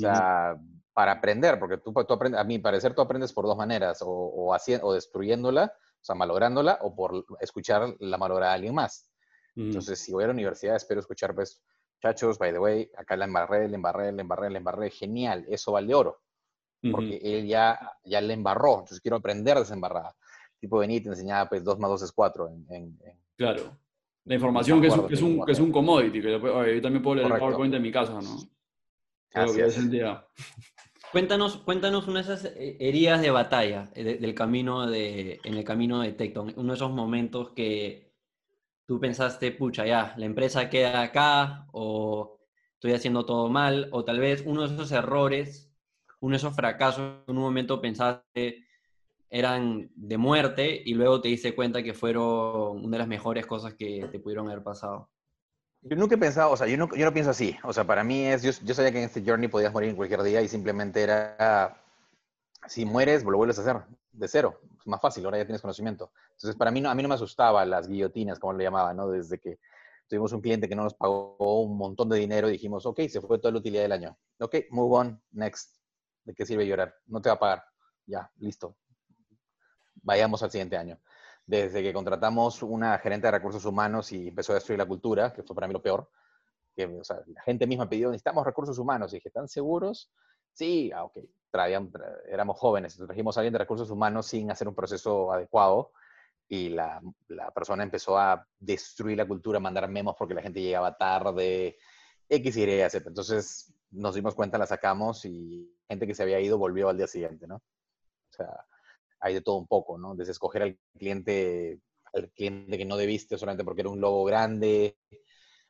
sea, 0.00 0.56
para 0.92 1.12
aprender, 1.12 1.58
porque 1.58 1.78
tú, 1.78 1.92
tú 1.92 2.14
aprendes, 2.14 2.40
a 2.40 2.44
mi 2.44 2.58
parecer 2.58 2.94
tú 2.94 3.02
aprendes 3.02 3.32
por 3.32 3.44
dos 3.46 3.56
maneras, 3.56 4.00
o, 4.02 4.08
o, 4.08 4.54
haci- 4.54 4.80
o 4.82 4.92
destruyéndola, 4.94 5.72
o 5.76 6.04
sea, 6.04 6.14
malográndola, 6.14 6.78
o 6.82 6.94
por 6.94 7.24
escuchar 7.40 7.94
la 8.00 8.16
malograda 8.18 8.52
de 8.52 8.56
alguien 8.56 8.74
más. 8.74 9.10
Entonces, 9.66 9.98
si 10.00 10.12
voy 10.12 10.24
a 10.24 10.28
la 10.28 10.32
universidad, 10.32 10.76
espero 10.76 11.00
escuchar, 11.00 11.34
pues, 11.34 11.62
muchachos, 12.00 12.38
by 12.38 12.52
the 12.52 12.58
way, 12.58 12.90
acá 12.96 13.16
la 13.16 13.24
embarré, 13.26 13.68
la 13.68 13.74
embarré, 13.76 14.12
la 14.12 14.22
embarré, 14.22 14.50
la 14.50 14.58
embarré, 14.58 14.90
genial, 14.90 15.44
eso 15.48 15.72
vale 15.72 15.94
oro 15.94 16.20
porque 16.92 17.16
él 17.22 17.46
ya, 17.46 17.78
ya 18.04 18.20
le 18.20 18.34
embarró, 18.34 18.74
entonces 18.74 19.00
quiero 19.00 19.16
aprender 19.16 19.56
de 19.56 19.62
esa 19.64 19.74
embarrada. 19.74 20.14
Tipo 20.60 20.78
venía 20.78 20.98
y 20.98 21.00
te 21.02 21.08
enseñaba, 21.10 21.48
pues, 21.48 21.64
2 21.64 21.78
más 21.78 21.90
2 21.90 22.02
es 22.02 22.12
4. 22.12 22.48
En, 22.48 22.64
en- 22.70 22.98
en- 23.04 23.20
Claro. 23.36 23.76
La 24.28 24.34
información 24.34 24.80
que 24.80 24.86
es, 24.88 24.92
acuerdo, 24.92 25.08
que 25.08 25.14
es 25.14 25.22
un, 25.22 25.44
que 25.46 25.52
es 25.52 25.60
un 25.60 25.72
commodity, 25.72 26.20
que 26.22 26.34
oye, 26.36 26.74
yo 26.76 26.82
también 26.82 27.02
puedo 27.02 27.16
leer 27.16 27.26
el 27.26 27.30
Correcto. 27.32 27.46
PowerPoint 27.46 27.74
en 27.74 27.82
mi 27.82 27.90
casa, 27.90 28.20
¿no? 28.20 28.36
Creo 29.30 29.44
Así 29.44 29.56
que 29.56 29.64
es. 29.64 29.78
Cuéntanos, 31.10 31.56
cuéntanos 31.58 32.06
una 32.06 32.22
de 32.22 32.32
esas 32.34 32.44
eh, 32.44 32.76
heridas 32.80 33.22
de 33.22 33.30
batalla 33.30 33.90
eh, 33.94 34.04
de- 34.04 34.16
del 34.18 34.34
camino 34.34 34.86
de, 34.86 35.40
en 35.42 35.54
el 35.54 35.64
camino 35.64 36.00
de 36.02 36.12
Tecton. 36.12 36.52
Uno 36.56 36.72
de 36.72 36.76
esos 36.76 36.90
momentos 36.90 37.50
que 37.52 38.12
tú 38.86 39.00
pensaste, 39.00 39.52
pucha, 39.52 39.86
ya, 39.86 40.14
la 40.18 40.26
empresa 40.26 40.68
queda 40.68 41.00
acá, 41.02 41.66
o 41.72 42.40
estoy 42.74 42.92
haciendo 42.92 43.24
todo 43.24 43.48
mal, 43.48 43.88
o 43.92 44.04
tal 44.04 44.18
vez 44.20 44.42
uno 44.46 44.66
de 44.68 44.74
esos 44.74 44.92
errores, 44.92 45.72
uno 46.20 46.32
de 46.32 46.36
esos 46.38 46.54
fracasos, 46.54 47.22
en 47.26 47.36
un 47.36 47.42
momento 47.42 47.80
pensaste 47.80 48.66
eran 49.30 49.90
de 49.94 50.16
muerte 50.18 50.82
y 50.84 50.94
luego 50.94 51.20
te 51.20 51.28
diste 51.28 51.54
cuenta 51.54 51.82
que 51.82 51.94
fueron 51.94 52.84
una 52.84 52.96
de 52.96 52.98
las 52.98 53.08
mejores 53.08 53.46
cosas 53.46 53.74
que 53.74 54.08
te 54.10 54.18
pudieron 54.20 54.48
haber 54.48 54.62
pasado. 54.62 55.10
Yo 55.82 55.96
nunca 55.96 56.16
he 56.16 56.18
pensado, 56.18 56.50
o 56.50 56.56
sea, 56.56 56.66
yo 56.66 56.76
no, 56.76 56.88
yo 56.94 57.04
no 57.04 57.12
pienso 57.12 57.30
así. 57.30 57.56
O 57.62 57.72
sea, 57.72 57.84
para 57.84 58.02
mí 58.02 58.24
es, 58.24 58.42
yo, 58.42 58.50
yo 58.64 58.74
sabía 58.74 58.90
que 58.90 58.98
en 58.98 59.04
este 59.04 59.22
journey 59.24 59.48
podías 59.48 59.72
morir 59.72 59.90
en 59.90 59.96
cualquier 59.96 60.22
día 60.22 60.42
y 60.42 60.48
simplemente 60.48 61.02
era, 61.02 61.80
si 62.66 62.84
mueres, 62.84 63.22
lo 63.22 63.36
vuelves 63.36 63.58
a 63.58 63.62
hacer 63.62 63.82
de 64.12 64.28
cero. 64.28 64.60
Es 64.80 64.86
más 64.86 65.00
fácil, 65.00 65.24
ahora 65.24 65.38
ya 65.38 65.44
tienes 65.44 65.62
conocimiento. 65.62 66.10
Entonces, 66.32 66.56
para 66.56 66.70
mí, 66.70 66.80
no, 66.80 66.90
a 66.90 66.94
mí 66.94 67.02
no 67.02 67.08
me 67.08 67.14
asustaba 67.14 67.64
las 67.64 67.86
guillotinas, 67.86 68.38
como 68.38 68.54
le 68.54 68.64
llamaba, 68.64 68.92
¿no? 68.92 69.08
Desde 69.08 69.38
que 69.38 69.58
tuvimos 70.08 70.32
un 70.32 70.40
cliente 70.40 70.68
que 70.68 70.74
no 70.74 70.82
nos 70.82 70.94
pagó 70.94 71.62
un 71.62 71.76
montón 71.76 72.08
de 72.08 72.18
dinero 72.18 72.48
y 72.48 72.52
dijimos, 72.52 72.84
ok, 72.86 73.02
se 73.08 73.20
fue 73.20 73.38
toda 73.38 73.52
la 73.52 73.58
utilidad 73.58 73.82
del 73.82 73.92
año. 73.92 74.18
Ok, 74.40 74.56
move 74.70 74.96
on, 74.96 75.22
next. 75.30 75.76
¿De 76.24 76.34
qué 76.34 76.44
sirve 76.44 76.66
llorar? 76.66 76.94
No 77.06 77.20
te 77.20 77.28
va 77.28 77.36
a 77.36 77.38
pagar. 77.38 77.64
Ya, 78.06 78.30
listo. 78.38 78.76
Vayamos 80.02 80.42
al 80.42 80.50
siguiente 80.50 80.76
año. 80.76 80.98
Desde 81.46 81.82
que 81.82 81.92
contratamos 81.92 82.62
una 82.62 82.98
gerente 82.98 83.26
de 83.26 83.30
recursos 83.32 83.64
humanos 83.64 84.12
y 84.12 84.28
empezó 84.28 84.52
a 84.52 84.56
destruir 84.56 84.78
la 84.78 84.86
cultura, 84.86 85.32
que 85.32 85.42
fue 85.42 85.54
para 85.54 85.66
mí 85.66 85.72
lo 85.72 85.82
peor, 85.82 86.10
que 86.76 86.86
o 86.86 87.04
sea, 87.04 87.22
la 87.26 87.42
gente 87.42 87.66
misma 87.66 87.88
pidió, 87.88 88.08
necesitamos 88.10 88.44
recursos 88.44 88.78
humanos. 88.78 89.12
Y 89.12 89.16
dije, 89.16 89.28
¿están 89.28 89.48
seguros? 89.48 90.10
Sí, 90.52 90.90
ah, 90.94 91.04
ok. 91.04 91.18
Traían, 91.50 91.90
tra- 91.90 92.20
éramos 92.28 92.58
jóvenes, 92.58 92.96
trajimos 92.96 93.36
a 93.36 93.40
alguien 93.40 93.52
de 93.54 93.58
recursos 93.58 93.90
humanos 93.90 94.26
sin 94.26 94.50
hacer 94.50 94.68
un 94.68 94.74
proceso 94.74 95.32
adecuado 95.32 95.92
y 96.48 96.68
la, 96.70 97.00
la 97.28 97.50
persona 97.50 97.82
empezó 97.82 98.18
a 98.18 98.46
destruir 98.58 99.16
la 99.16 99.26
cultura, 99.26 99.58
mandar 99.60 99.88
memos 99.88 100.14
porque 100.18 100.34
la 100.34 100.42
gente 100.42 100.60
llegaba 100.60 100.96
tarde, 100.96 101.78
X, 102.28 102.56
Y, 102.56 102.90
Z. 102.90 103.08
Entonces 103.08 103.72
nos 103.90 104.14
dimos 104.14 104.34
cuenta, 104.34 104.58
la 104.58 104.66
sacamos 104.66 105.24
y 105.24 105.74
gente 105.88 106.06
que 106.06 106.14
se 106.14 106.22
había 106.22 106.40
ido 106.40 106.58
volvió 106.58 106.90
al 106.90 106.98
día 106.98 107.06
siguiente, 107.06 107.46
¿no? 107.46 107.56
O 107.56 108.32
sea, 108.36 108.66
hay 109.20 109.34
de 109.34 109.40
todo 109.40 109.56
un 109.56 109.66
poco, 109.66 109.98
¿no? 109.98 110.14
Desde 110.14 110.32
escoger 110.32 110.62
al 110.62 110.78
cliente, 110.98 111.80
al 112.12 112.30
cliente 112.30 112.78
que 112.78 112.84
no 112.84 112.96
debiste 112.96 113.38
solamente 113.38 113.64
porque 113.64 113.82
era 113.82 113.90
un 113.90 114.00
logo 114.00 114.24
grande, 114.24 114.96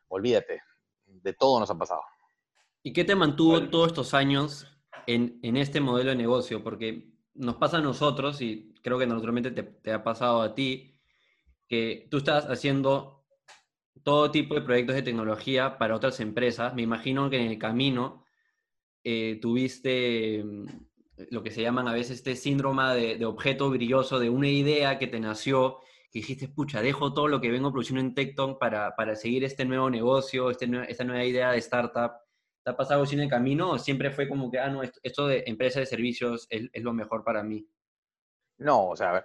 olvídate, 0.09 0.63
de 1.07 1.33
todo 1.33 1.61
nos 1.61 1.71
ha 1.71 1.79
pasado. 1.79 2.03
¿Y 2.83 2.93
qué 2.93 3.05
te 3.05 3.17
mantuvo 3.17 3.55
Vale. 3.55 3.69
todos 3.69 3.89
estos 3.89 4.15
años 4.15 4.67
en, 5.07 5.39
en 5.43 5.57
este 5.57 5.81
modelo 5.81 6.11
de 6.11 6.17
negocio? 6.17 6.63
Porque 6.63 7.13
nos 7.35 7.57
pasa 7.57 7.79
a 7.79 7.83
nosotros, 7.83 8.41
y 8.41 8.75
creo 8.83 8.99
que 8.99 9.07
naturalmente 9.07 9.51
te, 9.51 9.63
te 9.63 9.93
ha 9.93 10.03
pasado 10.03 10.43
a 10.43 10.55
ti, 10.55 10.99
que 11.69 12.09
tú 12.11 12.19
estás 12.19 12.47
haciendo 12.47 13.25
todo 14.03 14.31
tipo 14.31 14.55
de 14.55 14.63
proyectos 14.63 14.97
de 14.97 15.03
tecnología 15.03 15.77
para 15.79 15.95
otras 15.95 16.21
empresas. 16.21 16.75
Me 16.75 16.83
imagino 16.83 17.29
que 17.29 17.37
en 17.37 17.51
el 17.51 17.59
camino 17.59 18.25
eh, 19.05 19.39
tuviste 19.41 20.43
mm, 20.45 20.67
lo 21.31 21.43
que 21.43 21.51
se 21.51 21.63
llaman 21.63 21.89
a 21.89 21.93
veces 21.93 22.19
este 22.19 22.37
síndrome 22.37 22.95
de, 22.95 23.17
de 23.17 23.25
objeto 23.25 23.71
brilloso, 23.71 24.19
de 24.19 24.31
una 24.31 24.49
idea 24.49 24.99
que 24.99 25.07
te 25.07 25.21
nació, 25.21 25.79
que 26.11 26.21
dijiste, 26.21 26.49
pucha, 26.49 26.81
dejo 26.81 27.13
todo 27.13 27.29
lo 27.29 27.41
que 27.41 27.51
vengo 27.51 27.71
produciendo 27.71 28.01
en 28.01 28.15
Tecton 28.15 28.59
para, 28.59 28.95
para 28.97 29.15
seguir 29.15 29.45
este 29.45 29.65
nuevo 29.65 29.91
negocio, 29.91 30.51
este 30.51 30.69
esta 30.89 31.05
nueva 31.05 31.25
idea 31.25 31.53
de 31.53 31.59
startup. 31.59 32.13
¿Te 32.65 32.71
ha 32.71 32.77
pasado 32.77 33.05
en 33.11 33.21
el 33.21 33.29
camino 33.31 33.71
o 33.71 33.79
siempre 33.79 34.11
fue 34.11 34.29
como 34.29 34.51
que, 34.51 34.59
ah, 34.59 34.69
no, 34.69 34.83
esto, 34.83 35.27
de 35.27 35.45
empresa 35.47 35.81
de 35.81 35.87
servicios 35.87 36.47
es, 36.51 36.69
es 36.73 36.83
lo 36.83 36.93
mejor 36.93 37.25
para 37.25 37.43
mí? 37.43 37.67
No, 38.59 38.89
o 38.89 38.97
sea, 38.97 39.25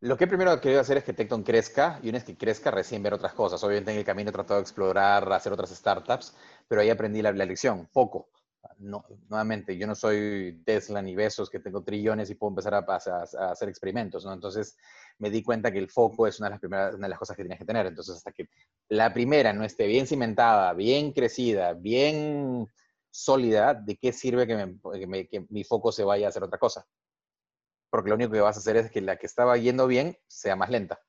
lo 0.00 0.16
que 0.16 0.26
primero 0.26 0.52
he 0.52 0.60
querido 0.60 0.80
hacer 0.80 0.98
es 0.98 1.04
que 1.04 1.12
Tecton 1.12 1.42
crezca 1.42 2.00
y 2.02 2.08
una 2.08 2.18
vez 2.18 2.24
que 2.24 2.36
crezca 2.36 2.70
recién 2.70 3.02
ver 3.02 3.14
otras 3.14 3.32
cosas. 3.32 3.62
Obviamente 3.64 3.92
en 3.92 3.98
el 3.98 4.04
camino 4.04 4.30
he 4.30 4.32
tratado 4.32 4.60
de 4.60 4.62
explorar, 4.62 5.32
hacer 5.32 5.52
otras 5.52 5.70
startups, 5.70 6.36
pero 6.68 6.80
ahí 6.80 6.90
aprendí 6.90 7.22
la, 7.22 7.32
la 7.32 7.44
lección, 7.44 7.88
poco. 7.92 8.28
No, 8.78 9.04
nuevamente, 9.28 9.76
yo 9.76 9.86
no 9.86 9.94
soy 9.94 10.62
Tesla 10.64 11.02
ni 11.02 11.14
Besos 11.14 11.50
que 11.50 11.60
tengo 11.60 11.82
trillones 11.82 12.30
y 12.30 12.34
puedo 12.34 12.50
empezar 12.50 12.74
a, 12.74 13.50
hacer 13.50 13.68
experimentos, 13.68 14.24
¿no? 14.24 14.32
Entonces 14.32 14.76
me 15.18 15.30
di 15.30 15.42
cuenta 15.42 15.72
que 15.72 15.78
el 15.78 15.90
foco 15.90 16.26
es 16.26 16.38
una 16.38 16.48
de 16.48 16.50
las 16.52 16.60
primeras, 16.60 16.98
de 16.98 17.08
las 17.08 17.18
cosas 17.18 17.36
que 17.36 17.42
tienes 17.42 17.58
que 17.58 17.64
tener. 17.64 17.86
Entonces 17.86 18.16
hasta 18.16 18.32
que 18.32 18.48
la 18.88 19.12
primera 19.12 19.52
no 19.52 19.64
esté 19.64 19.86
bien 19.86 20.06
cimentada, 20.06 20.72
bien 20.74 21.12
crecida, 21.12 21.72
bien 21.74 22.66
sólida, 23.10 23.74
¿de 23.74 23.96
qué 23.96 24.12
sirve 24.12 24.46
que 24.46 24.56
me- 25.06 25.26
que 25.28 25.46
mi 25.48 25.64
foco 25.64 25.92
se 25.92 26.04
vaya 26.04 26.26
a 26.26 26.28
hacer 26.30 26.42
otra 26.42 26.58
cosa? 26.58 26.86
porque 27.90 28.10
lo 28.10 28.16
único 28.16 28.32
que 28.32 28.40
vas 28.40 28.56
a 28.56 28.60
hacer 28.60 28.76
es 28.76 28.90
que 28.90 29.00
la 29.00 29.16
que 29.16 29.26
estaba 29.26 29.56
yendo 29.56 29.86
bien 29.86 30.18
sea 30.26 30.56
más 30.56 30.70
lenta 30.70 31.00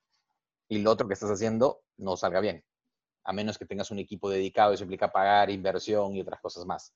y 0.70 0.80
lo 0.80 0.92
otro 0.92 1.08
que 1.08 1.14
estás 1.16 1.32
haciendo 1.32 1.82
no 1.98 2.18
salga 2.18 2.40
bien. 2.40 2.64
a 3.26 3.34
menos 3.34 3.58
que 3.58 3.66
tengas 3.66 3.92
un 3.92 4.00
equipo 4.00 4.30
dedicado, 4.30 4.74
eso 4.74 4.84
implica 4.84 5.12
pagar, 5.12 5.50
inversión 5.50 6.16
y 6.16 6.22
otras 6.22 6.42
cosas 6.42 6.66
más. 6.66 6.94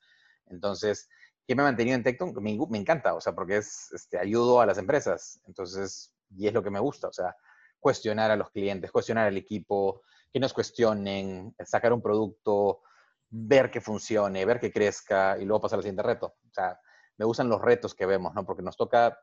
Entonces, 0.51 1.09
¿qué 1.47 1.55
me 1.55 1.61
ha 1.61 1.65
mantenido 1.65 1.95
en 1.95 2.03
Tecton? 2.03 2.33
Me, 2.41 2.57
me, 2.69 2.77
encanta, 2.77 3.13
o 3.13 3.21
sea, 3.21 3.33
porque 3.33 3.57
es, 3.57 3.91
este, 3.93 4.19
ayudo 4.19 4.61
a 4.61 4.65
las 4.65 4.77
empresas, 4.77 5.41
entonces, 5.47 6.13
y 6.35 6.47
es 6.47 6.53
lo 6.53 6.63
que 6.63 6.69
me 6.69 6.79
gusta, 6.79 7.07
o 7.07 7.13
sea, 7.13 7.35
cuestionar 7.79 8.31
a 8.31 8.35
los 8.35 8.51
clientes, 8.51 8.91
cuestionar 8.91 9.27
al 9.27 9.37
equipo, 9.37 10.03
que 10.31 10.39
nos 10.39 10.53
cuestionen, 10.53 11.55
sacar 11.65 11.91
un 11.93 12.01
producto, 12.01 12.81
ver 13.29 13.71
que 13.71 13.81
funcione, 13.81 14.45
ver 14.45 14.59
que 14.59 14.71
crezca 14.71 15.37
y 15.37 15.45
luego 15.45 15.61
pasar 15.61 15.77
al 15.77 15.83
siguiente 15.83 16.03
reto. 16.03 16.27
O 16.27 16.53
sea, 16.53 16.79
me 17.17 17.25
gustan 17.25 17.49
los 17.49 17.61
retos 17.61 17.95
que 17.95 18.05
vemos, 18.05 18.33
¿no? 18.33 18.45
Porque 18.45 18.61
nos 18.61 18.77
toca 18.77 19.17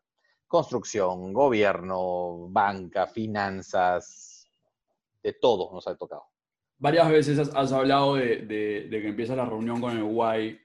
construcción, 0.46 1.32
gobierno, 1.32 2.48
banca, 2.50 3.06
finanzas, 3.06 4.50
de 5.22 5.34
todo 5.34 5.72
nos 5.72 5.86
ha 5.86 5.96
tocado. 5.96 6.24
Varias 6.78 7.10
veces 7.10 7.38
has, 7.38 7.72
hablado 7.72 8.14
de, 8.14 8.36
de, 8.46 8.88
que 8.88 9.08
empieza 9.08 9.34
la 9.34 9.44
reunión 9.44 9.80
con 9.80 9.96
el 9.96 10.04
why. 10.04 10.58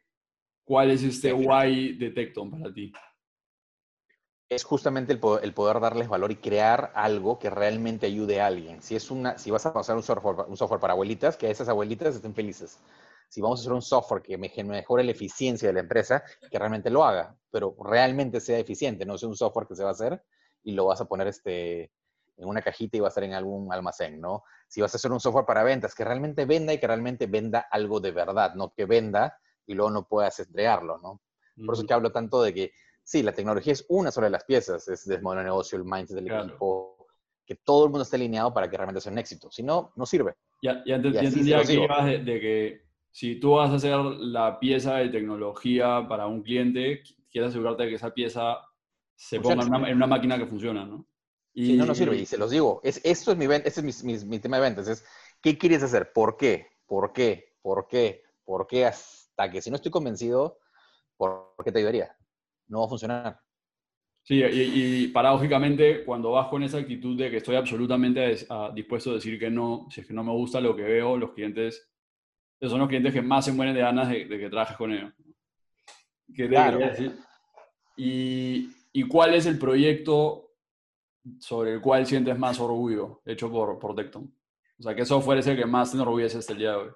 ¿Cuál 0.64 0.92
es 0.92 1.04
este 1.04 1.34
why 1.34 1.98
de 1.98 2.12
Tecton 2.12 2.50
para 2.50 2.74
ti? 2.74 2.92
Es 4.50 4.64
justamente 4.64 5.12
el 5.12 5.20
poder, 5.20 5.44
el 5.44 5.54
poder, 5.54 5.80
darles 5.80 6.08
valor 6.08 6.32
y 6.32 6.36
crear 6.36 6.92
algo 6.96 7.40
que 7.40 7.50
realmente 7.50 8.06
ayude 8.06 8.40
a 8.40 8.48
alguien. 8.48 8.82
Si, 8.82 8.96
es 8.96 9.10
una, 9.10 9.38
si 9.38 9.52
vas 9.52 9.66
a 9.66 9.74
pasar 9.74 9.96
un 9.96 10.04
software, 10.04 10.46
un 10.48 10.58
software 10.58 10.80
para 10.80 10.94
abuelitas, 10.94 11.38
que 11.38 11.50
esas 11.50 11.70
abuelitas 11.70 12.16
estén 12.16 12.36
felices 12.36 12.80
si 13.34 13.42
vamos 13.42 13.60
a 13.60 13.62
hacer 13.62 13.74
un 13.74 13.82
software 13.82 14.22
que 14.22 14.38
mejore 14.38 15.04
la 15.04 15.10
eficiencia 15.10 15.68
de 15.68 15.74
la 15.74 15.80
empresa, 15.80 16.24
que 16.52 16.60
realmente 16.60 16.92
lo 16.92 17.04
haga, 17.04 17.36
pero 17.50 17.76
realmente 17.84 18.40
sea 18.40 18.60
eficiente, 18.60 19.08
no 19.08 19.18
sea 19.18 19.28
un 19.28 19.36
software 19.36 19.66
que 19.66 19.76
se 19.76 19.82
va 19.82 19.90
a 19.90 19.94
hacer 19.94 20.24
y 20.64 20.74
lo 20.74 20.86
vas 20.86 21.02
a 21.02 21.06
poner 21.06 21.26
este, 21.26 21.92
en 22.38 22.48
una 22.48 22.62
cajita 22.62 22.96
y 22.96 23.00
va 23.00 23.08
a 23.08 23.10
estar 23.10 23.24
en 23.24 23.34
algún 23.34 23.74
almacén, 23.74 24.22
¿no? 24.22 24.44
Si 24.68 24.82
vas 24.82 24.94
a 24.94 24.98
hacer 24.98 25.12
un 25.12 25.20
software 25.20 25.48
para 25.48 25.64
ventas, 25.64 25.96
que 25.96 26.06
realmente 26.06 26.46
venda 26.46 26.74
y 26.74 26.78
que 26.78 26.86
realmente 26.86 27.26
venda 27.26 27.66
algo 27.72 28.00
de 28.00 28.12
verdad, 28.12 28.54
no 28.54 28.72
que 28.72 28.86
venda 28.86 29.36
y 29.66 29.74
luego 29.74 29.92
no 29.92 30.08
puedas 30.08 30.40
entregarlo, 30.40 30.98
¿no? 30.98 31.22
Por 31.66 31.76
eso 31.76 31.86
que 31.86 31.94
hablo 31.94 32.12
tanto 32.12 32.42
de 32.42 32.54
que, 32.54 32.72
sí, 33.04 33.22
la 33.22 33.32
tecnología 33.32 33.74
es 33.74 33.86
una 33.90 34.12
sola 34.12 34.28
de 34.28 34.32
las 34.32 34.44
piezas, 34.44 34.88
es 34.88 35.08
el 35.08 35.22
modelo 35.22 35.42
de 35.42 35.46
negocio, 35.46 35.78
el 35.78 35.86
mindset 35.86 36.16
del 36.16 36.32
equipo, 36.32 37.08
que 37.46 37.56
todo 37.56 37.86
el 37.86 37.92
mundo 37.92 38.04
esté 38.04 38.16
alineado 38.16 38.54
para 38.54 38.70
que 38.70 38.78
realmente 38.78 39.02
sea 39.02 39.12
un 39.12 39.18
éxito. 39.18 39.52
Si 39.52 39.64
no, 39.64 39.92
no 39.96 40.06
sirve. 40.06 40.36
Ya, 40.62 40.84
ya, 40.86 40.96
entendía 40.96 41.62
que 41.64 41.74
ibas 41.74 42.06
de, 42.06 42.40
que 42.40 42.82
si 43.12 43.36
tú 43.36 43.52
vas 43.52 43.70
a 43.72 43.76
hacer 43.76 43.98
la 44.00 44.60
pieza 44.60 44.96
de 44.98 45.10
tecnología 45.10 46.06
para 46.08 46.26
un 46.26 46.42
cliente, 46.42 47.04
quieres 47.32 47.50
asegurarte 47.50 47.84
de 47.84 47.90
que 47.90 47.96
esa 47.96 48.14
pieza 48.14 48.60
se 49.16 49.40
ponga 49.40 49.64
en 49.90 49.96
una, 49.98 50.08
máquina 50.08 50.38
que 50.38 50.48
funciona, 50.48 50.86
¿no? 50.86 51.06
Y, 51.54 51.66
si 51.68 51.74
no, 51.78 51.86
no 51.86 51.94
sirve. 51.94 52.18
Y 52.18 52.26
se 52.26 52.38
los 52.38 52.50
digo, 52.50 52.82
es, 52.84 53.00
esto 53.04 53.32
es, 53.32 53.38
mi, 53.38 53.46
este 53.46 53.82
es 53.88 54.26
mi, 54.26 54.40
tema 54.40 54.58
de 54.58 54.64
ventas. 54.64 54.88
Es, 54.88 55.06
¿qué 55.42 55.58
quieres 55.58 55.84
hacer? 55.84 56.12
¿Por 56.12 56.36
qué? 56.36 56.68
¿Por 56.88 57.14
qué? 57.14 57.54
¿Por 57.62 57.88
qué? 57.88 58.24
¿Por 58.44 58.66
qué? 58.66 58.90
Hasta 59.36 59.52
que 59.52 59.62
si 59.62 59.70
no 59.72 59.78
estoy 59.78 59.92
convencido, 59.92 60.60
¿por 61.18 61.56
qué 61.64 61.72
te 61.72 61.80
ayudaría? 61.80 62.16
No 62.68 62.80
va 62.82 62.86
a 62.86 62.90
funcionar. 62.90 63.40
Sí, 64.22 64.42
y, 64.42 65.08
paradójicamente, 65.10 66.06
cuando 66.06 66.32
vas 66.32 66.48
con 66.48 66.64
esa 66.64 66.78
actitud 66.78 67.18
de 67.18 67.30
que 67.30 67.38
estoy 67.38 67.56
absolutamente 67.56 68.38
dispuesto 68.74 69.12
a 69.12 69.16
decir 69.16 69.38
que 69.38 69.50
no, 69.50 69.88
si 69.90 70.02
es 70.02 70.08
que 70.08 70.14
no 70.14 70.24
me 70.24 70.32
gusta 70.32 70.62
lo 70.62 70.76
que 70.76 70.84
veo, 70.84 71.18
los 71.18 71.32
clientes 71.32 71.90
son 72.62 72.80
los 72.80 72.88
clientes 72.88 73.12
que 73.12 73.22
más 73.22 73.44
se 73.44 73.52
mueren 73.52 73.76
de 73.76 73.82
ganas 73.82 74.08
de, 74.08 74.28
que 74.28 74.50
trabajes 74.50 74.78
con 74.78 74.94
ellos. 74.94 75.12
¿Qué 76.34 76.48
claro. 76.48 76.78
decir? 76.78 77.18
Y, 77.98 78.70
¿Y, 78.94 79.04
cuál 79.08 79.34
es 79.34 79.46
el 79.46 79.60
proyecto 79.60 80.52
sobre 81.40 81.74
el 81.74 81.82
cual 81.82 82.06
sientes 82.06 82.38
más 82.38 82.60
orgullo 82.62 83.22
hecho 83.26 83.52
por, 83.52 83.78
por 83.78 83.94
Tecton? 83.94 84.34
O 84.80 84.84
sea, 84.84 84.96
¿qué 84.96 85.06
software 85.06 85.40
es 85.40 85.48
el 85.48 85.58
que 85.58 85.66
más 85.66 85.92
te 85.92 85.98
enorgullece 85.98 86.38
hasta 86.38 86.54
el 86.54 86.60
día 86.60 86.72
de 86.72 86.78
hoy? 86.78 86.90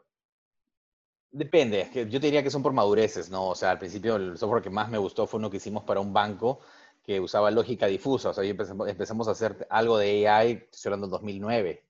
Depende, 1.32 1.90
yo 1.94 2.20
te 2.20 2.28
diría 2.28 2.42
que 2.42 2.50
son 2.50 2.64
por 2.64 2.74
madureces, 2.74 3.30
¿no? 3.30 3.50
O 3.50 3.56
sea, 3.56 3.72
al 3.72 3.80
principio 3.80 4.16
el 4.16 4.38
software 4.38 4.64
que 4.64 4.70
más 4.70 4.90
me 4.90 4.98
gustó 4.98 5.28
fue 5.28 5.40
uno 5.40 5.50
que 5.50 5.58
hicimos 5.58 5.84
para 5.84 6.00
un 6.00 6.14
banco 6.14 6.62
que 7.04 7.20
usaba 7.20 7.52
lógica 7.52 7.86
difusa, 7.88 8.30
o 8.30 8.34
sea, 8.34 8.44
empezamos, 8.44 8.88
empezamos 8.90 9.28
a 9.28 9.32
hacer 9.32 9.68
algo 9.70 9.98
de 9.98 10.28
AI, 10.28 10.68
estoy 10.72 10.90
hablando 10.90 11.08
en 11.08 11.12
2009, 11.12 11.84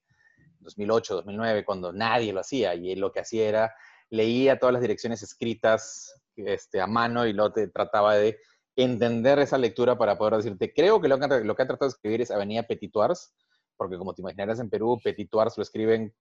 2008, 0.59 1.15
2009, 1.15 1.65
cuando 1.65 1.91
nadie 1.93 2.33
lo 2.33 2.41
hacía 2.41 2.75
y 2.75 2.95
lo 2.95 3.11
que 3.11 3.19
hacía 3.21 3.47
era 3.47 3.75
leía 4.09 4.59
todas 4.59 4.73
las 4.73 4.81
direcciones 4.81 5.21
escritas 5.21 6.21
este, 6.35 6.81
a 6.81 6.87
mano 6.87 7.25
y 7.25 7.33
luego 7.33 7.53
te 7.53 7.67
trataba 7.67 8.15
de 8.15 8.37
entender 8.75 9.39
esa 9.39 9.57
lectura 9.57 9.97
para 9.97 10.17
poder 10.17 10.35
decirte, 10.35 10.73
creo 10.73 11.01
que 11.01 11.07
lo 11.07 11.19
que, 11.19 11.27
lo 11.43 11.55
que 11.55 11.63
ha 11.63 11.67
tratado 11.67 11.89
de 11.89 11.95
escribir 11.95 12.21
es 12.21 12.31
Avenida 12.31 12.63
Petituars, 12.63 13.33
porque 13.75 13.97
como 13.97 14.13
te 14.13 14.21
imaginarás 14.21 14.59
en 14.59 14.69
Perú, 14.69 14.99
Petituars 15.03 15.57
lo 15.57 15.63
escriben 15.63 16.13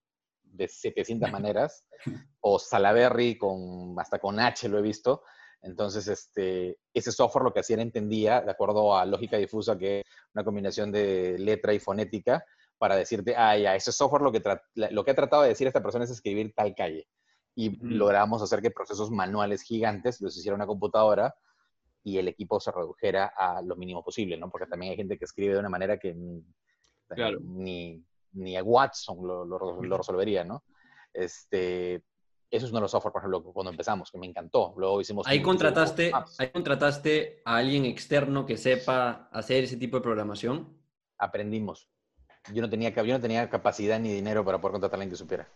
de 0.46 0.68
700 0.68 1.30
maneras, 1.30 1.86
o 2.40 2.58
Salaberry 2.58 3.36
con, 3.36 3.94
hasta 3.98 4.18
con 4.18 4.40
H 4.40 4.68
lo 4.68 4.78
he 4.78 4.82
visto. 4.82 5.22
Entonces, 5.62 6.06
este, 6.08 6.78
ese 6.94 7.12
software 7.12 7.44
lo 7.44 7.52
que 7.52 7.60
hacía 7.60 7.74
era 7.74 7.82
entendía, 7.82 8.40
de 8.40 8.50
acuerdo 8.50 8.96
a 8.96 9.04
lógica 9.04 9.36
difusa, 9.36 9.76
que 9.76 10.00
es 10.00 10.04
una 10.34 10.44
combinación 10.44 10.92
de 10.92 11.38
letra 11.38 11.72
y 11.74 11.78
fonética, 11.78 12.44
para 12.78 12.96
decirte, 12.96 13.34
ah, 13.36 13.56
ya, 13.56 13.74
ese 13.74 13.90
software 13.92 14.22
lo 14.22 14.32
que, 14.32 14.42
lo 14.74 15.04
que 15.04 15.10
ha 15.10 15.14
tratado 15.14 15.42
de 15.42 15.48
decir 15.48 15.66
esta 15.66 15.82
persona 15.82 16.04
es 16.04 16.10
escribir 16.10 16.52
tal 16.54 16.74
calle. 16.74 17.08
Y 17.54 17.76
logramos 17.80 18.42
hacer 18.42 18.60
que 18.60 18.70
procesos 18.70 19.10
manuales 19.10 19.62
gigantes 19.62 20.20
los 20.20 20.36
hiciera 20.36 20.54
una 20.54 20.66
computadora 20.66 21.34
y 22.04 22.18
el 22.18 22.28
equipo 22.28 22.60
se 22.60 22.70
redujera 22.70 23.32
a 23.36 23.62
lo 23.62 23.76
mínimo 23.76 24.04
posible, 24.04 24.36
¿no? 24.36 24.50
Porque 24.50 24.68
también 24.68 24.92
hay 24.92 24.96
gente 24.96 25.18
que 25.18 25.24
escribe 25.24 25.54
de 25.54 25.60
una 25.60 25.70
manera 25.70 25.98
que 25.98 26.14
ni, 26.14 28.04
ni, 28.32 28.56
a 28.56 28.62
Watson 28.62 29.26
lo, 29.26 29.44
lo, 29.44 29.96
resolvería, 29.96 30.44
¿no? 30.44 30.64
Este, 31.12 31.94
eso 32.50 32.66
es 32.66 32.70
uno 32.70 32.78
de 32.78 32.82
los 32.82 32.90
software, 32.90 33.12
por 33.12 33.20
ejemplo, 33.22 33.42
cuando 33.52 33.70
empezamos, 33.70 34.10
que 34.10 34.18
me 34.18 34.26
encantó. 34.26 34.74
Luego 34.76 35.00
hicimos... 35.00 35.26
Ahí 35.26 35.42
contrataste, 35.42 36.12
ahí 36.38 36.50
contrataste 36.50 37.42
a 37.44 37.56
alguien 37.56 37.84
externo 37.84 38.46
que 38.46 38.56
sepa 38.56 39.28
hacer 39.32 39.64
ese 39.64 39.76
tipo 39.76 39.96
de 39.96 40.02
programación. 40.02 40.76
Aprendimos 41.18 41.88
yo 42.52 42.62
no 42.62 42.70
tenía, 42.70 42.90
yo 42.90 43.14
no 43.14 43.20
tenía 43.20 43.48
capacidad 43.48 43.98
ni 43.98 44.12
dinero 44.12 44.44
para 44.44 44.60
poder 44.60 44.72
contratar 44.72 44.98
a 44.98 45.02
alguien 45.02 45.10
que 45.10 45.16
supiera. 45.16 45.48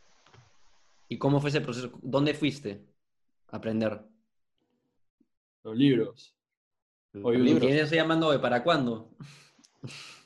¿Y 1.09 1.19
cómo 1.19 1.41
fue 1.41 1.51
ese 1.51 1.61
proceso? 1.61 1.91
¿Dónde 2.03 2.35
fuiste 2.35 2.85
a 3.49 3.57
aprender? 3.57 4.01
Los 5.63 5.77
libros. 5.77 6.37
Los 7.13 7.35
libros. 7.35 7.61
¿Quién 7.61 7.79
está 7.79 7.97
llamando 7.97 8.31
de 8.31 8.39
para 8.39 8.63
cuándo? 8.63 9.11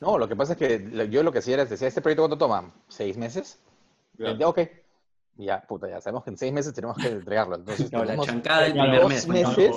No, 0.00 0.18
lo 0.18 0.28
que 0.28 0.36
pasa 0.36 0.52
es 0.54 0.58
que 0.58 1.08
yo 1.10 1.22
lo 1.22 1.32
que 1.32 1.38
hacía 1.38 1.54
era, 1.54 1.64
decía, 1.64 1.88
¿este 1.88 2.02
proyecto 2.02 2.22
cuánto 2.22 2.38
toma? 2.38 2.72
¿Seis 2.88 3.16
meses? 3.16 3.60
Ya, 4.18 4.48
ok. 4.48 4.60
Ya, 5.36 5.60
puta, 5.62 5.88
ya 5.88 6.00
sabemos 6.00 6.22
que 6.22 6.30
en 6.30 6.38
seis 6.38 6.52
meses 6.52 6.72
tenemos 6.72 6.96
que 6.96 7.08
entregarlo. 7.08 7.56
Entonces, 7.56 7.90
la 7.92 8.18
chancada 8.18 8.62
del 8.62 8.72
primer 8.72 9.00
dos 9.00 9.08
mes. 9.08 9.26
Meses, 9.26 9.76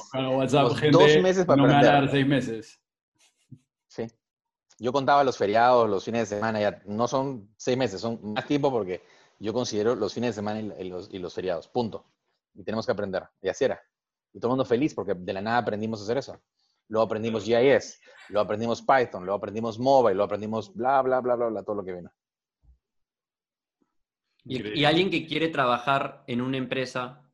dos 0.92 1.18
meses 1.22 1.46
para 1.46 1.62
no 1.62 1.66
aprender. 1.66 2.12
seis 2.12 2.28
meses. 2.28 2.80
Sí. 3.88 4.08
Yo 4.80 4.92
contaba 4.92 5.24
los 5.24 5.38
feriados, 5.38 5.90
los 5.90 6.04
fines 6.04 6.30
de 6.30 6.36
semana, 6.36 6.60
ya 6.60 6.82
no 6.86 7.08
son 7.08 7.50
seis 7.58 7.76
meses, 7.78 8.00
son 8.00 8.20
más 8.34 8.46
tiempo 8.46 8.70
porque 8.72 9.02
yo 9.40 9.52
considero 9.52 9.96
los 9.96 10.14
fines 10.14 10.32
de 10.32 10.34
semana 10.34 10.60
y 10.60 10.90
los, 10.90 11.12
y 11.12 11.18
los 11.18 11.34
feriados, 11.34 11.68
punto. 11.68 12.06
Y 12.54 12.64
tenemos 12.64 12.86
que 12.86 12.92
aprender. 12.92 13.24
Y 13.42 13.50
así 13.50 13.66
era. 13.66 13.82
Y 14.34 14.40
todo 14.40 14.50
el 14.50 14.58
mundo 14.58 14.66
feliz 14.66 14.94
porque 14.94 15.16
de 15.16 15.34
la 15.34 15.42
nada 15.42 15.58
aprendimos 15.58 16.02
a 16.02 16.04
hacer 16.04 16.18
eso. 16.18 16.40
Luego 16.90 17.06
aprendimos 17.06 17.44
GIS, 17.44 18.00
luego 18.30 18.46
aprendimos 18.46 18.82
Python, 18.82 19.24
luego 19.24 19.38
aprendimos 19.38 19.80
Mobile, 19.80 20.16
luego 20.16 20.26
aprendimos 20.26 20.74
bla, 20.74 21.02
bla, 21.02 21.20
bla, 21.22 21.36
bla, 21.36 21.48
bla, 21.48 21.64
todo 21.64 21.78
lo 21.78 21.86
que 21.86 21.94
viene. 21.94 22.10
Y, 24.46 24.80
y, 24.80 24.86
alguien 24.86 25.10
que 25.10 25.26
quiere 25.28 25.50
trabajar 25.50 26.24
en 26.28 26.42
una 26.42 26.58
empresa 26.58 27.30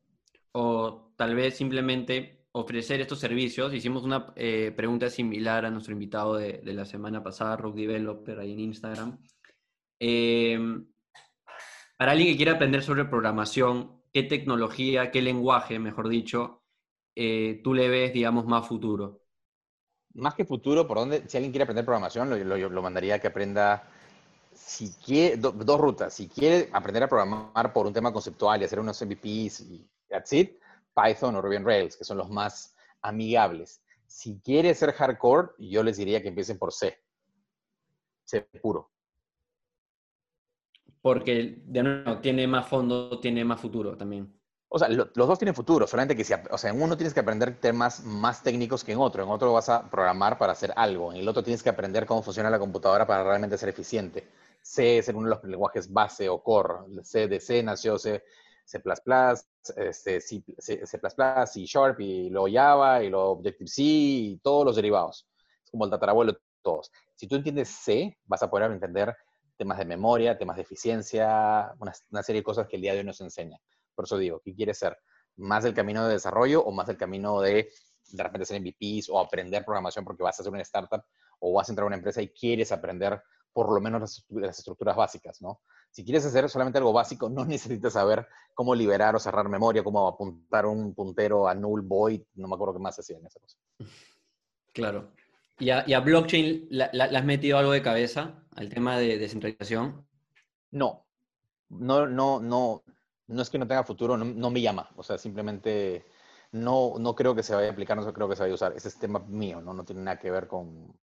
o 0.50 1.12
tal 1.16 1.36
vez 1.36 1.56
simplemente 1.56 2.44
ofrecer 2.56 3.00
estos 3.00 3.18
servicios. 3.18 3.74
Hicimos 3.74 4.04
una 4.04 4.32
eh, 4.36 4.72
pregunta 4.76 5.10
similar 5.10 5.64
a 5.64 5.70
nuestro 5.70 5.92
invitado 5.92 6.36
de, 6.36 6.60
la 6.64 6.84
semana 6.84 7.22
pasada, 7.22 7.56
Rock 7.56 7.76
Developer, 7.76 8.38
ahí 8.38 8.52
en 8.52 8.60
Instagram. 8.60 9.18
Em, 9.98 10.86
para 11.96 12.12
alguien 12.12 12.30
que 12.30 12.36
quiera 12.36 12.52
aprender 12.52 12.82
sobre 12.82 13.04
programación, 13.04 14.02
¿qué 14.12 14.22
tecnología, 14.22 15.10
qué 15.10 15.20
lenguaje, 15.20 15.78
mejor 15.78 16.08
dicho, 16.08 16.62
eh, 17.16 17.60
tú 17.64 17.74
le 17.74 17.88
ves, 17.88 18.12
digamos, 18.12 18.46
más 18.46 18.68
futuro? 18.68 19.23
Más 20.14 20.34
que 20.34 20.44
futuro, 20.44 20.86
¿por 20.86 20.98
dónde? 20.98 21.24
Si 21.28 21.36
alguien 21.36 21.52
quiere 21.52 21.64
aprender 21.64 21.84
programación, 21.84 22.30
lo, 22.48 22.82
mandaría 22.82 23.16
a 23.16 23.18
que 23.18 23.26
aprenda 23.26 23.88
si 24.52 24.92
quiere, 25.04 25.36
dos 25.36 25.80
rutas. 25.80 26.14
Si 26.14 26.28
quiere 26.28 26.68
aprender 26.72 27.02
a 27.02 27.08
programar 27.08 27.72
por 27.72 27.86
un 27.86 27.92
tema 27.92 28.12
conceptual 28.12 28.62
y 28.62 28.64
hacer 28.64 28.78
unos 28.78 29.00
MVPs 29.02 29.60
y 29.60 29.88
that's 30.08 30.32
it, 30.32 30.58
Python 30.94 31.34
o 31.34 31.42
Ruby 31.42 31.56
on 31.56 31.64
Rails, 31.64 31.96
que 31.96 32.04
son 32.04 32.18
los 32.18 32.30
más 32.30 32.76
amigables. 33.02 33.82
Si 34.06 34.38
quieres 34.40 34.78
ser 34.78 34.92
hardcore, 34.92 35.48
yo 35.58 35.82
les 35.82 35.96
diría 35.96 36.22
que 36.22 36.28
empiecen 36.28 36.58
por 36.58 36.72
C. 36.72 36.96
C 38.24 38.42
puro. 38.62 38.90
Porque, 41.02 41.58
de 41.64 41.82
nuevo, 41.82 42.18
tiene 42.20 42.46
más 42.46 42.68
fondo, 42.68 43.18
tiene 43.20 43.44
más 43.44 43.60
futuro 43.60 43.96
también. 43.96 44.32
O 44.76 44.78
sea, 44.80 44.88
los 44.88 45.12
dos 45.14 45.38
tienen 45.38 45.54
futuro, 45.54 45.86
solamente 45.86 46.16
que 46.16 46.24
si, 46.24 46.34
o 46.50 46.58
sea, 46.58 46.70
en 46.70 46.82
uno 46.82 46.96
tienes 46.96 47.14
que 47.14 47.20
aprender 47.20 47.60
temas 47.60 48.02
más 48.02 48.42
técnicos 48.42 48.82
que 48.82 48.90
en 48.90 48.98
otro. 48.98 49.22
En 49.22 49.28
otro 49.28 49.52
vas 49.52 49.68
a 49.68 49.88
programar 49.88 50.36
para 50.36 50.50
hacer 50.50 50.72
algo. 50.74 51.12
En 51.12 51.20
el 51.20 51.28
otro 51.28 51.44
tienes 51.44 51.62
que 51.62 51.68
aprender 51.68 52.06
cómo 52.06 52.24
funciona 52.24 52.50
la 52.50 52.58
computadora 52.58 53.06
para 53.06 53.22
realmente 53.22 53.56
ser 53.56 53.68
eficiente. 53.68 54.26
C 54.60 54.98
es 54.98 55.08
uno 55.10 55.28
de 55.28 55.36
los 55.36 55.44
lenguajes 55.44 55.92
base 55.92 56.28
o 56.28 56.42
core. 56.42 57.04
C 57.04 57.28
de 57.28 57.38
C 57.38 57.62
nació 57.62 58.00
C, 58.00 58.24
C++, 58.64 58.82
este, 59.76 60.20
C, 60.20 60.42
C, 60.58 60.84
C++, 60.84 60.98
C 61.46 61.64
Sharp 61.64 62.00
y 62.00 62.30
luego 62.30 62.48
Java 62.52 63.00
y 63.00 63.10
luego 63.10 63.30
Objective-C 63.30 63.80
y 63.80 64.40
todos 64.42 64.64
los 64.64 64.74
derivados. 64.74 65.24
Es 65.64 65.70
como 65.70 65.84
el 65.84 65.90
tatarabuelo 65.92 66.32
de 66.32 66.38
todos. 66.62 66.90
Si 67.14 67.28
tú 67.28 67.36
entiendes 67.36 67.68
C, 67.68 68.18
vas 68.24 68.42
a 68.42 68.50
poder 68.50 68.72
entender 68.72 69.16
temas 69.56 69.78
de 69.78 69.84
memoria, 69.84 70.36
temas 70.36 70.56
de 70.56 70.62
eficiencia, 70.62 71.72
una, 71.78 71.92
una 72.10 72.22
serie 72.24 72.40
de 72.40 72.44
cosas 72.44 72.66
que 72.66 72.74
el 72.74 72.82
día 72.82 72.92
de 72.92 72.98
hoy 72.98 73.04
nos 73.04 73.20
enseña. 73.20 73.60
Por 73.94 74.04
eso 74.04 74.18
digo, 74.18 74.40
¿qué 74.44 74.54
quieres 74.54 74.78
ser? 74.78 74.96
¿Más 75.36 75.64
del 75.64 75.74
camino 75.74 76.06
de 76.06 76.14
desarrollo 76.14 76.62
o 76.62 76.72
más 76.72 76.86
del 76.86 76.96
camino 76.96 77.40
de 77.40 77.70
de 78.10 78.22
repente 78.22 78.46
ser 78.46 78.60
MVPs 78.60 79.08
o 79.10 79.18
aprender 79.18 79.64
programación 79.64 80.04
porque 80.04 80.22
vas 80.22 80.38
a 80.38 80.42
hacer 80.42 80.52
una 80.52 80.62
startup 80.62 81.02
o 81.40 81.52
vas 81.52 81.68
a 81.68 81.72
entrar 81.72 81.84
a 81.84 81.86
una 81.86 81.96
empresa 81.96 82.22
y 82.22 82.28
quieres 82.28 82.72
aprender 82.72 83.20
por 83.52 83.72
lo 83.72 83.80
menos 83.80 84.24
las, 84.30 84.58
estructuras 84.58 84.96
básicas, 84.96 85.40
¿no? 85.40 85.60
Si 85.90 86.04
quieres 86.04 86.26
hacer 86.26 86.48
solamente 86.50 86.78
algo 86.78 86.92
básico, 86.92 87.28
no 87.28 87.44
necesitas 87.46 87.92
saber 87.92 88.26
cómo 88.52 88.74
liberar 88.74 89.14
o 89.14 89.20
cerrar 89.20 89.48
memoria, 89.48 89.84
cómo 89.84 90.08
apuntar 90.08 90.66
un 90.66 90.94
puntero 90.94 91.48
a 91.48 91.54
null, 91.54 91.82
void, 91.82 92.22
no 92.34 92.48
me 92.48 92.54
acuerdo 92.54 92.74
qué 92.74 92.80
más 92.80 92.98
hacían 92.98 93.24
esa 93.24 93.40
cosa. 93.40 93.58
Claro. 94.72 95.12
¿Y 95.60 95.70
a, 95.70 96.00
blockchain 96.00 96.66
¿le 96.68 96.84
has 96.84 97.24
metido 97.24 97.58
algo 97.58 97.70
de 97.70 97.82
cabeza 97.82 98.44
al 98.56 98.68
tema 98.68 98.98
de 98.98 99.18
descentralización? 99.18 100.04
No, 100.72 101.06
no, 101.68 102.08
no, 102.08 102.40
no, 102.40 102.82
no 103.26 103.42
es 103.42 103.50
que 103.50 103.58
no 103.58 103.66
tenga 103.66 103.84
futuro, 103.84 104.16
no, 104.16 104.24
no 104.24 104.50
me 104.50 104.60
llama, 104.60 104.88
o 104.96 105.02
sea, 105.02 105.18
simplemente 105.18 106.04
no, 106.54 106.94
no 107.00 107.16
creo 107.16 107.34
que 107.34 107.42
se 107.42 107.54
vaya 107.54 107.68
a 107.68 107.72
aplicar, 107.72 107.96
no 107.96 108.12
creo 108.12 108.28
que 108.28 108.36
se 108.36 108.42
vaya 108.42 108.52
a 108.52 108.54
usar. 108.54 108.72
Ese 108.76 108.86
es 108.86 108.98
tema 108.98 109.18
mío, 109.18 109.60
¿no? 109.60 109.74
No 109.74 109.84
tiene 109.84 110.02
nada 110.02 110.20
que 110.20 110.30
ver 110.30 110.46
con, 110.46 110.96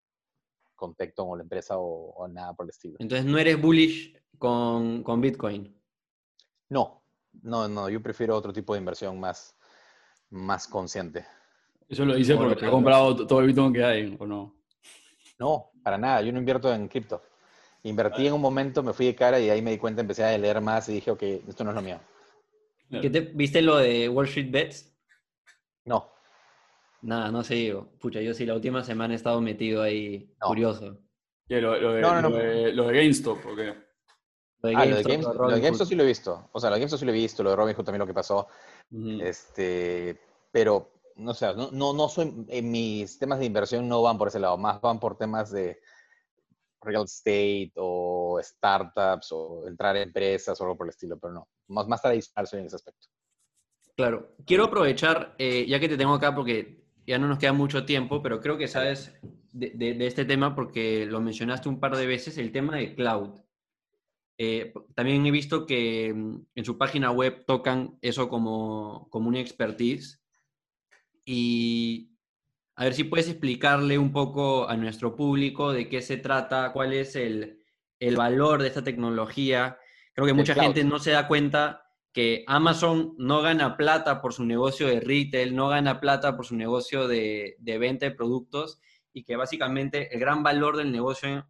con 0.76 0.96
Tecton 0.96 1.28
o 1.30 1.36
la 1.36 1.44
empresa 1.44 1.76
o, 1.78 2.26
nada 2.30 2.54
por 2.54 2.66
el 2.66 2.70
estilo. 2.70 2.96
Entonces, 3.00 3.26
¿no 3.26 3.38
eres 3.38 3.62
bullish 3.62 4.16
con, 4.38 5.04
Bitcoin? 5.20 5.78
No, 6.70 7.04
no, 7.42 7.68
no. 7.68 7.90
Yo 7.90 8.02
prefiero 8.02 8.38
otro 8.38 8.54
tipo 8.54 8.74
de 8.74 8.80
inversión 8.80 9.20
más, 9.20 9.58
más 10.30 10.68
consciente. 10.68 11.26
Eso 11.90 12.06
lo 12.06 12.16
dice 12.16 12.38
porque 12.38 12.56
te 12.56 12.68
ha 12.68 12.72
comprado 12.72 13.28
todo 13.28 13.42
el 13.42 13.48
Bitcoin 13.48 13.74
que 13.74 13.84
hay, 13.84 14.16
¿o 14.18 14.26
no? 14.26 14.56
No, 15.38 15.72
para 15.84 15.98
nada. 15.98 16.22
Yo 16.22 16.32
no 16.32 16.40
invierto 16.40 16.74
en 16.74 16.88
cripto. 16.88 17.22
Invertí 17.84 18.26
en 18.26 18.34
un 18.34 18.42
momento, 18.42 18.84
me 18.84 18.94
fui 18.94 19.08
de 19.08 19.16
cara 19.16 19.38
y 19.38 19.50
ahí 19.50 19.62
me 19.62 19.72
di 19.72 19.78
cuenta, 19.78 20.00
empecé 20.00 20.24
a 20.24 20.38
leer 20.38 20.62
más 20.62 20.88
y 20.88 20.94
dije, 20.94 21.12
ok, 21.12 21.24
esto 21.50 21.66
no 21.66 21.72
es 21.72 21.76
lo 21.76 21.82
mío. 21.82 22.00
¿Qué 23.00 23.10
te, 23.10 23.22
¿Viste 23.22 23.62
lo 23.62 23.78
de 23.78 24.10
Wall 24.10 24.26
Street 24.26 24.52
Bets? 24.52 24.94
No. 25.86 26.12
Nada, 27.02 27.32
no 27.32 27.44
sé 27.44 27.76
Pucha, 28.00 28.22
yo 28.22 28.34
sí 28.34 28.46
la 28.46 28.54
última 28.54 28.84
semana 28.84 29.14
he 29.14 29.18
estado 29.18 29.42
metido 29.42 29.82
ahí, 29.82 30.36
curioso. 30.40 30.98
lo, 31.48 31.94
de, 31.94 32.02
no, 32.02 32.22
no, 32.22 32.30
lo, 32.30 32.36
de, 32.36 32.74
lo, 32.74 32.88
de, 32.88 32.94
GameStop, 32.94 33.46
¿o 33.46 33.56
qué? 33.56 33.74
Lo 34.62 34.70
de, 34.70 34.76
ah, 34.76 34.86
GameStop, 34.86 35.36
lo 35.36 35.48
de, 35.50 35.62
GameStop 35.62 35.88
sí 35.88 35.96
lo 35.96 36.04
he 36.04 36.08
visto. 36.08 36.50
O 36.52 36.60
sea, 36.60 36.70
lo 36.70 36.76
de 36.76 36.82
GameStop 36.82 37.00
sí 37.00 37.06
lo 37.06 37.12
he 37.12 37.16
visto, 37.16 37.44
lo 37.44 37.50
de 37.50 37.56
Robinhood 37.56 37.86
también 37.86 38.00
lo 38.00 38.08
que 38.08 38.14
pasó. 38.14 38.48
Este, 39.22 40.20
pero, 40.52 40.92
no 41.16 41.34
sé, 41.34 41.56
no, 41.56 41.72
no, 41.72 41.94
no 41.94 42.10
soy, 42.10 42.46
en 42.50 42.72
mis 42.72 43.18
temas 43.18 43.40
de 43.40 43.46
inversión 43.46 43.88
no 43.88 44.02
van 44.02 44.18
por 44.18 44.28
ese 44.28 44.40
lado, 44.40 44.58
más 44.58 44.80
van 44.82 45.00
por 45.00 45.18
temas 45.18 45.50
de 45.52 45.82
real 46.82 47.06
estate 47.06 47.72
o 47.76 48.40
startups 48.42 49.32
o 49.32 49.68
entrar 49.68 49.96
en 49.96 50.04
empresas 50.04 50.60
o 50.60 50.64
algo 50.64 50.78
por 50.78 50.88
el 50.88 50.92
estilo, 50.92 51.20
pero 51.20 51.34
no, 51.34 51.48
más, 51.68 51.88
más 51.88 52.02
tradicional 52.02 52.48
soy 52.48 52.60
en 52.60 52.66
ese 52.66 52.76
aspecto. 52.76 53.08
Claro, 53.96 54.36
quiero 54.46 54.66
aprovechar, 54.66 55.36
eh, 55.38 55.66
ya 55.68 55.80
que 55.80 55.90
te 55.90 55.98
tengo 55.98 56.14
acá, 56.14 56.34
porque 56.34 56.84
ya 57.06 57.18
no 57.18 57.28
nos 57.28 57.40
queda 57.40 57.54
mucho 57.54 57.86
tiempo, 57.86 58.22
pero 58.22 58.40
creo 58.40 58.58
que 58.58 58.68
sabes 58.68 59.14
de, 59.52 60.06
este 60.06 60.26
tema 60.26 60.56
porque 60.56 61.06
lo 61.06 61.22
mencionaste 61.22 61.70
un 61.70 61.80
par 61.80 61.96
de 61.96 62.08
veces, 62.08 62.38
el 62.38 62.52
tema 62.52 62.78
de 62.78 62.96
cloud. 62.96 63.42
Eh, 64.38 64.74
también 64.96 65.26
he 65.26 65.32
visto 65.32 65.66
que 65.66 66.14
mm, 66.14 66.46
en 66.56 66.66
su 66.66 66.78
página 66.78 67.12
web 67.12 67.46
tocan 67.46 67.98
eso 68.02 68.30
como, 68.30 69.08
como 69.10 69.30
una 69.30 69.40
expertise. 69.40 70.20
Y 71.26 72.11
a 72.82 72.86
ver 72.86 72.96
si 72.96 73.04
puedes 73.04 73.30
explicarle 73.30 74.00
un 74.00 74.12
poco 74.12 74.68
a 74.68 74.76
nuestro 74.76 75.16
público 75.16 75.72
de 75.72 75.88
qué 75.88 76.02
se 76.02 76.18
trata, 76.18 76.72
cuál 76.74 76.94
es 76.94 77.16
el, 77.16 77.60
el 78.00 78.16
valor 78.16 78.60
de 78.60 78.70
esta 78.70 78.84
tecnología. 78.84 79.78
Creo 80.16 80.26
que 80.26 80.34
mucha 80.34 80.56
gente 80.56 80.84
no 80.84 80.98
se 80.98 81.12
da 81.12 81.28
cuenta 81.28 81.84
que 82.12 82.44
Amazon 82.48 83.14
no 83.20 83.44
gana 83.44 83.78
plata 83.78 84.20
por 84.20 84.34
su 84.34 84.46
negocio 84.46 84.88
de 84.88 85.00
retail, 85.00 85.56
no 85.56 85.70
gana 85.70 86.00
plata 86.00 86.36
por 86.36 86.48
su 86.48 86.56
negocio 86.56 87.08
de, 87.08 87.56
venta 87.60 88.08
de 88.08 88.16
productos 88.16 88.80
y 89.14 89.26
que 89.26 89.36
básicamente 89.36 90.12
el 90.12 90.20
gran 90.20 90.42
valor 90.42 90.76
del 90.76 90.92
negocio 90.92 91.30
en 91.30 91.46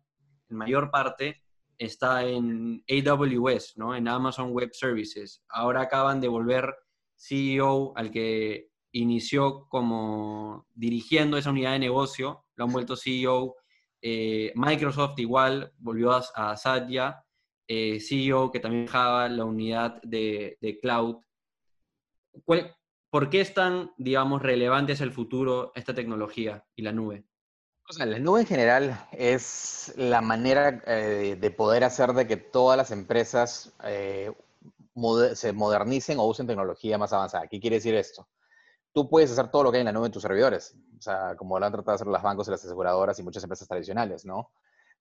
mayor 0.50 0.92
parte 0.92 1.42
está 1.78 2.26
en 2.26 2.84
AWS, 2.90 3.78
¿no? 3.78 3.96
en 3.96 4.10
Amazon 4.10 4.52
Web 4.52 4.72
Services. 4.74 5.46
Ahora 5.48 5.84
acaban 5.84 6.20
de 6.20 6.28
volver 6.28 6.76
CEO 7.16 7.94
al 7.96 8.12
que 8.12 8.71
inició 8.92 9.68
como 9.70 10.68
dirigiendo 10.74 11.38
esa 11.38 11.52
unidad 11.52 11.74
de 11.74 11.80
negocio, 11.80 12.46
lo 12.56 12.66
han 12.66 12.72
vuelto 12.72 12.96
CEO. 12.96 13.56
Eh, 14.02 14.52
Microsoft 14.56 15.20
igual 15.20 15.72
volvió 15.78 16.12
a, 16.12 16.24
a 16.36 16.58
Satya 16.58 17.24
eh, 17.74 18.02
CEO 18.02 18.52
que 18.52 18.60
también 18.60 18.86
dejaba 18.86 19.30
la 19.30 19.46
unidad 19.46 20.02
de, 20.02 20.58
cloud. 20.82 21.18
¿Por 22.44 23.30
qué 23.30 23.40
es 23.40 23.54
tan, 23.54 23.92
digamos, 23.98 24.42
relevante 24.42 24.92
hacia 24.92 25.06
el 25.06 25.14
futuro 25.14 25.72
esta 25.74 25.94
tecnología 25.94 26.66
y 26.76 26.82
la 26.82 26.92
nube? 26.92 27.24
O 27.88 27.94
sea, 27.94 28.06
la 28.06 28.20
nube 28.20 28.42
en 28.42 28.46
general 28.46 29.08
es 29.14 29.94
la 29.96 30.20
manera 30.20 30.82
eh, 30.86 31.38
de 31.40 31.52
poder 31.52 31.86
hacer 31.86 32.12
de 32.12 32.28
que 32.28 32.36
todas 32.36 32.76
las 32.76 32.92
empresas 32.92 33.74
se 35.34 35.54
modernicen 35.54 36.20
o 36.20 36.26
usen 36.26 36.48
tecnología 36.48 36.98
más 36.98 37.14
avanzada. 37.14 37.48
¿Qué 37.48 37.62
quiere 37.62 37.78
decir 37.78 37.96
esto? 37.96 38.28
Tú 38.94 39.10
puedes 39.10 39.32
hacer 39.32 39.50
todo 39.50 39.64
lo 39.64 39.72
que 39.72 39.78
hay 39.78 39.82
en 39.82 39.86
la 39.86 39.94
nube 39.94 40.08
en 40.08 40.12
tus 40.12 40.22
servidores, 40.22 40.78
o 40.98 41.02
sea, 41.02 41.36
como 41.36 41.58
lo 41.60 41.66
han 41.66 41.72
tratado 41.72 41.94
de 41.94 41.96
hacer 41.96 42.08
los 42.08 42.22
bancos 42.22 42.48
y 42.48 42.52
las 42.52 42.66
aseguradoras 42.66 43.18
y 43.20 43.24
muchas 43.24 43.44
empresas 43.44 43.68
tradicionales, 43.68 44.26
¿no? 44.26 44.52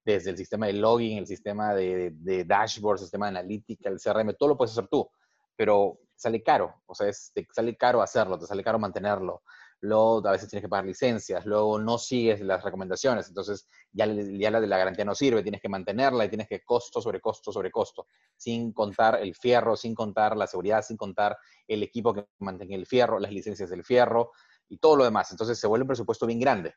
desde 0.04 0.30
el 0.30 0.36
sistema 0.36 0.66
de 0.66 0.74
login, 0.74 1.18
el 1.18 1.26
sistema 1.26 1.74
de, 1.74 2.12
de, 2.14 2.44
dashboard, 2.44 2.96
el 2.96 3.00
sistema 3.00 3.26
de 3.26 3.38
analítica, 3.38 3.88
el 3.88 4.00
CRM, 4.00 4.34
todo 4.34 4.50
lo 4.50 4.56
puedes 4.56 4.72
hacer 4.72 4.88
tú, 4.88 5.10
pero 5.56 5.98
sale 6.14 6.42
caro, 6.42 6.82
o 6.86 6.94
sea, 6.94 7.10
te 7.34 7.46
sale 7.52 7.76
caro 7.76 8.02
hacerlo, 8.02 8.38
te 8.38 8.46
sale 8.46 8.64
caro 8.64 8.78
mantenerlo. 8.78 9.42
Luego 9.82 10.26
a 10.28 10.32
veces 10.32 10.48
tienes 10.50 10.62
que 10.62 10.68
pagar 10.68 10.84
licencias, 10.84 11.46
luego 11.46 11.78
no 11.78 11.96
sigues 11.96 12.40
las 12.42 12.62
recomendaciones, 12.62 13.28
entonces 13.28 13.66
ya, 13.92 14.06
ya 14.06 14.50
la 14.50 14.60
de 14.60 14.66
la 14.66 14.76
garantía 14.76 15.06
no 15.06 15.14
sirve, 15.14 15.42
tienes 15.42 15.62
que 15.62 15.70
mantenerla 15.70 16.26
y 16.26 16.28
tienes 16.28 16.48
que 16.48 16.62
costo 16.62 17.00
sobre 17.00 17.20
costo 17.20 17.50
sobre 17.50 17.70
costo, 17.70 18.06
sin 18.36 18.72
contar 18.72 19.20
el 19.22 19.34
fierro, 19.34 19.76
sin 19.76 19.94
contar 19.94 20.36
la 20.36 20.46
seguridad, 20.46 20.82
sin 20.82 20.98
contar 20.98 21.38
el 21.66 21.82
equipo 21.82 22.12
que 22.12 22.26
mantenga 22.40 22.76
el 22.76 22.84
fierro, 22.84 23.18
las 23.18 23.32
licencias 23.32 23.70
del 23.70 23.82
fierro 23.82 24.32
y 24.68 24.76
todo 24.76 24.96
lo 24.96 25.04
demás. 25.04 25.30
Entonces 25.30 25.58
se 25.58 25.66
vuelve 25.66 25.84
un 25.84 25.88
presupuesto 25.88 26.26
bien 26.26 26.40
grande. 26.40 26.74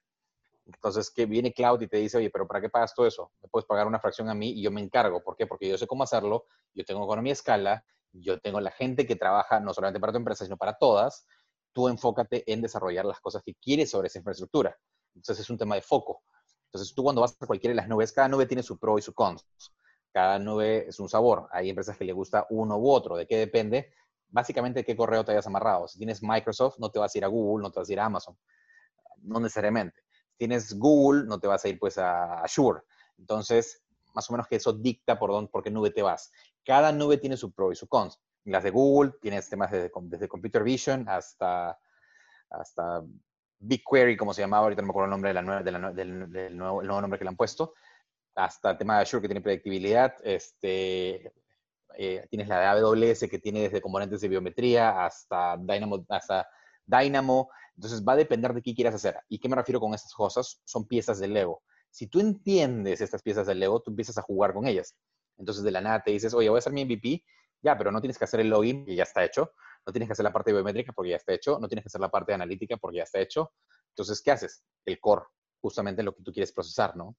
Entonces, 0.65 1.11
que 1.11 1.25
viene 1.25 1.53
Cloud 1.53 1.81
y 1.81 1.87
te 1.87 1.97
dice, 1.97 2.17
oye, 2.17 2.29
pero 2.29 2.47
¿para 2.47 2.61
qué 2.61 2.69
pagas 2.69 2.93
todo 2.95 3.05
eso? 3.05 3.31
Me 3.41 3.49
puedes 3.49 3.65
pagar 3.65 3.85
una 3.85 3.99
fracción 3.99 4.29
a 4.29 4.33
mí 4.33 4.51
y 4.51 4.61
yo 4.61 4.71
me 4.71 4.81
encargo. 4.81 5.21
¿Por 5.21 5.35
qué? 5.35 5.45
Porque 5.45 5.67
yo 5.67 5.77
sé 5.77 5.87
cómo 5.87 6.03
hacerlo, 6.03 6.45
yo 6.73 6.85
tengo 6.85 7.03
economía 7.03 7.31
de 7.31 7.33
escala, 7.33 7.85
yo 8.13 8.39
tengo 8.39 8.61
la 8.61 8.71
gente 8.71 9.05
que 9.05 9.15
trabaja 9.15 9.59
no 9.59 9.73
solamente 9.73 9.99
para 9.99 10.13
tu 10.13 10.17
empresa, 10.19 10.45
sino 10.45 10.57
para 10.57 10.77
todas. 10.77 11.25
Tú 11.73 11.87
enfócate 11.87 12.43
en 12.51 12.61
desarrollar 12.61 13.05
las 13.05 13.19
cosas 13.19 13.41
que 13.43 13.55
quieres 13.55 13.89
sobre 13.91 14.07
esa 14.07 14.19
infraestructura. 14.19 14.77
Entonces, 15.15 15.43
es 15.43 15.49
un 15.49 15.57
tema 15.57 15.75
de 15.75 15.81
foco. 15.81 16.23
Entonces, 16.65 16.93
tú 16.95 17.03
cuando 17.03 17.21
vas 17.21 17.35
a 17.39 17.45
cualquiera 17.45 17.71
de 17.71 17.77
las 17.77 17.87
nubes, 17.87 18.11
cada 18.13 18.27
nube 18.27 18.45
tiene 18.45 18.63
su 18.63 18.77
pro 18.77 18.97
y 18.97 19.01
su 19.01 19.13
cons. 19.13 19.45
Cada 20.11 20.39
nube 20.39 20.87
es 20.87 20.99
un 20.99 21.09
sabor. 21.09 21.47
Hay 21.51 21.69
empresas 21.69 21.97
que 21.97 22.05
le 22.05 22.13
gusta 22.13 22.45
uno 22.49 22.77
u 22.77 22.89
otro. 22.89 23.15
¿De 23.15 23.27
qué 23.27 23.37
depende? 23.37 23.93
Básicamente, 24.29 24.83
qué 24.83 24.95
correo 24.95 25.25
te 25.25 25.31
hayas 25.31 25.47
amarrado. 25.47 25.87
Si 25.87 25.97
tienes 25.97 26.21
Microsoft, 26.23 26.77
no 26.79 26.89
te 26.89 26.99
vas 26.99 27.13
a 27.13 27.17
ir 27.17 27.25
a 27.25 27.27
Google, 27.27 27.63
no 27.63 27.71
te 27.71 27.79
vas 27.79 27.89
a 27.89 27.93
ir 27.93 27.99
a 27.99 28.05
Amazon. 28.05 28.37
No 29.17 29.39
necesariamente 29.39 30.03
tienes 30.37 30.77
Google, 30.77 31.25
no 31.25 31.39
te 31.39 31.47
vas 31.47 31.63
a 31.65 31.69
ir 31.69 31.79
pues 31.79 31.97
a 31.97 32.41
Azure. 32.41 32.81
Entonces, 33.17 33.81
más 34.13 34.29
o 34.29 34.33
menos 34.33 34.47
que 34.47 34.57
eso 34.57 34.73
dicta 34.73 35.17
por, 35.17 35.31
dónde, 35.31 35.49
por 35.49 35.63
qué 35.63 35.71
nube 35.71 35.91
te 35.91 36.01
vas. 36.01 36.31
Cada 36.65 36.91
nube 36.91 37.17
tiene 37.17 37.37
su 37.37 37.51
pro 37.51 37.71
y 37.71 37.75
su 37.75 37.87
cons. 37.87 38.19
Las 38.45 38.63
de 38.63 38.71
Google 38.71 39.13
tienes 39.21 39.49
temas 39.49 39.71
desde, 39.71 39.91
desde 40.03 40.27
Computer 40.27 40.63
Vision 40.63 41.07
hasta, 41.07 41.77
hasta 42.49 43.03
BigQuery, 43.59 44.17
como 44.17 44.33
se 44.33 44.41
llamaba, 44.41 44.63
ahorita 44.63 44.81
no 44.81 44.87
me 44.87 44.91
acuerdo 44.91 45.05
el 45.05 45.11
nombre 45.11 45.29
de 45.29 45.71
la 45.71 45.91
del, 45.93 46.57
nuevo, 46.57 46.81
el 46.81 46.87
nuevo 46.87 47.01
nombre 47.01 47.17
que 47.17 47.23
le 47.23 47.29
han 47.29 47.37
puesto, 47.37 47.73
hasta 48.35 48.71
el 48.71 48.77
tema 48.77 48.97
de 48.97 49.03
Azure 49.03 49.21
que 49.21 49.27
tiene 49.27 49.41
predictibilidad, 49.41 50.13
este, 50.23 51.31
eh, 51.95 52.27
tienes 52.29 52.47
la 52.47 52.59
de 52.59 52.65
AWS 52.65 53.29
que 53.29 53.39
tiene 53.39 53.61
desde 53.61 53.81
componentes 53.81 54.21
de 54.21 54.27
biometría 54.27 55.05
hasta 55.05 55.57
Dynamo, 55.57 56.05
hasta 56.09 56.47
Dynamo, 56.85 57.49
entonces 57.75 58.03
va 58.03 58.13
a 58.13 58.17
depender 58.17 58.53
de 58.53 58.61
qué 58.61 58.73
quieras 58.73 58.95
hacer. 58.95 59.19
¿Y 59.29 59.39
qué 59.39 59.49
me 59.49 59.55
refiero 59.55 59.79
con 59.79 59.93
estas 59.93 60.13
cosas? 60.13 60.61
Son 60.63 60.85
piezas 60.85 61.19
del 61.19 61.33
Lego. 61.33 61.63
Si 61.89 62.07
tú 62.07 62.19
entiendes 62.19 63.01
estas 63.01 63.21
piezas 63.21 63.47
del 63.47 63.59
Lego, 63.59 63.81
tú 63.81 63.91
empiezas 63.91 64.17
a 64.17 64.21
jugar 64.21 64.53
con 64.53 64.67
ellas. 64.67 64.95
Entonces 65.37 65.63
de 65.63 65.71
la 65.71 65.81
nada 65.81 66.03
te 66.03 66.11
dices, 66.11 66.33
oye, 66.33 66.49
voy 66.49 66.57
a 66.57 66.59
hacer 66.59 66.73
mi 66.73 66.85
MVP, 66.85 67.23
ya, 67.63 67.77
pero 67.77 67.91
no 67.91 68.01
tienes 68.01 68.17
que 68.17 68.25
hacer 68.25 68.39
el 68.39 68.49
login, 68.49 68.85
que 68.85 68.95
ya 68.95 69.03
está 69.03 69.23
hecho. 69.23 69.53
No 69.85 69.91
tienes 69.91 70.07
que 70.07 70.13
hacer 70.13 70.23
la 70.23 70.33
parte 70.33 70.51
biométrica 70.51 70.93
porque 70.93 71.11
ya 71.11 71.15
está 71.15 71.33
hecho. 71.33 71.59
No 71.59 71.67
tienes 71.67 71.83
que 71.83 71.87
hacer 71.87 72.01
la 72.01 72.09
parte 72.09 72.33
analítica 72.33 72.77
porque 72.77 72.97
ya 72.97 73.03
está 73.03 73.19
hecho. 73.19 73.53
Entonces, 73.89 74.21
¿qué 74.21 74.31
haces? 74.31 74.63
El 74.85 74.99
core, 74.99 75.23
justamente 75.61 76.03
lo 76.03 76.15
que 76.15 76.23
tú 76.23 76.31
quieres 76.31 76.51
procesar, 76.51 76.95
¿no? 76.95 77.17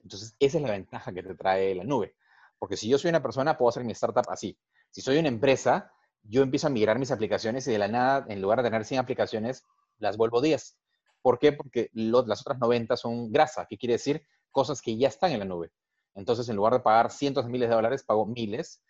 Entonces, 0.00 0.36
esa 0.38 0.58
es 0.58 0.62
la 0.62 0.70
ventaja 0.70 1.12
que 1.12 1.22
te 1.22 1.34
trae 1.34 1.74
la 1.74 1.84
nube. 1.84 2.16
Porque 2.58 2.76
si 2.76 2.88
yo 2.88 2.98
soy 2.98 3.08
una 3.08 3.22
persona, 3.22 3.56
puedo 3.56 3.70
hacer 3.70 3.84
mi 3.84 3.92
startup 3.92 4.28
así. 4.28 4.58
Si 4.90 5.00
soy 5.00 5.18
una 5.18 5.28
empresa, 5.28 5.92
yo 6.22 6.42
empiezo 6.42 6.68
a 6.68 6.70
migrar 6.70 6.98
mis 6.98 7.10
aplicaciones 7.10 7.66
y 7.66 7.72
de 7.72 7.78
la 7.78 7.88
nada, 7.88 8.26
en 8.28 8.40
lugar 8.40 8.62
de 8.62 8.68
tener 8.68 8.84
100 8.84 9.00
aplicaciones, 9.00 9.64
las 9.98 10.16
vuelvo 10.16 10.40
10. 10.40 10.78
¿Por 11.22 11.38
qué? 11.38 11.52
Porque 11.52 11.88
las 11.92 12.40
otras 12.40 12.58
90 12.58 12.96
son 12.96 13.32
grasa, 13.32 13.66
¿Qué 13.68 13.78
quiere 13.78 13.94
decir 13.94 14.26
cosas 14.52 14.80
que 14.80 14.96
ya 14.96 15.08
están 15.08 15.32
en 15.32 15.40
la 15.40 15.44
nube. 15.44 15.72
Entonces, 16.14 16.48
en 16.48 16.56
lugar 16.56 16.74
de 16.74 16.80
pagar 16.80 17.10
cientos 17.10 17.44
de 17.44 17.50
miles 17.50 17.68
de 17.68 17.74
dólares, 17.74 18.04
pago 18.04 18.26
miles. 18.26 18.82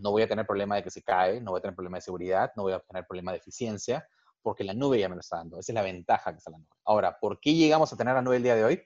No 0.00 0.10
voy 0.10 0.22
a 0.22 0.28
tener 0.28 0.46
problema 0.46 0.76
de 0.76 0.82
que 0.82 0.90
se 0.90 1.02
cae, 1.02 1.40
no 1.40 1.52
voy 1.52 1.58
a 1.58 1.62
tener 1.62 1.74
problema 1.74 1.98
de 1.98 2.02
seguridad, 2.02 2.52
no 2.56 2.64
voy 2.64 2.72
a 2.72 2.80
tener 2.80 3.06
problema 3.06 3.32
de 3.32 3.38
eficiencia, 3.38 4.06
porque 4.42 4.64
la 4.64 4.74
nube 4.74 4.98
ya 4.98 5.08
me 5.08 5.16
lo 5.16 5.20
está 5.20 5.38
dando. 5.38 5.58
Esa 5.58 5.72
es 5.72 5.74
la 5.74 5.82
ventaja 5.82 6.32
que 6.32 6.38
está 6.38 6.50
la 6.50 6.58
nube. 6.58 6.68
Ahora, 6.84 7.18
¿por 7.18 7.40
qué 7.40 7.54
llegamos 7.54 7.92
a 7.92 7.96
tener 7.96 8.14
la 8.14 8.22
nube 8.22 8.36
el 8.36 8.42
día 8.42 8.54
de 8.54 8.64
hoy? 8.64 8.82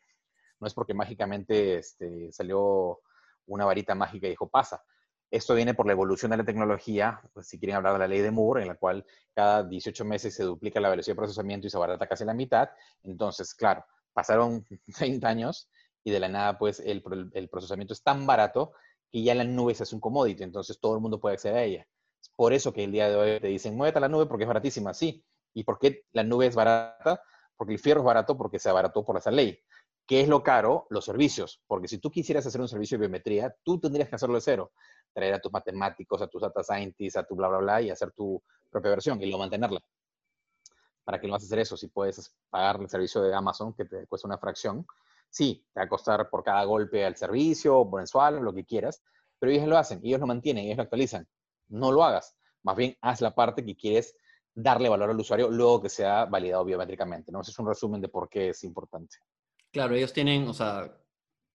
No 0.58 0.66
es 0.66 0.74
porque 0.74 0.94
mágicamente 0.94 1.78
este, 1.78 2.32
salió 2.32 3.00
una 3.46 3.64
varita 3.64 3.94
mágica 3.94 4.26
y 4.26 4.30
dijo, 4.30 4.48
pasa. 4.48 4.82
Esto 5.30 5.54
viene 5.54 5.74
por 5.74 5.86
la 5.86 5.92
evolución 5.92 6.32
de 6.32 6.38
la 6.38 6.44
tecnología, 6.44 7.20
pues, 7.32 7.46
si 7.46 7.58
quieren 7.58 7.76
hablar 7.76 7.92
de 7.92 7.98
la 8.00 8.08
ley 8.08 8.20
de 8.20 8.32
Moore, 8.32 8.62
en 8.62 8.68
la 8.68 8.74
cual 8.74 9.04
cada 9.32 9.62
18 9.62 10.04
meses 10.04 10.34
se 10.34 10.42
duplica 10.42 10.80
la 10.80 10.90
velocidad 10.90 11.14
de 11.14 11.18
procesamiento 11.18 11.66
y 11.66 11.70
se 11.70 11.76
abarata 11.76 12.08
casi 12.08 12.24
la 12.24 12.34
mitad. 12.34 12.68
Entonces, 13.04 13.54
claro, 13.54 13.84
pasaron 14.12 14.66
30 14.96 15.28
años 15.28 15.70
y 16.02 16.10
de 16.10 16.18
la 16.18 16.28
nada, 16.28 16.58
pues, 16.58 16.80
el, 16.80 17.02
procesamiento 17.48 17.92
es 17.92 18.02
tan 18.02 18.26
barato 18.26 18.72
que 19.10 19.22
ya 19.22 19.34
la 19.34 19.44
nube 19.44 19.74
se 19.74 19.82
hace 19.82 19.94
un 19.94 20.00
commodity, 20.00 20.42
entonces 20.42 20.78
todo 20.80 20.94
el 20.94 21.00
mundo 21.00 21.20
puede 21.20 21.34
acceder 21.34 21.56
a 21.56 21.64
ella. 21.64 21.86
Por 22.36 22.52
eso 22.52 22.72
que 22.72 22.84
el 22.84 22.92
día 22.92 23.08
de 23.08 23.16
hoy 23.16 23.40
te 23.40 23.48
dicen, 23.48 23.76
muévete 23.76 23.98
a 23.98 24.00
la 24.02 24.08
nube 24.08 24.26
porque 24.26 24.44
es 24.44 24.48
baratísima, 24.48 24.94
sí. 24.94 25.24
¿Y 25.52 25.64
por 25.64 25.78
qué 25.78 26.04
la 26.12 26.22
nube 26.22 26.46
es 26.46 26.54
barata? 26.54 27.22
Porque 27.56 27.74
el 27.74 27.78
fierro 27.78 28.00
es 28.00 28.06
barato 28.06 28.36
porque 28.36 28.58
se 28.58 28.70
abarató 28.70 29.04
por 29.04 29.16
esa 29.16 29.30
ley. 29.30 29.58
¿Qué 30.06 30.20
es 30.20 30.28
lo 30.28 30.42
caro? 30.42 30.86
Los 30.90 31.04
servicios. 31.04 31.62
Porque 31.66 31.88
si 31.88 31.98
tú 31.98 32.10
quisieras 32.10 32.46
hacer 32.46 32.60
un 32.60 32.68
servicio 32.68 32.96
de 32.96 33.02
biometría, 33.02 33.54
tú 33.62 33.78
tendrías 33.78 34.08
que 34.08 34.16
hacerlo 34.16 34.36
de 34.36 34.40
cero. 34.40 34.72
Traer 35.12 35.34
a 35.34 35.40
tus 35.40 35.52
matemáticos, 35.52 36.22
a 36.22 36.28
tus 36.28 36.42
data 36.42 36.62
scientists, 36.62 37.16
a 37.16 37.24
tu 37.24 37.34
bla, 37.34 37.48
bla, 37.48 37.58
bla, 37.58 37.82
y 37.82 37.90
hacer 37.90 38.12
tu 38.12 38.42
propia 38.70 38.90
versión 38.90 39.20
y 39.20 39.26
luego 39.26 39.40
mantenerla. 39.40 39.80
¿Para 41.04 41.20
qué 41.20 41.26
lo 41.26 41.34
vas 41.34 41.42
a 41.42 41.46
hacer 41.46 41.58
eso? 41.58 41.76
Si 41.76 41.88
puedes 41.88 42.34
pagar 42.48 42.80
el 42.80 42.88
servicio 42.88 43.20
de 43.22 43.34
Amazon, 43.34 43.74
que 43.74 43.84
te 43.84 44.06
cuesta 44.06 44.28
una 44.28 44.38
fracción, 44.38 44.86
Sí, 45.30 45.64
te 45.72 45.80
va 45.80 45.84
a 45.84 45.88
costar 45.88 46.28
por 46.28 46.42
cada 46.42 46.64
golpe 46.64 47.04
al 47.04 47.16
servicio, 47.16 47.84
mensual, 47.84 48.40
lo 48.40 48.52
que 48.52 48.64
quieras, 48.64 49.02
pero 49.38 49.52
ellos 49.52 49.68
lo 49.68 49.78
hacen, 49.78 50.00
ellos 50.02 50.20
lo 50.20 50.26
mantienen, 50.26 50.64
ellos 50.64 50.76
lo 50.76 50.82
actualizan. 50.82 51.26
No 51.68 51.92
lo 51.92 52.04
hagas. 52.04 52.36
Más 52.62 52.76
bien, 52.76 52.96
haz 53.00 53.20
la 53.20 53.34
parte 53.34 53.64
que 53.64 53.76
quieres 53.76 54.16
darle 54.54 54.88
valor 54.88 55.10
al 55.10 55.18
usuario 55.18 55.48
luego 55.50 55.82
que 55.82 55.88
sea 55.88 56.24
validado 56.26 56.64
biométricamente. 56.64 57.32
¿no? 57.32 57.40
Ese 57.40 57.52
es 57.52 57.58
un 57.58 57.68
resumen 57.68 58.00
de 58.00 58.08
por 58.08 58.28
qué 58.28 58.50
es 58.50 58.64
importante. 58.64 59.16
Claro, 59.72 59.94
ellos 59.94 60.12
tienen, 60.12 60.48
o 60.48 60.52
sea, 60.52 60.92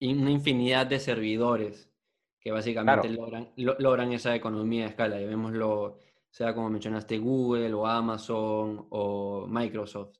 una 0.01 0.31
infinidad 0.31 0.87
de 0.87 0.99
servidores 0.99 1.91
que 2.39 2.51
básicamente 2.51 3.09
logran, 3.09 3.51
logran 3.55 4.13
esa 4.13 4.35
economía 4.35 4.83
de 4.83 4.89
escala. 4.89 5.19
Llamémoslo, 5.19 5.97
sea 6.29 6.53
como 6.53 6.69
mencionaste, 6.69 7.17
Google 7.17 7.73
o 7.73 7.85
Amazon 7.85 8.87
o 8.89 9.45
Microsoft. 9.47 10.17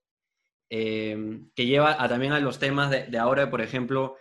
Em, 0.69 1.51
que 1.55 1.67
lleva 1.67 1.95
también 2.07 2.31
a 2.33 2.39
los 2.39 2.57
temas 2.57 2.89
de, 2.89 3.17
ahora, 3.17 3.49
por 3.51 3.61
ejemplo, 3.61 4.15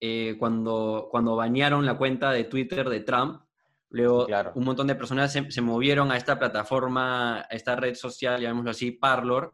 eh, 0.00 0.36
cuando, 0.38 1.08
cuando 1.10 1.36
bañaron 1.36 1.84
la 1.84 1.98
cuenta 1.98 2.32
de 2.32 2.44
Twitter 2.44 2.88
de 2.88 3.00
Trump, 3.00 3.42
luego 3.90 4.26
un 4.54 4.64
montón 4.64 4.86
de 4.86 4.94
personas 4.94 5.32
se, 5.32 5.60
movieron 5.60 6.10
a 6.10 6.16
esta 6.16 6.38
plataforma, 6.38 7.40
a 7.40 7.48
esta 7.50 7.76
red 7.76 7.94
social, 7.94 8.40
llamémoslo 8.40 8.70
así, 8.70 8.92
Parlor, 8.92 9.52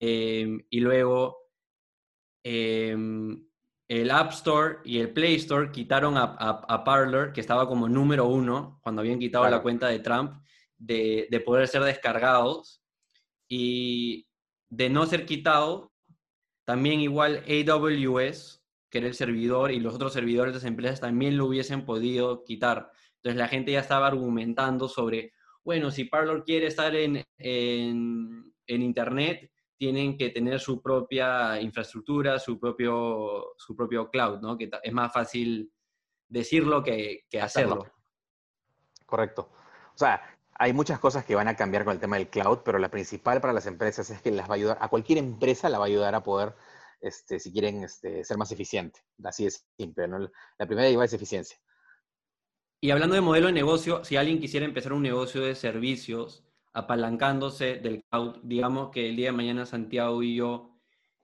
em, 0.00 0.60
y 0.70 0.80
luego 0.80 1.38
em, 2.42 3.46
el 3.86 4.10
App 4.10 4.32
Store 4.32 4.78
y 4.84 4.98
el 4.98 5.12
Play 5.12 5.36
Store 5.36 5.70
quitaron 5.70 6.14
a, 6.16 6.84
Parlor, 6.84 7.32
que 7.32 7.40
estaba 7.40 7.68
como 7.68 7.88
número 7.88 8.26
uno 8.26 8.80
cuando 8.82 9.02
habían 9.02 9.20
quitado 9.20 9.48
la 9.48 9.62
cuenta 9.62 9.88
de 9.88 10.00
Trump, 10.00 10.42
de, 10.76 11.28
de 11.30 11.40
poder 11.40 11.68
ser 11.68 11.82
descargados. 11.82 12.82
Y 13.48 14.27
de 14.70 14.90
no 14.90 15.06
ser 15.06 15.26
quitado, 15.26 15.92
también 16.64 17.00
igual 17.00 17.44
AWS, 17.46 18.62
que 18.90 18.98
era 18.98 19.06
el 19.06 19.14
servidor, 19.14 19.70
y 19.70 19.80
los 19.80 19.94
otros 19.94 20.12
servidores 20.12 20.52
de 20.52 20.58
las 20.58 20.64
empresas 20.66 21.00
también 21.00 21.36
lo 21.36 21.46
hubiesen 21.46 21.84
podido 21.84 22.44
quitar. 22.44 22.90
Entonces 23.16 23.38
la 23.38 23.48
gente 23.48 23.72
ya 23.72 23.80
estaba 23.80 24.06
argumentando 24.06 24.88
sobre, 24.88 25.32
bueno, 25.64 25.90
si 25.90 26.04
Parlor 26.04 26.44
quiere 26.44 26.66
estar 26.66 26.94
en, 26.94 27.24
en, 27.38 28.52
Internet, 28.66 29.50
tienen 29.76 30.16
que 30.16 30.30
tener 30.30 30.60
su 30.60 30.82
propia 30.82 31.60
infraestructura, 31.60 32.38
su 32.38 32.58
propio, 32.58 33.54
su 33.56 33.74
propio 33.74 34.10
cloud, 34.10 34.40
¿no? 34.40 34.58
Que 34.58 34.68
es 34.82 34.92
más 34.92 35.12
fácil 35.12 35.72
decirlo 36.28 36.82
que, 36.82 37.24
que 37.30 37.40
hacerlo. 37.40 37.86
Correcto. 39.06 39.50
O 39.94 39.98
sea, 39.98 40.37
hay 40.58 40.72
muchas 40.72 40.98
cosas 40.98 41.24
que 41.24 41.36
van 41.36 41.46
a 41.46 41.54
cambiar 41.54 41.84
con 41.84 41.94
el 41.94 42.00
tema 42.00 42.16
del 42.16 42.28
cloud, 42.28 42.58
pero 42.64 42.78
la 42.78 42.90
principal 42.90 43.40
para 43.40 43.52
las 43.52 43.66
empresas 43.66 44.10
es 44.10 44.20
que 44.20 44.32
las 44.32 44.48
va 44.48 44.54
a 44.54 44.56
ayudar, 44.56 44.78
a 44.80 44.88
cualquier 44.88 45.18
empresa 45.18 45.68
la 45.68 45.78
va 45.78 45.84
a 45.84 45.88
ayudar 45.88 46.16
a 46.16 46.24
poder, 46.24 46.54
este, 47.00 47.38
si 47.38 47.52
quieren, 47.52 47.84
este, 47.84 48.24
ser 48.24 48.36
más 48.36 48.50
eficiente. 48.50 49.00
Así 49.22 49.46
es 49.46 49.64
simple, 49.78 50.08
¿no? 50.08 50.18
La 50.58 50.66
primera 50.66 50.88
iba 50.88 51.04
es 51.04 51.12
eficiencia. 51.12 51.56
Y 52.80 52.90
hablando 52.90 53.14
de 53.14 53.20
modelo 53.20 53.46
de 53.46 53.52
negocio, 53.52 54.04
si 54.04 54.16
alguien 54.16 54.40
quisiera 54.40 54.66
empezar 54.66 54.92
un 54.92 55.02
negocio 55.02 55.42
de 55.42 55.54
servicios 55.54 56.44
apalancándose 56.72 57.76
del 57.76 58.02
cloud, 58.10 58.38
digamos 58.42 58.90
que 58.90 59.08
el 59.08 59.16
día 59.16 59.26
de 59.26 59.36
mañana 59.36 59.64
Santiago 59.64 60.22
y 60.24 60.36
yo 60.36 60.76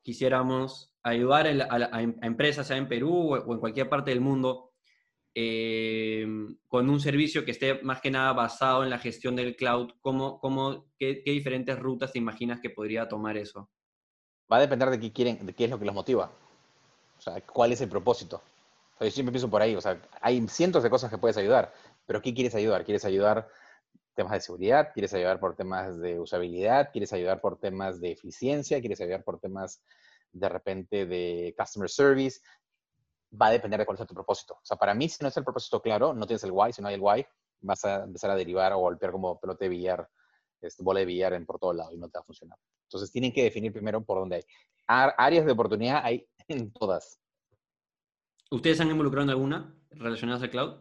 quisiéramos 0.03 0.93
ayudar 1.03 1.47
a, 1.47 2.03
empresas, 2.03 2.69
sea 2.69 2.77
en 2.77 2.89
Perú 2.89 3.35
o 3.35 3.53
en 3.53 3.61
cualquier 3.61 3.89
parte 3.89 4.11
del 4.11 4.21
mundo, 4.21 4.74
eh, 5.35 6.27
con 6.69 6.89
un 6.89 7.01
servicio 7.01 7.45
que 7.45 7.51
esté 7.51 7.83
más 7.83 8.01
que 8.01 8.11
nada 8.11 8.33
basado 8.33 8.85
en 8.85 8.91
la 8.91 8.99
gestión 8.99 9.35
del 9.35 9.57
cloud, 9.57 9.91
¿cómo, 10.01 10.39
cómo, 10.39 10.87
qué, 10.99 11.23
diferentes 11.25 11.77
rutas 11.79 12.13
te 12.13 12.19
imaginas 12.19 12.61
que 12.61 12.71
podría 12.71 13.09
tomar 13.09 13.37
eso? 13.37 13.69
Va 14.51 14.59
a 14.59 14.61
depender 14.61 14.91
de 14.91 15.01
qué 15.01 15.13
quieren, 15.13 15.45
de 15.45 15.53
qué 15.53 15.65
es 15.65 15.71
lo 15.71 15.79
que 15.79 15.87
los 15.87 15.95
motiva. 15.95 16.31
O 17.19 17.21
sea, 17.21 17.41
cuál 17.41 17.73
es 17.73 17.81
el 17.81 17.89
propósito. 17.89 18.43
yo 19.01 19.11
siempre 19.11 19.31
empiezo 19.31 19.51
por 19.51 19.61
ahí. 19.61 19.75
O 19.75 19.81
sea, 19.81 20.01
hay 20.21 20.47
cientos 20.49 20.83
de 20.83 20.91
cosas 20.91 21.11
que 21.11 21.19
puedes 21.19 21.37
ayudar, 21.37 21.73
pero 22.07 22.23
¿qué 22.23 22.33
quieres 22.33 22.55
ayudar? 22.55 22.85
¿Quieres 22.85 23.05
ayudar 23.05 23.49
temas 24.15 24.33
de 24.33 24.41
seguridad? 24.41 24.91
¿Quieres 24.93 25.13
ayudar 25.15 25.41
por 25.41 25.57
temas 25.57 25.99
de 25.99 26.21
usabilidad? 26.21 26.91
¿Quieres 26.93 27.13
ayudar 27.13 27.41
por 27.41 27.59
temas 27.59 28.01
de 28.01 28.13
eficiencia? 28.13 28.79
¿Quieres 28.79 29.01
ayudar 29.01 29.25
por 29.25 29.41
temas 29.41 29.83
de 30.33 30.49
repente 30.49 31.07
de 31.07 31.55
customer 31.59 31.91
service? 31.91 32.41
Va 33.41 33.47
a 33.49 33.51
depender 33.51 33.81
de 33.81 33.87
cuál 33.87 33.99
es 33.99 34.07
tu 34.07 34.15
propósito. 34.15 34.55
O 34.55 34.65
sea, 34.65 34.77
para 34.77 34.95
mí, 34.95 35.09
si 35.09 35.23
no 35.23 35.29
es 35.29 35.37
el 35.37 35.45
propósito 35.45 35.81
claro, 35.81 36.15
no 36.15 36.27
tienes 36.27 36.45
el 36.45 36.53
why, 36.53 36.73
si 36.73 36.83
no 36.83 36.89
hay 36.89 36.95
el 36.95 37.01
why, 37.01 37.27
vas 37.61 37.85
a 37.85 38.05
empezar 38.05 38.31
a 38.31 38.37
derivar 38.37 38.73
o 38.73 38.79
golpear 38.79 39.13
como 39.13 39.39
pelote 39.39 39.65
de 39.65 39.69
billar, 39.71 40.09
este, 40.61 40.83
bola 40.83 41.01
de 41.01 41.07
billar 41.07 41.33
en 41.33 41.47
por 41.47 41.59
todo 41.59 41.73
lado 41.73 41.93
y 41.93 41.99
no 41.99 42.09
te 42.09 42.19
va 42.19 42.23
a 42.23 42.25
funcionar. 42.25 42.59
Entonces, 42.85 43.11
tienen 43.11 43.33
que 43.33 43.45
definir 43.45 43.73
primero 43.73 44.03
por 44.05 44.19
dónde 44.19 44.37
hay. 44.37 44.43
áreas 44.87 45.47
de 45.47 45.53
oportunidad 45.53 46.01
hay 46.05 46.27
en 46.49 46.73
todas. 46.73 47.21
¿Ustedes 48.51 48.81
han 48.81 48.91
involucrado 48.91 49.25
en 49.25 49.31
alguna 49.31 49.75
relacionada 49.91 50.43
al 50.43 50.51
cloud? 50.51 50.77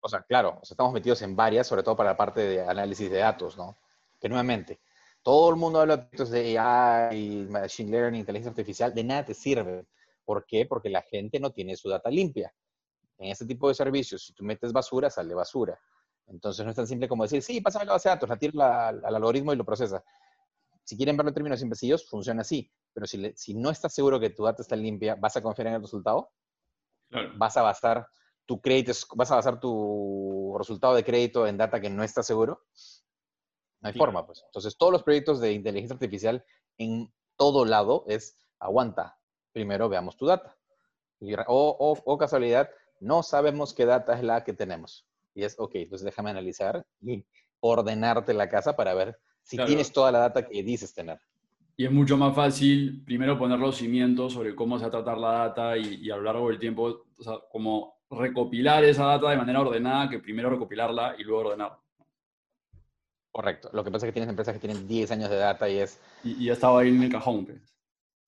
O 0.00 0.08
sea, 0.08 0.22
claro, 0.22 0.58
o 0.62 0.64
sea, 0.64 0.74
estamos 0.74 0.92
metidos 0.92 1.20
en 1.22 1.34
varias, 1.34 1.66
sobre 1.66 1.82
todo 1.82 1.96
para 1.96 2.10
la 2.10 2.16
parte 2.16 2.40
de 2.40 2.62
análisis 2.62 3.10
de 3.10 3.18
datos, 3.18 3.56
¿no? 3.56 3.76
Que 4.20 4.28
nuevamente, 4.28 4.80
todo 5.22 5.50
el 5.50 5.56
mundo 5.56 5.80
habla 5.80 5.96
de 5.96 6.58
AI, 6.58 7.48
Machine 7.50 7.90
Learning, 7.90 8.20
inteligencia 8.20 8.50
artificial, 8.50 8.94
de 8.94 9.02
nada 9.02 9.24
te 9.24 9.34
sirve 9.34 9.84
¿Por 10.26 10.44
qué? 10.44 10.66
Porque 10.66 10.90
la 10.90 11.02
gente 11.02 11.40
no 11.40 11.52
tiene 11.52 11.76
su 11.76 11.88
data 11.88 12.10
limpia. 12.10 12.52
En 13.16 13.30
este 13.30 13.46
tipo 13.46 13.68
de 13.68 13.74
servicios, 13.74 14.26
si 14.26 14.34
tú 14.34 14.44
metes 14.44 14.72
basura, 14.72 15.08
sale 15.08 15.34
basura. 15.34 15.80
Entonces 16.26 16.64
no 16.64 16.70
es 16.70 16.76
tan 16.76 16.86
simple 16.86 17.08
como 17.08 17.22
decir, 17.22 17.40
sí, 17.40 17.60
pásame 17.60 17.86
la 17.86 17.92
base 17.92 18.08
de 18.08 18.16
datos, 18.16 18.28
la 18.28 18.36
tiro 18.36 18.60
al 18.62 19.04
algoritmo 19.04 19.52
y 19.52 19.56
lo 19.56 19.64
procesa. 19.64 20.04
Si 20.84 20.96
quieren 20.96 21.16
verlo 21.16 21.30
en 21.30 21.34
términos 21.34 21.60
sencillos, 21.60 22.08
funciona 22.08 22.42
así. 22.42 22.70
Pero 22.92 23.06
si, 23.06 23.32
si, 23.36 23.54
no 23.54 23.70
estás 23.70 23.94
seguro 23.94 24.18
que 24.18 24.30
tu 24.30 24.44
data 24.44 24.62
está 24.62 24.74
limpia, 24.74 25.14
¿vas 25.14 25.36
a 25.36 25.42
confiar 25.42 25.68
en 25.68 25.74
el 25.74 25.82
resultado? 25.82 26.30
¿Vas 27.36 27.56
a 27.56 27.62
basar 27.62 28.08
tu 28.46 28.60
crédito, 28.60 28.92
vas 29.14 29.30
a 29.30 29.36
basar 29.36 29.60
tu 29.60 30.54
resultado 30.58 30.94
de 30.94 31.04
crédito 31.04 31.46
en 31.46 31.56
data 31.56 31.80
que 31.80 31.90
no 31.90 32.02
está 32.02 32.22
seguro? 32.22 32.64
No 33.80 33.88
hay 33.88 33.94
forma, 33.94 34.26
pues. 34.26 34.42
Entonces, 34.46 34.76
todos 34.76 34.92
los 34.92 35.02
proyectos 35.02 35.40
de 35.40 35.52
inteligencia 35.52 35.94
artificial 35.94 36.44
en 36.78 37.12
todo 37.36 37.64
lado 37.64 38.04
es 38.08 38.36
aguanta, 38.58 39.18
primero 39.56 39.88
veamos 39.88 40.18
tu 40.18 40.26
data. 40.26 40.54
o, 41.46 42.18
casualidad, 42.18 42.68
no 43.00 43.22
sabemos 43.22 43.72
qué 43.72 43.86
data 43.86 44.14
es 44.14 44.22
la 44.22 44.44
que 44.44 44.52
tenemos. 44.52 45.06
Y 45.34 45.44
es, 45.44 45.56
ok, 45.58 45.76
entonces 45.76 46.04
déjame 46.04 46.28
analizar 46.28 46.84
y 47.00 47.24
ordenarte 47.60 48.34
la 48.34 48.50
casa 48.50 48.76
para 48.76 48.92
ver 48.92 49.18
si 49.42 49.56
tienes 49.56 49.90
toda 49.92 50.12
la 50.12 50.18
data 50.18 50.46
que 50.46 50.62
dices 50.62 50.92
tener. 50.92 51.18
Y 51.74 51.86
es 51.86 51.90
mucho 51.90 52.18
más 52.18 52.36
fácil 52.36 53.02
primero 53.06 53.38
poner 53.38 53.58
los 53.58 53.78
cimientos 53.78 54.34
sobre 54.34 54.54
cómo 54.54 54.76
se 54.76 54.84
va 54.84 54.88
a 54.88 54.90
tratar 54.90 55.16
la 55.16 55.32
data 55.32 55.78
y, 55.78 56.10
a 56.10 56.16
lo 56.16 56.22
largo 56.22 56.48
del 56.48 56.58
tiempo, 56.58 57.06
o 57.18 57.22
sea, 57.22 57.38
como 57.50 57.96
recopilar 58.10 58.84
esa 58.84 59.06
data 59.06 59.30
de 59.30 59.38
manera 59.38 59.62
ordenada 59.62 60.10
que 60.10 60.18
primero 60.18 60.50
recopilarla 60.50 61.16
y 61.18 61.24
luego 61.24 61.48
ordenarla. 61.48 61.80
Correcto. 63.32 63.70
Lo 63.72 63.82
que 63.82 63.90
pasa 63.90 64.04
es 64.04 64.10
que 64.10 64.14
tienes 64.20 64.28
empresas 64.28 64.52
que 64.52 64.60
tienen 64.60 64.86
10 64.86 65.12
años 65.12 65.30
de 65.30 65.36
data 65.36 65.66
y 65.66 65.78
es... 65.78 65.98
Y, 66.24 66.44
ya 66.44 66.52
estaba 66.52 66.80
ahí 66.80 66.88
en 66.88 67.02
el 67.02 67.10
cajón. 67.10 67.46
Pues. 67.46 67.75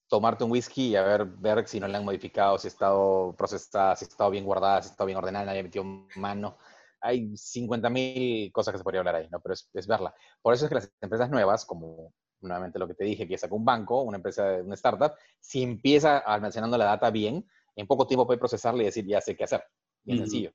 Tomarte 0.08 0.44
un 0.44 0.50
whisky 0.50 0.88
y 0.88 0.96
a 0.96 1.02
ver, 1.02 1.26
ver 1.26 1.68
si 1.68 1.78
no 1.78 1.86
le 1.86 1.96
han 1.96 2.04
modificado, 2.04 2.58
si 2.58 2.66
ha 2.66 2.70
estado 2.70 3.34
procesada, 3.36 3.94
si 3.94 4.04
ha 4.04 4.08
estado 4.08 4.30
bien 4.30 4.44
guardada, 4.44 4.82
si 4.82 4.88
ha 4.88 4.92
estado 4.92 5.06
bien 5.06 5.18
ordenada, 5.18 5.46
nadie 5.46 5.60
ha 5.60 5.64
metido 5.64 5.84
mano. 6.16 6.56
Hay 7.00 7.36
50.000 7.36 8.50
cosas 8.50 8.72
que 8.72 8.78
se 8.78 8.84
podría 8.84 9.00
hablar 9.00 9.16
ahí, 9.16 9.28
¿no? 9.30 9.40
Pero 9.40 9.52
es, 9.52 9.68
es, 9.72 9.86
verla. 9.86 10.14
Por 10.42 10.54
eso 10.54 10.64
es 10.64 10.68
que 10.68 10.74
las 10.76 10.92
empresas 11.00 11.30
nuevas, 11.30 11.64
como 11.64 12.12
nuevamente 12.40 12.78
lo 12.78 12.88
que 12.88 12.94
te 12.94 13.04
dije, 13.04 13.28
que 13.28 13.38
saca 13.38 13.54
un 13.54 13.64
banco, 13.64 14.02
una 14.02 14.16
empresa, 14.16 14.58
una 14.64 14.74
startup, 14.74 15.12
si 15.38 15.62
empieza 15.62 16.18
almacenando 16.18 16.76
la 16.76 16.86
data 16.86 17.10
bien, 17.10 17.46
en 17.76 17.86
poco 17.86 18.06
tiempo 18.06 18.26
puede 18.26 18.40
procesarla 18.40 18.82
y 18.82 18.86
decir, 18.86 19.06
ya 19.06 19.20
sé 19.20 19.36
qué 19.36 19.44
hacer. 19.44 19.62
Bien 20.02 20.18
sencillo. 20.18 20.52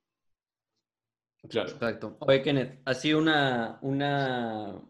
Claro. 1.48 1.70
Exacto. 1.70 2.18
Oye, 2.20 2.42
Kenneth, 2.42 2.82
ha 2.86 2.94
sido 2.94 3.20
una, 3.20 3.78
una 3.82 4.82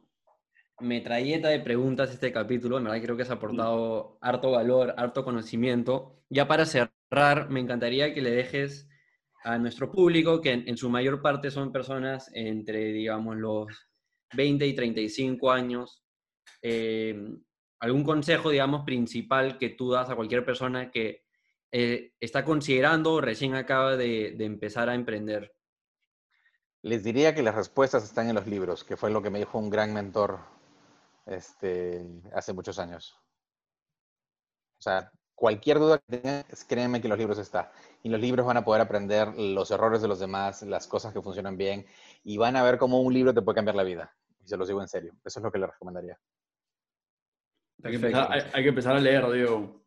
metralleta 0.84 1.49
de 1.49 1.60
preguntas 1.60 2.11
este 2.11 2.31
capítulo. 2.31 2.77
En 2.77 2.84
verdad 2.84 3.01
creo 3.01 3.15
que 3.15 3.23
has 3.23 3.31
aportado 3.31 4.18
harto 4.22 4.51
valor, 4.51 4.93
harto 4.97 5.23
conocimiento. 5.23 6.23
Ya 6.30 6.47
para 6.47 6.65
cerrar, 6.65 7.49
me 7.49 7.60
encantaría 7.60 8.14
que 8.14 8.22
le 8.22 8.31
dejes 8.31 8.88
a 9.43 9.57
nuestro 9.57 9.91
público, 9.91 10.41
que 10.41 10.51
en, 10.51 10.77
su 10.77 10.89
mayor 10.89 11.22
parte 11.22 11.51
son 11.51 11.72
personas 11.72 12.30
entre, 12.34 12.93
digamos, 12.93 13.38
los 13.38 13.68
20 14.34 14.65
y 14.65 14.73
35 14.73 15.51
años, 15.51 16.03
eh, 16.61 17.15
algún 17.80 18.03
consejo, 18.03 18.49
digamos, 18.49 18.85
principal 18.85 19.57
que 19.57 19.69
tú 19.69 19.91
das 19.91 20.10
a 20.10 20.15
cualquier 20.15 20.45
persona 20.45 20.91
que 20.91 21.23
eh, 21.72 22.14
está 22.19 22.45
considerando 22.45 23.14
o 23.14 23.22
recién 23.22 23.55
acaba 23.55 23.97
de, 23.97 24.35
de 24.38 24.45
empezar 24.45 24.89
a 24.89 24.95
emprender. 24.95 25.53
Les 26.81 27.03
diría 27.03 27.34
que 27.34 27.43
las 27.43 27.55
respuestas 27.55 28.03
están 28.03 28.30
en 28.30 28.35
los 28.35 28.47
libros, 28.47 28.84
que 28.84 28.97
fue 28.97 29.11
lo 29.11 29.22
que 29.22 29.30
me 29.30 29.39
dijo 29.39 29.57
un 29.57 29.69
gran 29.69 29.93
mentor 29.93 30.53
este, 31.25 32.05
hace 32.33 32.53
muchos 32.53 32.79
años. 32.79 33.15
O 34.79 34.81
sea, 34.81 35.11
cualquier 35.35 35.79
duda 35.79 35.99
que 35.99 36.17
tengan, 36.17 36.45
créanme 36.67 37.01
que 37.01 37.07
los 37.07 37.17
libros 37.17 37.37
está. 37.37 37.71
Y 38.01 38.09
los 38.09 38.19
libros 38.19 38.45
van 38.45 38.57
a 38.57 38.65
poder 38.65 38.81
aprender 38.81 39.33
los 39.37 39.71
errores 39.71 40.01
de 40.01 40.07
los 40.07 40.19
demás, 40.19 40.61
las 40.63 40.87
cosas 40.87 41.13
que 41.13 41.21
funcionan 41.21 41.57
bien, 41.57 41.85
y 42.23 42.37
van 42.37 42.55
a 42.55 42.63
ver 42.63 42.77
cómo 42.77 43.01
un 43.01 43.13
libro 43.13 43.33
te 43.33 43.41
puede 43.41 43.55
cambiar 43.55 43.75
la 43.75 43.83
vida. 43.83 44.15
Y 44.43 44.47
se 44.47 44.57
los 44.57 44.67
digo 44.67 44.81
en 44.81 44.87
serio. 44.87 45.13
Eso 45.23 45.39
es 45.39 45.43
lo 45.43 45.51
que 45.51 45.59
les 45.59 45.69
recomendaría. 45.69 46.19
Hay 47.83 47.91
que, 47.91 47.97
empezar, 48.69 48.95
a 48.95 48.99
leer, 48.99 49.29
Diego. 49.31 49.83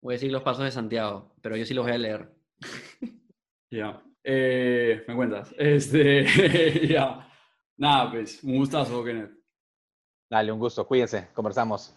Voy 0.00 0.14
a 0.14 0.16
decir 0.16 0.32
los 0.32 0.42
pasos 0.42 0.64
de 0.64 0.70
Santiago, 0.70 1.34
pero 1.42 1.56
yo 1.56 1.66
sí 1.66 1.74
los 1.74 1.84
voy 1.84 1.94
a 1.94 1.98
leer. 1.98 2.32
Ya. 3.68 4.00
Eh, 4.22 5.04
me 5.08 5.16
cuentas. 5.16 5.52
Este, 5.58 6.86
ya. 6.88 7.28
Nada, 7.76 8.12
pues, 8.12 8.42
un 8.44 8.58
gustazo, 8.58 9.04
Kenneth. 9.04 9.35
Dale, 10.30 10.52
un 10.52 10.58
gusto. 10.60 10.86
Cuídense. 10.86 11.28
Conversamos. 11.34 11.92